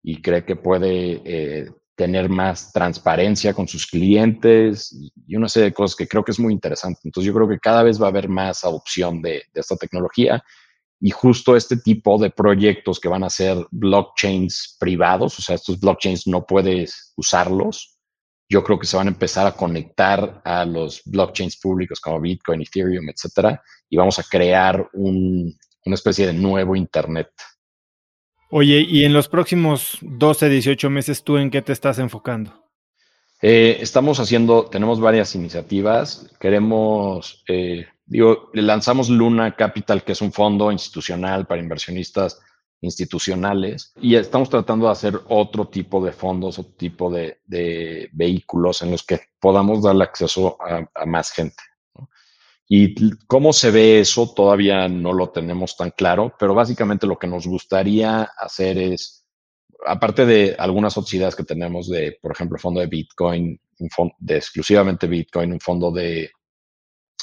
y 0.02 0.22
cree 0.22 0.44
que 0.44 0.56
puede 0.56 1.22
eh, 1.24 1.70
tener 1.94 2.28
más 2.28 2.72
transparencia 2.72 3.52
con 3.52 3.68
sus 3.68 3.86
clientes 3.86 4.96
y 5.26 5.36
una 5.36 5.48
serie 5.48 5.68
de 5.68 5.74
cosas 5.74 5.94
que 5.94 6.08
creo 6.08 6.24
que 6.24 6.32
es 6.32 6.40
muy 6.40 6.52
interesante. 6.52 7.00
Entonces 7.04 7.26
yo 7.26 7.34
creo 7.34 7.48
que 7.48 7.58
cada 7.58 7.82
vez 7.82 8.00
va 8.00 8.06
a 8.06 8.10
haber 8.10 8.28
más 8.28 8.64
adopción 8.64 9.20
de, 9.20 9.42
de 9.52 9.60
esta 9.60 9.76
tecnología 9.76 10.42
y 11.00 11.10
justo 11.10 11.56
este 11.56 11.76
tipo 11.76 12.18
de 12.18 12.30
proyectos 12.30 13.00
que 13.00 13.08
van 13.08 13.24
a 13.24 13.30
ser 13.30 13.66
blockchains 13.70 14.76
privados, 14.78 15.38
o 15.38 15.42
sea, 15.42 15.54
estos 15.54 15.80
blockchains 15.80 16.26
no 16.26 16.44
puedes 16.44 17.12
usarlos, 17.16 17.99
yo 18.50 18.64
creo 18.64 18.80
que 18.80 18.86
se 18.86 18.96
van 18.96 19.06
a 19.06 19.10
empezar 19.10 19.46
a 19.46 19.52
conectar 19.52 20.42
a 20.44 20.64
los 20.64 21.02
blockchains 21.04 21.56
públicos 21.56 22.00
como 22.00 22.20
Bitcoin, 22.20 22.62
Ethereum, 22.62 23.08
etcétera, 23.08 23.62
y 23.88 23.96
vamos 23.96 24.18
a 24.18 24.24
crear 24.24 24.90
una 24.92 25.94
especie 25.94 26.26
de 26.26 26.32
nuevo 26.32 26.74
Internet. 26.74 27.30
Oye, 28.50 28.80
y 28.80 29.04
en 29.04 29.12
los 29.12 29.28
próximos 29.28 29.98
12, 30.00 30.48
18 30.48 30.90
meses, 30.90 31.22
¿tú 31.22 31.38
en 31.38 31.50
qué 31.50 31.62
te 31.62 31.72
estás 31.72 32.00
enfocando? 32.00 32.66
Eh, 33.40 33.78
estamos 33.80 34.18
haciendo, 34.18 34.64
tenemos 34.64 35.00
varias 35.00 35.36
iniciativas. 35.36 36.28
Queremos, 36.40 37.44
eh, 37.46 37.86
digo, 38.04 38.50
lanzamos 38.52 39.08
Luna 39.08 39.54
Capital, 39.54 40.02
que 40.02 40.12
es 40.12 40.20
un 40.20 40.32
fondo 40.32 40.72
institucional 40.72 41.46
para 41.46 41.62
inversionistas 41.62 42.40
institucionales 42.80 43.92
y 44.00 44.14
estamos 44.14 44.48
tratando 44.48 44.86
de 44.86 44.92
hacer 44.92 45.20
otro 45.28 45.68
tipo 45.68 46.02
de 46.04 46.12
fondos, 46.12 46.58
otro 46.58 46.72
tipo 46.74 47.10
de, 47.10 47.40
vehículos 48.12 48.82
en 48.82 48.92
los 48.92 49.02
que 49.04 49.20
podamos 49.38 49.82
darle 49.82 50.04
acceso 50.04 50.56
a, 50.60 51.06
más 51.06 51.30
gente. 51.30 51.62
Y 52.68 52.94
cómo 53.26 53.52
se 53.52 53.70
ve 53.70 54.00
eso 54.00 54.32
todavía 54.32 54.88
no 54.88 55.12
lo 55.12 55.30
tenemos 55.30 55.76
tan 55.76 55.90
claro, 55.90 56.34
pero 56.38 56.54
básicamente 56.54 57.06
lo 57.06 57.18
que 57.18 57.26
nos 57.26 57.46
gustaría 57.46 58.22
hacer 58.22 58.78
es, 58.78 59.26
aparte 59.84 60.24
de 60.24 60.54
algunas 60.56 60.96
otras 60.96 61.12
ideas 61.14 61.34
que 61.34 61.42
tenemos 61.42 61.88
de, 61.88 62.16
por 62.22 62.32
ejemplo, 62.32 62.58
fondo 62.58 62.80
de 62.80 62.86
Bitcoin, 62.86 63.60
un 63.80 63.90
fondo 63.90 64.14
de 64.20 64.36
exclusivamente 64.36 65.08
Bitcoin, 65.08 65.52
un 65.52 65.60
fondo 65.60 65.90
de 65.90 66.30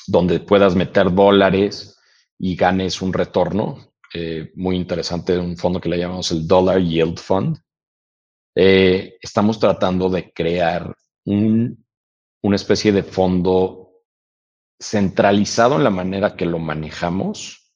donde 0.06 0.40
puedas 0.42 0.76
meter 0.76 1.14
dólares 1.14 1.98
y 2.38 2.56
ganes 2.56 3.02
un 3.02 3.14
retorno, 3.14 3.87
eh, 4.14 4.52
muy 4.56 4.76
interesante, 4.76 5.38
un 5.38 5.58
fondo 5.58 5.82
que 5.82 5.90
le 5.90 5.98
llamamos 5.98 6.32
el 6.32 6.48
Dollar 6.48 6.82
Yield 6.82 7.20
Fund. 7.20 7.58
Eh, 8.56 9.18
estamos 9.22 9.60
tratando 9.60 10.10
de 10.10 10.32
crear 10.32 10.96
un, 11.26 11.86
una 12.42 12.56
especie 12.56 12.92
de 12.92 13.04
fondo 13.04 13.92
centralizado 14.80 15.76
en 15.76 15.84
la 15.84 15.90
manera 15.90 16.36
que 16.36 16.46
lo 16.46 16.60
manejamos, 16.60 17.74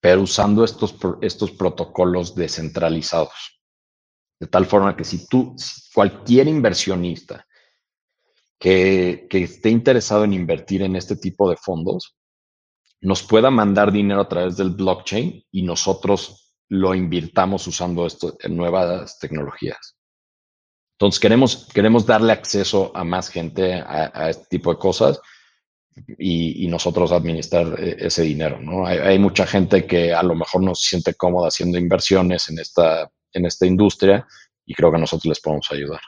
pero 0.00 0.22
usando 0.22 0.64
estos, 0.64 0.96
estos 1.20 1.52
protocolos 1.52 2.34
descentralizados. 2.34 3.60
De 4.38 4.46
tal 4.46 4.66
forma 4.66 4.96
que 4.96 5.04
si 5.04 5.26
tú, 5.26 5.54
cualquier 5.94 6.48
inversionista 6.48 7.46
que, 8.58 9.26
que 9.28 9.44
esté 9.44 9.70
interesado 9.70 10.24
en 10.24 10.32
invertir 10.32 10.82
en 10.82 10.96
este 10.96 11.16
tipo 11.16 11.48
de 11.50 11.56
fondos, 11.56 12.19
nos 13.00 13.22
pueda 13.22 13.50
mandar 13.50 13.92
dinero 13.92 14.20
a 14.20 14.28
través 14.28 14.56
del 14.56 14.70
blockchain 14.70 15.44
y 15.50 15.62
nosotros 15.62 16.54
lo 16.68 16.94
invirtamos 16.94 17.66
usando 17.66 18.06
esto 18.06 18.36
nuevas 18.48 19.18
tecnologías. 19.18 19.96
Entonces 20.98 21.18
queremos, 21.18 21.68
queremos 21.72 22.04
darle 22.04 22.32
acceso 22.32 22.92
a 22.94 23.04
más 23.04 23.30
gente 23.30 23.74
a, 23.74 24.28
este 24.28 24.44
tipo 24.50 24.70
de 24.70 24.78
cosas 24.78 25.20
y, 26.18 26.68
nosotros 26.68 27.10
administrar 27.10 27.74
eh, 27.78 27.96
ese 27.98 28.22
dinero. 28.22 28.60
¿no? 28.60 28.86
Hay, 28.86 29.18
mucha 29.18 29.46
gente 29.46 29.86
que 29.86 30.12
a 30.12 30.22
lo 30.22 30.34
mejor 30.34 30.62
no 30.62 30.74
se 30.74 30.90
siente 30.90 31.14
cómoda 31.14 31.48
haciendo 31.48 31.78
inversiones 31.78 32.50
en 32.50 32.58
esta, 32.58 33.10
en 33.32 33.46
esta 33.46 33.66
industria 33.66 34.26
y 34.66 34.74
creo 34.74 34.92
que 34.92 34.98
nosotros 34.98 35.26
les 35.26 35.40
podemos 35.40 35.66
ayudar. 35.72 36.00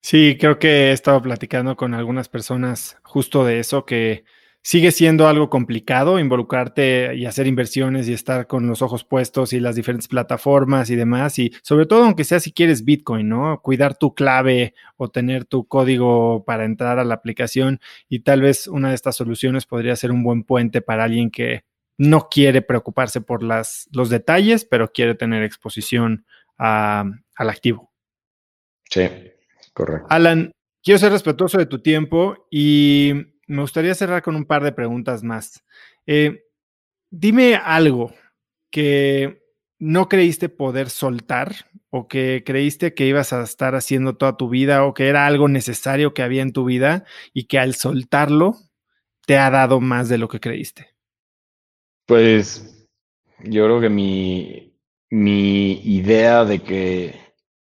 Sí, 0.00 0.36
creo 0.38 0.58
que 0.58 0.90
he 0.90 0.92
estado 0.92 1.20
platicando 1.20 1.76
con 1.76 1.92
algunas 1.92 2.28
personas 2.28 2.96
justo 3.02 3.44
de 3.44 3.58
eso, 3.58 3.84
que 3.84 4.24
sigue 4.62 4.92
siendo 4.92 5.26
algo 5.26 5.50
complicado 5.50 6.20
involucrarte 6.20 7.16
y 7.16 7.26
hacer 7.26 7.48
inversiones 7.48 8.08
y 8.08 8.12
estar 8.12 8.46
con 8.46 8.68
los 8.68 8.80
ojos 8.80 9.04
puestos 9.04 9.52
y 9.52 9.60
las 9.60 9.74
diferentes 9.74 10.06
plataformas 10.08 10.88
y 10.90 10.96
demás. 10.96 11.38
Y 11.38 11.52
sobre 11.62 11.86
todo, 11.86 12.04
aunque 12.04 12.24
sea 12.24 12.38
si 12.38 12.52
quieres 12.52 12.84
Bitcoin, 12.84 13.28
¿no? 13.28 13.60
Cuidar 13.60 13.96
tu 13.96 14.14
clave 14.14 14.74
o 14.96 15.10
tener 15.10 15.44
tu 15.44 15.66
código 15.66 16.44
para 16.44 16.64
entrar 16.64 17.00
a 17.00 17.04
la 17.04 17.14
aplicación. 17.14 17.80
Y 18.08 18.20
tal 18.20 18.40
vez 18.40 18.68
una 18.68 18.90
de 18.90 18.94
estas 18.94 19.16
soluciones 19.16 19.66
podría 19.66 19.96
ser 19.96 20.12
un 20.12 20.22
buen 20.22 20.44
puente 20.44 20.80
para 20.80 21.04
alguien 21.04 21.30
que 21.30 21.64
no 21.98 22.28
quiere 22.30 22.62
preocuparse 22.62 23.20
por 23.20 23.42
las, 23.42 23.88
los 23.92 24.10
detalles, 24.10 24.64
pero 24.64 24.92
quiere 24.92 25.14
tener 25.14 25.42
exposición 25.42 26.24
al 26.56 27.22
activo. 27.36 27.92
Sí, 28.88 29.08
correcto. 29.72 30.06
Alan, 30.08 30.52
quiero 30.82 30.98
ser 30.98 31.10
respetuoso 31.10 31.58
de 31.58 31.66
tu 31.66 31.80
tiempo 31.80 32.46
y 32.50 33.31
me 33.52 33.62
gustaría 33.62 33.94
cerrar 33.94 34.22
con 34.22 34.34
un 34.34 34.46
par 34.46 34.64
de 34.64 34.72
preguntas 34.72 35.22
más. 35.22 35.62
Eh, 36.06 36.44
dime 37.10 37.54
algo 37.56 38.12
que 38.70 39.42
no 39.78 40.08
creíste 40.08 40.48
poder 40.48 40.88
soltar 40.88 41.66
o 41.90 42.08
que 42.08 42.42
creíste 42.46 42.94
que 42.94 43.06
ibas 43.06 43.32
a 43.34 43.42
estar 43.42 43.74
haciendo 43.74 44.16
toda 44.16 44.38
tu 44.38 44.48
vida 44.48 44.84
o 44.84 44.94
que 44.94 45.08
era 45.08 45.26
algo 45.26 45.48
necesario 45.48 46.14
que 46.14 46.22
había 46.22 46.40
en 46.40 46.52
tu 46.52 46.64
vida 46.64 47.04
y 47.34 47.44
que 47.44 47.58
al 47.58 47.74
soltarlo 47.74 48.56
te 49.26 49.36
ha 49.36 49.50
dado 49.50 49.80
más 49.80 50.08
de 50.08 50.18
lo 50.18 50.28
que 50.28 50.40
creíste. 50.40 50.94
Pues 52.06 52.88
yo 53.40 53.64
creo 53.66 53.80
que 53.82 53.90
mi, 53.90 54.78
mi 55.10 55.72
idea 55.84 56.46
de 56.46 56.62
que 56.62 57.20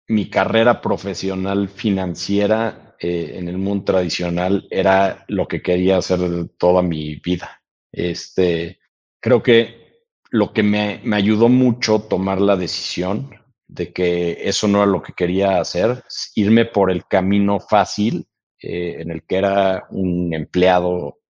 mi 0.07 0.29
carrera 0.29 0.79
profesional 0.79 1.69
financiera 1.69 2.90
eh, 3.03 3.39
en 3.39 3.47
el 3.47 3.57
mundo 3.57 3.85
tradicional 3.85 4.67
era 4.69 5.25
lo 5.27 5.47
que 5.47 5.63
quería 5.63 5.97
hacer 5.97 6.19
toda 6.59 6.83
mi 6.83 7.15
vida. 7.15 7.63
Este, 7.91 8.79
creo 9.19 9.41
que 9.41 10.03
lo 10.29 10.53
que 10.53 10.61
me, 10.61 11.01
me 11.03 11.15
ayudó 11.15 11.49
mucho 11.49 12.01
tomar 12.01 12.39
la 12.39 12.55
decisión 12.55 13.31
de 13.67 13.91
que 13.91 14.37
eso 14.47 14.67
no 14.67 14.83
era 14.83 14.91
lo 14.91 15.01
que 15.01 15.13
quería 15.13 15.59
hacer, 15.59 16.03
irme 16.35 16.65
por 16.65 16.91
el 16.91 17.05
camino 17.05 17.59
fácil 17.59 18.27
eh, 18.61 18.97
en 18.99 19.09
el 19.09 19.23
que 19.23 19.37
era 19.37 19.87
un 19.89 20.33
empleado 20.35 21.21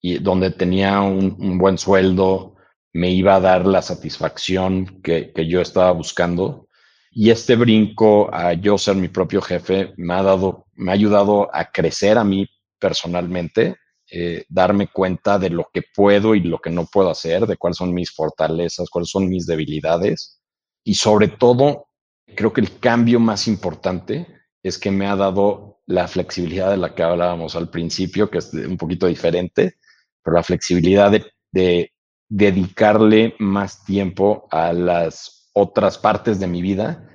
y 0.00 0.18
donde 0.18 0.52
tenía 0.52 1.02
un, 1.02 1.58
buen 1.58 1.76
sueldo, 1.76 2.56
me 2.94 3.10
iba 3.10 3.34
a 3.34 3.40
dar 3.40 3.66
la 3.66 3.82
satisfacción 3.82 5.02
que, 5.02 5.32
que 5.32 5.46
yo 5.46 5.60
estaba 5.60 5.90
buscando 5.90 6.67
y 7.10 7.30
este 7.30 7.56
brinco 7.56 8.32
a 8.32 8.52
yo 8.52 8.78
ser 8.78 8.96
mi 8.96 9.08
propio 9.08 9.40
jefe 9.40 9.92
me 9.96 10.14
ha 10.14 10.22
dado, 10.22 10.66
me 10.74 10.90
ha 10.90 10.94
ayudado 10.94 11.48
a 11.54 11.70
crecer 11.70 12.18
a 12.18 12.24
mí 12.24 12.46
personalmente, 12.78 13.76
eh, 14.10 14.44
darme 14.48 14.88
cuenta 14.88 15.38
de 15.38 15.50
lo 15.50 15.68
que 15.72 15.82
puedo 15.94 16.34
y 16.34 16.40
lo 16.40 16.58
que 16.58 16.70
no 16.70 16.86
puedo 16.86 17.10
hacer, 17.10 17.46
de 17.46 17.56
cuáles 17.56 17.76
son 17.76 17.92
mis 17.92 18.10
fortalezas, 18.10 18.88
cuáles 18.90 19.10
son 19.10 19.28
mis 19.28 19.46
debilidades. 19.46 20.40
Y 20.84 20.94
sobre 20.94 21.28
todo, 21.28 21.88
creo 22.34 22.52
que 22.52 22.60
el 22.60 22.78
cambio 22.78 23.20
más 23.20 23.48
importante 23.48 24.26
es 24.62 24.78
que 24.78 24.90
me 24.90 25.06
ha 25.06 25.16
dado 25.16 25.80
la 25.86 26.06
flexibilidad 26.06 26.70
de 26.70 26.76
la 26.76 26.94
que 26.94 27.02
hablábamos 27.02 27.56
al 27.56 27.70
principio, 27.70 28.30
que 28.30 28.38
es 28.38 28.52
un 28.52 28.76
poquito 28.76 29.06
diferente, 29.06 29.76
pero 30.22 30.36
la 30.36 30.42
flexibilidad 30.42 31.10
de, 31.10 31.24
de 31.50 31.92
dedicarle 32.28 33.34
más 33.38 33.84
tiempo 33.84 34.46
a 34.50 34.72
las 34.72 35.37
otras 35.58 35.98
partes 35.98 36.38
de 36.40 36.46
mi 36.46 36.62
vida 36.62 37.08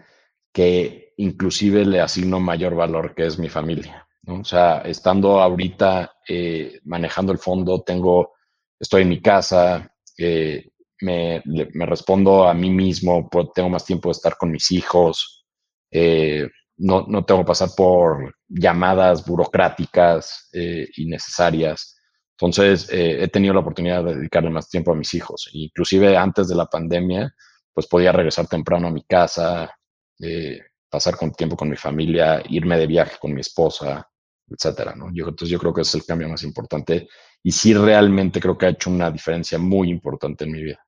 que 0.54 1.14
inclusive 1.18 1.86
le 1.86 2.00
asigno 2.00 2.40
mayor 2.40 2.76
valor, 2.76 3.14
que 3.16 3.26
es 3.26 3.40
mi 3.40 3.50
familia. 3.50 4.08
O 4.28 4.44
sea, 4.44 4.80
estando 4.80 5.42
ahorita 5.42 6.14
eh, 6.28 6.80
manejando 6.86 7.32
el 7.32 7.40
fondo, 7.40 7.82
tengo, 7.82 8.34
estoy 8.80 9.02
en 9.02 9.10
mi 9.10 9.22
casa, 9.22 9.92
eh, 10.18 10.70
me, 11.02 11.42
respondo 11.86 12.48
a 12.48 12.54
mí 12.54 12.70
mismo, 12.70 13.30
tengo 13.54 13.70
más 13.70 13.84
tiempo 13.84 14.10
de 14.10 14.14
estar 14.14 14.38
con 14.38 14.52
mis 14.52 14.72
hijos, 14.72 15.46
eh, 15.92 16.48
no, 16.78 17.06
tengo 17.26 17.42
que 17.42 17.48
pasar 17.48 17.70
por 17.76 18.36
llamadas 18.48 19.26
burocráticas 19.26 20.50
innecesarias. 20.98 21.98
Entonces, 22.32 22.90
he 22.92 23.28
tenido 23.28 23.54
la 23.54 23.60
oportunidad 23.60 24.04
de 24.04 24.16
dedicarle 24.16 24.50
más 24.50 24.70
tiempo 24.70 24.92
a 24.92 24.96
mis 24.96 25.14
hijos. 25.14 25.50
Inclusive 25.54 26.18
antes 26.18 26.48
de 26.48 26.56
la 26.56 26.66
pandemia, 26.66 27.34
pues 27.74 27.88
podía 27.88 28.12
regresar 28.12 28.48
temprano 28.48 28.88
a 28.88 28.92
mi 28.92 29.04
casa, 29.04 29.76
eh, 30.20 30.60
pasar 30.90 31.16
con 31.16 31.32
tiempo 31.32 31.58
con 31.58 31.70
mi 31.70 31.76
familia, 31.76 32.42
irme 32.50 32.78
de 32.78 32.88
viaje 32.88 33.18
con 33.20 33.34
mi 33.34 33.42
esposa, 33.42 34.08
etcétera, 34.48 34.94
¿no? 34.96 35.10
Yo, 35.12 35.28
entonces 35.28 35.50
yo 35.50 35.60
creo 35.60 35.74
que 35.74 35.82
es 35.82 35.96
el 35.96 36.06
cambio 36.06 36.30
más 36.30 36.44
importante 36.44 37.08
y 37.42 37.52
sí 37.52 37.74
realmente 37.74 38.40
creo 38.40 38.58
que 38.58 38.68
ha 38.68 38.70
hecho 38.70 38.90
una 38.90 39.10
diferencia 39.10 39.58
muy 39.58 39.90
importante 39.90 40.44
en 40.44 40.52
mi 40.52 40.64
vida. 40.64 40.86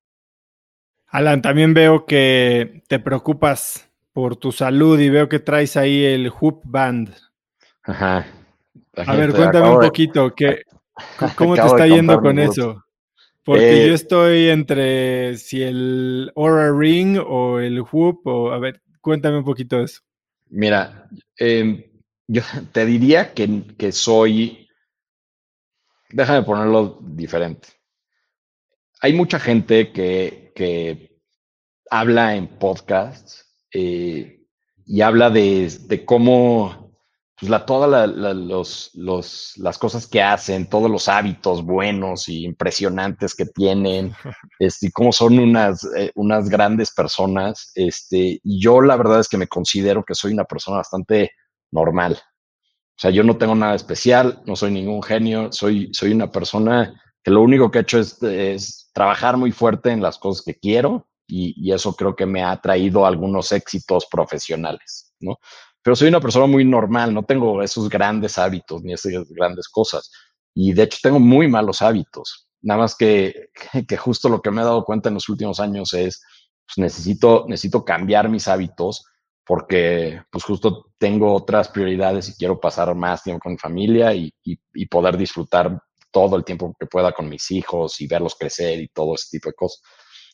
Alan, 1.08 1.42
también 1.42 1.74
veo 1.74 2.06
que 2.06 2.84
te 2.88 3.00
preocupas 3.00 3.90
por 4.14 4.36
tu 4.36 4.52
salud 4.52 5.00
y 5.00 5.10
veo 5.10 5.28
que 5.28 5.40
traes 5.40 5.76
ahí 5.78 6.04
el 6.04 6.32
Hoop 6.40 6.62
Band. 6.66 7.16
Ajá. 7.84 8.26
A 8.96 9.16
ver, 9.16 9.34
cuéntame 9.34 9.70
un 9.70 9.82
poquito, 9.82 10.34
¿qué, 10.36 10.64
¿cómo 11.36 11.56
te 11.56 11.66
está 11.66 11.88
yendo 11.88 12.22
con 12.22 12.40
eso? 12.40 12.85
Porque 13.46 13.86
yo 13.86 13.92
eh, 13.92 13.94
estoy 13.94 14.50
entre 14.50 15.38
si 15.38 15.62
el 15.62 16.32
Aura 16.36 16.76
Ring 16.76 17.20
o 17.20 17.60
el 17.60 17.80
Whoop, 17.80 18.26
o 18.26 18.52
a 18.52 18.58
ver, 18.58 18.82
cuéntame 19.02 19.38
un 19.38 19.46
poquito 19.46 19.78
de 19.78 19.84
eso. 19.84 20.02
Mira, 20.50 21.08
em, 21.38 21.84
yo 22.28 22.42
te 22.72 22.88
diría 22.88 23.36
que, 23.36 23.64
que, 23.78 23.92
soy, 23.92 24.68
déjame 26.10 26.42
ponerlo 26.42 26.98
diferente. 27.02 27.68
Hay 29.02 29.14
mucha 29.14 29.40
gente 29.40 29.92
que, 29.92 30.52
que 30.56 31.22
habla 31.92 32.36
en 32.36 32.48
podcasts 32.48 33.46
eh, 33.72 34.44
y 34.88 35.02
habla 35.02 35.30
de, 35.30 35.72
de 35.82 36.04
cómo 36.04 36.85
pues 37.38 37.50
la, 37.50 37.66
todas 37.66 38.10
los, 38.10 38.92
los, 38.94 39.54
las 39.58 39.78
cosas 39.78 40.08
que 40.08 40.22
hacen, 40.22 40.70
todos 40.70 40.90
los 40.90 41.10
hábitos 41.10 41.64
buenos 41.64 42.30
y 42.30 42.46
impresionantes 42.46 43.36
que 43.36 43.46
tienen, 43.46 44.14
este, 44.60 44.88
y 44.88 44.92
cómo 44.92 45.12
son 45.12 45.40
unas, 45.40 45.84
eh, 45.98 46.12
unas 46.16 46.50
grandes 46.50 46.94
personas. 46.94 47.72
Este, 47.76 48.40
y 48.42 48.62
yo 48.62 48.82
la 48.82 48.96
verdad 48.96 49.20
es 49.20 49.28
que 49.28 49.38
me 49.38 49.48
considero 49.48 50.04
que 50.06 50.16
soy 50.16 50.32
una 50.34 50.46
persona 50.46 50.78
bastante 50.78 51.32
normal. 51.72 52.18
O 52.98 52.98
sea, 52.98 53.12
yo 53.12 53.24
no 53.24 53.38
tengo 53.38 53.56
nada 53.56 53.76
especial, 53.76 54.42
no 54.46 54.56
soy 54.56 54.72
ningún 54.72 55.04
genio, 55.04 55.52
soy, 55.52 55.90
soy 55.94 56.14
una 56.14 56.32
persona 56.32 57.02
que 57.22 57.32
lo 57.32 57.42
único 57.42 57.70
que 57.70 57.80
he 57.80 57.82
hecho 57.82 58.00
es, 58.00 58.22
es 58.24 58.90
trabajar 58.94 59.36
muy 59.36 59.52
fuerte 59.52 59.92
en 59.92 60.02
las 60.02 60.18
cosas 60.18 60.46
que 60.46 60.56
quiero 60.56 61.10
y, 61.28 61.54
y, 61.58 61.74
eso 61.74 61.96
creo 61.96 62.16
que 62.16 62.28
me 62.28 62.44
ha 62.44 62.56
traído 62.62 63.06
algunos 63.06 63.52
éxitos 63.52 64.06
profesionales, 64.06 65.12
¿no? 65.20 65.40
Pero 65.86 65.96
soy 65.96 66.08
una 66.08 66.20
persona 66.20 66.48
muy 66.48 66.66
normal, 66.66 67.14
no 67.14 67.22
tengo 67.22 67.62
esos 67.62 67.90
grandes 67.90 68.40
hábitos 68.40 68.82
ni 68.82 68.94
esas 68.94 69.30
grandes 69.30 69.70
cosas. 69.70 70.12
Y 70.56 70.74
de 70.74 70.82
hecho 70.82 70.98
tengo 71.00 71.20
muy 71.20 71.48
malos 71.48 71.84
hábitos. 71.84 72.48
Nada 72.64 72.80
más 72.80 72.96
que, 72.96 73.50
que 73.88 73.96
justo 73.96 74.28
lo 74.28 74.42
que 74.42 74.50
me 74.50 74.62
he 74.62 74.66
dado 74.66 74.84
cuenta 74.84 75.10
en 75.10 75.14
los 75.14 75.30
últimos 75.30 75.60
años 75.60 75.94
es, 75.94 76.24
pues 76.66 76.80
necesito, 76.80 77.46
necesito 77.48 77.86
cambiar 77.86 78.30
mis 78.30 78.48
hábitos 78.48 79.06
porque 79.46 80.24
pues 80.32 80.44
justo 80.44 80.88
tengo 80.98 81.32
otras 81.32 81.70
prioridades 81.70 82.30
y 82.30 82.34
quiero 82.34 82.60
pasar 82.60 82.96
más 82.96 83.22
tiempo 83.22 83.42
con 83.44 83.52
mi 83.52 83.60
familia 83.60 84.12
y, 84.12 84.34
y, 84.44 84.58
y, 84.74 84.88
poder 84.88 85.16
disfrutar 85.16 85.80
todo 86.10 86.36
el 86.36 86.44
tiempo 86.44 86.74
que 86.80 86.88
pueda 86.88 87.12
con 87.12 87.30
mis 87.30 87.52
hijos 87.52 88.02
y 88.02 88.08
verlos 88.08 88.34
crecer 88.34 88.80
y 88.80 88.88
todo 88.88 89.14
ese 89.14 89.38
tipo 89.38 89.50
de 89.50 89.54
cosas. 89.54 89.84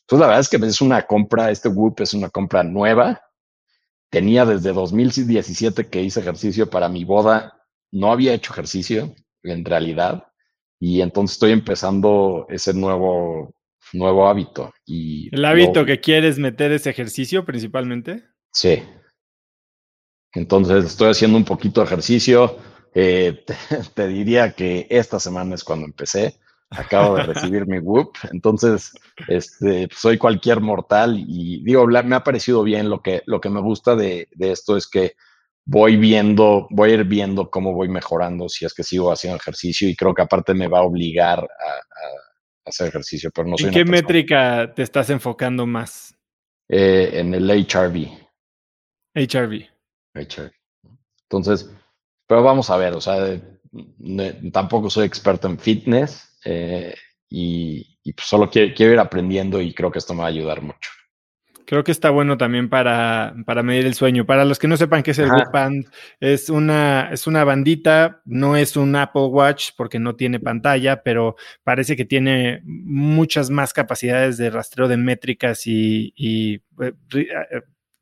Entonces 0.00 0.20
la 0.20 0.26
verdad 0.28 0.40
es 0.40 0.48
que 0.48 0.56
es 0.56 0.80
una 0.80 1.02
compra, 1.02 1.50
este 1.50 1.68
Whoop 1.68 2.00
es 2.00 2.14
una 2.14 2.30
compra 2.30 2.62
nueva, 2.62 3.20
tenía 4.12 4.44
desde 4.44 4.74
2017 4.74 5.88
que 5.88 6.02
hice 6.02 6.20
ejercicio 6.20 6.68
para 6.68 6.90
mi 6.90 7.04
boda, 7.04 7.64
no 7.90 8.12
había 8.12 8.34
hecho 8.34 8.52
ejercicio 8.52 9.14
en 9.42 9.64
realidad, 9.64 10.28
y 10.78 11.00
entonces 11.00 11.36
estoy 11.36 11.52
empezando 11.52 12.46
ese 12.50 12.74
nuevo, 12.74 13.54
nuevo 13.94 14.28
hábito. 14.28 14.70
Y 14.84 15.34
¿El 15.34 15.44
hábito 15.46 15.86
que 15.86 16.00
quieres 16.00 16.38
meter 16.38 16.72
ese 16.72 16.90
ejercicio 16.90 17.46
principalmente? 17.46 18.24
Sí. 18.52 18.82
Entonces 20.34 20.84
estoy 20.84 21.10
haciendo 21.10 21.38
un 21.38 21.44
poquito 21.44 21.80
de 21.80 21.86
ejercicio. 21.86 22.58
Eh, 22.94 23.44
te, 23.94 24.08
diría 24.08 24.52
que 24.52 24.86
esta 24.90 25.18
semana 25.18 25.54
es 25.54 25.64
cuando 25.64 25.86
empecé 25.86 26.38
acabo 26.76 27.16
de 27.16 27.24
recibir 27.24 27.66
mi 27.66 27.78
whoop, 27.78 28.12
entonces 28.32 28.92
este, 29.28 29.88
soy 29.94 30.18
cualquier 30.18 30.60
mortal 30.60 31.16
y 31.18 31.62
digo, 31.64 31.86
me 31.86 32.16
ha 32.16 32.24
parecido 32.24 32.62
bien, 32.62 32.88
lo 32.88 33.02
que, 33.02 33.22
lo 33.26 33.40
que 33.40 33.50
me 33.50 33.60
gusta 33.60 33.94
de, 33.96 34.28
de, 34.32 34.52
esto 34.52 34.76
es 34.76 34.88
que 34.88 35.14
voy 35.64 35.96
viendo, 35.96 36.66
voy 36.70 36.90
a 36.90 36.94
ir 36.94 37.04
viendo 37.04 37.50
cómo 37.50 37.72
voy 37.72 37.88
mejorando 37.88 38.48
si 38.48 38.64
es 38.64 38.74
que 38.74 38.82
sigo 38.82 39.12
haciendo 39.12 39.36
ejercicio 39.36 39.88
y 39.88 39.96
creo 39.96 40.14
que 40.14 40.22
aparte 40.22 40.54
me 40.54 40.68
va 40.68 40.80
a 40.80 40.84
obligar 40.84 41.38
a, 41.38 41.42
a 41.42 42.68
hacer 42.68 42.88
ejercicio, 42.88 43.30
pero 43.34 43.48
no 43.48 43.56
soy 43.56 43.68
¿En 43.68 43.74
qué 43.74 43.84
métrica 43.84 44.72
te 44.74 44.82
estás 44.82 45.10
enfocando 45.10 45.66
más? 45.66 46.14
Eh, 46.68 47.10
en 47.14 47.34
el 47.34 47.50
HRV. 47.50 48.08
HRV. 49.14 49.68
HRV. 50.14 50.50
Entonces, 51.24 51.70
pero 52.26 52.42
vamos 52.42 52.70
a 52.70 52.76
ver, 52.76 52.94
o 52.94 53.00
sea, 53.00 53.40
tampoco 54.52 54.90
soy 54.90 55.06
experto 55.06 55.48
en 55.48 55.58
fitness, 55.58 56.31
eh, 56.44 56.94
y, 57.28 58.12
pues 58.12 58.26
solo 58.26 58.50
quiero, 58.50 58.92
ir 58.92 58.98
aprendiendo 58.98 59.60
y 59.60 59.72
creo 59.72 59.90
que 59.90 59.98
esto 59.98 60.14
me 60.14 60.20
va 60.20 60.26
a 60.26 60.30
ayudar 60.30 60.60
mucho. 60.62 60.90
Creo 61.64 61.84
que 61.84 61.92
está 61.92 62.10
bueno 62.10 62.36
también 62.36 62.68
para, 62.68 63.34
para 63.46 63.62
medir 63.62 63.86
el 63.86 63.94
sueño. 63.94 64.26
Para 64.26 64.44
los 64.44 64.58
que 64.58 64.68
no 64.68 64.76
sepan 64.76 65.02
qué 65.02 65.12
es 65.12 65.18
el 65.18 65.30
Band, 65.52 65.86
es 66.20 66.50
una, 66.50 67.08
es 67.10 67.26
una 67.26 67.44
bandita, 67.44 68.20
no 68.26 68.56
es 68.56 68.76
un 68.76 68.94
Apple 68.94 69.26
Watch 69.26 69.70
porque 69.76 69.98
no 69.98 70.14
tiene 70.14 70.40
pantalla, 70.40 71.02
pero 71.02 71.36
parece 71.62 71.96
que 71.96 72.04
tiene 72.04 72.60
muchas 72.64 73.48
más 73.48 73.72
capacidades 73.72 74.36
de 74.36 74.50
rastreo 74.50 74.86
de 74.88 74.98
métricas 74.98 75.66
y, 75.66 76.12
y 76.14 76.60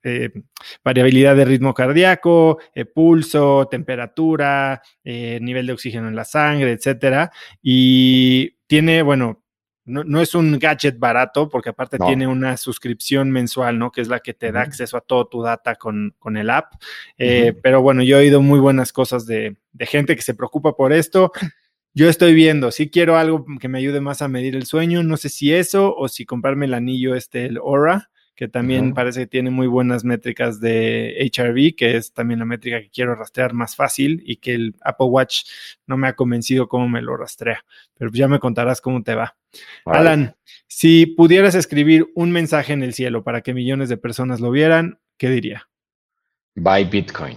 eh, 0.03 0.31
variabilidad 0.83 1.37
de 1.37 1.45
ritmo 1.45 1.75
cardíaco, 1.75 2.59
eh, 2.75 2.85
pulso, 2.85 3.69
temperatura, 3.71 4.83
eh, 5.05 5.39
nivel 5.43 5.67
de 5.67 5.73
oxígeno 5.73 6.09
en 6.09 6.17
la 6.17 6.25
sangre, 6.25 6.73
etcétera. 6.73 7.31
Y 7.63 8.57
tiene, 8.67 9.03
bueno, 9.03 9.43
no, 9.85 10.21
es 10.21 10.35
un 10.35 10.59
gadget 10.59 10.99
barato, 10.99 11.49
porque 11.49 11.71
aparte 11.71 11.99
tiene 11.99 12.27
una 12.29 12.57
suscripción 12.57 13.31
mensual, 13.31 13.79
¿no? 13.79 13.91
Que 13.91 14.03
es 14.03 14.09
la 14.09 14.21
que 14.21 14.35
te 14.35 14.53
da 14.53 14.61
acceso 14.61 14.97
a 14.97 15.01
todo 15.01 15.27
tu 15.27 15.43
data 15.43 15.75
con, 15.75 16.15
con 16.19 16.37
el 16.37 16.49
app. 16.49 16.75
Pero 17.17 17.83
bueno, 17.83 18.03
yo 18.05 18.19
he 18.19 18.21
oído 18.21 18.41
muy 18.41 18.61
buenas 18.61 18.93
cosas 18.93 19.27
de, 19.27 19.57
de 19.73 19.87
gente 19.87 20.15
que 20.15 20.23
se 20.23 20.35
preocupa 20.35 20.77
por 20.77 20.93
esto. 20.93 21.33
Yo 21.93 22.09
estoy 22.09 22.35
viendo, 22.35 22.71
si 22.71 22.89
quiero 22.89 23.17
algo 23.17 23.45
que 23.61 23.67
me 23.67 23.79
ayude 23.79 24.01
más 24.01 24.23
a 24.23 24.29
medir 24.29 24.55
el 24.55 24.65
sueño, 24.65 25.03
no 25.03 25.17
sé 25.17 25.29
si 25.29 25.53
eso 25.53 25.93
o 25.97 26.07
si 26.07 26.25
comprarme 26.25 26.67
el 26.67 26.75
anillo 26.75 27.17
este, 27.17 27.47
el 27.47 27.57
Aura, 27.57 28.11
que 28.41 28.49
también 28.49 28.95
parece 28.95 29.21
que 29.21 29.27
tiene 29.27 29.51
muy 29.51 29.67
buenas 29.67 30.03
métricas 30.03 30.61
de 30.61 31.31
HRV, 31.31 31.77
que 31.77 31.99
es 31.99 32.15
también 32.15 32.39
la 32.39 32.47
métrica 32.47 32.81
que 32.81 32.89
quiero 32.89 33.15
rastrear 33.15 33.53
más 33.53 33.77
fácil 33.77 34.23
y 34.25 34.37
que 34.37 34.55
el 34.55 34.77
Apple 34.81 35.09
Watch 35.09 35.43
no 35.87 35.99
me 35.99 36.09
ha 36.09 36.17
convencido 36.17 36.67
cómo 36.67 36.89
me 36.89 37.03
lo 37.03 37.19
rastrea, 37.19 37.63
pero 37.99 38.11
ya 38.11 38.29
me 38.29 38.39
contarás 38.39 38.81
cómo 38.81 39.03
te 39.03 39.15
va. 39.15 39.37
Alan, 39.85 40.35
si 40.67 41.05
pudieras 41.05 41.55
escribir 41.55 42.11
un 42.15 42.31
mensaje 42.31 42.73
en 42.73 42.83
el 42.83 42.95
cielo 42.95 43.23
para 43.23 43.43
que 43.43 43.53
millones 43.53 43.91
de 43.91 43.99
personas 43.99 44.41
lo 44.41 44.51
vieran, 44.51 44.99
¿qué 45.19 45.29
diría? 45.29 45.69
Buy 46.55 46.85
Bitcoin. 46.85 47.37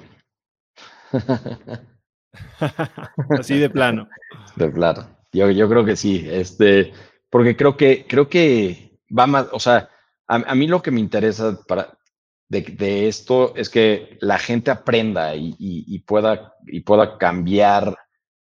Así 3.38 3.58
de 3.58 3.70
plano. 3.70 4.08
De 4.56 4.70
plano. 4.70 5.18
Yo, 5.34 5.52
yo 5.52 5.68
creo 5.68 5.84
que 5.84 5.98
sí, 5.98 6.26
este, 6.30 6.94
porque 7.30 7.58
creo 7.58 7.76
que, 7.76 8.06
creo 8.08 8.30
que 8.30 9.02
va 9.12 9.28
más, 9.28 9.48
o 9.52 9.60
sea, 9.60 9.90
a, 10.28 10.56
mí 10.56 10.68
lo 10.68 10.82
que 10.82 10.91
me 10.91 11.00
interesa 11.00 11.60
para, 11.68 11.98
de, 12.62 13.08
esto 13.08 13.56
es 13.56 13.70
que 13.70 14.18
la 14.22 14.38
gente 14.38 14.72
aprenda 14.72 15.36
y, 15.36 16.00
pueda, 16.00 16.56
y 16.66 16.82
pueda 16.82 17.18
cambiar 17.18 17.98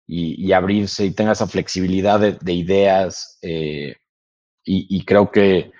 y, 0.06 0.52
abrirse 0.52 1.04
y 1.04 1.12
tenga 1.12 1.32
esa 1.32 1.46
flexibilidad 1.46 2.20
de, 2.20 2.52
ideas. 2.52 3.38
Eh, 3.42 3.96
y, 4.64 5.04
creo 5.04 5.30
que 5.30 5.72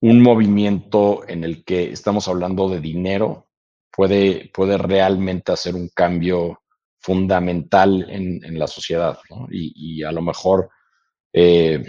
un 0.00 0.22
movimiento 0.22 1.28
en 1.28 1.44
el 1.44 1.64
que 1.64 1.92
estamos 1.92 2.26
hablando 2.28 2.68
de 2.68 2.80
dinero 2.80 3.50
puede, 3.92 4.50
puede 4.52 4.78
realmente 4.78 5.52
hacer 5.52 5.74
un 5.74 5.88
cambio 5.94 6.62
fundamental 7.00 8.06
en, 8.10 8.58
la 8.58 8.66
sociedad. 8.66 9.18
Y, 9.50 10.02
a 10.02 10.12
lo 10.12 10.22
mejor 10.22 10.70
eh, 11.32 11.82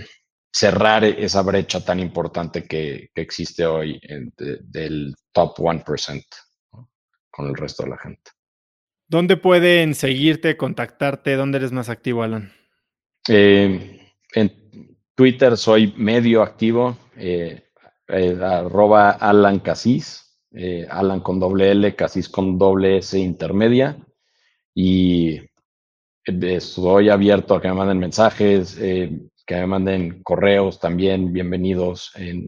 cerrar 0.52 1.04
esa 1.04 1.42
brecha 1.42 1.84
tan 1.84 2.00
importante 2.00 2.66
que, 2.68 3.10
existe 3.16 3.66
hoy 3.66 4.00
del 4.38 5.16
top 5.32 5.58
1% 5.58 6.24
con 7.30 7.48
el 7.48 7.56
resto 7.56 7.84
de 7.84 7.90
la 7.90 7.98
gente. 7.98 8.32
¿Dónde 9.08 9.38
pueden 9.38 9.96
seguirte, 9.96 10.58
contactarte? 10.58 11.36
¿Dónde 11.36 11.58
eres 11.58 11.72
más 11.72 11.90
activo, 11.90 12.24
Alan? 12.24 12.52
Eh, 13.28 14.00
en 14.34 14.88
Twitter 15.16 15.58
soy 15.58 15.94
medio 15.98 16.42
activo, 16.42 16.98
eh, 17.18 17.68
eh, 18.08 18.40
arroba 18.42 19.12
Alan 19.12 19.60
Casis, 19.60 20.40
Alan 20.90 21.22
con 21.22 21.40
doble 21.40 21.72
L, 21.72 21.96
Casis 21.96 22.28
con 22.28 22.58
doble 22.58 22.98
S 22.98 23.18
intermedia. 23.18 23.98
Y 24.74 25.40
estoy 26.26 27.10
abierto 27.10 27.56
a 27.56 27.62
que 27.62 27.68
me 27.68 27.74
manden 27.74 28.00
mensajes, 28.00 28.78
eh, 28.80 29.12
que 29.46 29.56
me 29.56 29.68
manden 29.68 30.24
correos 30.24 30.80
también, 30.80 31.34
bienvenidos 31.34 32.12
en 32.16 32.48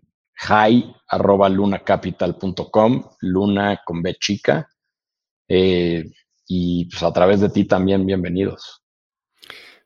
hi 0.50 0.94
lunacapital.com, 1.12 3.04
luna 3.22 3.82
con 3.86 4.02
B 4.02 4.16
chica. 4.20 4.68
Eh, 5.48 6.06
y 6.48 6.86
pues 6.86 7.04
a 7.04 7.14
través 7.14 7.40
de 7.42 7.50
ti 7.50 7.66
también, 7.66 8.06
bienvenidos. 8.06 8.84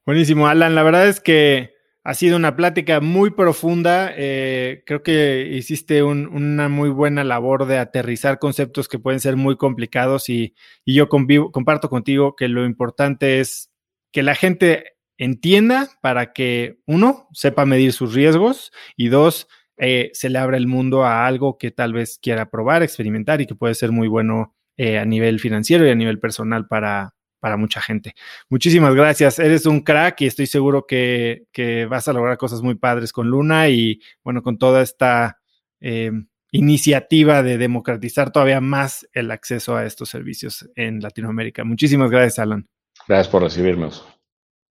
Buenísimo, 0.05 0.47
Alan. 0.47 0.75
La 0.75 0.83
verdad 0.83 1.07
es 1.07 1.19
que 1.19 1.75
ha 2.03 2.13
sido 2.13 2.37
una 2.37 2.55
plática 2.55 3.01
muy 3.01 3.31
profunda. 3.31 4.13
Eh, 4.15 4.83
creo 4.85 5.03
que 5.03 5.49
hiciste 5.51 6.03
una 6.03 6.69
muy 6.69 6.89
buena 6.89 7.25
labor 7.25 7.65
de 7.65 7.77
aterrizar 7.77 8.39
conceptos 8.39 8.87
que 8.87 8.99
pueden 8.99 9.19
ser 9.19 9.35
muy 9.35 9.57
complicados 9.57 10.29
y, 10.29 10.55
yo 10.85 11.09
comparto 11.09 11.89
contigo 11.89 12.35
que 12.37 12.47
lo 12.47 12.65
importante 12.65 13.41
es 13.41 13.73
que 14.13 14.23
la 14.23 14.35
gente 14.35 14.96
entienda 15.17 15.89
para 16.01 16.33
que, 16.33 16.79
uno, 16.85 17.27
sepa 17.33 17.65
medir 17.65 17.93
sus 17.93 18.13
riesgos 18.13 18.71
y 18.95 19.09
dos, 19.09 19.47
eh, 19.77 20.09
se 20.13 20.29
le 20.29 20.39
abra 20.39 20.57
el 20.57 20.67
mundo 20.67 21.05
a 21.05 21.25
algo 21.27 21.57
que 21.57 21.71
tal 21.71 21.93
vez 21.93 22.19
quiera 22.21 22.49
probar, 22.49 22.83
experimentar 22.83 23.41
y 23.41 23.45
que 23.45 23.55
puede 23.55 23.75
ser 23.75 23.91
muy 23.91 24.07
bueno 24.07 24.55
eh, 24.77 24.97
a 24.97 25.05
nivel 25.05 25.39
financiero 25.39 25.85
y 25.85 25.89
a 25.89 25.95
nivel 25.95 26.19
personal 26.19 26.67
para, 26.67 27.15
para 27.39 27.57
mucha 27.57 27.81
gente. 27.81 28.13
Muchísimas 28.49 28.95
gracias. 28.95 29.39
Eres 29.39 29.65
un 29.65 29.81
crack 29.81 30.21
y 30.21 30.25
estoy 30.25 30.47
seguro 30.47 30.85
que, 30.87 31.45
vas 31.89 32.07
a 32.07 32.13
lograr 32.13 32.37
cosas 32.37 32.61
muy 32.61 32.75
padres 32.75 33.11
con 33.11 33.27
Luna 33.27 33.69
y 33.69 34.01
bueno, 34.23 34.41
con 34.41 34.57
toda 34.57 34.81
esta 34.81 35.39
eh, 35.79 36.11
iniciativa 36.51 37.43
de 37.43 37.57
democratizar 37.57 38.31
todavía 38.31 38.61
más 38.61 39.07
el 39.13 39.31
acceso 39.31 39.75
a 39.75 39.85
estos 39.85 40.09
servicios 40.09 40.69
en 40.75 40.99
Latinoamérica. 40.99 41.63
Muchísimas 41.63 42.09
gracias, 42.09 42.39
Alan. 42.39 42.67
Gracias 43.07 43.27
por 43.27 43.43
recibirnos. 43.43 44.16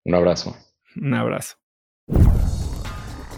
Un 0.04 0.14
abrazo. 0.14 0.56
Un 0.96 1.14
abrazo. 1.14 1.56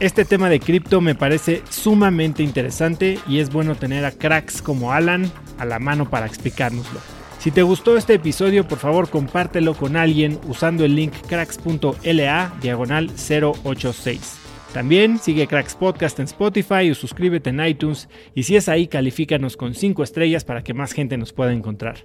Este 0.00 0.24
tema 0.24 0.48
de 0.48 0.58
cripto 0.58 1.00
me 1.00 1.14
parece 1.14 1.62
sumamente 1.70 2.42
interesante 2.42 3.18
y 3.28 3.38
es 3.38 3.52
bueno 3.52 3.76
tener 3.76 4.04
a 4.04 4.10
cracks 4.10 4.60
como 4.60 4.92
Alan 4.92 5.30
a 5.58 5.64
la 5.64 5.78
mano 5.78 6.10
para 6.10 6.26
explicárnoslo. 6.26 7.00
Si 7.38 7.50
te 7.50 7.62
gustó 7.62 7.96
este 7.96 8.14
episodio, 8.14 8.66
por 8.66 8.78
favor 8.78 9.08
compártelo 9.08 9.74
con 9.74 9.96
alguien 9.96 10.40
usando 10.48 10.84
el 10.84 10.96
link 10.96 11.12
cracks.la 11.28 12.54
diagonal 12.60 13.10
086. 13.10 14.40
También 14.72 15.18
sigue 15.18 15.46
Cracks 15.46 15.76
Podcast 15.76 16.18
en 16.18 16.24
Spotify 16.24 16.90
o 16.90 16.96
suscríbete 16.96 17.50
en 17.50 17.64
iTunes 17.64 18.08
y 18.34 18.42
si 18.42 18.56
es 18.56 18.68
ahí 18.68 18.88
califícanos 18.88 19.56
con 19.56 19.74
5 19.74 20.02
estrellas 20.02 20.44
para 20.44 20.64
que 20.64 20.74
más 20.74 20.92
gente 20.92 21.16
nos 21.16 21.32
pueda 21.32 21.52
encontrar. 21.52 21.98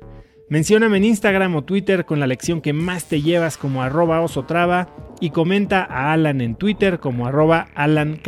Mencióname 0.49 0.97
en 0.97 1.05
Instagram 1.05 1.55
o 1.55 1.63
Twitter 1.63 2.05
con 2.05 2.19
la 2.19 2.25
lección 2.25 2.59
que 2.61 2.73
más 2.73 3.05
te 3.05 3.21
llevas 3.21 3.55
como 3.55 3.83
arroba 3.83 4.21
osotrava 4.21 4.89
y 5.21 5.29
comenta 5.29 5.83
a 5.83 6.11
Alan 6.11 6.41
en 6.41 6.55
Twitter 6.55 6.99
como 6.99 7.27
arroba 7.27 7.67
Alan 7.75 8.19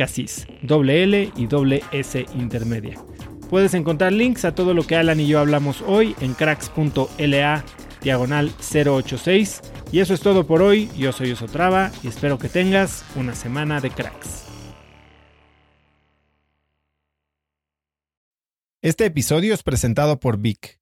doble 0.62 1.02
L 1.02 1.32
y 1.34 1.46
doble 1.48 1.82
S 1.90 2.24
intermedia. 2.36 2.96
Puedes 3.50 3.74
encontrar 3.74 4.12
links 4.12 4.44
a 4.44 4.54
todo 4.54 4.72
lo 4.72 4.84
que 4.84 4.94
Alan 4.94 5.18
y 5.18 5.26
yo 5.26 5.40
hablamos 5.40 5.82
hoy 5.84 6.14
en 6.20 6.34
cracks.la 6.34 7.64
diagonal 8.02 8.52
086. 8.60 9.60
Y 9.90 9.98
eso 9.98 10.14
es 10.14 10.20
todo 10.20 10.46
por 10.46 10.62
hoy. 10.62 10.90
Yo 10.96 11.10
soy 11.10 11.32
Osotrava 11.32 11.90
y 12.04 12.08
espero 12.08 12.38
que 12.38 12.48
tengas 12.48 13.04
una 13.16 13.34
semana 13.34 13.80
de 13.80 13.90
cracks. 13.90 14.46
Este 18.80 19.06
episodio 19.06 19.54
es 19.54 19.62
presentado 19.64 20.18
por 20.18 20.38
Vic. 20.38 20.81